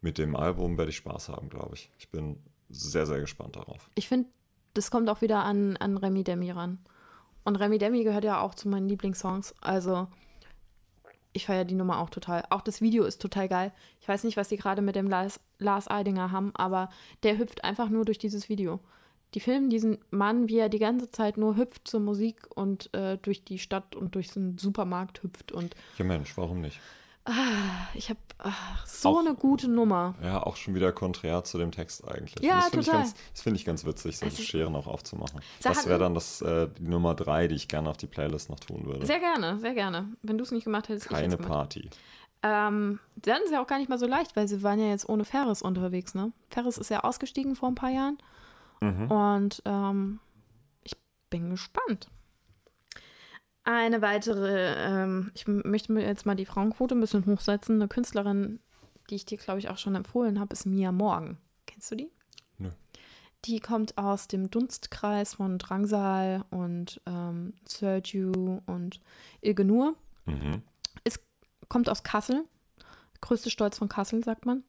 mit 0.00 0.18
dem 0.18 0.36
Album 0.36 0.76
werde 0.78 0.90
ich 0.90 0.96
Spaß 0.96 1.30
haben, 1.30 1.48
glaube 1.48 1.74
ich. 1.74 1.90
Ich 1.98 2.10
bin 2.10 2.36
sehr, 2.68 3.06
sehr 3.06 3.20
gespannt 3.20 3.56
darauf. 3.56 3.90
Ich 3.94 4.08
finde, 4.08 4.28
das 4.74 4.90
kommt 4.90 5.08
auch 5.08 5.20
wieder 5.20 5.44
an, 5.44 5.76
an 5.78 5.96
Remi 5.96 6.24
Demi 6.24 6.50
ran. 6.50 6.78
Und 7.44 7.56
Remi 7.56 7.78
Demi 7.78 8.04
gehört 8.04 8.24
ja 8.24 8.40
auch 8.40 8.54
zu 8.54 8.68
meinen 8.68 8.88
Lieblingssongs. 8.88 9.54
Also, 9.60 10.08
ich 11.32 11.46
feiere 11.46 11.64
die 11.64 11.74
Nummer 11.74 11.98
auch 12.00 12.10
total. 12.10 12.44
Auch 12.50 12.60
das 12.60 12.80
Video 12.80 13.04
ist 13.04 13.20
total 13.20 13.48
geil. 13.48 13.72
Ich 14.00 14.08
weiß 14.08 14.24
nicht, 14.24 14.36
was 14.36 14.48
die 14.48 14.56
gerade 14.56 14.82
mit 14.82 14.96
dem 14.96 15.08
Lars, 15.08 15.40
Lars 15.58 15.88
Eidinger 15.88 16.32
haben, 16.32 16.54
aber 16.54 16.90
der 17.22 17.38
hüpft 17.38 17.64
einfach 17.64 17.88
nur 17.88 18.04
durch 18.04 18.18
dieses 18.18 18.48
Video. 18.48 18.80
Die 19.34 19.40
filmen 19.40 19.70
diesen 19.70 19.98
Mann, 20.10 20.48
wie 20.48 20.58
er 20.58 20.68
die 20.68 20.78
ganze 20.80 21.10
Zeit 21.10 21.36
nur 21.36 21.56
hüpft 21.56 21.86
zur 21.86 22.00
Musik 22.00 22.46
und 22.54 22.92
äh, 22.94 23.16
durch 23.18 23.44
die 23.44 23.58
Stadt 23.58 23.94
und 23.94 24.14
durch 24.14 24.30
so 24.32 24.40
einen 24.40 24.58
Supermarkt 24.58 25.22
hüpft. 25.22 25.52
Und 25.52 25.74
Ja, 25.98 26.04
Mensch, 26.04 26.36
warum 26.36 26.60
nicht? 26.60 26.80
ich 27.94 28.08
habe 28.08 28.18
so 28.86 29.10
Auch- 29.10 29.18
eine 29.20 29.34
gute 29.34 29.68
Nummer. 29.70 30.14
Ja, 30.22 30.42
auch 30.42 30.56
schon 30.56 30.74
wieder 30.74 30.90
konträr 30.90 31.44
zu 31.44 31.58
dem 31.58 31.70
Text 31.70 32.06
eigentlich. 32.08 32.42
Ja, 32.44 32.54
Und 32.54 32.58
das 32.60 32.64
finde 32.70 32.80
ich, 32.80 32.86
total. 32.86 33.00
ganz- 33.02 33.14
das 33.32 33.42
find 33.42 33.56
ich 33.56 33.64
ganz 33.64 33.84
witzig, 33.84 34.18
solche 34.18 34.42
ist- 34.42 34.48
Scheren 34.48 34.74
auch 34.74 34.86
aufzumachen. 34.88 35.40
Das 35.62 35.86
wäre 35.86 35.98
dann 35.98 36.14
das, 36.14 36.40
äh, 36.40 36.68
die 36.78 36.82
Nummer 36.88 37.14
drei, 37.14 37.46
die 37.46 37.54
ich 37.54 37.68
gerne 37.68 37.88
auf 37.90 37.98
die 37.98 38.06
Playlist 38.06 38.48
noch 38.50 38.58
tun 38.58 38.84
würde. 38.86 39.06
Sehr 39.06 39.20
gerne, 39.20 39.58
sehr 39.60 39.74
gerne. 39.74 40.08
Wenn 40.22 40.38
du 40.38 40.44
es 40.44 40.50
nicht 40.50 40.64
gemacht 40.64 40.88
hättest, 40.88 41.08
Keine. 41.08 41.36
Party. 41.36 41.88
Ähm, 42.42 42.98
dann 43.16 43.42
ist 43.42 43.52
ja 43.52 43.62
auch 43.62 43.66
gar 43.66 43.78
nicht 43.78 43.90
mal 43.90 43.98
so 43.98 44.06
leicht, 44.06 44.34
weil 44.34 44.48
sie 44.48 44.62
waren 44.62 44.80
ja 44.80 44.88
jetzt 44.88 45.06
ohne 45.08 45.24
Ferris 45.26 45.60
unterwegs, 45.60 46.14
ne? 46.14 46.32
Ferris 46.48 46.78
ist 46.78 46.88
ja 46.88 47.04
ausgestiegen 47.04 47.54
vor 47.54 47.68
ein 47.68 47.74
paar 47.74 47.90
Jahren. 47.90 48.16
Mhm. 48.80 49.10
Und 49.10 49.62
ähm, 49.64 50.20
ich 50.82 50.96
bin 51.28 51.50
gespannt. 51.50 52.10
Eine 53.62 54.00
weitere, 54.02 54.74
ähm, 54.78 55.30
ich 55.34 55.46
möchte 55.46 55.92
mir 55.92 56.02
jetzt 56.02 56.24
mal 56.26 56.34
die 56.34 56.46
Frauenquote 56.46 56.94
ein 56.94 57.00
bisschen 57.00 57.26
hochsetzen. 57.26 57.76
Eine 57.76 57.88
Künstlerin, 57.88 58.58
die 59.10 59.16
ich 59.16 59.26
dir, 59.26 59.38
glaube 59.38 59.58
ich, 59.58 59.68
auch 59.68 59.78
schon 59.78 59.94
empfohlen 59.94 60.40
habe, 60.40 60.52
ist 60.52 60.66
Mia 60.66 60.92
Morgan. 60.92 61.36
Kennst 61.66 61.90
du 61.90 61.96
die? 61.96 62.10
Nö. 62.58 62.70
Die 63.44 63.60
kommt 63.60 63.96
aus 63.96 64.28
dem 64.28 64.50
Dunstkreis 64.50 65.34
von 65.34 65.58
Drangsal 65.58 66.44
und 66.50 67.00
ähm, 67.06 67.54
Sergio 67.64 68.62
und 68.66 69.00
Ilge 69.40 69.64
Nur 69.64 69.96
Mhm. 70.26 70.62
kommt 71.68 71.88
aus 71.88 72.02
Kassel. 72.02 72.44
Größte 73.20 73.50
Stolz 73.50 73.78
von 73.78 73.88
Kassel, 73.88 74.24
sagt 74.24 74.44
man. 74.44 74.64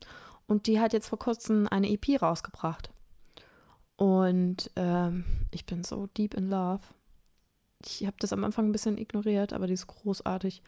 Und 0.47 0.68
die 0.68 0.80
hat 0.80 0.93
jetzt 0.93 1.07
vor 1.07 1.20
kurzem 1.20 1.68
eine 1.68 1.89
EP 1.89 2.22
rausgebracht. 2.22 2.91
Und 4.02 4.72
ähm, 4.78 5.26
ich 5.52 5.68
bin 5.68 5.84
so 5.84 6.08
deep 6.18 6.34
in 6.34 6.49
love. 6.49 6.82
Ich 7.86 8.04
habe 8.08 8.18
das 8.20 8.34
am 8.34 8.43
Anfang 8.43 8.66
ein 8.66 8.72
bisschen 8.72 8.97
ignoriert, 8.97 9.54
aber 9.54 9.68
die 9.68 9.74
ist 9.74 9.86
großartig. 9.86 10.64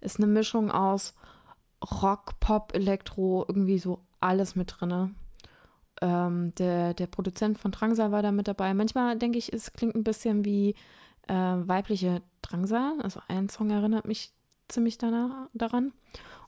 Ist 0.00 0.16
eine 0.16 0.26
Mischung 0.26 0.70
aus 0.70 1.12
Rock, 2.00 2.40
Pop, 2.40 2.74
Elektro, 2.74 3.44
irgendwie 3.46 3.78
so 3.78 4.00
alles 4.18 4.56
mit 4.56 4.76
drinne. 4.78 5.14
Ähm, 6.00 6.54
der, 6.54 6.94
der 6.94 7.06
Produzent 7.06 7.58
von 7.58 7.70
Drangsal 7.70 8.12
war 8.12 8.22
da 8.22 8.32
mit 8.32 8.48
dabei. 8.48 8.72
Manchmal 8.72 9.18
denke 9.18 9.36
ich, 9.36 9.52
es 9.52 9.74
klingt 9.74 9.94
ein 9.94 10.02
bisschen 10.02 10.46
wie 10.46 10.74
äh, 11.28 11.34
weibliche 11.34 12.22
Drangsal. 12.40 12.98
Also 13.02 13.20
ein 13.28 13.50
Song 13.50 13.68
erinnert 13.68 14.06
mich 14.06 14.32
ziemlich 14.68 14.96
danach, 14.96 15.50
daran. 15.52 15.92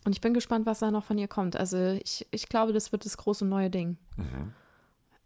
Und 0.06 0.12
ich 0.12 0.22
bin 0.22 0.32
gespannt, 0.32 0.64
was 0.64 0.78
da 0.78 0.90
noch 0.90 1.04
von 1.04 1.18
ihr 1.18 1.28
kommt. 1.28 1.56
Also 1.56 1.76
ich, 1.76 2.26
ich 2.30 2.48
glaube, 2.48 2.72
das 2.72 2.90
wird 2.90 3.04
das 3.04 3.18
große 3.18 3.44
neue 3.44 3.68
Ding. 3.68 3.98
Mhm. 4.16 4.54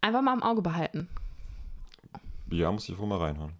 Einfach 0.01 0.21
mal 0.21 0.33
im 0.33 0.43
Auge 0.43 0.61
behalten. 0.61 1.07
Ja, 2.49 2.71
muss 2.71 2.89
ich 2.89 2.97
wohl 2.97 3.07
mal 3.07 3.19
reinhören. 3.19 3.53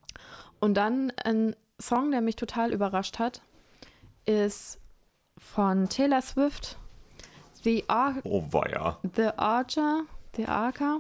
Und 0.59 0.75
dann 0.75 1.11
ein 1.23 1.55
Song, 1.79 2.11
der 2.11 2.21
mich 2.21 2.35
total 2.35 2.73
überrascht 2.73 3.19
hat, 3.19 3.41
ist 4.25 4.79
von 5.37 5.89
Taylor 5.89 6.21
Swift, 6.21 6.77
The, 7.63 7.83
Ar 7.87 8.15
Oh, 8.23 8.43
weia. 8.51 8.97
The 9.15 9.29
Archer, 9.37 10.01
The 10.35 10.47
Archer. 10.47 10.99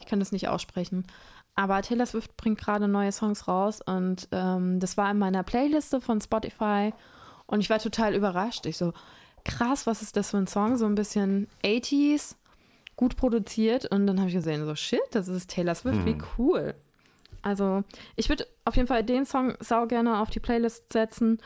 Ich 0.00 0.06
kann 0.06 0.18
das 0.18 0.32
nicht 0.32 0.48
aussprechen. 0.48 1.06
Aber 1.54 1.82
Taylor 1.82 2.06
Swift 2.06 2.36
bringt 2.36 2.58
gerade 2.58 2.88
neue 2.88 3.12
Songs 3.12 3.46
raus 3.46 3.80
und 3.84 4.26
ähm, 4.32 4.80
das 4.80 4.96
war 4.96 5.10
in 5.10 5.18
meiner 5.18 5.42
Playliste 5.42 6.00
von 6.00 6.20
Spotify 6.20 6.94
und 7.46 7.60
ich 7.60 7.68
war 7.68 7.78
total 7.78 8.14
überrascht. 8.14 8.64
Ich 8.64 8.78
so, 8.78 8.94
krass, 9.44 9.86
was 9.86 10.00
ist 10.00 10.16
das 10.16 10.30
für 10.30 10.38
ein 10.38 10.46
Song? 10.46 10.78
So 10.78 10.86
ein 10.86 10.94
bisschen 10.94 11.46
80s, 11.62 12.36
gut 12.96 13.16
produziert 13.16 13.86
und 13.86 14.06
dann 14.06 14.18
habe 14.18 14.28
ich 14.28 14.34
gesehen, 14.34 14.64
so 14.64 14.74
shit, 14.74 15.00
das 15.12 15.28
ist 15.28 15.50
Taylor 15.50 15.74
Swift, 15.74 16.04
wie 16.04 16.18
cool. 16.38 16.74
Also 17.40 17.82
ich 18.16 18.28
würde 18.28 18.46
auf 18.64 18.76
jeden 18.76 18.86
Fall 18.86 19.02
den 19.02 19.24
Song 19.26 19.54
sau 19.60 19.86
gerne 19.86 20.20
auf 20.20 20.30
die 20.30 20.38
Playlist 20.40 20.92
setzen. 20.92 21.38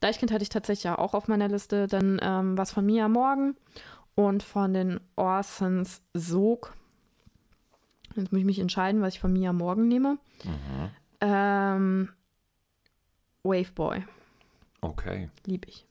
Deichkind 0.00 0.30
hatte 0.30 0.42
ich 0.42 0.48
tatsächlich 0.50 0.84
ja 0.84 0.98
auch 0.98 1.14
auf 1.14 1.26
meiner 1.28 1.48
Liste. 1.48 1.86
Dann 1.86 2.20
ähm, 2.22 2.58
was 2.58 2.70
von 2.72 2.84
Mia 2.84 3.08
Morgan 3.08 3.56
und 4.14 4.42
von 4.42 4.74
den 4.74 5.00
Orsons 5.16 6.02
Sog. 6.14 6.74
Jetzt 8.14 8.30
muss 8.32 8.40
ich 8.40 8.44
mich 8.44 8.58
entscheiden, 8.58 9.00
was 9.00 9.14
ich 9.14 9.20
von 9.20 9.32
Mia 9.32 9.52
Morgan 9.52 9.88
nehme. 9.88 10.18
Mhm. 10.44 10.90
Ähm, 11.20 12.08
Waveboy, 13.42 14.04
Okay. 14.82 15.30
lieb 15.46 15.66
ich. 15.66 15.86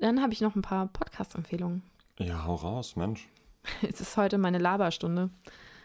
Dann 0.00 0.20
habe 0.20 0.32
ich 0.32 0.40
noch 0.40 0.56
ein 0.56 0.62
paar 0.62 0.88
Podcast-Empfehlungen. 0.88 1.82
Ja, 2.18 2.44
hau 2.44 2.54
raus, 2.54 2.96
Mensch. 2.96 3.28
Es 3.82 4.00
ist 4.00 4.16
heute 4.16 4.38
meine 4.38 4.58
Laberstunde. 4.58 5.30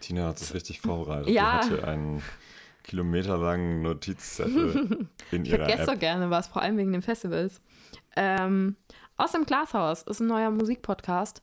Tina 0.00 0.28
hat 0.28 0.38
sich 0.38 0.54
richtig 0.54 0.80
vorbereitet. 0.80 1.28
Ja. 1.28 1.60
Die 1.60 1.70
hatte 1.70 1.86
einen 1.86 2.22
kilometerlangen 2.82 3.82
Notizzettel 3.82 5.08
in 5.30 5.44
Ich 5.44 5.50
ihrer 5.50 5.66
vergesse 5.66 5.92
so 5.92 5.98
gerne 5.98 6.30
was, 6.30 6.48
vor 6.48 6.62
allem 6.62 6.76
wegen 6.76 6.92
den 6.92 7.02
Festivals. 7.02 7.60
Ähm, 8.16 8.76
aus 9.16 9.32
dem 9.32 9.44
Glashaus 9.44 10.02
ist 10.02 10.20
ein 10.20 10.26
neuer 10.26 10.50
Musikpodcast 10.50 11.42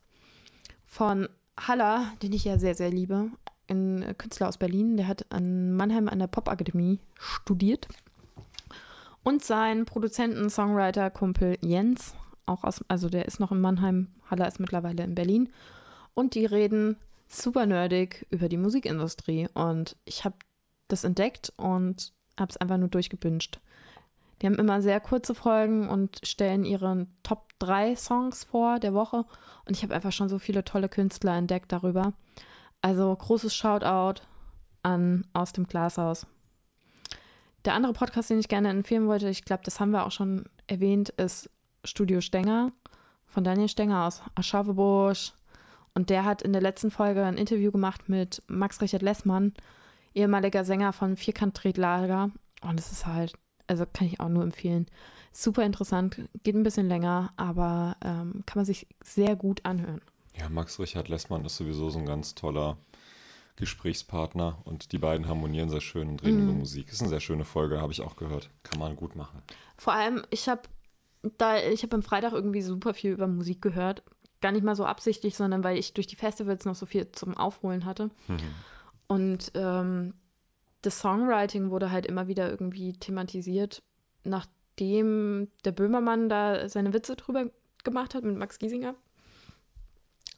von 0.84 1.28
Haller, 1.58 2.12
den 2.22 2.32
ich 2.32 2.44
ja 2.44 2.58
sehr, 2.58 2.74
sehr 2.74 2.90
liebe. 2.90 3.30
Ein 3.68 4.14
Künstler 4.18 4.48
aus 4.48 4.58
Berlin, 4.58 4.96
der 4.96 5.08
hat 5.08 5.26
an 5.30 5.72
Mannheim 5.74 6.08
an 6.08 6.18
der 6.18 6.26
Popakademie 6.26 7.00
studiert. 7.18 7.88
Und 9.22 9.42
sein 9.42 9.86
Produzenten, 9.86 10.50
Songwriter, 10.50 11.10
Kumpel 11.10 11.58
Jens, 11.60 12.14
auch 12.46 12.64
aus, 12.64 12.84
also 12.88 13.08
der 13.08 13.26
ist 13.26 13.40
noch 13.40 13.52
in 13.52 13.60
Mannheim, 13.60 14.08
Haller 14.30 14.48
ist 14.48 14.60
mittlerweile 14.60 15.04
in 15.04 15.14
Berlin. 15.14 15.50
Und 16.14 16.34
die 16.34 16.46
reden 16.46 16.96
super 17.28 17.66
nerdig 17.66 18.26
über 18.30 18.48
die 18.48 18.56
Musikindustrie. 18.56 19.48
Und 19.54 19.96
ich 20.04 20.24
habe 20.24 20.36
das 20.88 21.04
entdeckt 21.04 21.52
und 21.56 22.12
habe 22.38 22.50
es 22.50 22.56
einfach 22.56 22.78
nur 22.78 22.88
durchgebünscht. 22.88 23.60
Die 24.40 24.46
haben 24.46 24.56
immer 24.56 24.82
sehr 24.82 25.00
kurze 25.00 25.34
Folgen 25.34 25.88
und 25.88 26.20
stellen 26.22 26.64
ihre 26.64 27.06
Top 27.22 27.52
3 27.58 27.96
Songs 27.96 28.44
vor 28.44 28.78
der 28.78 28.92
Woche. 28.92 29.24
Und 29.64 29.76
ich 29.76 29.82
habe 29.82 29.94
einfach 29.94 30.12
schon 30.12 30.28
so 30.28 30.38
viele 30.38 30.64
tolle 30.64 30.88
Künstler 30.88 31.36
entdeckt 31.36 31.72
darüber. 31.72 32.12
Also 32.82 33.14
großes 33.14 33.54
Shoutout 33.54 34.22
an 34.82 35.26
Aus 35.32 35.52
dem 35.52 35.66
Glashaus. 35.66 36.26
Der 37.64 37.74
andere 37.74 37.94
Podcast, 37.94 38.30
den 38.30 38.38
ich 38.38 38.48
gerne 38.48 38.68
empfehlen 38.68 39.08
wollte, 39.08 39.28
ich 39.28 39.44
glaube, 39.44 39.62
das 39.64 39.80
haben 39.80 39.90
wir 39.90 40.06
auch 40.06 40.12
schon 40.12 40.44
erwähnt, 40.68 41.08
ist 41.08 41.50
Studio 41.86 42.20
Stenger 42.20 42.72
von 43.26 43.44
Daniel 43.44 43.68
Stenger 43.68 44.06
aus 44.06 44.22
Aschaffenburg. 44.34 45.16
Und 45.94 46.10
der 46.10 46.24
hat 46.24 46.42
in 46.42 46.52
der 46.52 46.60
letzten 46.62 46.90
Folge 46.90 47.24
ein 47.24 47.38
Interview 47.38 47.70
gemacht 47.72 48.08
mit 48.08 48.42
Max 48.48 48.80
Richard 48.82 49.02
Lessmann, 49.02 49.54
ehemaliger 50.14 50.64
Sänger 50.64 50.92
von 50.92 51.16
Vierkant 51.16 51.56
Tretlager. 51.56 52.30
Und 52.62 52.78
es 52.78 52.92
ist 52.92 53.06
halt, 53.06 53.32
also 53.66 53.84
kann 53.90 54.06
ich 54.06 54.20
auch 54.20 54.28
nur 54.28 54.42
empfehlen. 54.42 54.86
Super 55.32 55.64
interessant, 55.64 56.20
geht 56.42 56.54
ein 56.54 56.62
bisschen 56.62 56.88
länger, 56.88 57.32
aber 57.36 57.96
ähm, 58.02 58.42
kann 58.46 58.56
man 58.58 58.64
sich 58.66 58.86
sehr 59.02 59.36
gut 59.36 59.64
anhören. 59.64 60.00
Ja, 60.38 60.48
Max 60.50 60.78
Richard 60.78 61.08
Lessmann 61.08 61.44
ist 61.46 61.56
sowieso 61.56 61.88
so 61.88 61.98
ein 61.98 62.06
ganz 62.06 62.34
toller 62.34 62.76
Gesprächspartner 63.56 64.58
und 64.64 64.92
die 64.92 64.98
beiden 64.98 65.28
harmonieren 65.28 65.70
sehr 65.70 65.80
schön 65.80 66.08
und 66.10 66.22
reden 66.22 66.42
Mhm. 66.42 66.48
über 66.50 66.58
Musik. 66.58 66.90
Ist 66.90 67.00
eine 67.00 67.08
sehr 67.08 67.20
schöne 67.20 67.44
Folge, 67.44 67.80
habe 67.80 67.92
ich 67.92 68.02
auch 68.02 68.16
gehört. 68.16 68.50
Kann 68.62 68.78
man 68.78 68.96
gut 68.96 69.16
machen. 69.16 69.42
Vor 69.78 69.94
allem, 69.94 70.22
ich 70.30 70.48
habe 70.48 70.62
da, 71.38 71.58
ich 71.58 71.82
habe 71.82 71.96
am 71.96 72.02
Freitag 72.02 72.32
irgendwie 72.32 72.62
super 72.62 72.94
viel 72.94 73.12
über 73.12 73.26
Musik 73.26 73.62
gehört. 73.62 74.02
Gar 74.40 74.52
nicht 74.52 74.64
mal 74.64 74.76
so 74.76 74.84
absichtlich, 74.84 75.36
sondern 75.36 75.64
weil 75.64 75.78
ich 75.78 75.94
durch 75.94 76.06
die 76.06 76.16
Festivals 76.16 76.64
noch 76.64 76.74
so 76.74 76.86
viel 76.86 77.10
zum 77.12 77.36
Aufholen 77.36 77.84
hatte. 77.84 78.10
Und 79.06 79.52
ähm, 79.54 80.14
das 80.82 81.00
Songwriting 81.00 81.70
wurde 81.70 81.90
halt 81.90 82.06
immer 82.06 82.28
wieder 82.28 82.50
irgendwie 82.50 82.92
thematisiert, 82.92 83.82
nachdem 84.24 85.48
der 85.64 85.72
Böhmermann 85.72 86.28
da 86.28 86.68
seine 86.68 86.92
Witze 86.92 87.16
drüber 87.16 87.50
gemacht 87.82 88.14
hat 88.14 88.24
mit 88.24 88.36
Max 88.36 88.58
Giesinger. 88.58 88.94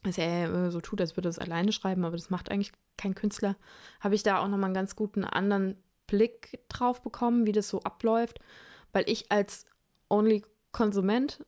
Dass 0.03 0.17
er 0.17 0.71
so 0.71 0.79
tut, 0.79 1.01
als 1.01 1.17
würde 1.17 1.27
er 1.27 1.31
es 1.31 1.39
alleine 1.39 1.73
schreiben, 1.73 2.05
aber 2.05 2.15
das 2.15 2.29
macht 2.29 2.49
eigentlich 2.49 2.71
kein 2.97 3.15
Künstler. 3.15 3.57
Habe 3.99 4.15
ich 4.15 4.23
da 4.23 4.39
auch 4.39 4.47
nochmal 4.47 4.65
einen 4.65 4.73
ganz 4.73 4.95
guten 4.95 5.25
anderen 5.25 5.75
Blick 6.07 6.59
drauf 6.69 7.01
bekommen, 7.01 7.45
wie 7.45 7.51
das 7.51 7.67
so 7.67 7.81
abläuft, 7.81 8.39
weil 8.93 9.03
ich 9.09 9.31
als 9.31 9.65
Only-Konsument 10.73 11.45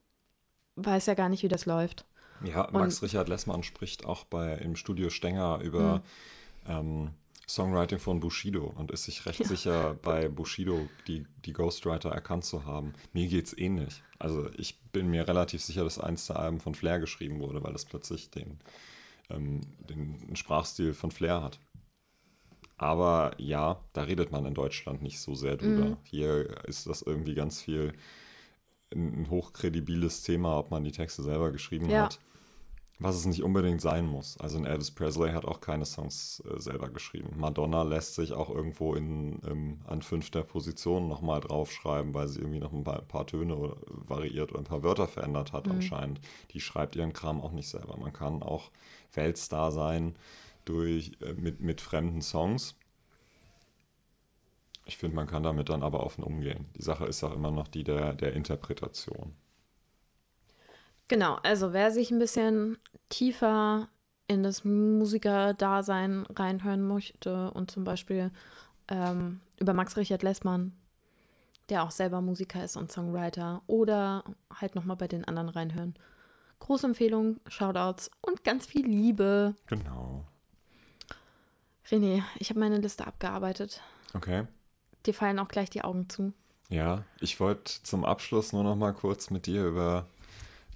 weiß 0.76 1.06
ja 1.06 1.14
gar 1.14 1.30
nicht, 1.30 1.43
wie 1.43 1.48
das 1.48 1.65
läuft. 1.65 2.06
Ja, 2.43 2.69
Max 2.72 3.03
Richard 3.03 3.30
Lessmann 3.30 3.64
spricht 3.64 4.06
auch 4.06 4.23
bei 4.26 4.56
im 4.56 4.76
Studio 4.76 5.10
Stenger 5.10 5.60
über 5.61 6.02
ähm, 6.68 7.11
Songwriting 7.48 7.99
von 7.99 8.19
Bushido 8.19 8.73
und 8.77 8.89
ist 8.89 9.03
sich 9.03 9.26
recht 9.26 9.45
sicher, 9.45 9.95
bei 10.02 10.27
Bushido 10.27 10.88
die, 11.07 11.27
die 11.45 11.53
Ghostwriter 11.53 12.10
erkannt 12.10 12.45
zu 12.45 12.65
haben. 12.65 12.93
Mir 13.14 13.27
geht's 13.27 13.56
ähnlich. 13.56 14.02
Also 14.18 14.49
ich 14.57 14.80
bin 14.91 15.10
mir 15.10 15.27
relativ 15.27 15.61
sicher, 15.61 15.84
dass 15.84 15.99
eins 15.99 16.27
der 16.27 16.39
Alben 16.39 16.60
von 16.60 16.73
Flair 16.73 16.99
geschrieben 16.99 17.39
wurde, 17.39 17.64
weil 17.64 17.76
es 17.76 17.85
plötzlich 17.85 18.31
den, 18.31 18.60
ähm, 19.30 19.61
den 19.89 20.35
Sprachstil 20.35 20.93
von 20.93 21.11
Flair 21.11 21.43
hat. 21.43 21.60
Aber 22.77 23.34
ja, 23.38 23.84
da 23.93 24.03
redet 24.03 24.31
man 24.31 24.45
in 24.45 24.56
Deutschland 24.56 25.03
nicht 25.03 25.19
so 25.19 25.35
sehr 25.35 25.57
drüber. 25.57 25.98
Hier 26.03 26.65
ist 26.65 26.88
das 26.88 27.03
irgendwie 27.03 27.35
ganz 27.35 27.61
viel 27.61 27.93
ein, 28.94 29.24
ein 29.24 29.30
hochkredibiles 29.30 30.24
Thema, 30.24 30.58
ob 30.58 30.72
man 30.72 30.84
die 30.84 30.92
Texte 30.92 31.24
selber 31.24 31.52
geschrieben 31.52 31.90
Ja. 31.90 32.06
hat. 32.06 32.20
Was 33.04 33.16
es 33.16 33.26
nicht 33.26 33.42
unbedingt 33.42 33.82
sein 33.82 34.06
muss. 34.06 34.38
Also 34.40 34.60
ein 34.60 34.66
Elvis 34.66 34.92
Presley 34.92 35.32
hat 35.32 35.44
auch 35.46 35.60
keine 35.60 35.86
Songs 35.86 36.44
äh, 36.46 36.60
selber 36.60 36.88
geschrieben. 36.90 37.32
Madonna 37.36 37.82
lässt 37.82 38.14
sich 38.14 38.32
auch 38.34 38.52
irgendwo 38.52 38.94
in, 38.94 39.40
ähm, 39.48 39.80
an 39.88 40.04
fünfter 40.04 40.44
Position 40.44 41.08
nochmal 41.08 41.40
draufschreiben, 41.42 42.14
weil 42.14 42.28
sie 42.28 42.42
irgendwie 42.42 42.60
noch 42.60 42.72
ein 42.74 42.84
paar, 42.84 43.00
ein 43.00 43.08
paar 43.08 43.26
Töne 43.26 43.56
oder, 43.56 43.76
variiert 43.88 44.52
oder 44.52 44.60
ein 44.62 44.66
paar 44.66 44.84
Wörter 44.84 45.08
verändert 45.08 45.52
hat 45.52 45.68
anscheinend. 45.68 46.22
Die 46.52 46.60
schreibt 46.62 46.96
ihren 46.96 47.12
Kram 47.12 47.42
auch 47.42 47.54
nicht 47.54 47.70
selber. 47.70 47.98
Man 47.98 48.14
kann 48.14 48.44
auch 48.44 48.70
Weltstar 49.14 49.72
sein 49.72 50.16
durch, 50.66 51.14
äh, 51.22 51.34
mit, 51.34 51.60
mit 51.60 51.82
fremden 51.82 52.22
Songs. 52.22 52.76
Ich 54.86 54.98
finde, 54.98 55.16
man 55.16 55.28
kann 55.28 55.44
damit 55.44 55.70
dann 55.70 55.84
aber 55.84 56.03
offen 56.03 56.24
umgehen. 56.24 56.66
Die 56.76 56.82
Sache 56.82 57.06
ist 57.06 57.24
auch 57.24 57.34
immer 57.34 57.52
noch 57.52 57.68
die 57.68 57.84
der, 57.84 58.14
der 58.14 58.34
Interpretation. 58.34 59.34
Genau, 61.08 61.36
also 61.44 61.74
wer 61.74 61.91
sich 61.91 62.10
ein 62.12 62.20
bisschen 62.20 62.78
tiefer 63.10 63.90
in 64.28 64.44
das 64.44 64.64
Musikerdasein 64.64 66.26
reinhören 66.34 66.88
möchte 66.88 67.52
und 67.52 67.70
zum 67.70 67.84
Beispiel 67.84 68.32
ähm, 68.88 69.41
über 69.60 69.74
Max 69.74 69.98
Richard 69.98 70.24
Lessmann, 70.24 70.72
der 71.70 71.84
auch 71.84 71.91
selber 71.91 72.22
Musiker 72.22 72.64
ist 72.64 72.78
und 72.78 72.91
Songwriter, 72.91 73.62
oder 73.68 74.24
halt 74.53 74.76
nochmal 74.76 74.95
bei 74.95 75.08
den 75.10 75.26
anderen 75.26 75.49
reinhören. 75.49 75.95
Große 76.60 76.88
Empfehlung, 76.88 77.40
Shoutouts 77.48 78.10
und 78.22 78.44
ganz 78.44 78.66
viel 78.66 78.86
Liebe. 78.86 79.56
Genau. 79.68 80.26
René, 81.90 82.24
ich 82.40 82.49
habe 82.49 82.60
meine 82.60 82.78
Liste 82.78 83.06
abgearbeitet. 83.06 83.82
Okay. 84.14 84.45
Dir 85.06 85.14
fallen 85.14 85.40
auch 85.40 85.48
gleich 85.48 85.69
die 85.69 85.84
Augen 85.84 86.10
zu. 86.10 86.34
Ja, 86.69 87.03
ich 87.19 87.40
wollte 87.40 87.72
zum 87.84 88.06
Abschluss 88.06 88.53
nur 88.53 88.64
noch 88.64 88.76
mal 88.76 88.94
kurz 88.94 89.30
mit 89.30 89.45
dir 89.45 89.65
über, 89.65 90.06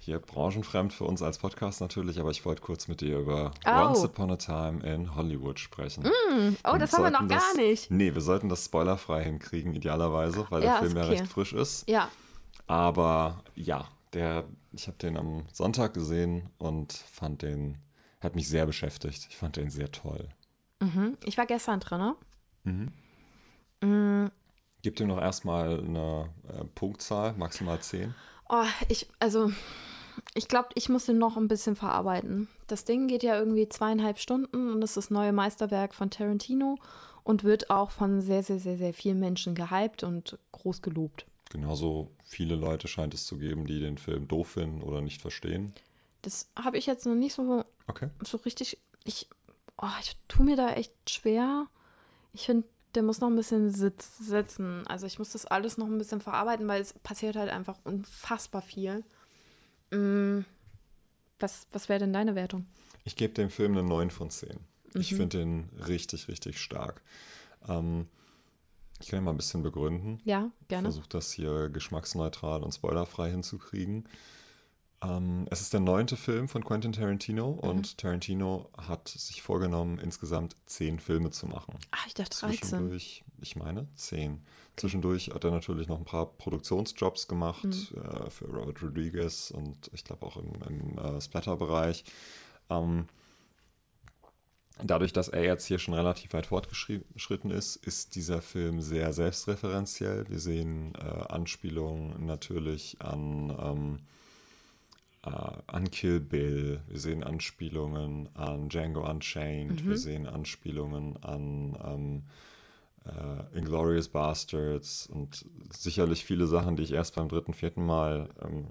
hier 0.00 0.18
branchenfremd 0.18 0.92
für 0.92 1.04
uns 1.04 1.22
als 1.22 1.38
Podcast 1.38 1.80
natürlich, 1.80 2.20
aber 2.20 2.30
ich 2.30 2.44
wollte 2.44 2.60
kurz 2.60 2.86
mit 2.88 3.00
dir 3.00 3.18
über 3.18 3.52
Oh. 3.66 3.70
Once 3.70 4.04
Upon 4.04 4.30
a 4.30 4.36
Time 4.36 4.80
in 4.84 5.14
Hollywood 5.14 5.58
sprechen. 5.58 6.04
Oh, 6.04 6.72
Und 6.72 6.80
das 6.80 6.92
haben 6.92 7.04
wir 7.04 7.10
noch 7.10 7.20
sollten 7.20 7.28
gar 7.28 7.38
das, 7.38 7.56
nicht. 7.56 7.90
Nee, 7.90 8.12
wir 8.14 8.20
sollten 8.20 8.48
das 8.48 8.64
spoilerfrei 8.66 9.24
hinkriegen, 9.24 9.74
idealerweise, 9.74 10.46
weil 10.50 10.62
Ja, 10.64 10.80
der 10.80 10.82
Film 10.86 10.96
ja 10.98 11.04
okay. 11.04 11.12
recht 11.12 11.28
frisch 11.28 11.52
ist. 11.54 11.88
Ja, 11.88 12.10
Aber 12.66 13.42
ja, 13.54 13.86
der, 14.12 14.44
ich 14.72 14.86
habe 14.88 14.98
den 14.98 15.16
am 15.16 15.44
Sonntag 15.52 15.94
gesehen 15.94 16.50
und 16.58 16.92
fand 16.92 17.42
den, 17.42 17.78
hat 18.20 18.34
mich 18.34 18.48
sehr 18.48 18.66
beschäftigt. 18.66 19.26
Ich 19.30 19.36
fand 19.36 19.56
den 19.56 19.70
sehr 19.70 19.90
toll. 19.92 20.28
mhm. 20.80 21.16
ich 21.24 21.38
war 21.38 21.46
gestern 21.46 21.80
drin, 21.80 21.98
ne? 21.98 22.16
Mhm. 22.64 22.92
Mm, 23.86 24.30
Gib 24.82 24.96
dem 24.96 25.08
noch 25.08 25.20
erstmal 25.20 25.80
eine 25.80 26.28
äh, 26.48 26.64
Punktzahl, 26.74 27.32
maximal 27.34 27.80
10. 27.80 28.14
Oh, 28.48 28.64
ich, 28.88 29.08
also, 29.18 29.50
ich 30.34 30.46
glaube, 30.48 30.68
ich 30.74 30.88
muss 30.88 31.06
den 31.06 31.18
noch 31.18 31.36
ein 31.36 31.48
bisschen 31.48 31.74
verarbeiten. 31.74 32.48
Das 32.68 32.84
Ding 32.84 33.08
geht 33.08 33.22
ja 33.24 33.36
irgendwie 33.36 33.68
zweieinhalb 33.68 34.18
Stunden 34.18 34.72
und 34.72 34.82
ist 34.82 34.96
das 34.96 35.10
neue 35.10 35.32
Meisterwerk 35.32 35.94
von 35.94 36.10
Tarantino 36.10 36.76
und 37.24 37.42
wird 37.42 37.70
auch 37.70 37.90
von 37.90 38.20
sehr, 38.20 38.42
sehr, 38.44 38.60
sehr, 38.60 38.76
sehr 38.78 38.94
vielen 38.94 39.18
Menschen 39.18 39.54
gehypt 39.56 40.04
und 40.04 40.38
groß 40.52 40.82
gelobt. 40.82 41.26
Genauso 41.50 42.10
viele 42.24 42.54
Leute 42.54 42.86
scheint 42.86 43.14
es 43.14 43.26
zu 43.26 43.38
geben, 43.38 43.66
die 43.66 43.80
den 43.80 43.98
Film 43.98 44.28
doof 44.28 44.48
finden 44.50 44.82
oder 44.82 45.00
nicht 45.00 45.20
verstehen. 45.20 45.72
Das 46.22 46.48
habe 46.56 46.78
ich 46.78 46.86
jetzt 46.86 47.06
noch 47.06 47.14
nicht 47.14 47.34
so, 47.34 47.64
Okay. 47.88 48.10
so 48.24 48.36
richtig. 48.38 48.78
Ich, 49.04 49.28
oh, 49.80 49.86
ich 50.00 50.16
tue 50.28 50.44
mir 50.44 50.56
da 50.56 50.72
echt 50.74 50.92
schwer. 51.08 51.66
Ich 52.32 52.46
finde, 52.46 52.66
der 52.96 53.02
muss 53.02 53.20
noch 53.20 53.28
ein 53.28 53.36
bisschen 53.36 53.70
sitz, 53.70 54.18
sitzen. 54.18 54.86
Also 54.86 55.06
ich 55.06 55.18
muss 55.18 55.30
das 55.32 55.46
alles 55.46 55.78
noch 55.78 55.86
ein 55.86 55.98
bisschen 55.98 56.20
verarbeiten, 56.20 56.66
weil 56.66 56.80
es 56.82 56.92
passiert 56.94 57.36
halt 57.36 57.50
einfach 57.50 57.78
unfassbar 57.84 58.62
viel. 58.62 59.04
Mm, 59.92 60.40
was 61.38 61.66
was 61.72 61.88
wäre 61.88 62.00
denn 62.00 62.12
deine 62.12 62.34
Wertung? 62.34 62.66
Ich 63.04 63.14
gebe 63.14 63.34
dem 63.34 63.50
Film 63.50 63.72
eine 63.72 63.82
9 63.82 64.10
von 64.10 64.30
10. 64.30 64.58
Ich 64.94 65.12
Mhm. 65.12 65.16
finde 65.16 65.38
den 65.38 65.68
richtig, 65.86 66.26
richtig 66.28 66.58
stark. 66.60 67.02
Ähm, 67.68 68.08
ich 69.00 69.08
kann 69.08 69.20
ihn 69.20 69.24
mal 69.24 69.30
ein 69.32 69.36
bisschen 69.36 69.62
begründen. 69.62 70.20
Ja, 70.24 70.50
gerne. 70.68 70.88
Versuche 70.88 71.08
das 71.10 71.30
hier 71.30 71.68
geschmacksneutral 71.68 72.62
und 72.62 72.72
spoilerfrei 72.72 73.30
hinzukriegen. 73.30 74.08
Ähm, 75.02 75.46
es 75.50 75.60
ist 75.60 75.72
der 75.72 75.80
neunte 75.80 76.16
Film 76.16 76.48
von 76.48 76.64
Quentin 76.64 76.92
Tarantino 76.92 77.52
Mhm. 77.52 77.58
und 77.58 77.98
Tarantino 77.98 78.70
hat 78.78 79.08
sich 79.08 79.42
vorgenommen, 79.42 79.98
insgesamt 79.98 80.56
zehn 80.66 80.98
Filme 81.00 81.30
zu 81.30 81.46
machen. 81.46 81.78
Ach, 81.90 82.06
ich 82.06 82.14
dachte 82.14 82.36
13. 82.40 82.58
Zwischendurch, 82.58 83.24
ich 83.42 83.56
meine, 83.56 83.86
zehn. 83.94 84.42
Zwischendurch 84.76 85.30
hat 85.34 85.44
er 85.44 85.50
natürlich 85.50 85.86
noch 85.88 85.98
ein 85.98 86.04
paar 86.04 86.26
Produktionsjobs 86.26 87.28
gemacht 87.28 87.64
Mhm. 87.64 88.00
äh, 88.02 88.30
für 88.30 88.46
Robert 88.46 88.82
Rodriguez 88.82 89.50
und 89.50 89.90
ich 89.92 90.04
glaube 90.04 90.24
auch 90.26 90.36
im, 90.38 90.52
im 90.68 90.98
äh, 90.98 91.20
Splatter-Bereich. 91.20 92.04
Ähm, 92.70 93.06
dadurch, 94.82 95.12
dass 95.12 95.28
er 95.28 95.44
jetzt 95.44 95.66
hier 95.66 95.78
schon 95.78 95.94
relativ 95.94 96.32
weit 96.34 96.46
fortgeschritten 96.46 97.50
ist, 97.50 97.76
ist 97.76 98.14
dieser 98.14 98.42
Film 98.42 98.80
sehr 98.82 99.12
selbstreferenziell. 99.12 100.28
Wir 100.28 100.38
sehen 100.38 100.94
äh, 100.94 101.00
Anspielungen 101.32 102.26
natürlich 102.26 102.96
an, 103.00 103.50
ähm, 103.60 103.98
äh, 103.98 104.15
an 105.26 105.90
Kill 105.90 106.20
Bill, 106.20 106.80
wir 106.88 106.98
sehen 106.98 107.24
Anspielungen 107.24 108.28
an 108.34 108.68
Django 108.68 109.08
Unchained, 109.08 109.84
mhm. 109.84 109.90
wir 109.90 109.98
sehen 109.98 110.26
Anspielungen 110.26 111.16
an 111.22 111.76
ähm, 111.84 112.22
äh, 113.06 113.58
Inglorious 113.58 114.08
Bastards 114.08 115.06
und 115.06 115.44
sicherlich 115.70 116.24
viele 116.24 116.46
Sachen, 116.46 116.76
die 116.76 116.82
ich 116.82 116.92
erst 116.92 117.14
beim 117.14 117.28
dritten, 117.28 117.54
vierten 117.54 117.84
Mal 117.84 118.28
ähm, 118.42 118.66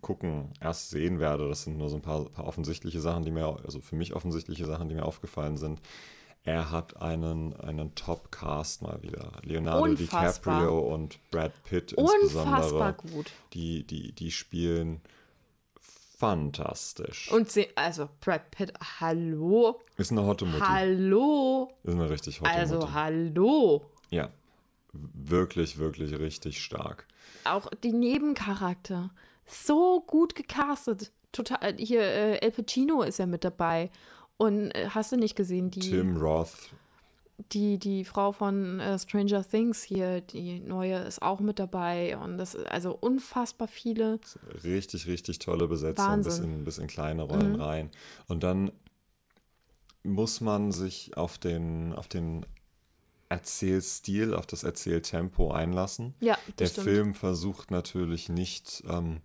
gucken 0.00 0.50
erst 0.60 0.90
sehen 0.90 1.18
werde. 1.20 1.48
Das 1.48 1.64
sind 1.64 1.76
nur 1.78 1.88
so 1.88 1.96
ein 1.96 2.02
paar, 2.02 2.24
paar 2.30 2.46
offensichtliche 2.46 3.00
Sachen, 3.00 3.24
die 3.24 3.30
mir, 3.30 3.46
also 3.64 3.80
für 3.80 3.96
mich 3.96 4.14
offensichtliche 4.14 4.66
Sachen, 4.66 4.88
die 4.88 4.94
mir 4.94 5.04
aufgefallen 5.04 5.56
sind. 5.56 5.80
Er 6.44 6.70
hat 6.70 7.00
einen, 7.00 7.54
einen 7.56 7.94
Top-Cast 7.94 8.82
mal 8.82 9.02
wieder. 9.02 9.32
Leonardo 9.42 9.84
Unfassbar. 9.84 10.60
DiCaprio 10.60 10.78
und 10.78 11.18
Brad 11.30 11.52
Pitt 11.64 11.92
insbesondere. 11.92 12.56
Unfassbar 12.56 12.92
gut. 12.92 13.32
Die, 13.54 13.84
die, 13.84 14.12
die 14.12 14.30
spielen 14.30 15.00
fantastisch. 16.24 17.30
Und 17.32 17.50
sie, 17.50 17.68
also 17.76 18.08
Brad 18.20 18.50
Pitt, 18.50 18.72
hallo. 19.00 19.80
Ist 19.96 20.10
eine 20.10 20.24
hotte 20.24 20.46
Mutti. 20.46 20.64
Hallo. 20.64 21.70
Ist 21.82 21.94
eine 21.94 22.08
richtig 22.08 22.40
hotte 22.40 22.50
also, 22.50 22.76
Mutti. 22.76 22.86
Also 22.86 22.94
hallo. 22.94 23.84
Ja, 24.10 24.30
wirklich, 24.92 25.78
wirklich 25.78 26.18
richtig 26.18 26.62
stark. 26.62 27.06
Auch 27.44 27.68
die 27.82 27.92
Nebencharakter 27.92 29.10
so 29.46 30.00
gut 30.06 30.34
gecastet. 30.34 31.12
Total, 31.32 31.58
äh, 31.62 31.76
hier, 31.76 32.02
äh, 32.02 32.38
El 32.38 32.52
Pacino 32.52 33.02
ist 33.02 33.18
ja 33.18 33.26
mit 33.26 33.44
dabei. 33.44 33.90
Und 34.36 34.70
äh, 34.70 34.88
hast 34.90 35.12
du 35.12 35.16
nicht 35.16 35.36
gesehen, 35.36 35.70
die. 35.70 35.80
Tim 35.80 36.16
Roth. 36.16 36.70
Die, 37.52 37.78
die 37.78 38.04
Frau 38.04 38.32
von 38.32 38.80
äh, 38.80 38.98
Stranger 38.98 39.46
Things 39.46 39.82
hier, 39.82 40.20
die 40.20 40.60
neue, 40.60 40.98
ist 40.98 41.22
auch 41.22 41.40
mit 41.40 41.58
dabei. 41.58 42.16
Und 42.18 42.38
das 42.38 42.54
ist 42.54 42.66
also 42.66 42.96
unfassbar 42.98 43.68
viele. 43.68 44.18
Richtig, 44.64 45.06
richtig 45.06 45.38
tolle 45.38 45.68
Besetzung, 45.68 46.22
bis 46.22 46.38
in, 46.38 46.64
bis 46.64 46.78
in 46.78 46.86
kleine 46.86 47.22
Rollen 47.22 47.54
mhm. 47.54 47.60
rein. 47.60 47.90
Und 48.26 48.42
dann 48.42 48.72
muss 50.02 50.40
man 50.40 50.72
sich 50.72 51.16
auf 51.16 51.38
den, 51.38 51.92
auf 51.92 52.08
den 52.08 52.46
Erzählstil, 53.28 54.34
auf 54.34 54.46
das 54.46 54.62
Erzähltempo 54.62 55.50
einlassen. 55.50 56.14
Ja, 56.20 56.38
Der 56.58 56.66
stimmt. 56.66 56.84
Film 56.84 57.14
versucht 57.14 57.70
natürlich 57.70 58.28
nicht 58.28 58.84
ähm, 58.88 59.20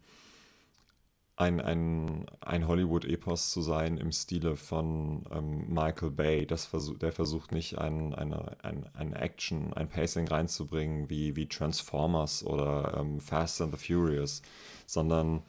ein, 1.40 1.62
ein, 1.62 2.26
ein 2.42 2.68
Hollywood-Epos 2.68 3.52
zu 3.52 3.62
sein 3.62 3.98
im 3.98 4.12
Stile 4.12 4.58
von 4.58 5.24
ähm, 5.32 5.74
Michael 5.74 6.12
Bay. 6.12 6.46
Das 6.46 6.66
versuch, 6.66 6.98
der 6.98 7.14
versucht 7.14 7.54
nicht 7.54 7.78
ein, 7.78 8.14
eine, 8.14 8.58
ein, 8.62 8.86
ein 8.94 9.14
Action, 9.14 9.74
ein 9.74 9.88
Pacing 9.88 10.28
reinzubringen 10.28 11.10
wie, 11.10 11.38
wie 11.38 11.48
Transformers 11.48 12.44
oder 12.44 12.98
ähm, 13.00 13.22
Fast 13.22 13.62
and 13.62 13.74
the 13.74 13.94
Furious, 13.94 14.42
sondern 14.86 15.42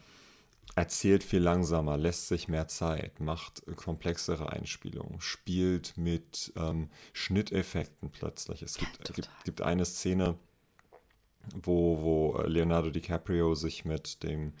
erzählt 0.75 1.25
viel 1.25 1.41
langsamer, 1.41 1.97
lässt 1.97 2.29
sich 2.29 2.47
mehr 2.47 2.69
Zeit, 2.69 3.19
macht 3.19 3.61
komplexere 3.75 4.49
Einspielungen, 4.49 5.19
spielt 5.19 5.97
mit 5.97 6.53
ähm, 6.55 6.89
Schnitteffekten 7.11 8.11
plötzlich. 8.11 8.61
Es 8.61 8.77
gibt, 8.77 9.09
ja, 9.09 9.13
gibt, 9.13 9.29
gibt, 9.43 9.61
eine 9.61 9.83
Szene, 9.83 10.35
wo, 11.53 12.01
wo 12.01 12.41
Leonardo 12.43 12.91
DiCaprio 12.91 13.55
sich 13.55 13.83
mit 13.83 14.23
dem 14.23 14.53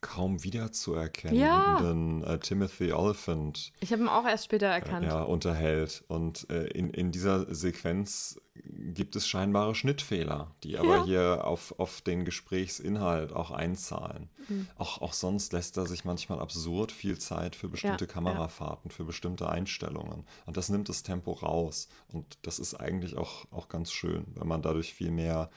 kaum 0.00 0.44
wiederzuerkennenden 0.44 2.20
ja. 2.22 2.34
äh, 2.34 2.38
Timothy 2.38 2.92
Oliphant. 2.92 3.72
Ich 3.80 3.92
habe 3.92 4.02
ihn 4.02 4.08
auch 4.08 4.26
erst 4.26 4.44
später 4.44 4.66
erkannt. 4.66 5.06
Äh, 5.06 5.08
ja, 5.08 5.22
unterhält. 5.22 6.04
Und 6.08 6.48
äh, 6.50 6.66
in, 6.68 6.90
in 6.90 7.10
dieser 7.10 7.52
Sequenz 7.52 8.40
gibt 8.54 9.16
es 9.16 9.26
scheinbare 9.26 9.74
Schnittfehler, 9.74 10.54
die 10.62 10.78
aber 10.78 10.98
ja. 10.98 11.04
hier 11.04 11.44
auf, 11.44 11.78
auf 11.78 12.00
den 12.00 12.24
Gesprächsinhalt 12.24 13.32
auch 13.32 13.50
einzahlen. 13.50 14.30
Mhm. 14.48 14.68
Auch, 14.76 15.00
auch 15.00 15.12
sonst 15.12 15.52
lässt 15.52 15.76
er 15.76 15.86
sich 15.86 16.04
manchmal 16.04 16.38
absurd 16.40 16.92
viel 16.92 17.18
Zeit 17.18 17.56
für 17.56 17.68
bestimmte 17.68 18.06
ja, 18.06 18.12
Kamerafahrten, 18.12 18.90
für 18.90 19.04
bestimmte 19.04 19.48
Einstellungen. 19.48 20.24
Und 20.46 20.56
das 20.56 20.68
nimmt 20.68 20.88
das 20.88 21.02
Tempo 21.02 21.32
raus. 21.32 21.88
Und 22.08 22.38
das 22.42 22.58
ist 22.58 22.74
eigentlich 22.74 23.16
auch, 23.16 23.46
auch 23.50 23.68
ganz 23.68 23.92
schön, 23.92 24.26
wenn 24.34 24.48
man 24.48 24.62
dadurch 24.62 24.94
viel 24.94 25.10
mehr 25.10 25.50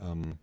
ähm, 0.00 0.38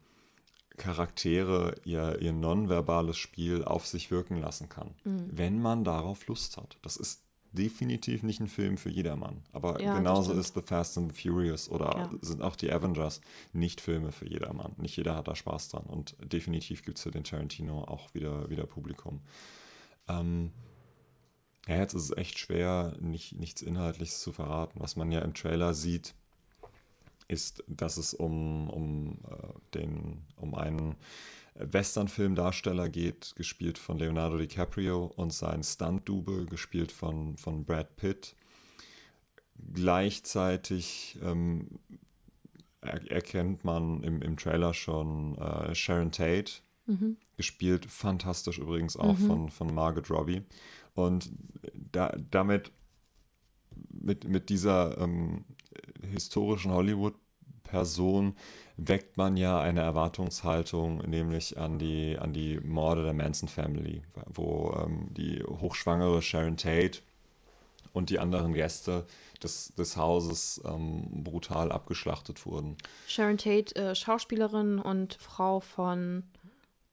Charaktere 0.78 1.76
ihr, 1.86 2.22
ihr 2.22 2.34
nonverbales 2.34 3.18
Spiel 3.18 3.64
auf 3.64 3.86
sich 3.86 4.12
wirken 4.12 4.38
lassen 4.38 4.70
kann, 4.70 4.94
mhm. 5.04 5.30
wenn 5.32 5.62
man 5.62 5.84
darauf 5.84 6.28
Lust 6.28 6.58
hat. 6.58 6.78
Das 6.84 6.98
ist 6.98 7.24
definitiv 7.52 8.24
nicht 8.24 8.40
ein 8.40 8.48
Film 8.48 8.78
für 8.78 8.90
jedermann. 8.90 9.42
Aber 9.52 9.82
ja, 9.82 9.98
genauso 9.98 10.34
ist 10.34 10.54
The 10.54 10.62
Fast 10.62 10.98
and 10.98 11.14
the 11.14 11.30
Furious 11.30 11.70
oder 11.70 11.98
ja. 11.98 12.10
sind 12.22 12.42
auch 12.42 12.56
die 12.56 12.72
Avengers 12.72 13.22
nicht 13.54 13.82
Filme 13.82 14.12
für 14.12 14.30
jedermann. 14.30 14.74
Nicht 14.78 14.96
jeder 14.98 15.16
hat 15.16 15.28
da 15.28 15.36
Spaß 15.36 15.70
dran. 15.70 15.86
Und 15.86 16.16
definitiv 16.22 16.84
gibt 16.84 16.98
es 16.98 17.04
für 17.04 17.12
den 17.12 17.24
Tarantino 17.24 17.84
auch 17.84 18.14
wieder, 18.14 18.50
wieder 18.50 18.66
Publikum. 18.66 19.22
Ähm, 20.08 20.52
ja, 21.68 21.78
jetzt 21.78 21.94
ist 21.94 22.04
es 22.04 22.18
echt 22.18 22.38
schwer, 22.38 22.96
nicht, 23.00 23.34
nichts 23.40 23.62
Inhaltliches 23.62 24.22
zu 24.22 24.32
verraten. 24.32 24.80
Was 24.80 24.96
man 24.96 25.12
ja 25.12 25.22
im 25.22 25.34
Trailer 25.34 25.74
sieht, 25.74 26.14
ist, 27.28 27.64
dass 27.68 27.98
es 27.98 28.14
um, 28.14 28.70
um, 28.70 29.20
äh, 29.30 29.76
den, 29.76 30.26
um 30.36 30.56
einen 30.56 30.96
Westernfilmdarsteller 31.56 32.90
geht, 32.90 33.34
gespielt 33.36 33.78
von 33.78 33.98
Leonardo 33.98 34.38
DiCaprio 34.38 35.06
und 35.16 35.34
sein 35.34 35.64
Stunt-Double, 35.64 36.46
gespielt 36.46 36.92
von, 36.92 37.38
von 37.38 37.66
Brad 37.66 37.96
Pitt. 37.96 38.36
Gleichzeitig 39.74 41.18
ähm, 41.24 41.80
er, 42.82 43.12
erkennt 43.12 43.64
man 43.64 44.04
im, 44.04 44.22
im 44.22 44.38
Trailer 44.38 44.74
schon 44.74 45.36
äh, 45.38 45.74
Sharon 45.74 46.12
Tate, 46.12 46.54
mhm. 46.86 47.18
gespielt 47.36 47.88
fantastisch 47.88 48.60
übrigens 48.60 48.96
auch 48.96 49.18
mhm. 49.18 49.28
von, 49.28 49.50
von 49.50 49.74
Margot 49.74 50.10
Robbie. 50.10 50.44
Und 50.94 51.32
da, 51.74 52.16
damit, 52.32 52.72
mit, 54.02 54.26
mit 54.26 54.50
dieser 54.50 54.98
ähm, 54.98 55.46
historischen 56.10 56.72
Hollywood-Person 56.72 58.36
weckt 58.78 59.18
man 59.18 59.38
ja 59.38 59.60
eine 59.60 59.82
Erwartungshaltung, 59.82 61.00
nämlich 61.00 61.58
an 61.58 61.80
die, 61.80 62.18
an 62.18 62.34
die 62.34 62.60
Morde 62.60 63.04
der 63.04 63.14
Manson 63.14 63.50
Family, 63.50 64.04
wo 64.28 64.78
ähm, 64.80 65.10
die 65.16 65.44
hochschwangere 65.44 66.22
Sharon 66.22 66.58
Tate 66.58 67.00
und 67.94 68.10
die 68.10 68.20
anderen 68.20 68.54
Gäste 68.54 69.06
des, 69.44 69.74
des 69.76 69.98
Hauses 69.98 70.62
ähm, 70.66 71.24
brutal 71.24 71.72
abgeschlachtet 71.72 72.46
wurden. 72.46 72.78
Sharon 73.08 73.38
Tate, 73.38 73.76
äh, 73.76 73.96
Schauspielerin 73.96 74.80
und 74.80 75.16
Frau 75.16 75.60
von 75.60 76.24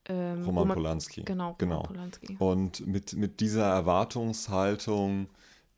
ähm, 0.06 0.44
Roman, 0.44 0.47
Roman 0.47 0.74
Polanski. 0.76 1.22
Genau, 1.22 1.48
Roman 1.48 1.59
genau. 1.59 1.82
Polanski. 1.82 2.36
Und 2.39 2.86
mit, 2.86 3.14
mit 3.14 3.40
dieser 3.40 3.66
Erwartungshaltung 3.66 5.28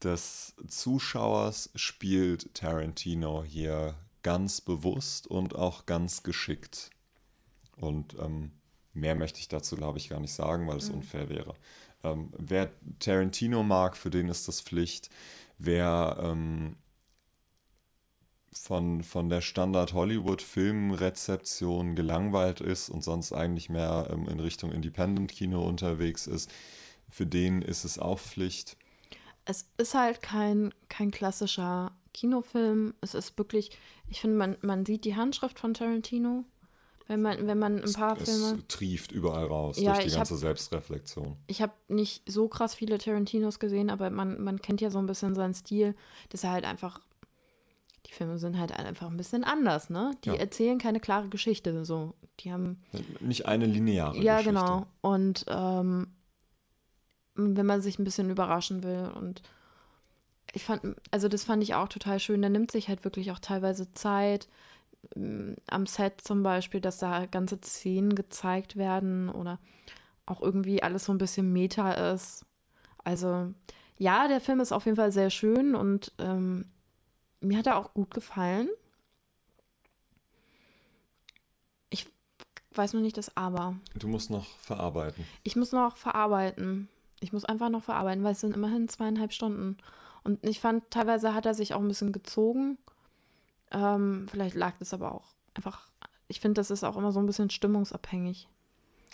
des 0.03 0.55
Zuschauers 0.69 1.71
spielt 1.75 2.55
Tarantino 2.55 3.45
hier 3.45 3.95
ganz 4.23 4.61
bewusst 4.61 5.27
und 5.27 5.55
auch 5.55 5.87
ganz 5.87 6.23
geschickt. 6.23 6.91
Und 7.77 8.17
ähm, 8.19 8.53
mehr 8.93 9.15
möchte 9.15 9.39
ich 9.39 9.49
dazu, 9.49 9.77
glaube 9.77 9.99
ich, 9.99 10.09
gar 10.09 10.21
nicht 10.21 10.33
sagen, 10.33 10.67
weil 10.67 10.79
es 10.79 10.89
mhm. 10.89 10.97
unfair 10.97 11.29
wäre. 11.29 11.55
Ähm, 12.03 12.33
wer 12.37 12.73
Tarantino 12.99 13.63
mag, 13.63 13.97
für 13.97 14.11
den 14.11 14.29
ist 14.29 14.49
das 14.49 14.61
Pflicht. 14.61 15.11
Wer 15.59 16.19
ähm, 16.21 16.77
von, 18.53 19.03
von 19.03 19.29
der 19.29 19.43
Standard-Hollywood-Filmrezeption 19.43 21.95
gelangweilt 21.95 22.61
ist 22.61 22.89
und 22.89 23.05
sonst 23.05 23.33
eigentlich 23.33 23.69
mehr 23.69 24.09
ähm, 24.11 24.27
in 24.29 24.41
Richtung 24.41 24.73
Independent-Kino 24.73 25.65
unterwegs 25.65 26.27
ist, 26.27 26.51
für 27.09 27.27
den 27.27 27.63
ist 27.63 27.85
es 27.85 27.99
auch 27.99 28.19
Pflicht 28.19 28.77
es 29.47 29.69
ist 29.79 29.95
halt 29.95 30.21
kein, 30.21 30.75
kein 30.89 31.11
klassischer 31.11 31.93
Kinofilm. 32.13 32.95
Es 33.01 33.15
ist 33.15 33.39
wirklich, 33.39 33.71
ich 34.09 34.21
finde, 34.21 34.37
man, 34.37 34.57
man 34.61 34.85
sieht 34.85 35.05
die 35.05 35.17
Handschrift 35.17 35.59
von 35.59 35.73
Tarantino, 35.73 36.45
wenn 37.07 37.23
man, 37.23 37.47
wenn 37.47 37.59
man 37.59 37.83
ein 37.83 37.93
paar 37.93 38.21
es, 38.21 38.29
Filme. 38.29 38.59
Es 38.59 38.67
trieft 38.67 39.13
überall 39.13 39.47
raus 39.47 39.79
ja, 39.79 39.95
durch 39.95 40.07
die 40.07 40.15
ganze 40.15 40.35
hab, 40.35 40.41
Selbstreflexion. 40.41 41.37
Ich 41.47 41.63
habe 41.63 41.73
nicht 41.89 42.23
so 42.31 42.49
krass 42.49 42.75
viele 42.75 42.99
Tarantinos 42.99 43.61
gesehen, 43.61 43.89
aber 43.89 44.11
man, 44.11 44.43
man 44.43 44.61
kennt 44.61 44.81
ja 44.81 44.91
so 44.91 44.99
ein 44.99 45.07
bisschen 45.07 45.35
seinen 45.35 45.55
Stil, 45.55 45.95
dass 46.31 46.45
er 46.45 46.51
halt 46.51 46.65
einfach. 46.65 47.01
Die 48.07 48.13
Filme 48.13 48.39
sind 48.39 48.57
halt 48.57 48.71
einfach 48.73 49.11
ein 49.11 49.17
bisschen 49.17 49.43
anders, 49.43 49.91
ne? 49.91 50.13
Die 50.25 50.29
ja. 50.29 50.37
erzählen 50.37 50.79
keine 50.79 51.01
klare 51.01 51.29
Geschichte. 51.29 51.85
So. 51.85 52.15
Die 52.41 52.53
haben. 52.53 52.81
Nicht 53.19 53.47
eine 53.47 53.67
lineare 53.67 54.17
ja, 54.19 54.39
Geschichte. 54.39 54.55
Ja, 54.55 54.67
genau. 54.67 54.87
Und 55.01 55.45
ähm, 55.49 56.07
wenn 57.37 57.67
man 57.67 57.83
sich 57.83 57.99
ein 57.99 58.05
bisschen 58.05 58.31
überraschen 58.31 58.83
will. 58.83 59.11
Und 59.15 59.43
ich 60.53 60.65
fand, 60.65 60.97
also 61.11 61.29
das 61.29 61.45
fand 61.45 61.63
ich 61.63 61.75
auch 61.75 61.89
total 61.89 62.19
schön. 62.21 62.41
Der 62.41 62.51
nimmt 62.51 62.71
sich 62.71 62.89
halt 62.89 63.05
wirklich 63.05 63.31
auch 63.33 63.39
teilweise 63.39 63.93
Zeit. 63.95 64.49
Mm, 65.15 65.53
am 65.69 65.87
Set 65.87 66.21
zum 66.21 66.43
Beispiel, 66.43 66.81
dass 66.81 66.99
da 66.99 67.27
ganze 67.27 67.59
Szenen 67.63 68.15
gezeigt 68.15 68.77
werden 68.77 69.29
oder 69.29 69.59
auch 70.27 70.43
irgendwie 70.43 70.83
alles 70.83 71.05
so 71.05 71.13
ein 71.13 71.19
bisschen 71.19 71.53
Meta 71.53 72.13
ist. 72.13 72.45
Also 73.05 73.53
Ja, 73.99 74.29
der 74.29 74.41
Film 74.41 74.61
ist 74.61 74.73
auf 74.73 74.85
jeden 74.85 74.97
Fall 74.97 75.13
sehr 75.13 75.31
schön 75.31 75.75
und 75.75 76.13
ähm, 76.19 76.67
mir 77.41 77.59
hat 77.59 77.67
er 77.67 77.77
auch 77.77 77.95
gut 77.95 78.13
gefallen. 78.13 78.69
Ich 81.91 82.07
weiß 82.75 82.93
noch 82.95 83.01
nicht 83.01 83.17
das 83.17 83.37
Aber. 83.37 83.77
Du 83.95 84.09
musst 84.09 84.31
noch 84.31 84.47
verarbeiten. 84.59 85.25
Ich 85.45 85.57
muss 85.57 85.73
noch 85.73 85.97
verarbeiten. 85.97 86.89
Ich 87.21 87.33
muss 87.33 87.45
einfach 87.45 87.71
noch 87.71 87.83
verarbeiten, 87.83 88.25
weil 88.25 88.33
es 88.33 88.41
sind 88.41 88.55
immerhin 88.55 88.89
zweieinhalb 88.89 89.33
Stunden. 89.33 89.77
Und 90.25 90.45
ich 90.45 90.61
fand, 90.61 90.91
teilweise 90.91 91.35
hat 91.35 91.47
er 91.47 91.55
sich 91.55 91.75
auch 91.75 91.81
ein 91.81 91.89
bisschen 91.89 92.13
gezogen. 92.13 92.79
Ähm, 93.71 94.27
vielleicht 94.31 94.57
lag 94.57 94.75
das 94.79 94.93
aber 94.93 95.15
auch 95.15 95.35
einfach. 95.55 95.89
Ich 96.29 96.41
finde, 96.41 96.55
das 96.55 96.71
ist 96.71 96.85
auch 96.85 96.97
immer 96.97 97.13
so 97.13 97.21
ein 97.21 97.27
bisschen 97.27 97.51
stimmungsabhängig. 97.51 98.49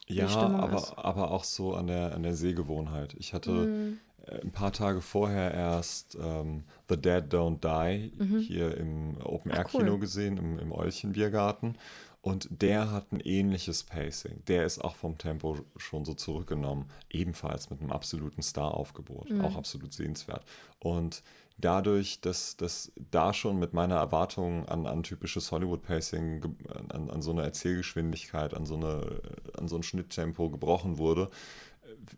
Ja, 0.08 0.28
aber, 0.28 1.04
aber 1.04 1.30
auch 1.30 1.44
so 1.44 1.74
an 1.74 1.86
der, 1.86 2.14
an 2.14 2.22
der 2.22 2.34
Sehgewohnheit. 2.34 3.14
Ich 3.18 3.32
hatte 3.32 3.50
mm. 3.50 3.98
ein 4.42 4.50
paar 4.50 4.72
Tage 4.72 5.00
vorher 5.00 5.52
erst 5.52 6.18
ähm, 6.20 6.64
The 6.88 6.96
Dead 6.96 7.24
Don't 7.32 7.60
Die 7.60 8.12
mhm. 8.22 8.38
hier 8.38 8.76
im 8.76 9.18
Open-Air-Kino 9.22 9.92
cool. 9.92 9.98
gesehen, 10.00 10.38
im, 10.38 10.58
im 10.58 10.72
Eulchen-Biergarten. 10.72 11.76
Und 12.22 12.46
der 12.50 12.92
hat 12.92 13.10
ein 13.10 13.18
ähnliches 13.18 13.82
Pacing. 13.82 14.44
Der 14.46 14.64
ist 14.64 14.78
auch 14.78 14.94
vom 14.94 15.18
Tempo 15.18 15.58
schon 15.76 16.04
so 16.04 16.14
zurückgenommen. 16.14 16.86
Ebenfalls 17.10 17.68
mit 17.68 17.80
einem 17.80 17.90
absoluten 17.90 18.42
Star-Aufgebot. 18.42 19.28
Mhm. 19.28 19.40
Auch 19.40 19.56
absolut 19.56 19.92
sehenswert. 19.92 20.44
Und 20.78 21.24
dadurch, 21.58 22.20
dass 22.20 22.56
das 22.56 22.92
da 23.10 23.34
schon 23.34 23.58
mit 23.58 23.72
meiner 23.72 23.96
Erwartung 23.96 24.68
an, 24.68 24.86
an 24.86 25.02
typisches 25.02 25.50
Hollywood-Pacing, 25.50 26.56
an, 26.90 27.10
an, 27.10 27.22
so 27.22 27.32
eine 27.32 27.42
Erzählgeschwindigkeit, 27.42 28.54
an 28.54 28.66
so, 28.66 28.76
eine, 28.76 29.20
an 29.58 29.66
so 29.66 29.74
ein 29.74 29.82
Schnitttempo 29.82 30.48
gebrochen 30.48 30.98
wurde, 30.98 31.28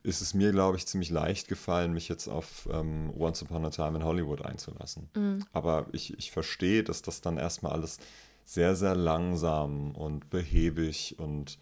ist 0.02 0.20
es 0.20 0.34
mir, 0.34 0.52
glaube 0.52 0.76
ich, 0.76 0.86
ziemlich 0.86 1.10
leicht 1.10 1.48
gefallen, 1.48 1.94
mich 1.94 2.08
jetzt 2.08 2.28
auf 2.28 2.68
ähm, 2.70 3.10
Once 3.16 3.42
Upon 3.42 3.64
a 3.64 3.70
Time 3.70 3.96
in 3.96 4.04
Hollywood 4.04 4.42
einzulassen. 4.42 5.08
Mhm. 5.14 5.44
Aber 5.52 5.86
ich, 5.92 6.18
ich 6.18 6.30
verstehe, 6.30 6.84
dass 6.84 7.00
das 7.00 7.22
dann 7.22 7.38
erstmal 7.38 7.72
alles 7.72 7.98
sehr, 8.44 8.74
sehr 8.76 8.94
langsam 8.94 9.92
und 9.92 10.30
behäbig 10.30 11.16
und 11.18 11.58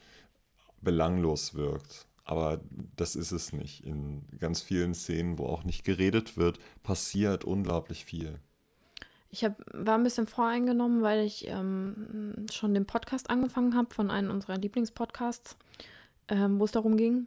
belanglos 0.80 1.54
wirkt. 1.54 2.06
Aber 2.24 2.60
das 2.96 3.16
ist 3.16 3.32
es 3.32 3.52
nicht. 3.52 3.84
In 3.84 4.24
ganz 4.38 4.62
vielen 4.62 4.94
Szenen, 4.94 5.38
wo 5.38 5.46
auch 5.46 5.64
nicht 5.64 5.84
geredet 5.84 6.36
wird, 6.36 6.58
passiert 6.82 7.44
unglaublich 7.44 8.04
viel. 8.04 8.38
Ich 9.30 9.44
hab, 9.44 9.56
war 9.72 9.96
ein 9.96 10.02
bisschen 10.04 10.26
voreingenommen, 10.26 11.02
weil 11.02 11.24
ich 11.24 11.48
ähm, 11.48 12.46
schon 12.52 12.74
den 12.74 12.86
Podcast 12.86 13.30
angefangen 13.30 13.74
habe 13.74 13.92
von 13.92 14.10
einem 14.10 14.30
unserer 14.30 14.58
Lieblingspodcasts, 14.58 15.56
ähm, 16.28 16.60
wo 16.60 16.64
es 16.64 16.72
darum 16.72 16.96
ging. 16.96 17.26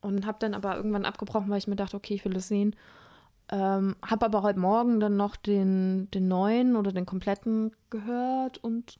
Und 0.00 0.24
habe 0.24 0.38
dann 0.40 0.54
aber 0.54 0.76
irgendwann 0.76 1.04
abgebrochen, 1.04 1.50
weil 1.50 1.58
ich 1.58 1.66
mir 1.66 1.76
dachte, 1.76 1.96
okay, 1.96 2.14
ich 2.14 2.24
will 2.24 2.36
es 2.36 2.48
sehen. 2.48 2.74
Ähm, 3.52 3.96
habe 4.04 4.26
aber 4.26 4.42
heute 4.42 4.60
Morgen 4.60 5.00
dann 5.00 5.16
noch 5.16 5.36
den, 5.36 6.08
den 6.12 6.28
neuen 6.28 6.76
oder 6.76 6.92
den 6.92 7.04
kompletten 7.04 7.72
gehört 7.90 8.58
und 8.58 8.98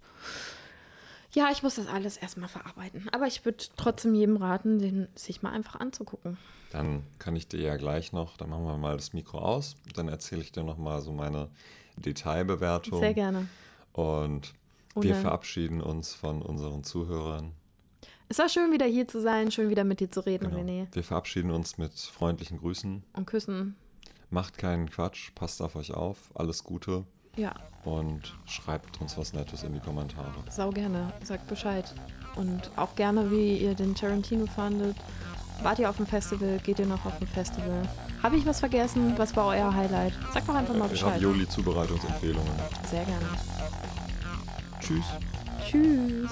ja, 1.32 1.48
ich 1.52 1.62
muss 1.62 1.77
das 1.77 1.86
alles 1.86 2.16
erstmal 2.16 2.48
verarbeiten. 2.48 3.09
Aber 3.12 3.28
ich 3.28 3.44
würde 3.44 3.64
trotzdem 3.77 4.14
jedem 4.14 4.36
raten, 4.36 4.81
den 4.81 5.09
sich 5.14 5.43
mal 5.43 5.52
einfach 5.52 5.78
anzugucken. 5.78 6.36
Dann 6.72 7.05
kann 7.20 7.36
ich 7.36 7.47
dir 7.47 7.60
ja 7.60 7.77
gleich 7.77 8.12
noch, 8.12 8.36
dann 8.36 8.51
machen 8.51 8.64
wir 8.64 8.77
mal 8.77 8.97
das 8.97 9.12
Mikro 9.12 9.39
aus, 9.39 9.77
dann 9.94 10.09
erzähle 10.09 10.43
ich 10.43 10.51
dir 10.51 10.64
nochmal 10.64 11.01
so 11.01 11.12
meine 11.12 11.48
Detailbewertung. 11.97 12.98
Sehr 12.98 13.14
gerne. 13.14 13.47
Und 13.93 14.55
Ohne. 14.94 15.06
wir 15.06 15.14
verabschieden 15.14 15.81
uns 15.81 16.14
von 16.14 16.43
unseren 16.43 16.82
Zuhörern. 16.82 17.52
Es 18.28 18.39
war 18.39 18.48
schön, 18.48 18.72
wieder 18.72 18.86
hier 18.86 19.09
zu 19.09 19.20
sein, 19.20 19.51
schön 19.51 19.70
wieder 19.70 19.82
mit 19.85 20.01
dir 20.01 20.10
zu 20.10 20.24
reden, 20.24 20.51
genau. 20.51 20.62
René. 20.62 20.86
Wir 20.93 21.02
verabschieden 21.02 21.51
uns 21.51 21.78
mit 21.78 21.93
freundlichen 21.93 22.59
Grüßen. 22.59 23.02
Und 23.12 23.27
Küssen. 23.27 23.77
Macht 24.31 24.59
keinen 24.59 24.89
Quatsch, 24.89 25.35
passt 25.35 25.61
auf 25.61 25.74
euch 25.74 25.93
auf, 25.93 26.16
alles 26.35 26.62
Gute. 26.62 27.05
Ja. 27.36 27.52
Und 27.85 28.35
schreibt 28.47 29.01
uns 29.01 29.19
was 29.19 29.32
Nettes 29.32 29.65
in 29.65 29.73
die 29.73 29.81
Kommentare. 29.81 30.32
Sau 30.51 30.70
gerne, 30.70 31.12
sagt 31.24 31.48
Bescheid. 31.48 31.93
Und 32.36 32.70
auch 32.77 32.94
gerne, 32.94 33.31
wie 33.31 33.59
ihr 33.59 33.74
den 33.74 33.94
Tarantino 33.94 34.47
fandet. 34.47 34.97
Wart 35.62 35.78
ihr 35.78 35.90
auf 35.90 35.97
dem 35.97 36.07
Festival? 36.07 36.59
Geht 36.59 36.78
ihr 36.78 36.86
noch 36.86 37.05
auf 37.05 37.19
dem 37.19 37.27
Festival? 37.27 37.89
Habe 38.23 38.36
ich 38.36 38.47
was 38.47 38.61
vergessen? 38.61 39.15
Was 39.16 39.35
war 39.35 39.48
euer 39.48 39.74
Highlight? 39.74 40.12
Sagt 40.32 40.48
doch 40.48 40.55
einfach 40.55 40.74
mal 40.74 40.89
Bescheid. 40.89 41.16
Ravioli-Zubereitungsempfehlungen. 41.16 42.52
Sehr 42.89 43.05
gerne. 43.05 43.27
Tschüss. 44.81 45.05
Tschüss. 45.66 46.31